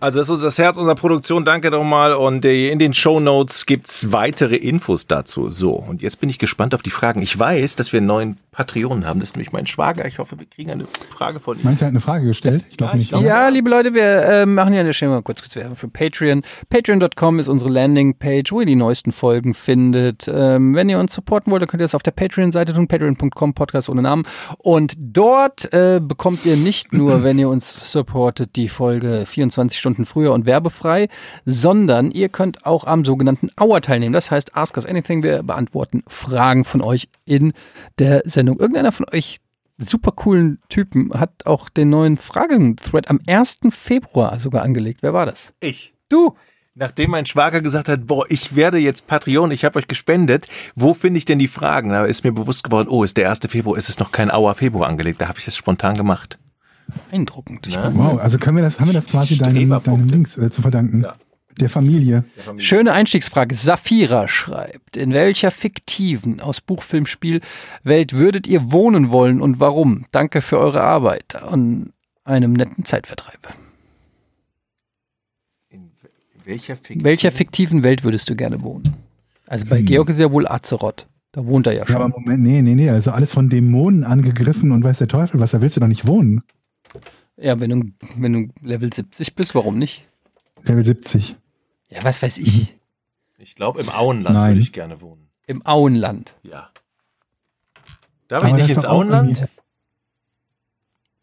Also 0.00 0.18
das 0.18 0.28
ist 0.28 0.42
das 0.42 0.58
Herz 0.58 0.76
unserer 0.76 0.94
Produktion. 0.94 1.44
Danke 1.44 1.70
nochmal. 1.70 2.14
Und 2.14 2.44
äh, 2.44 2.68
in 2.70 2.78
den 2.78 2.92
Show 2.92 3.20
Notes 3.20 3.66
gibt's 3.66 4.12
weitere 4.12 4.56
Infos 4.56 5.06
dazu. 5.06 5.50
So, 5.50 5.72
und 5.72 6.02
jetzt 6.02 6.20
bin 6.20 6.28
ich 6.28 6.38
gespannt 6.38 6.74
auf 6.74 6.82
die 6.82 6.90
Fragen. 6.90 7.22
Ich 7.22 7.38
weiß, 7.38 7.76
dass 7.76 7.92
wir 7.92 7.98
einen 7.98 8.06
neuen 8.06 8.36
Patreon 8.56 9.04
haben. 9.04 9.20
Das 9.20 9.28
ist 9.30 9.36
nämlich 9.36 9.52
mein 9.52 9.66
Schwager. 9.66 10.06
Ich 10.06 10.18
hoffe, 10.18 10.38
wir 10.38 10.46
kriegen 10.46 10.70
eine 10.70 10.86
Frage 11.10 11.40
von 11.40 11.58
ihm. 11.58 11.64
Meinst 11.64 11.82
du, 11.82 11.84
er 11.84 11.88
hat 11.88 11.92
eine 11.92 12.00
Frage 12.00 12.24
gestellt? 12.26 12.64
Ich 12.70 12.78
glaube 12.78 12.92
Ja, 12.92 12.94
ich 12.94 12.98
nicht. 13.00 13.08
glaub-? 13.10 13.22
Ja, 13.24 13.48
liebe 13.48 13.68
Leute, 13.68 13.92
wir 13.92 14.02
äh, 14.22 14.46
machen 14.46 14.72
ja 14.72 14.80
eine 14.80 14.92
mal 15.02 15.22
kurz, 15.22 15.42
kurz 15.42 15.54
Werbung 15.56 15.76
für 15.76 15.88
Patreon. 15.88 16.40
Patreon.com 16.70 17.38
ist 17.38 17.48
unsere 17.48 17.70
Landingpage, 17.70 18.50
wo 18.52 18.60
ihr 18.60 18.66
die 18.66 18.74
neuesten 18.74 19.12
Folgen 19.12 19.52
findet. 19.52 20.26
Ähm, 20.32 20.74
wenn 20.74 20.88
ihr 20.88 20.98
uns 20.98 21.12
supporten 21.14 21.50
wollt, 21.52 21.60
dann 21.60 21.68
könnt 21.68 21.82
ihr 21.82 21.84
das 21.84 21.94
auf 21.94 22.02
der 22.02 22.12
Patreon-Seite 22.12 22.72
tun, 22.72 22.88
patreon.com, 22.88 23.52
Podcast 23.52 23.90
ohne 23.90 24.00
Namen. 24.00 24.22
Und 24.56 24.94
dort 24.98 25.70
äh, 25.74 26.00
bekommt 26.02 26.46
ihr 26.46 26.56
nicht 26.56 26.94
nur, 26.94 27.22
wenn 27.24 27.38
ihr 27.38 27.50
uns 27.50 27.92
supportet, 27.92 28.56
die 28.56 28.70
Folge 28.70 29.24
24 29.26 29.78
Stunden 29.78 30.06
früher 30.06 30.32
und 30.32 30.46
werbefrei, 30.46 31.08
sondern 31.44 32.10
ihr 32.10 32.30
könnt 32.30 32.64
auch 32.64 32.84
am 32.84 33.04
sogenannten 33.04 33.50
Hour 33.60 33.82
teilnehmen. 33.82 34.14
Das 34.14 34.30
heißt, 34.30 34.56
Ask 34.56 34.76
Us 34.78 34.86
Anything. 34.86 35.22
Wir 35.22 35.42
beantworten 35.42 36.02
Fragen 36.08 36.64
von 36.64 36.80
euch 36.80 37.08
in 37.26 37.52
der 37.98 38.22
Sendung. 38.24 38.45
Irgendeiner 38.52 38.92
von 38.92 39.06
euch 39.12 39.40
super 39.78 40.12
coolen 40.12 40.58
Typen 40.68 41.12
hat 41.12 41.46
auch 41.46 41.68
den 41.68 41.90
neuen 41.90 42.16
Fragen-Thread 42.16 43.10
am 43.10 43.20
1. 43.26 43.58
Februar 43.70 44.38
sogar 44.38 44.62
angelegt. 44.62 45.02
Wer 45.02 45.12
war 45.12 45.26
das? 45.26 45.52
Ich. 45.60 45.94
Du! 46.08 46.34
Nachdem 46.78 47.10
mein 47.10 47.24
Schwager 47.24 47.62
gesagt 47.62 47.88
hat, 47.88 48.06
boah, 48.06 48.26
ich 48.28 48.54
werde 48.54 48.76
jetzt 48.76 49.06
Patreon, 49.06 49.50
ich 49.50 49.64
habe 49.64 49.78
euch 49.78 49.88
gespendet, 49.88 50.46
wo 50.74 50.92
finde 50.92 51.16
ich 51.16 51.24
denn 51.24 51.38
die 51.38 51.48
Fragen? 51.48 51.88
Da 51.88 52.04
ist 52.04 52.22
mir 52.22 52.32
bewusst 52.32 52.64
geworden, 52.64 52.88
oh, 52.90 53.02
ist 53.02 53.16
der 53.16 53.30
1. 53.30 53.40
Februar, 53.48 53.78
ist 53.78 53.88
es 53.88 53.98
noch 53.98 54.12
kein 54.12 54.30
Auer 54.30 54.54
Februar 54.54 54.86
angelegt. 54.86 55.22
Da 55.22 55.28
habe 55.28 55.38
ich 55.38 55.46
das 55.46 55.56
spontan 55.56 55.94
gemacht. 55.94 56.38
Beeindruckend. 57.10 57.66
Ich 57.66 57.74
Na? 57.74 57.90
Wow, 57.94 58.20
also 58.20 58.38
können 58.38 58.58
wir 58.58 58.62
das, 58.62 58.78
haben 58.78 58.88
wir 58.88 58.92
das 58.92 59.06
quasi 59.06 59.38
deinem, 59.38 59.70
deinem 59.82 60.08
Links 60.08 60.36
äh, 60.36 60.50
zu 60.50 60.60
verdanken? 60.60 61.02
Ja. 61.02 61.14
Der 61.58 61.70
Familie. 61.70 62.24
Schöne 62.58 62.92
Einstiegsfrage. 62.92 63.54
Safira 63.54 64.28
schreibt, 64.28 64.96
in 64.96 65.12
welcher 65.12 65.50
fiktiven 65.50 66.40
aus 66.40 66.60
Buch, 66.60 66.82
Film, 66.82 67.06
Spiel 67.06 67.40
Welt 67.82 68.12
würdet 68.12 68.46
ihr 68.46 68.70
wohnen 68.72 69.10
wollen 69.10 69.40
und 69.40 69.58
warum? 69.58 70.04
Danke 70.12 70.42
für 70.42 70.58
eure 70.58 70.82
Arbeit 70.82 71.34
an 71.34 71.92
einem 72.24 72.52
netten 72.52 72.84
Zeitvertreib. 72.84 73.54
In 75.70 75.90
welcher 76.44 76.76
Fiktion? 76.76 77.04
Welcher 77.04 77.32
fiktiven 77.32 77.82
Welt 77.82 78.04
würdest 78.04 78.28
du 78.28 78.36
gerne 78.36 78.60
wohnen? 78.62 78.94
Also 79.46 79.66
bei 79.66 79.78
Hm. 79.78 79.86
Georg 79.86 80.08
ist 80.10 80.20
ja 80.20 80.30
wohl 80.30 80.46
Azeroth. 80.46 81.06
Da 81.32 81.44
wohnt 81.46 81.66
er 81.66 81.72
ja 81.74 81.84
Ja, 81.88 81.96
aber 81.96 82.12
schon. 82.14 82.22
Moment, 82.24 82.42
nee, 82.42 82.62
nee, 82.62 82.74
nee. 82.74 82.90
Also 82.90 83.10
alles 83.12 83.32
von 83.32 83.48
Dämonen 83.48 84.04
angegriffen 84.04 84.72
und 84.72 84.84
weiß 84.84 84.98
der 84.98 85.08
Teufel 85.08 85.40
was, 85.40 85.52
da 85.52 85.60
willst 85.60 85.76
du 85.76 85.80
doch 85.80 85.88
nicht 85.88 86.06
wohnen. 86.06 86.42
Ja, 87.36 87.60
wenn 87.60 87.70
du, 87.70 87.90
wenn 88.18 88.32
du 88.32 88.48
Level 88.62 88.92
70 88.92 89.34
bist, 89.34 89.54
warum 89.54 89.78
nicht? 89.78 90.06
Level 90.64 90.82
70. 90.82 91.36
Ja, 91.88 92.02
was 92.02 92.20
weiß 92.22 92.38
ich. 92.38 92.74
Ich 93.38 93.54
glaube, 93.54 93.80
im 93.80 93.88
Auenland 93.90 94.34
Nein. 94.34 94.50
würde 94.52 94.60
ich 94.62 94.72
gerne 94.72 95.00
wohnen. 95.00 95.28
Im 95.46 95.64
Auenland. 95.66 96.34
Ja. 96.42 96.70
Darf 98.28 98.42
ich 98.42 98.48
Aber 98.48 98.56
nicht 98.56 98.64
das 98.64 98.70
ist 98.70 98.76
ins 98.78 98.84
Auenland? 98.86 99.38
irgendwie- 99.38 99.52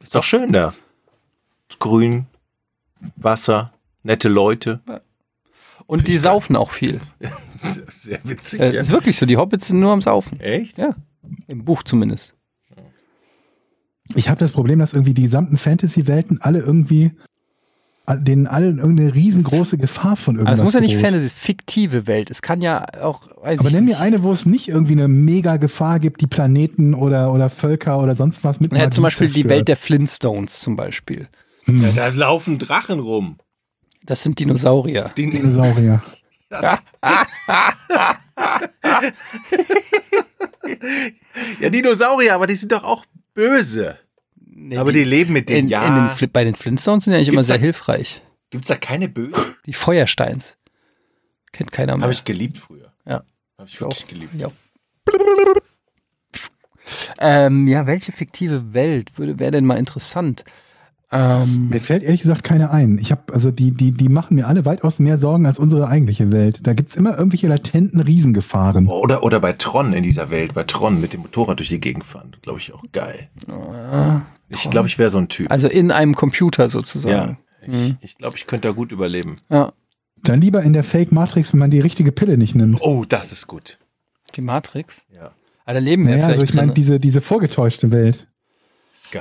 Ist 0.02 0.16
doch 0.16 0.24
schön 0.24 0.54
da. 0.54 0.74
Grün, 1.80 2.28
Wasser, 3.18 3.74
nette 4.04 4.30
Leute. 4.30 4.82
Und 5.86 6.08
die 6.08 6.18
saufen 6.18 6.56
auch 6.56 6.72
viel. 6.72 7.02
Sehr 7.90 8.20
witzig. 8.24 8.62
Äh, 8.62 8.80
ist 8.80 8.92
wirklich 8.92 9.18
so, 9.18 9.26
die 9.26 9.36
Hobbits 9.38 9.68
sind 9.68 9.80
nur 9.80 9.92
am 9.92 10.02
Saufen. 10.02 10.40
Echt? 10.40 10.78
Ja. 10.78 10.96
Im 11.48 11.66
Buch 11.66 11.84
zumindest. 11.84 12.36
Ich 14.16 14.30
habe 14.30 14.40
das 14.40 14.52
Problem, 14.52 14.80
dass 14.80 14.94
irgendwie 14.94 15.14
die 15.14 15.24
gesamten 15.24 15.58
Fantasy-Welten 15.58 16.40
alle 16.42 16.60
irgendwie, 16.60 17.12
denen 18.10 18.48
allen 18.48 18.80
irgendeine 18.80 19.14
riesengroße 19.14 19.78
Gefahr 19.78 20.18
von 20.18 20.36
irgendwas 20.36 20.60
Aber 20.60 20.68
es 20.68 20.74
muss 20.74 20.74
ja 20.74 20.82
nicht 20.82 20.96
droht. 20.96 21.04
Fantasy, 21.04 21.26
es 21.26 21.32
ist 21.32 21.40
fiktive 21.40 22.06
Welt. 22.06 22.30
Es 22.30 22.42
kann 22.42 22.62
ja 22.62 22.86
auch, 23.02 23.22
weiß 23.42 23.60
Aber 23.60 23.70
ich 23.70 23.76
nenn 23.76 23.86
mir 23.86 24.00
eine, 24.00 24.24
wo 24.24 24.32
es 24.34 24.46
nicht 24.46 24.68
irgendwie 24.68 24.92
eine 24.94 25.08
mega 25.08 25.56
Gefahr 25.58 26.00
gibt, 26.00 26.20
die 26.20 26.28
Planeten 26.28 26.94
oder, 26.94 27.32
oder 27.32 27.50
Völker 27.50 28.00
oder 28.02 28.16
sonst 28.16 28.44
was 28.44 28.60
mit 28.60 28.74
Ja, 28.74 28.80
Magie 28.80 28.90
zum 28.92 29.04
Beispiel 29.04 29.28
die 29.28 29.34
zerstört. 29.34 29.52
Welt 29.52 29.68
der 29.70 29.78
Flintstones 29.78 30.60
zum 30.60 30.76
Beispiel. 30.76 31.30
Hm. 31.64 31.82
Ja, 31.82 31.92
da 31.94 32.08
laufen 32.08 32.60
Drachen 32.60 33.00
rum. 33.00 33.38
Das 34.06 34.22
sind 34.22 34.38
Dinosaurier. 34.38 35.12
Die, 35.16 35.30
Dinosaurier. 35.30 36.04
ja, 41.62 41.70
Dinosaurier, 41.70 42.36
aber 42.36 42.48
die 42.48 42.56
sind 42.56 42.72
doch 42.74 42.84
auch 42.84 43.06
böse. 43.34 43.98
Nee, 44.70 44.78
Aber 44.78 44.92
die 44.92 45.04
leben 45.04 45.34
mit 45.34 45.50
in, 45.50 45.56
den, 45.66 45.68
ja. 45.68 46.10
in 46.10 46.18
den, 46.18 46.32
bei 46.32 46.44
den 46.44 46.56
Flintstones 46.56 47.04
sind 47.04 47.14
ja 47.14 47.18
eigentlich 47.18 47.30
immer 47.30 47.44
sehr 47.44 47.58
da- 47.58 47.62
hilfreich. 47.64 48.22
Gibt's 48.50 48.68
da 48.68 48.76
keine 48.76 49.10
Bösen? 49.10 49.56
Die 49.66 49.74
Feuersteins. 49.74 50.58
Kennt 51.52 51.72
keiner 51.72 51.98
mehr. 51.98 52.04
Habe 52.04 52.14
ich 52.14 52.24
geliebt 52.24 52.58
früher. 52.58 52.94
Ja. 53.06 53.24
Habe 53.58 53.68
ich 53.68 53.80
wirklich 53.82 54.08
geliebt. 54.08 54.34
Ja. 54.38 54.50
Ähm, 57.18 57.68
ja, 57.68 57.88
welche 57.88 58.12
fiktive 58.12 58.74
Welt 58.74 59.18
würde 59.18 59.40
wäre 59.40 59.52
denn 59.52 59.66
mal 59.66 59.78
interessant? 59.78 60.44
Ähm, 61.16 61.70
Mir 61.70 61.80
fällt 61.80 62.02
ehrlich 62.02 62.22
gesagt 62.22 62.44
keine 62.44 62.72
ein. 62.72 62.98
Ich 62.98 63.12
habe 63.12 63.32
also 63.32 63.52
die 63.52 63.70
die 63.70 63.92
die 63.92 64.10
machen 64.10 64.36
mir 64.36 64.48
alle 64.48 64.66
weitaus 64.66 65.00
mehr 65.00 65.20
Sorgen 65.20 65.46
als 65.46 65.60
unsere 65.60 65.88
eigentliche 65.88 66.32
Welt. 66.32 66.66
Da 66.66 66.74
gibt's 66.74 66.96
immer 66.96 67.16
irgendwelche 67.16 67.48
latenten 67.48 68.02
Riesengefahren. 68.02 68.88
Oder, 68.88 69.22
oder 69.22 69.40
bei 69.40 69.54
Tron 69.54 69.94
in 69.94 70.02
dieser 70.02 70.32
Welt, 70.32 70.56
bei 70.56 70.64
Tron 70.64 71.00
mit 71.00 71.14
dem 71.14 71.22
Motorrad 71.22 71.60
durch 71.60 71.70
die 71.70 71.80
Gegend 71.80 72.04
fahren. 72.04 72.36
Glaube 72.42 72.60
ich 72.60 72.74
auch 72.74 72.84
geil. 72.92 73.30
Ich 74.50 74.68
glaube, 74.72 74.88
ich 74.88 74.98
wäre 74.98 75.12
so 75.12 75.20
ein 75.20 75.30
Typ. 75.30 75.52
also 75.52 75.68
in 75.68 75.92
einem 75.92 76.16
Computer 76.16 76.64
ja. 76.64 76.70
sozusagen. 76.70 77.38
Ich, 77.62 77.96
ich 78.02 78.18
glaube, 78.18 78.36
ich 78.36 78.48
könnte 78.48 78.70
da 78.70 78.74
gut 78.74 78.92
überleben. 78.92 79.38
Ja. 79.50 79.72
Dann 80.24 80.42
lieber 80.42 80.64
in 80.64 80.74
der 80.74 80.84
Fake 80.84 81.12
Matrix, 81.12 81.54
wenn 81.54 81.60
man 81.60 81.70
die 81.70 81.80
richtige 81.80 82.12
Pille 82.12 82.40
nicht 82.40 82.56
nimmt. 82.56 82.82
Oh, 82.82 83.06
das 83.08 83.32
ist 83.32 83.46
gut. 83.46 83.78
Die 84.36 84.42
Matrix. 84.42 85.04
Ja. 85.14 85.32
Ah, 85.66 85.74
da 85.74 85.80
leben 85.80 86.04
wir 86.08 86.16
Naja, 86.16 86.26
vielleicht 86.26 86.40
also 86.40 86.52
ich 86.52 86.54
meine 86.56 86.74
diese 86.74 87.00
diese 87.00 87.22
vorgetäuschte 87.22 87.92
Welt. 87.92 88.28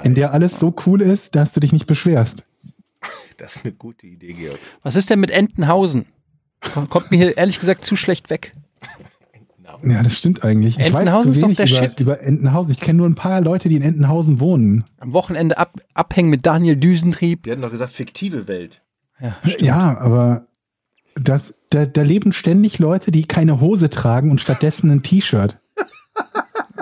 In 0.02 0.14
der 0.14 0.32
alles 0.32 0.58
so 0.58 0.74
cool 0.86 1.00
ist, 1.00 1.34
dass 1.34 1.52
du 1.52 1.60
dich 1.60 1.72
nicht 1.72 1.86
beschwerst. 1.86 2.44
das 3.36 3.56
ist 3.56 3.64
eine 3.64 3.72
gute 3.72 4.06
Idee, 4.06 4.32
Georg. 4.32 4.58
Was 4.82 4.96
ist 4.96 5.10
denn 5.10 5.20
mit 5.20 5.30
Entenhausen? 5.30 6.06
Kommt 6.90 7.10
mir 7.10 7.16
hier 7.16 7.36
ehrlich 7.36 7.58
gesagt 7.58 7.84
zu 7.84 7.96
schlecht 7.96 8.30
weg. 8.30 8.54
Ja, 9.82 10.02
das 10.02 10.16
stimmt 10.16 10.44
eigentlich. 10.44 10.78
Ich 10.78 10.92
weiß 10.92 11.00
Entenhausen 11.00 11.32
zu 11.32 11.36
ist 11.36 11.42
doch 11.42 11.48
wenig 11.48 11.56
der 11.56 11.66
über, 11.66 11.88
Shit. 11.88 12.00
über 12.00 12.20
Entenhausen. 12.20 12.72
Ich 12.72 12.80
kenne 12.80 12.98
nur 12.98 13.08
ein 13.08 13.14
paar 13.14 13.40
Leute, 13.40 13.68
die 13.68 13.76
in 13.76 13.82
Entenhausen 13.82 14.38
wohnen. 14.38 14.84
Am 14.98 15.12
Wochenende 15.12 15.58
ab, 15.58 15.80
abhängen 15.94 16.30
mit 16.30 16.46
Daniel 16.46 16.76
Düsentrieb. 16.76 17.46
Wir 17.46 17.52
hatten 17.52 17.62
doch 17.62 17.70
gesagt, 17.70 17.92
fiktive 17.92 18.46
Welt. 18.46 18.82
Ja, 19.20 19.36
Ja, 19.58 19.98
aber 19.98 20.46
das, 21.14 21.54
da, 21.70 21.86
da 21.86 22.02
leben 22.02 22.32
ständig 22.32 22.78
Leute, 22.78 23.10
die 23.10 23.24
keine 23.24 23.60
Hose 23.60 23.90
tragen 23.90 24.30
und 24.30 24.40
stattdessen 24.40 24.90
ein 24.90 25.02
T-Shirt. 25.02 25.58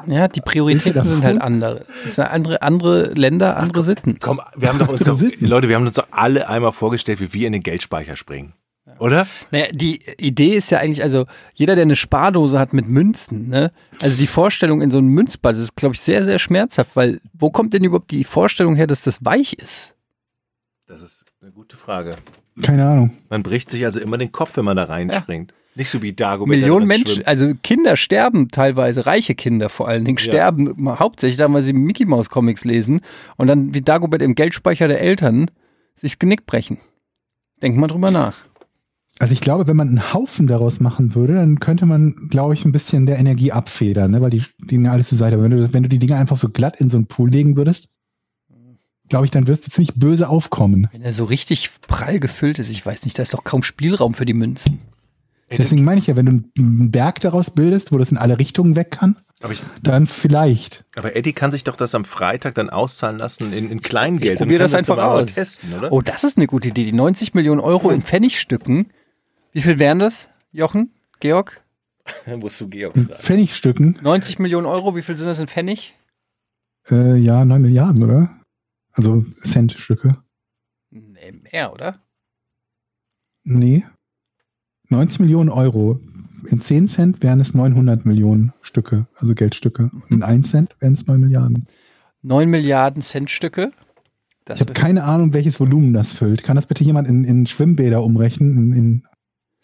Ja 0.06 0.28
die 0.28 0.40
Prioritäten 0.40 1.04
sind 1.04 1.22
halt 1.24 1.40
andere. 1.40 1.86
Das 2.04 2.16
sind 2.16 2.24
andere, 2.24 2.62
andere 2.62 3.12
Länder, 3.14 3.56
andere 3.56 3.84
Sitten. 3.84 4.18
Komm, 4.20 4.40
wir 4.56 4.68
haben 4.68 4.78
doch 4.78 4.88
uns 4.88 5.00
doch, 5.04 5.14
Sitten. 5.14 5.46
Leute, 5.46 5.68
wir 5.68 5.76
haben 5.76 5.86
uns 5.86 5.96
doch 5.96 6.08
alle 6.10 6.48
einmal 6.48 6.72
vorgestellt, 6.72 7.20
wie 7.20 7.32
wir 7.32 7.46
in 7.46 7.52
den 7.52 7.62
Geldspeicher 7.62 8.16
springen. 8.16 8.54
Oder? 8.98 9.26
Naja, 9.50 9.66
die 9.72 10.02
Idee 10.18 10.56
ist 10.56 10.70
ja 10.70 10.78
eigentlich, 10.78 11.02
also 11.02 11.26
jeder, 11.54 11.74
der 11.74 11.82
eine 11.82 11.96
Spardose 11.96 12.58
hat 12.58 12.72
mit 12.72 12.88
Münzen, 12.88 13.48
ne? 13.48 13.72
Also 14.00 14.16
die 14.18 14.26
Vorstellung 14.26 14.82
in 14.82 14.90
so 14.90 14.98
einem 14.98 15.08
Münzball, 15.08 15.52
das 15.52 15.62
ist, 15.62 15.76
glaube 15.76 15.94
ich, 15.94 16.00
sehr, 16.00 16.24
sehr 16.24 16.38
schmerzhaft, 16.38 16.96
weil 16.96 17.20
wo 17.32 17.50
kommt 17.50 17.72
denn 17.72 17.84
überhaupt 17.84 18.10
die 18.10 18.24
Vorstellung 18.24 18.74
her, 18.74 18.86
dass 18.86 19.02
das 19.02 19.24
weich 19.24 19.54
ist? 19.54 19.94
Das 20.86 21.02
ist 21.02 21.24
eine 21.40 21.52
gute 21.52 21.76
Frage. 21.76 22.16
Keine 22.62 22.86
Ahnung. 22.86 23.10
Man 23.28 23.42
bricht 23.42 23.70
sich 23.70 23.84
also 23.84 24.00
immer 24.00 24.18
den 24.18 24.32
Kopf, 24.32 24.56
wenn 24.56 24.64
man 24.64 24.76
da 24.76 24.84
reinspringt. 24.84 25.54
Nicht 25.76 25.90
so 25.90 26.02
wie 26.02 26.12
Dagobert. 26.12 26.58
Millionen 26.58 26.86
Menschen, 26.86 27.14
schwimmt. 27.14 27.28
also 27.28 27.52
Kinder 27.62 27.96
sterben 27.96 28.48
teilweise, 28.48 29.06
reiche 29.06 29.34
Kinder 29.34 29.68
vor 29.68 29.88
allen 29.88 30.04
Dingen, 30.04 30.18
Ja. 30.18 30.24
sterben 30.24 30.74
hauptsächlich 30.98 31.36
dann, 31.36 31.52
weil 31.54 31.62
sie 31.62 31.72
Mickey 31.72 32.04
Mouse 32.04 32.28
Comics 32.28 32.64
lesen 32.64 33.00
und 33.36 33.46
dann 33.46 33.72
wie 33.72 33.80
Dagobert 33.80 34.22
im 34.22 34.34
Geldspeicher 34.34 34.88
der 34.88 35.00
Eltern 35.00 35.50
sich 35.96 36.12
das 36.12 36.18
Genick 36.18 36.46
brechen. 36.46 36.78
Denk 37.62 37.76
mal 37.76 37.86
drüber 37.86 38.10
nach. 38.10 38.34
Also 39.20 39.34
ich 39.34 39.42
glaube, 39.42 39.66
wenn 39.68 39.76
man 39.76 39.88
einen 39.88 40.14
Haufen 40.14 40.46
daraus 40.46 40.80
machen 40.80 41.14
würde, 41.14 41.34
dann 41.34 41.60
könnte 41.60 41.84
man, 41.84 42.14
glaube 42.30 42.54
ich, 42.54 42.64
ein 42.64 42.72
bisschen 42.72 43.04
der 43.04 43.18
Energie 43.18 43.52
abfedern, 43.52 44.10
ne? 44.12 44.22
weil 44.22 44.30
die 44.30 44.42
liegen 44.68 44.86
ja 44.86 44.92
alles 44.92 45.08
zur 45.10 45.18
Seite. 45.18 45.34
Aber 45.34 45.44
wenn 45.44 45.50
du, 45.50 45.58
das, 45.58 45.74
wenn 45.74 45.82
du 45.82 45.90
die 45.90 45.98
Dinger 45.98 46.16
einfach 46.16 46.36
so 46.38 46.48
glatt 46.48 46.80
in 46.80 46.88
so 46.88 46.96
einen 46.96 47.06
Pool 47.06 47.28
legen 47.30 47.56
würdest, 47.56 47.90
glaube 49.10 49.26
ich, 49.26 49.30
dann 49.30 49.46
wirst 49.46 49.66
du 49.66 49.70
ziemlich 49.70 49.94
böse 49.96 50.28
aufkommen. 50.28 50.88
Wenn 50.92 51.02
er 51.02 51.12
so 51.12 51.24
richtig 51.24 51.70
prall 51.86 52.18
gefüllt 52.18 52.58
ist, 52.58 52.70
ich 52.70 52.84
weiß 52.86 53.04
nicht, 53.04 53.18
da 53.18 53.22
ist 53.22 53.34
doch 53.34 53.44
kaum 53.44 53.62
Spielraum 53.62 54.14
für 54.14 54.24
die 54.24 54.32
Münzen. 54.34 54.78
Deswegen 55.58 55.84
meine 55.84 55.98
ich 55.98 56.06
ja, 56.06 56.16
wenn 56.16 56.26
du 56.26 56.32
einen 56.58 56.90
Berg 56.90 57.20
daraus 57.20 57.50
bildest, 57.50 57.92
wo 57.92 57.98
das 57.98 58.12
in 58.12 58.18
alle 58.18 58.38
Richtungen 58.38 58.76
weg 58.76 58.92
kann, 58.92 59.16
aber, 59.42 59.52
ich, 59.52 59.62
dann 59.82 60.06
vielleicht. 60.06 60.84
aber 60.96 61.16
Eddie 61.16 61.32
kann 61.32 61.50
sich 61.50 61.64
doch 61.64 61.74
das 61.76 61.94
am 61.94 62.04
Freitag 62.04 62.54
dann 62.54 62.70
auszahlen 62.70 63.18
lassen 63.18 63.52
in, 63.52 63.70
in 63.70 63.80
Kleingeld. 63.82 64.34
Ich 64.34 64.38
probier 64.38 64.56
und 64.60 64.70
kann 64.70 64.70
das 64.70 64.74
einfach 64.74 65.02
aus. 65.02 65.34
testen, 65.34 65.72
oder? 65.74 65.90
Oh, 65.92 66.02
das 66.02 66.22
ist 66.24 66.36
eine 66.36 66.46
gute 66.46 66.68
Idee. 66.68 66.84
Die 66.84 66.92
90 66.92 67.34
Millionen 67.34 67.60
Euro 67.60 67.90
in 67.90 68.02
Pfennigstücken. 68.02 68.92
Wie 69.52 69.62
viel 69.62 69.78
wären 69.80 69.98
das, 69.98 70.28
Jochen? 70.52 70.92
Georg? 71.18 71.60
Musst 72.36 72.60
du 72.60 72.68
Georg 72.68 72.96
In 72.96 73.06
fragen. 73.08 73.22
Pfennigstücken, 73.22 73.98
90 74.02 74.38
Millionen 74.38 74.66
Euro, 74.66 74.94
wie 74.94 75.02
viel 75.02 75.16
sind 75.16 75.26
das 75.26 75.40
in 75.40 75.48
Pfennig? 75.48 75.94
äh, 76.90 77.16
ja, 77.16 77.44
9 77.44 77.60
Milliarden, 77.60 78.02
oder? 78.04 78.30
Also 78.92 79.24
Centstücke. 79.42 80.16
Nee, 80.90 81.32
mehr, 81.32 81.72
oder? 81.72 82.00
Nee. 83.44 83.84
90 84.90 85.20
Millionen 85.20 85.48
Euro. 85.48 86.00
In 86.46 86.60
10 86.60 86.88
Cent 86.88 87.22
wären 87.22 87.40
es 87.40 87.54
900 87.54 88.06
Millionen 88.06 88.52
Stücke, 88.62 89.06
also 89.16 89.34
Geldstücke. 89.34 89.90
Und 89.92 90.10
in 90.10 90.22
1 90.22 90.50
Cent 90.50 90.76
wären 90.80 90.94
es 90.94 91.06
9 91.06 91.20
Milliarden. 91.20 91.66
9 92.22 92.48
Milliarden 92.48 93.02
Centstücke. 93.02 93.72
Das 94.44 94.56
Ich 94.56 94.60
habe 94.62 94.72
keine 94.72 95.04
Ahnung, 95.04 95.32
welches 95.32 95.60
Volumen 95.60 95.92
das 95.92 96.12
füllt. 96.12 96.42
Kann 96.42 96.56
das 96.56 96.66
bitte 96.66 96.82
jemand 96.82 97.08
in, 97.08 97.24
in 97.24 97.46
Schwimmbäder 97.46 98.02
umrechnen, 98.02 98.56
in, 98.56 98.72
in 98.72 99.04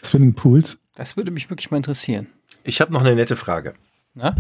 Swimmingpools? 0.03 0.87
das 0.97 1.17
würde 1.17 1.31
mich 1.31 1.49
wirklich 1.51 1.71
mal 1.71 1.77
interessieren. 1.77 2.27
Ich 2.65 2.81
habe 2.81 2.93
noch 2.93 3.03
eine 3.03 3.15
nette 3.15 3.37
Frage. 3.37 3.75
Na? 4.15 4.35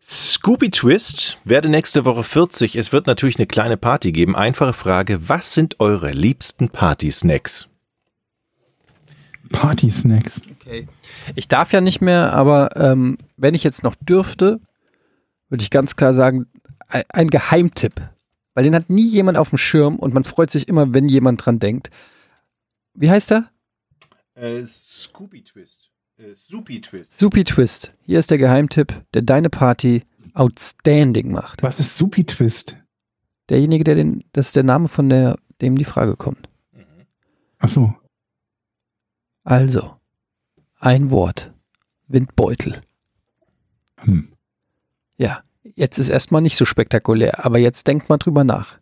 Scooby 0.00 0.70
Twist 0.70 1.38
werde 1.44 1.68
nächste 1.68 2.04
Woche 2.04 2.22
40. 2.22 2.76
Es 2.76 2.92
wird 2.92 3.06
natürlich 3.06 3.36
eine 3.36 3.46
kleine 3.46 3.76
Party 3.76 4.12
geben. 4.12 4.36
Einfache 4.36 4.72
Frage: 4.72 5.28
Was 5.28 5.52
sind 5.52 5.80
eure 5.80 6.12
liebsten 6.12 6.70
Party-Snacks? 6.70 7.68
Party-Snacks. 9.52 10.42
Okay. 10.60 10.88
Ich 11.34 11.48
darf 11.48 11.72
ja 11.72 11.80
nicht 11.80 12.00
mehr, 12.00 12.32
aber 12.32 12.76
ähm, 12.76 13.18
wenn 13.36 13.54
ich 13.54 13.64
jetzt 13.64 13.82
noch 13.82 13.94
dürfte, 13.94 14.60
würde 15.48 15.62
ich 15.62 15.70
ganz 15.70 15.96
klar 15.96 16.14
sagen, 16.14 16.46
ein, 16.88 17.28
Geheimtipp. 17.28 18.00
Weil 18.54 18.64
den 18.64 18.74
hat 18.74 18.90
nie 18.90 19.06
jemand 19.06 19.36
auf 19.38 19.50
dem 19.50 19.58
Schirm 19.58 19.96
und 19.96 20.14
man 20.14 20.24
freut 20.24 20.50
sich 20.50 20.68
immer, 20.68 20.94
wenn 20.94 21.08
jemand 21.08 21.44
dran 21.44 21.58
denkt. 21.58 21.90
Wie 22.94 23.10
heißt 23.10 23.32
er? 23.32 23.50
Äh, 24.34 24.64
Scooby 24.64 25.42
Twist. 25.42 25.90
Äh, 26.18 26.34
Soupy 26.34 26.80
Twist. 26.80 27.18
Supi 27.18 27.44
Twist. 27.44 27.92
Hier 28.06 28.18
ist 28.18 28.30
der 28.30 28.38
Geheimtipp, 28.38 29.02
der 29.12 29.22
deine 29.22 29.50
Party 29.50 30.02
outstanding 30.32 31.30
macht. 31.30 31.62
Was 31.62 31.80
ist 31.80 31.98
Supi 31.98 32.24
Twist? 32.24 32.76
Derjenige, 33.50 33.84
der 33.84 33.94
den, 33.96 34.24
das 34.32 34.48
ist 34.48 34.56
der 34.56 34.62
Name 34.62 34.88
von 34.88 35.08
der, 35.10 35.38
dem 35.60 35.76
die 35.76 35.84
Frage 35.84 36.16
kommt. 36.16 36.48
Ach 37.58 37.68
so. 37.68 37.94
Also, 39.46 39.96
ein 40.80 41.12
Wort. 41.12 41.52
Windbeutel. 42.08 42.82
Hm. 43.98 44.32
Ja, 45.18 45.42
jetzt 45.76 45.98
ist 45.98 46.08
erstmal 46.08 46.42
nicht 46.42 46.56
so 46.56 46.64
spektakulär, 46.64 47.44
aber 47.44 47.58
jetzt 47.58 47.86
denkt 47.86 48.08
mal 48.08 48.18
drüber 48.18 48.42
nach. 48.42 48.78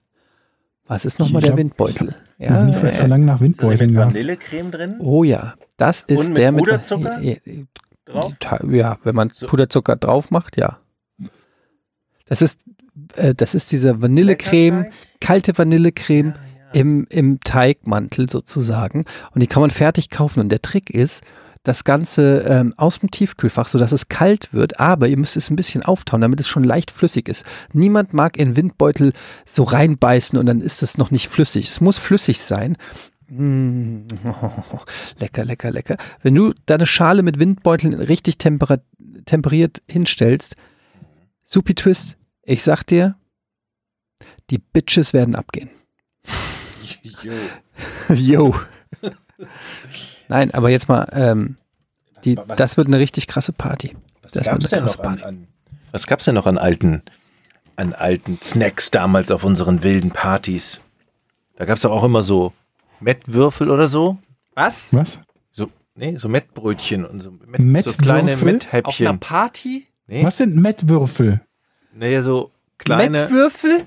Was 0.87 1.05
ist 1.05 1.19
nochmal 1.19 1.43
der 1.43 1.51
glaub, 1.51 1.59
Windbeutel? 1.59 2.17
Ja, 2.39 2.49
das 2.51 2.65
sind 2.65 2.77
vielleicht 2.77 2.97
Verlangen 2.97 3.27
nach 3.27 3.35
Ist 3.35 3.41
das 3.41 3.45
Windbeuteln 3.45 3.91
mit 3.91 3.97
gehabt. 3.97 4.15
Vanillecreme 4.15 4.71
drin? 4.71 4.97
Oh 5.01 5.23
ja, 5.23 5.55
das 5.77 6.01
ist 6.03 6.21
Und 6.21 6.29
mit 6.29 6.37
der 6.39 6.53
mit 6.53 6.65
Puderzucker 6.65 7.21
Ja, 7.21 7.37
Drauf? 8.07 8.33
Ja, 8.71 8.99
wenn 9.05 9.15
man 9.15 9.29
So. 9.29 9.47
Puderzucker 9.47 9.97
drauf 9.97 10.31
macht, 10.31 10.57
ja. 10.57 10.79
Das 12.25 12.41
ist, 12.41 12.61
äh, 13.17 13.35
das 13.35 13.55
ist 13.55 13.71
diese 13.71 14.01
Vanillecreme, 14.01 14.87
kalte 15.21 15.57
Vanillecreme 15.57 16.29
ja. 16.29 16.44
Im, 16.75 17.07
im 17.09 17.41
Teigmantel 17.41 18.29
sozusagen. 18.29 19.05
Und 19.33 19.41
die 19.41 19.47
kann 19.47 19.61
man 19.61 19.71
fertig 19.71 20.11
kaufen. 20.11 20.41
Und 20.41 20.51
der 20.51 20.61
Trick 20.61 20.91
ist, 20.91 21.23
das 21.63 21.85
Ganze 21.85 22.45
ähm, 22.47 22.75
aus 22.77 22.99
dem 22.99 23.11
Tiefkühlfach, 23.11 23.69
sodass 23.69 23.93
es 23.93 24.09
kalt 24.09 24.53
wird, 24.53 24.81
aber 24.81 25.09
ihr 25.09 25.17
müsst 25.17 25.35
es 25.37 25.49
ein 25.49 25.57
bisschen 25.57 25.83
auftauen, 25.83 26.21
damit 26.21 26.39
es 26.39 26.47
schon 26.47 26.63
leicht 26.63 26.91
flüssig 26.91 27.27
ist. 27.27 27.43
Niemand 27.73 28.13
mag 28.13 28.37
in 28.37 28.55
Windbeutel 28.55 29.15
so 29.47 29.63
reinbeißen 29.63 30.39
und 30.39 30.45
dann 30.45 30.61
ist 30.61 30.83
es 30.83 30.99
noch 30.99 31.11
nicht 31.11 31.29
flüssig. 31.29 31.69
Es 31.69 31.81
muss 31.81 31.97
flüssig 31.97 32.41
sein. 32.43 32.77
Mm, 33.29 34.01
lecker, 35.19 35.47
lecker, 35.47 35.71
lecker. 35.71 35.97
Wenn 36.23 36.35
du 36.35 36.53
deine 36.67 36.85
Schale 36.85 37.23
mit 37.23 37.39
Windbeuteln 37.39 37.95
richtig 37.95 38.37
temperiert 38.37 39.83
hinstellst, 39.89 40.57
Supi 41.45 41.75
Twist, 41.75 42.19
ich 42.43 42.63
sag 42.63 42.85
dir, 42.85 43.17
die 44.51 44.59
Bitches 44.59 45.15
werden 45.15 45.35
abgehen. 45.35 45.71
Jo. 47.23 47.33
Yo. 48.15 48.55
Nein, 50.29 50.53
aber 50.53 50.71
jetzt 50.71 50.89
mal, 50.89 51.09
ähm, 51.13 51.57
die, 52.25 52.37
Was- 52.37 52.49
was- 52.49 52.57
das 52.57 52.77
wird 52.77 52.87
eine 52.89 52.99
richtig 52.99 53.27
krasse 53.27 53.53
Party. 53.53 53.97
Was 54.23 54.33
Das 54.33 54.47
gab's 54.47 54.69
denn 54.71 54.85
noch 54.85 54.99
an, 55.01 55.23
an 55.23 55.47
Was 55.93 56.07
gab's 56.07 56.25
denn 56.25 56.35
noch 56.35 56.47
an 56.47 56.59
alten 56.59 57.03
an 57.77 57.93
alten 57.93 58.39
Snacks 58.39 58.91
damals 58.93 59.31
auf 59.33 59.45
unseren 59.45 59.83
wilden 59.83 60.11
Partys? 60.13 60.81
Da 61.57 61.65
gab's 61.65 61.83
doch 61.83 61.91
auch 61.91 62.05
immer 62.05 62.23
so 62.23 62.53
Mettwürfel 63.01 63.69
oder 63.71 63.89
so. 63.89 64.17
Was? 64.55 64.95
Was? 64.95 65.19
So, 65.53 65.71
nee, 65.97 66.17
so 66.17 66.29
Mettbrötchen 66.29 67.05
und 67.05 67.21
so, 67.21 67.33
Mett, 67.47 67.85
so 67.85 67.93
kleine 67.93 68.33
Auf 68.35 68.43
einer 68.43 68.53
Metthäppchen. 68.53 69.19
Party? 69.21 69.87
Nee, 70.07 70.25
Was 70.25 70.37
sind 70.39 70.55
Mettwürfel? 70.57 71.41
naja, 71.93 72.23
so 72.23 72.51
kleine. 72.79 73.23
Mettwürfel? 73.23 73.87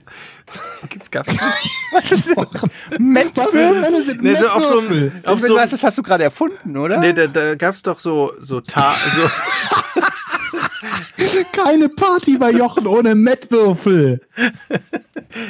Gab's 1.12 1.32
nicht? 1.32 1.42
Was 1.92 2.12
ist 2.12 2.28
denn? 2.30 3.12
Mettwürfel? 3.12 4.02
Sind 4.04 4.24
Nee, 4.24 4.36
so 4.36 4.48
auf 4.48 4.64
so 4.64 4.78
auf 5.26 5.40
so, 5.42 5.56
das 5.56 5.84
hast 5.84 5.98
du 5.98 6.04
gerade 6.04 6.24
erfunden, 6.24 6.78
oder? 6.78 6.98
nee, 6.98 7.14
da, 7.14 7.28
da 7.28 7.56
gab's 7.56 7.84
doch 7.84 8.00
so, 8.00 8.34
so, 8.40 8.62
Ta 8.62 8.96
so 9.16 10.02
Keine 11.52 11.90
Party 11.90 12.38
bei 12.38 12.52
Jochen 12.52 12.88
ohne 12.88 13.16
Mettwürfel. 13.16 14.22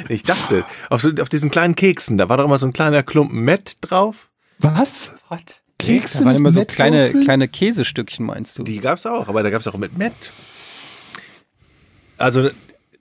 ich 0.08 0.22
dachte, 0.22 0.64
auf, 0.90 1.02
so, 1.02 1.10
auf 1.20 1.28
diesen 1.28 1.50
kleinen 1.50 1.74
Keksen, 1.74 2.18
da 2.18 2.28
war 2.28 2.38
doch 2.38 2.44
immer 2.44 2.58
so 2.58 2.66
ein 2.66 2.72
kleiner 2.72 3.02
Klumpen 3.02 3.40
Mett 3.40 3.76
drauf. 3.80 4.30
Was? 4.60 5.18
What? 5.28 5.60
Kekse 5.78 6.20
Da 6.20 6.24
waren 6.26 6.36
immer 6.36 6.50
so 6.50 6.64
kleine, 6.64 7.12
kleine 7.12 7.46
Käsestückchen, 7.48 8.26
meinst 8.26 8.58
du? 8.58 8.64
Die 8.64 8.80
gab's 8.80 9.06
auch, 9.06 9.28
aber 9.28 9.42
da 9.42 9.50
gab's 9.50 9.66
auch 9.68 9.76
mit 9.76 9.96
Mett. 9.96 10.32
Also 12.16 12.50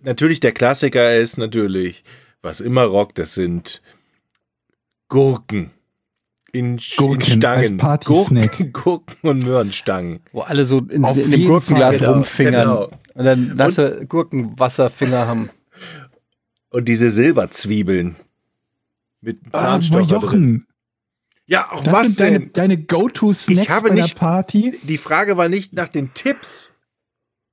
natürlich 0.01 0.39
der 0.39 0.51
Klassiker 0.51 1.17
ist 1.17 1.37
natürlich, 1.37 2.03
was 2.41 2.61
immer 2.61 2.83
rockt, 2.85 3.17
das 3.17 3.33
sind 3.33 3.81
Gurken. 5.09 5.71
In, 6.53 6.79
Gurken 6.97 7.33
in 7.33 7.39
Stangen. 7.41 7.81
als. 7.81 8.05
Gurken, 8.05 8.73
Gurken 8.73 9.29
und 9.29 9.43
Möhrenstangen. 9.43 10.21
Wo 10.31 10.41
alle 10.41 10.65
so 10.65 10.79
in, 10.79 11.03
Auf 11.03 11.17
in 11.17 11.29
dem 11.31 11.45
Gurkenglas 11.45 11.97
Fall. 11.97 12.07
rumfingern. 12.13 12.53
Genau. 12.67 12.91
Und 13.13 13.25
dann 13.25 13.55
nasse 13.55 14.05
Gurkenwasserfinger 14.07 15.27
haben. 15.27 15.49
Und 16.69 16.85
diese 16.87 17.11
Silberzwiebeln. 17.11 18.15
Mit 19.21 19.39
Ah, 19.51 19.79
Zahnstocher 19.79 20.05
drin. 20.05 20.21
Jochen, 20.21 20.67
Ja, 21.47 21.71
auch 21.71 21.83
das 21.83 21.93
was 21.93 22.07
sind 22.07 22.19
deine, 22.21 22.39
denn? 22.39 22.53
deine 22.53 22.77
Go-To-Snacks 22.77 23.61
Ich 23.63 23.69
habe 23.69 23.89
bei 23.89 23.95
der 23.95 24.03
nicht- 24.05 24.17
Party? 24.17 24.79
Die 24.83 24.97
Frage 24.97 25.37
war 25.37 25.49
nicht 25.49 25.73
nach 25.73 25.89
den 25.89 26.13
Tipps. 26.13 26.69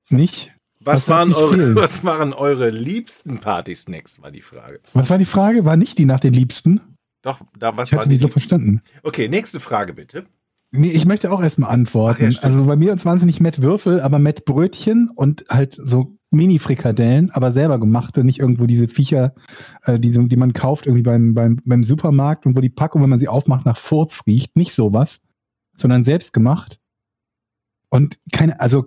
Nicht? 0.09 0.54
Was, 0.85 0.95
Was 0.95 1.09
waren 1.09 1.33
eure, 1.33 1.75
was 1.75 2.03
waren 2.03 2.31
eure 2.31 2.69
liebsten 2.69 3.39
Party-Snacks, 3.39 4.21
war 4.21 4.31
die 4.31 4.41
Frage. 4.41 4.79
Was 4.93 5.09
war 5.09 5.17
die 5.17 5.25
Frage? 5.25 5.65
War 5.65 5.77
nicht 5.77 5.97
die 5.97 6.05
nach 6.05 6.19
den 6.19 6.33
Liebsten? 6.33 6.79
Doch, 7.23 7.41
da, 7.57 7.75
was 7.75 7.89
Ich 7.89 7.93
hatte 7.93 8.05
war 8.05 8.09
die 8.09 8.17
so 8.17 8.27
verstanden. 8.27 8.81
Okay, 9.01 9.27
nächste 9.27 9.59
Frage 9.59 9.93
bitte. 9.93 10.27
Nee, 10.71 10.91
ich 10.91 11.07
möchte 11.07 11.31
auch 11.31 11.41
erstmal 11.41 11.71
antworten. 11.71 12.31
Ja, 12.31 12.39
also 12.41 12.65
bei 12.65 12.75
mir 12.75 12.95
waren 13.03 13.17
es 13.17 13.25
nicht 13.25 13.41
Mettwürfel, 13.41 13.99
aber 13.99 14.19
Mettbrötchen 14.19 15.09
und 15.15 15.45
halt 15.49 15.73
so 15.73 16.17
Mini-Frikadellen, 16.29 17.31
aber 17.31 17.51
selber 17.51 17.79
gemachte, 17.79 18.23
nicht 18.23 18.39
irgendwo 18.39 18.67
diese 18.67 18.87
Viecher, 18.87 19.33
äh, 19.83 19.99
die, 19.99 20.11
die 20.11 20.37
man 20.37 20.53
kauft 20.53 20.85
irgendwie 20.85 21.03
beim, 21.03 21.33
beim, 21.33 21.61
beim 21.65 21.83
Supermarkt 21.83 22.45
und 22.45 22.55
wo 22.55 22.61
die 22.61 22.69
Packung, 22.69 23.01
wenn 23.01 23.09
man 23.09 23.19
sie 23.19 23.27
aufmacht, 23.27 23.65
nach 23.65 23.77
Furz 23.77 24.23
riecht. 24.27 24.55
Nicht 24.55 24.73
sowas, 24.73 25.23
sondern 25.75 26.03
selbst 26.03 26.31
gemacht. 26.31 26.79
Und 27.89 28.19
keine, 28.31 28.59
also 28.59 28.85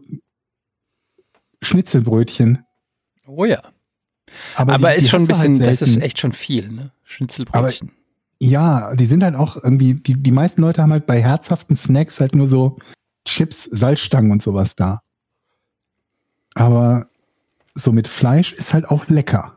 Schnitzelbrötchen. 1.62 2.64
Oh 3.26 3.44
ja. 3.44 3.60
Aber, 4.56 4.74
Aber 4.74 4.90
die, 4.90 4.98
die 4.98 5.04
ist 5.04 5.10
schon 5.10 5.22
ein 5.22 5.26
bisschen, 5.26 5.54
halt 5.60 5.70
das 5.80 5.82
ist 5.82 5.96
echt 5.98 6.18
schon 6.18 6.32
viel, 6.32 6.68
ne? 6.70 6.92
Schnitzelbrötchen. 7.04 7.92
Ja, 8.40 8.94
die 8.94 9.06
sind 9.06 9.22
halt 9.24 9.34
auch 9.34 9.56
irgendwie, 9.56 9.94
die, 9.94 10.14
die 10.14 10.30
meisten 10.32 10.60
Leute 10.62 10.82
haben 10.82 10.92
halt 10.92 11.06
bei 11.06 11.20
herzhaften 11.20 11.74
Snacks 11.76 12.20
halt 12.20 12.34
nur 12.34 12.46
so 12.46 12.76
Chips, 13.24 13.64
Salzstangen 13.64 14.30
und 14.30 14.42
sowas 14.42 14.76
da. 14.76 15.02
Aber 16.54 17.06
so 17.74 17.92
mit 17.92 18.08
Fleisch 18.08 18.52
ist 18.52 18.74
halt 18.74 18.88
auch 18.88 19.08
lecker. 19.08 19.56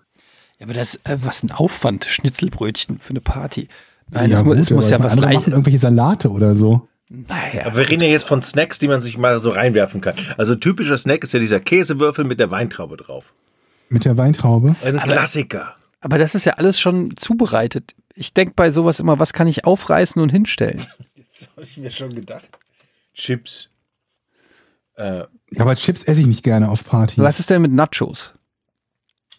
Ja, 0.60 0.66
aber 0.66 0.74
das, 0.74 0.96
äh, 1.04 1.18
was 1.22 1.44
ein 1.44 1.52
Aufwand, 1.52 2.06
Schnitzelbrötchen 2.06 3.00
für 3.00 3.12
eine 3.12 3.22
Party. 3.22 3.68
Nein, 4.10 4.30
ja, 4.30 4.36
das 4.36 4.44
mu- 4.44 4.52
gut, 4.52 4.60
es 4.60 4.70
muss 4.72 4.92
aber 4.92 4.98
ja 4.98 5.04
was 5.12 5.16
leicht. 5.18 5.48
irgendwelche 5.48 5.80
Salate 5.80 6.30
oder 6.32 6.54
so. 6.56 6.88
Naja, 7.14 7.66
Aber 7.66 7.76
wir 7.76 7.90
reden 7.90 8.04
ja 8.04 8.10
jetzt 8.10 8.26
von 8.26 8.42
Snacks, 8.42 8.80
die 8.80 8.88
man 8.88 9.02
sich 9.02 9.18
mal 9.18 9.38
so 9.42 9.50
reinwerfen 9.50 10.00
kann. 10.00 10.16
Also 10.38 10.56
typischer 10.56 10.98
Snack 10.98 11.24
ist 11.26 11.34
ja 11.34 11.40
dieser 11.40 11.60
Käsewürfel 11.60 12.24
mit 12.24 12.40
der 12.40 12.52
Weintraube 12.52 12.96
drauf. 12.96 13.34
Mit 13.90 14.06
der 14.06 14.16
Weintraube. 14.18 14.76
Also 14.82 14.98
ein 15.00 15.04
Aber- 15.04 15.12
Klassiker. 15.12 15.76
aber 16.00 16.18
das 16.18 16.36
ist 16.36 16.46
ja 16.46 16.54
alles 16.54 16.80
schon 16.80 17.18
zubereitet. 17.18 17.96
Ich 18.16 18.34
denke 18.34 18.54
bei 18.56 18.72
sowas 18.72 19.02
immer, 19.02 19.20
was 19.20 19.34
kann 19.34 19.48
ich 19.48 19.66
aufreißen 19.66 20.22
und 20.22 20.32
hinstellen? 20.32 20.86
Das 21.34 21.50
habe 21.56 21.64
ich 21.64 21.78
mir 21.78 21.90
schon 21.90 22.14
gedacht. 22.14 22.46
Chips. 23.16 23.70
Äh, 24.96 25.24
Ja, 25.54 25.62
aber 25.62 25.76
Chips 25.76 26.04
esse 26.04 26.22
ich 26.22 26.28
nicht 26.28 26.44
gerne 26.44 26.70
auf 26.70 26.86
Partys. 26.86 27.18
Was 27.18 27.40
ist 27.40 27.50
denn 27.50 27.64
mit 27.64 27.72
Nachos? 27.72 28.34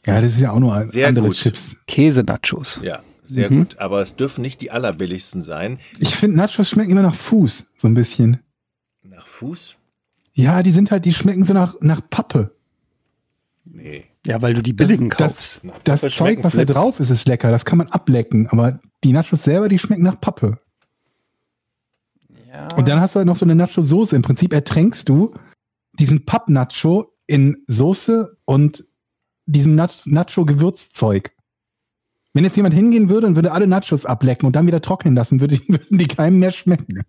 Ja, 0.04 0.16
das 0.20 0.32
ist 0.32 0.40
ja 0.40 0.50
auch 0.50 0.58
nur 0.58 0.84
Sehr 0.86 1.06
andere 1.06 1.26
gut. 1.28 1.36
Chips. 1.36 1.76
Käse-Nachos. 1.86 2.80
ja, 2.82 3.02
sehr 3.26 3.50
Mhm. 3.50 3.58
gut. 3.58 3.78
Aber 3.78 4.02
es 4.02 4.16
dürfen 4.16 4.42
nicht 4.42 4.60
die 4.60 4.70
allerbilligsten 4.70 5.42
sein. 5.42 5.78
Ich 5.98 6.16
finde, 6.16 6.36
Nachos 6.36 6.68
schmecken 6.68 6.90
immer 6.92 7.02
nach 7.02 7.14
Fuß, 7.14 7.74
so 7.76 7.88
ein 7.88 7.94
bisschen. 7.94 8.38
Nach 9.02 9.26
Fuß? 9.26 9.74
Ja, 10.34 10.62
die 10.62 10.72
sind 10.72 10.90
halt, 10.90 11.04
die 11.04 11.12
schmecken 11.14 11.44
so 11.44 11.52
nach, 11.54 11.74
nach 11.80 12.00
Pappe. 12.10 12.54
Nee. 13.64 14.04
Ja, 14.26 14.40
weil 14.40 14.54
du 14.54 14.62
die 14.62 14.72
billigen 14.72 15.10
das- 15.10 15.18
kaufst. 15.36 15.60
Das 15.84 16.00
Pappe 16.02 16.12
Zeug, 16.12 16.38
was 16.42 16.52
da 16.54 16.58
Flips. 16.60 16.72
drauf 16.72 17.00
ist, 17.00 17.10
ist 17.10 17.26
lecker. 17.28 17.50
Das 17.50 17.64
kann 17.64 17.78
man 17.78 17.88
ablecken. 17.88 18.46
Aber 18.48 18.80
die 19.04 19.12
Nachos 19.12 19.42
selber, 19.44 19.68
die 19.68 19.78
schmecken 19.78 20.02
nach 20.04 20.20
Pappe. 20.20 20.58
Ja. 22.48 22.68
Und 22.76 22.88
dann 22.88 23.00
hast 23.00 23.14
du 23.14 23.18
halt 23.18 23.26
noch 23.26 23.36
so 23.36 23.44
eine 23.46 23.54
Nacho-Soße. 23.54 24.14
Im 24.16 24.22
Prinzip 24.22 24.52
ertränkst 24.52 25.08
du 25.08 25.34
diesen 25.98 26.24
Papp-Nacho 26.24 27.12
in 27.26 27.62
Soße 27.66 28.36
und 28.44 28.84
diesem 29.46 29.74
Nach- 29.74 30.06
Nacho-Gewürzzeug. 30.06 31.32
Wenn 32.34 32.44
jetzt 32.44 32.56
jemand 32.56 32.74
hingehen 32.74 33.09
würde 33.09 33.26
und 33.26 33.36
würde 33.36 33.52
alle 33.52 33.66
Nachos 33.66 34.06
ablecken 34.06 34.46
und 34.46 34.56
dann 34.56 34.66
wieder 34.66 34.80
trocknen 34.80 35.14
lassen, 35.14 35.40
würde, 35.40 35.59
würden 35.68 35.98
die 35.98 36.09
keinem 36.09 36.38
mehr 36.38 36.50
schmecken. 36.50 37.02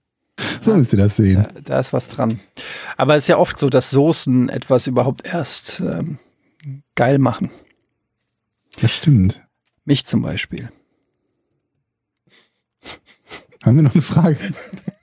So 0.60 0.76
müsst 0.76 0.94
ihr 0.94 0.98
das 1.00 1.16
sehen. 1.16 1.48
Da, 1.54 1.62
da 1.62 1.80
ist 1.80 1.94
was 1.94 2.08
dran. 2.08 2.40
Aber 2.98 3.16
es 3.16 3.26
ist 3.26 3.28
ja 3.28 3.38
oft 3.38 3.60
so, 3.60 3.70
dass 3.70 3.91
Soßen 3.91 4.50
etwas 4.50 4.88
überhaupt 4.88 5.26
erst 5.26 5.80
ähm, 5.80 6.18
geil 6.95 7.20
machen. 7.20 7.52
Das 8.82 8.91
stimmt. 8.91 9.45
Mich 9.86 10.06
zum 10.06 10.22
Beispiel. 10.22 10.70
Haben 13.64 13.78
wir 13.78 13.84
noch 13.84 13.94
eine 13.94 14.02
Frage? 14.02 14.38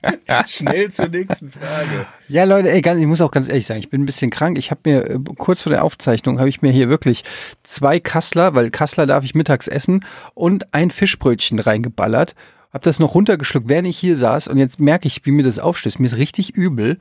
Schnell 0.47 0.91
zur 0.91 1.07
nächsten 1.07 1.51
Frage. 1.51 2.05
Ja, 2.27 2.43
Leute, 2.43 2.71
ey, 2.71 2.79
ich 2.79 3.07
muss 3.07 3.21
auch 3.21 3.31
ganz 3.31 3.49
ehrlich 3.49 3.65
sagen, 3.65 3.79
ich 3.79 3.89
bin 3.89 4.01
ein 4.01 4.05
bisschen 4.05 4.31
krank. 4.31 4.57
Ich 4.57 4.71
habe 4.71 4.81
mir 4.85 5.09
äh, 5.09 5.19
kurz 5.37 5.63
vor 5.63 5.71
der 5.71 5.83
Aufzeichnung 5.83 6.39
habe 6.39 6.49
ich 6.49 6.61
mir 6.61 6.71
hier 6.71 6.89
wirklich 6.89 7.23
zwei 7.63 7.99
Kassler, 7.99 8.55
weil 8.55 8.71
Kassler 8.71 9.05
darf 9.05 9.23
ich 9.23 9.35
mittags 9.35 9.67
essen, 9.67 10.05
und 10.33 10.73
ein 10.73 10.91
Fischbrötchen 10.91 11.59
reingeballert. 11.59 12.35
Hab 12.73 12.83
das 12.83 12.99
noch 12.99 13.15
runtergeschluckt, 13.15 13.67
während 13.67 13.87
ich 13.87 13.97
hier 13.97 14.15
saß 14.15 14.47
und 14.47 14.57
jetzt 14.57 14.79
merke 14.79 15.07
ich, 15.07 15.25
wie 15.25 15.31
mir 15.31 15.43
das 15.43 15.59
aufstößt. 15.59 15.99
Mir 15.99 16.07
ist 16.07 16.17
richtig 16.17 16.51
übel 16.51 16.97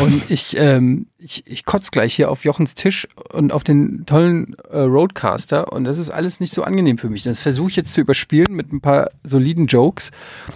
und 0.00 0.30
ich, 0.30 0.56
ähm, 0.58 1.06
ich, 1.16 1.46
ich 1.46 1.64
kotz 1.64 1.90
gleich 1.90 2.14
hier 2.14 2.30
auf 2.30 2.44
Jochens 2.44 2.74
Tisch 2.74 3.08
und 3.32 3.52
auf 3.52 3.64
den 3.64 4.04
tollen 4.04 4.54
äh, 4.70 4.80
Roadcaster 4.80 5.72
und 5.72 5.84
das 5.84 5.98
ist 5.98 6.10
alles 6.10 6.40
nicht 6.40 6.52
so 6.52 6.64
angenehm 6.64 6.98
für 6.98 7.08
mich. 7.08 7.22
Das 7.22 7.40
versuche 7.40 7.68
ich 7.68 7.76
jetzt 7.76 7.94
zu 7.94 8.02
überspielen 8.02 8.54
mit 8.54 8.72
ein 8.72 8.80
paar 8.80 9.10
soliden 9.22 9.66
Jokes. 9.66 10.10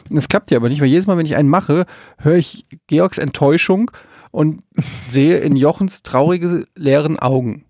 Und 0.09 0.17
Das 0.17 0.29
klappt 0.29 0.51
ja 0.51 0.59
aber 0.59 0.69
nicht, 0.69 0.81
weil 0.81 0.89
jedes 0.89 1.07
Mal, 1.07 1.17
wenn 1.17 1.27
ich 1.27 1.37
einen 1.37 1.49
mache, 1.49 1.87
höre 2.19 2.37
ich 2.37 2.67
Georgs 2.87 3.19
Enttäuschung 3.19 3.91
und 4.31 4.63
sehe 5.09 5.39
in 5.39 5.57
Jochens 5.57 6.03
traurige, 6.03 6.67
leeren 6.75 7.19
Augen. 7.19 7.65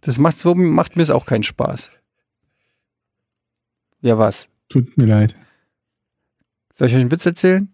Das 0.00 0.18
macht, 0.18 0.38
so 0.38 0.54
macht 0.54 0.96
mir 0.96 1.02
es 1.02 1.10
auch 1.10 1.26
keinen 1.26 1.44
Spaß. 1.44 1.90
Ja, 4.00 4.18
was? 4.18 4.48
Tut 4.68 4.96
mir 4.98 5.06
leid. 5.06 5.34
Soll 6.74 6.88
ich 6.88 6.94
euch 6.94 7.00
einen 7.00 7.10
Witz 7.10 7.24
erzählen? 7.24 7.73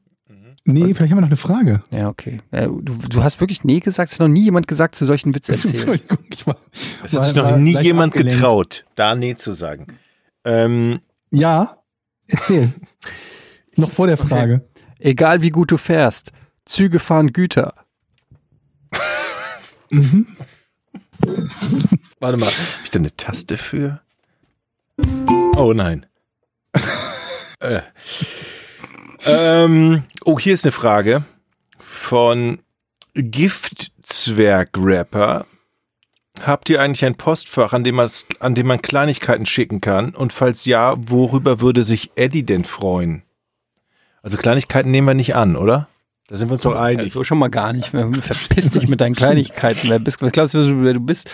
Nee, 0.73 0.95
vielleicht 0.95 1.11
haben 1.13 1.19
wir 1.19 1.23
noch 1.23 1.29
eine 1.29 1.37
Frage. 1.37 1.83
Ja, 1.91 2.09
okay. 2.09 2.39
Ja, 2.53 2.67
du, 2.67 2.81
du 2.81 3.23
hast 3.23 3.41
wirklich 3.41 3.65
nee 3.65 3.81
gesagt. 3.81 4.11
Es 4.13 4.15
hat 4.19 4.21
noch 4.27 4.33
nie 4.33 4.43
jemand 4.45 4.67
gesagt, 4.69 4.95
zu 4.95 5.05
solchen 5.05 5.35
Witz 5.35 5.49
erzählen. 5.51 5.75
Entschuldigung, 5.75 6.19
ich 6.31 6.47
war, 6.47 6.57
Es 7.05 7.13
hat 7.13 7.15
war- 7.15 7.25
sich 7.25 7.35
noch 7.35 7.57
nie 7.57 7.79
jemand 7.79 8.13
abgelenkt. 8.15 8.35
getraut, 8.41 8.85
da 8.95 9.15
nee 9.15 9.35
zu 9.37 9.53
sagen. 9.53 9.87
Ähm, 10.45 11.01
Ja, 11.31 11.79
erzähl. 12.29 12.73
noch 13.77 13.91
vor 13.91 14.07
der 14.07 14.17
Frage. 14.17 14.67
Egal 14.99 15.43
wie 15.43 15.51
gut 15.51 15.71
du 15.71 15.77
fährst, 15.79 16.33
Züge 16.67 16.99
fahren 16.99 17.33
Güter. 17.33 17.75
Mhm. 19.91 20.27
warte 22.21 22.39
mal, 22.39 22.47
habe 22.47 22.55
ich 22.85 22.91
da 22.91 22.99
eine 22.99 23.15
Taste 23.17 23.59
für? 23.59 24.01
Oh 25.57 25.73
nein. 25.73 26.07
äh. 27.61 27.81
Ähm, 29.27 30.05
oh, 30.25 30.39
hier 30.39 30.55
ist 30.55 30.65
eine 30.65 30.73
Frage 30.73 31.25
von 31.79 32.61
Giftzwerg-Rapper. 33.15 35.47
Habt 36.41 36.71
ihr 36.71 36.81
eigentlich 36.81 37.05
ein 37.05 37.17
Postfach, 37.17 37.73
an 37.73 37.83
dem, 37.85 37.97
man, 37.97 38.09
an 38.39 38.55
dem 38.55 38.67
man 38.67 38.81
Kleinigkeiten 38.81 39.47
schicken 39.47 39.81
kann? 39.81 40.15
Und 40.15 40.33
falls 40.33 40.65
ja, 40.65 40.95
worüber 40.99 41.61
würde 41.61 41.85
sich 41.85 42.13
Eddie 42.15 42.45
denn 42.45 42.65
freuen? 42.65 43.23
Also 44.23 44.39
Kleinigkeiten 44.39 44.91
nehmen 44.91 45.07
wir 45.07 45.15
nicht 45.15 45.35
an, 45.35 45.57
oder? 45.57 45.89
Da 46.29 46.37
sind 46.37 46.49
wir 46.49 46.53
uns 46.53 46.63
doch 46.63 46.77
einig. 46.77 47.07
Also 47.07 47.25
schon 47.25 47.39
mal 47.39 47.51
gar 47.51 47.73
nicht. 47.73 47.89
Verpiss 47.89 48.71
dich 48.71 48.87
mit 48.87 49.01
deinen 49.01 49.17
Kleinigkeiten. 49.17 49.89
Wer 49.89 49.99
bist, 49.99 50.23
was 50.23 50.31
glaubst 50.31 50.55
du, 50.55 50.85
wer 50.85 50.95
du 50.95 51.01
bist? 51.01 51.29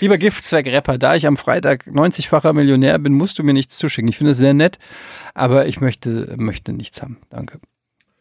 Lieber 0.00 0.18
Giftzwerg-Rapper, 0.18 0.98
da 0.98 1.14
ich 1.14 1.26
am 1.26 1.36
Freitag 1.36 1.86
90-facher 1.86 2.52
Millionär 2.52 2.98
bin, 2.98 3.14
musst 3.14 3.38
du 3.38 3.42
mir 3.42 3.52
nichts 3.52 3.78
zuschicken. 3.78 4.08
Ich 4.08 4.18
finde 4.18 4.32
es 4.32 4.38
sehr 4.38 4.54
nett, 4.54 4.78
aber 5.34 5.66
ich 5.66 5.80
möchte, 5.80 6.34
möchte 6.36 6.72
nichts 6.72 7.02
haben. 7.02 7.18
Danke. 7.30 7.60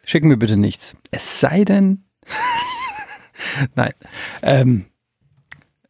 Schick 0.03 0.23
mir 0.23 0.37
bitte 0.37 0.57
nichts. 0.57 0.95
Es 1.11 1.39
sei 1.39 1.63
denn. 1.63 2.03
Nein. 3.75 3.93
Ähm, 4.41 4.85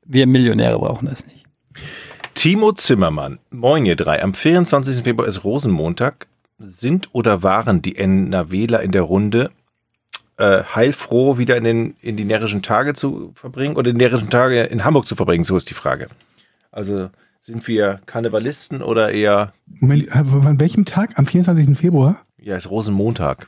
Wir 0.06 0.28
Millionäre 0.28 0.80
brauchen 0.80 1.08
das 1.08 1.26
nicht. 1.26 1.46
Timo 2.34 2.72
Zimmermann, 2.72 3.40
moin 3.50 3.86
ihr 3.86 3.96
drei. 3.96 4.24
Am 4.24 4.34
24. 4.34 5.04
Februar 5.04 5.28
ist 5.28 5.44
Rosenmontag. 5.44 6.28
Sind 6.58 7.10
oder 7.14 7.44
waren 7.44 7.82
die 7.82 7.96
NRWler 7.96 8.82
in 8.84 8.92
der 8.92 9.02
Runde 9.02 9.52
äh, 10.42 10.64
heilfroh, 10.64 11.38
wieder 11.38 11.56
in, 11.58 11.64
den, 11.64 11.96
in 12.02 12.18
die 12.18 12.26
närrischen 12.26 12.62
Tage 12.62 12.94
zu 12.94 13.32
verbringen 13.36 13.76
oder 13.76 13.92
die 13.92 13.98
närrischen 13.98 14.30
Tage 14.30 14.64
in 14.64 14.84
Hamburg 14.84 15.06
zu 15.06 15.16
verbringen? 15.16 15.44
So 15.44 15.56
ist 15.56 15.70
die 15.70 15.74
Frage. 15.76 16.08
Also 16.72 17.10
sind 17.40 17.68
wir 17.68 18.02
Karnevalisten 18.06 18.82
oder 18.82 19.12
eher. 19.12 19.54
Moment, 19.66 20.08
äh, 20.08 20.12
an 20.12 20.60
welchem 20.60 20.86
Tag? 20.86 21.18
Am 21.18 21.26
24. 21.26 21.78
Februar? 21.78 22.22
Ja, 22.38 22.56
ist 22.58 22.70
Rosenmontag. 22.70 23.48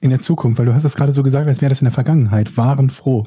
In 0.00 0.10
der 0.10 0.20
Zukunft, 0.20 0.58
weil 0.58 0.66
du 0.66 0.74
hast 0.74 0.84
es 0.84 0.96
gerade 0.96 1.12
so 1.12 1.22
gesagt, 1.22 1.46
als 1.46 1.60
wäre 1.60 1.70
das 1.70 1.80
in 1.80 1.86
der 1.86 1.92
Vergangenheit. 1.92 2.56
Waren 2.56 2.90
froh. 2.90 3.24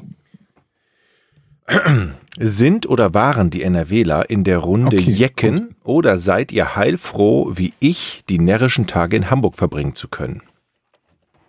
Sind 2.38 2.86
oder 2.88 3.14
waren 3.14 3.50
die 3.50 3.62
NRWler 3.62 4.28
in 4.30 4.44
der 4.44 4.58
Runde 4.58 4.98
Okay, 4.98 5.10
Jecken 5.10 5.56
gut. 5.56 5.76
oder 5.84 6.16
seid 6.18 6.52
ihr 6.52 6.76
heilfroh, 6.76 7.52
wie 7.56 7.72
ich, 7.80 8.22
die 8.28 8.38
närrischen 8.38 8.86
Tage 8.86 9.16
in 9.16 9.30
Hamburg 9.30 9.56
verbringen 9.56 9.94
zu 9.94 10.06
können? 10.08 10.42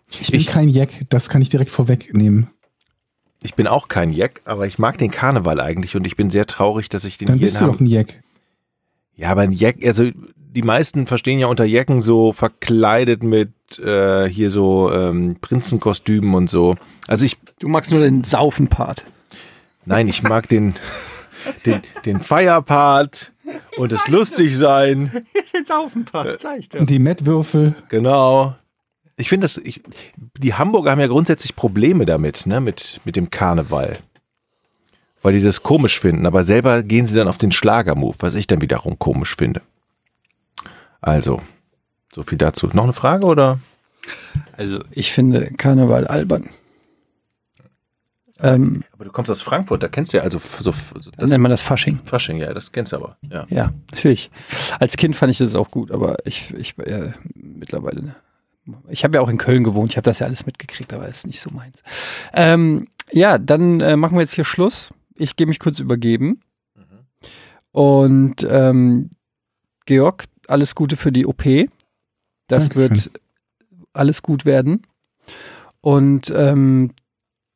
Ich 0.09 0.31
bin 0.31 0.39
Ich- 0.39 0.47
kein 0.47 0.69
Jack, 0.69 0.89
das 1.09 1.29
kann 1.29 1.41
ich 1.41 1.49
direkt 1.49 1.71
vorwegnehmen. 1.71 2.47
Ich 3.43 3.53
bin 3.55 3.67
auch 3.67 3.87
kein 3.87 4.11
Jack, 4.11 4.41
aber 4.45 4.65
ich 4.65 4.79
mag 4.79 4.97
den 4.97 5.11
Karneval 5.11 5.59
eigentlich 5.59 5.95
und 5.95 6.07
ich 6.07 6.15
bin 6.15 6.29
sehr 6.31 6.45
traurig, 6.47 6.89
dass 6.89 7.05
ich 7.05 7.17
den 7.17 7.27
Dann 7.27 7.37
hier 7.37 7.47
bist 7.47 7.61
in 7.61 7.67
du 7.67 7.71
doch 7.73 7.79
ein 7.79 7.85
Jack. 7.85 8.21
Ja, 9.15 9.29
aber 9.29 9.41
ein 9.41 9.51
Jack, 9.51 9.77
also 9.85 10.09
die 10.35 10.61
meisten 10.63 11.05
verstehen 11.05 11.37
ja 11.39 11.47
unter 11.47 11.65
Jacken 11.65 12.01
so 12.01 12.31
verkleidet 12.33 13.21
mit 13.21 13.51
äh, 13.79 14.27
hier 14.27 14.49
so 14.49 14.91
ähm, 14.91 15.37
Prinzenkostümen 15.39 16.33
und 16.33 16.49
so. 16.49 16.75
Also 17.07 17.25
ich, 17.25 17.37
Du 17.59 17.67
magst 17.67 17.91
nur 17.91 17.99
den 18.01 18.23
Saufen-Part. 18.23 19.03
nein, 19.85 20.07
ich 20.07 20.23
mag 20.23 20.47
den, 20.49 20.73
den, 21.65 21.81
den 22.05 22.21
Feierpart 22.21 23.31
und 23.77 23.91
das 23.91 24.07
lustig 24.07 24.57
sein. 24.57 25.25
Den 25.53 25.65
Saufen-Part, 25.65 26.39
sag 26.41 26.59
ich 26.59 26.69
dir. 26.69 26.79
Und 26.79 26.89
die 26.89 26.99
Mettwürfel. 26.99 27.75
Genau. 27.89 28.55
Ich 29.17 29.29
finde 29.29 29.45
das, 29.45 29.57
ich, 29.57 29.81
die 30.37 30.53
Hamburger 30.53 30.91
haben 30.91 30.99
ja 30.99 31.07
grundsätzlich 31.07 31.55
Probleme 31.55 32.05
damit, 32.05 32.45
ne, 32.45 32.61
mit, 32.61 33.01
mit 33.03 33.15
dem 33.15 33.31
Karneval. 33.31 33.97
Weil 35.23 35.33
die 35.33 35.41
das 35.41 35.63
komisch 35.63 35.99
finden, 35.99 36.27
aber 36.27 36.43
selber 36.43 36.83
gehen 36.83 37.07
sie 37.07 37.15
dann 37.15 37.27
auf 37.27 37.39
den 37.39 37.51
Schlagermove, 37.51 38.17
was 38.19 38.35
ich 38.35 38.45
dann 38.45 38.61
wiederum 38.61 38.99
komisch 38.99 39.35
finde. 39.35 39.61
Also, 41.01 41.41
so 42.13 42.21
viel 42.21 42.37
dazu. 42.37 42.67
Noch 42.67 42.83
eine 42.83 42.93
Frage 42.93 43.25
oder? 43.25 43.59
Also, 44.55 44.83
ich 44.91 45.11
finde 45.11 45.51
Karneval 45.57 46.07
albern. 46.07 46.49
Ähm, 48.39 48.83
Aber 48.93 49.05
du 49.05 49.11
kommst 49.11 49.31
aus 49.31 49.41
Frankfurt, 49.41 49.81
da 49.81 49.87
kennst 49.87 50.13
du 50.13 50.17
ja 50.17 50.23
also 50.23 50.39
so 50.59 50.71
das 51.17 51.31
nennt 51.31 51.41
man 51.41 51.49
das 51.49 51.63
Fasching. 51.63 51.99
Fasching, 52.05 52.37
ja, 52.37 52.53
das 52.53 52.71
kennst 52.71 52.91
du 52.91 52.97
aber. 52.97 53.17
Ja. 53.27 53.47
Ja, 53.49 53.73
natürlich. 53.89 54.29
Als 54.79 54.95
Kind 54.95 55.15
fand 55.15 55.31
ich 55.31 55.39
das 55.39 55.55
auch 55.55 55.71
gut, 55.71 55.91
aber 55.91 56.17
ich, 56.23 56.53
ich 56.53 56.77
äh, 56.77 57.13
mittlerweile. 57.33 58.15
Ich 58.89 59.03
habe 59.03 59.15
ja 59.15 59.21
auch 59.21 59.29
in 59.29 59.37
Köln 59.37 59.63
gewohnt, 59.63 59.91
ich 59.91 59.97
habe 59.97 60.05
das 60.05 60.19
ja 60.19 60.27
alles 60.27 60.45
mitgekriegt, 60.45 60.93
aber 60.93 61.07
ist 61.07 61.27
nicht 61.27 61.41
so 61.41 61.49
meins. 61.51 61.81
Ähm, 62.33 62.87
ja, 63.11 63.37
dann 63.37 63.79
äh, 63.79 63.95
machen 63.95 64.15
wir 64.15 64.21
jetzt 64.21 64.33
hier 64.33 64.45
Schluss. 64.45 64.93
Ich 65.15 65.35
gehe 65.35 65.47
mich 65.47 65.59
kurz 65.59 65.79
übergeben. 65.79 66.41
Und 67.71 68.47
ähm, 68.49 69.11
Georg, 69.85 70.25
alles 70.47 70.73
Gute 70.73 70.97
für 70.97 71.11
die 71.11 71.25
OP. 71.25 71.43
Das 72.47 72.69
Dankeschön. 72.69 72.89
wird 72.89 73.11
alles 73.93 74.21
gut 74.21 74.45
werden. 74.45 74.81
Und 75.81 76.33
ähm, 76.35 76.91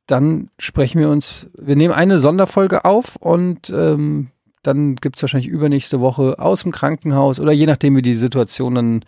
dann 0.05 0.49
sprechen 0.59 0.99
wir 0.99 1.09
uns, 1.09 1.49
wir 1.57 1.75
nehmen 1.75 1.93
eine 1.93 2.19
Sonderfolge 2.19 2.85
auf 2.85 3.15
und 3.15 3.69
ähm, 3.69 4.29
dann 4.63 4.95
gibt 4.95 5.15
es 5.15 5.23
wahrscheinlich 5.23 5.49
übernächste 5.49 5.99
Woche 5.99 6.37
aus 6.39 6.63
dem 6.63 6.71
Krankenhaus 6.71 7.39
oder 7.39 7.51
je 7.51 7.65
nachdem, 7.65 7.95
wie 7.95 8.01
die 8.01 8.13
Situation 8.13 8.75
dann 8.75 9.05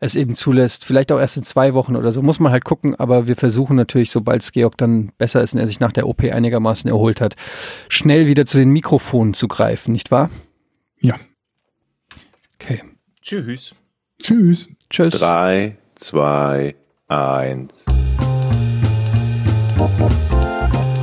es 0.00 0.14
eben 0.14 0.34
zulässt, 0.34 0.84
vielleicht 0.84 1.10
auch 1.12 1.18
erst 1.18 1.36
in 1.36 1.42
zwei 1.42 1.74
Wochen 1.74 1.96
oder 1.96 2.12
so, 2.12 2.22
muss 2.22 2.40
man 2.40 2.52
halt 2.52 2.64
gucken, 2.64 2.94
aber 2.94 3.26
wir 3.26 3.36
versuchen 3.36 3.76
natürlich, 3.76 4.10
sobald 4.10 4.42
es 4.42 4.52
Georg 4.52 4.76
dann 4.76 5.12
besser 5.16 5.42
ist 5.42 5.54
und 5.54 5.60
er 5.60 5.66
sich 5.66 5.80
nach 5.80 5.92
der 5.92 6.06
OP 6.06 6.22
einigermaßen 6.22 6.90
erholt 6.90 7.20
hat, 7.20 7.36
schnell 7.88 8.26
wieder 8.26 8.46
zu 8.46 8.58
den 8.58 8.70
Mikrofonen 8.70 9.34
zu 9.34 9.48
greifen, 9.48 9.92
nicht 9.92 10.10
wahr? 10.10 10.30
Ja. 11.00 11.16
Okay. 12.54 12.82
Tschüss. 13.22 13.74
Tschüss. 14.22 14.76
Tschüss. 14.90 15.14
Drei, 15.14 15.76
zwei, 15.94 16.74
eins. 17.08 17.84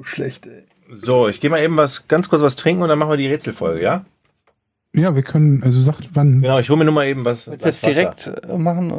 So 0.00 0.04
schlecht, 0.04 0.46
ey. 0.46 0.62
So, 0.90 1.28
ich 1.28 1.40
gehe 1.40 1.50
mal 1.50 1.60
eben 1.60 1.76
was, 1.76 2.08
ganz 2.08 2.30
kurz 2.30 2.40
was 2.40 2.56
trinken 2.56 2.82
und 2.82 2.88
dann 2.88 2.98
machen 2.98 3.10
wir 3.10 3.16
die 3.18 3.26
Rätselfolge, 3.26 3.82
ja? 3.82 4.06
Ja, 4.94 5.14
wir 5.14 5.22
können, 5.22 5.62
also 5.62 5.78
sagt 5.78 6.08
wann. 6.14 6.40
Genau, 6.40 6.58
ich 6.58 6.70
hole 6.70 6.78
mir 6.78 6.86
nur 6.86 6.94
mal 6.94 7.06
eben 7.06 7.26
was. 7.26 7.48
Willst 7.48 7.64
du 7.64 7.68
jetzt 7.68 7.86
direkt 7.86 8.26
äh, 8.26 8.56
machen? 8.56 8.92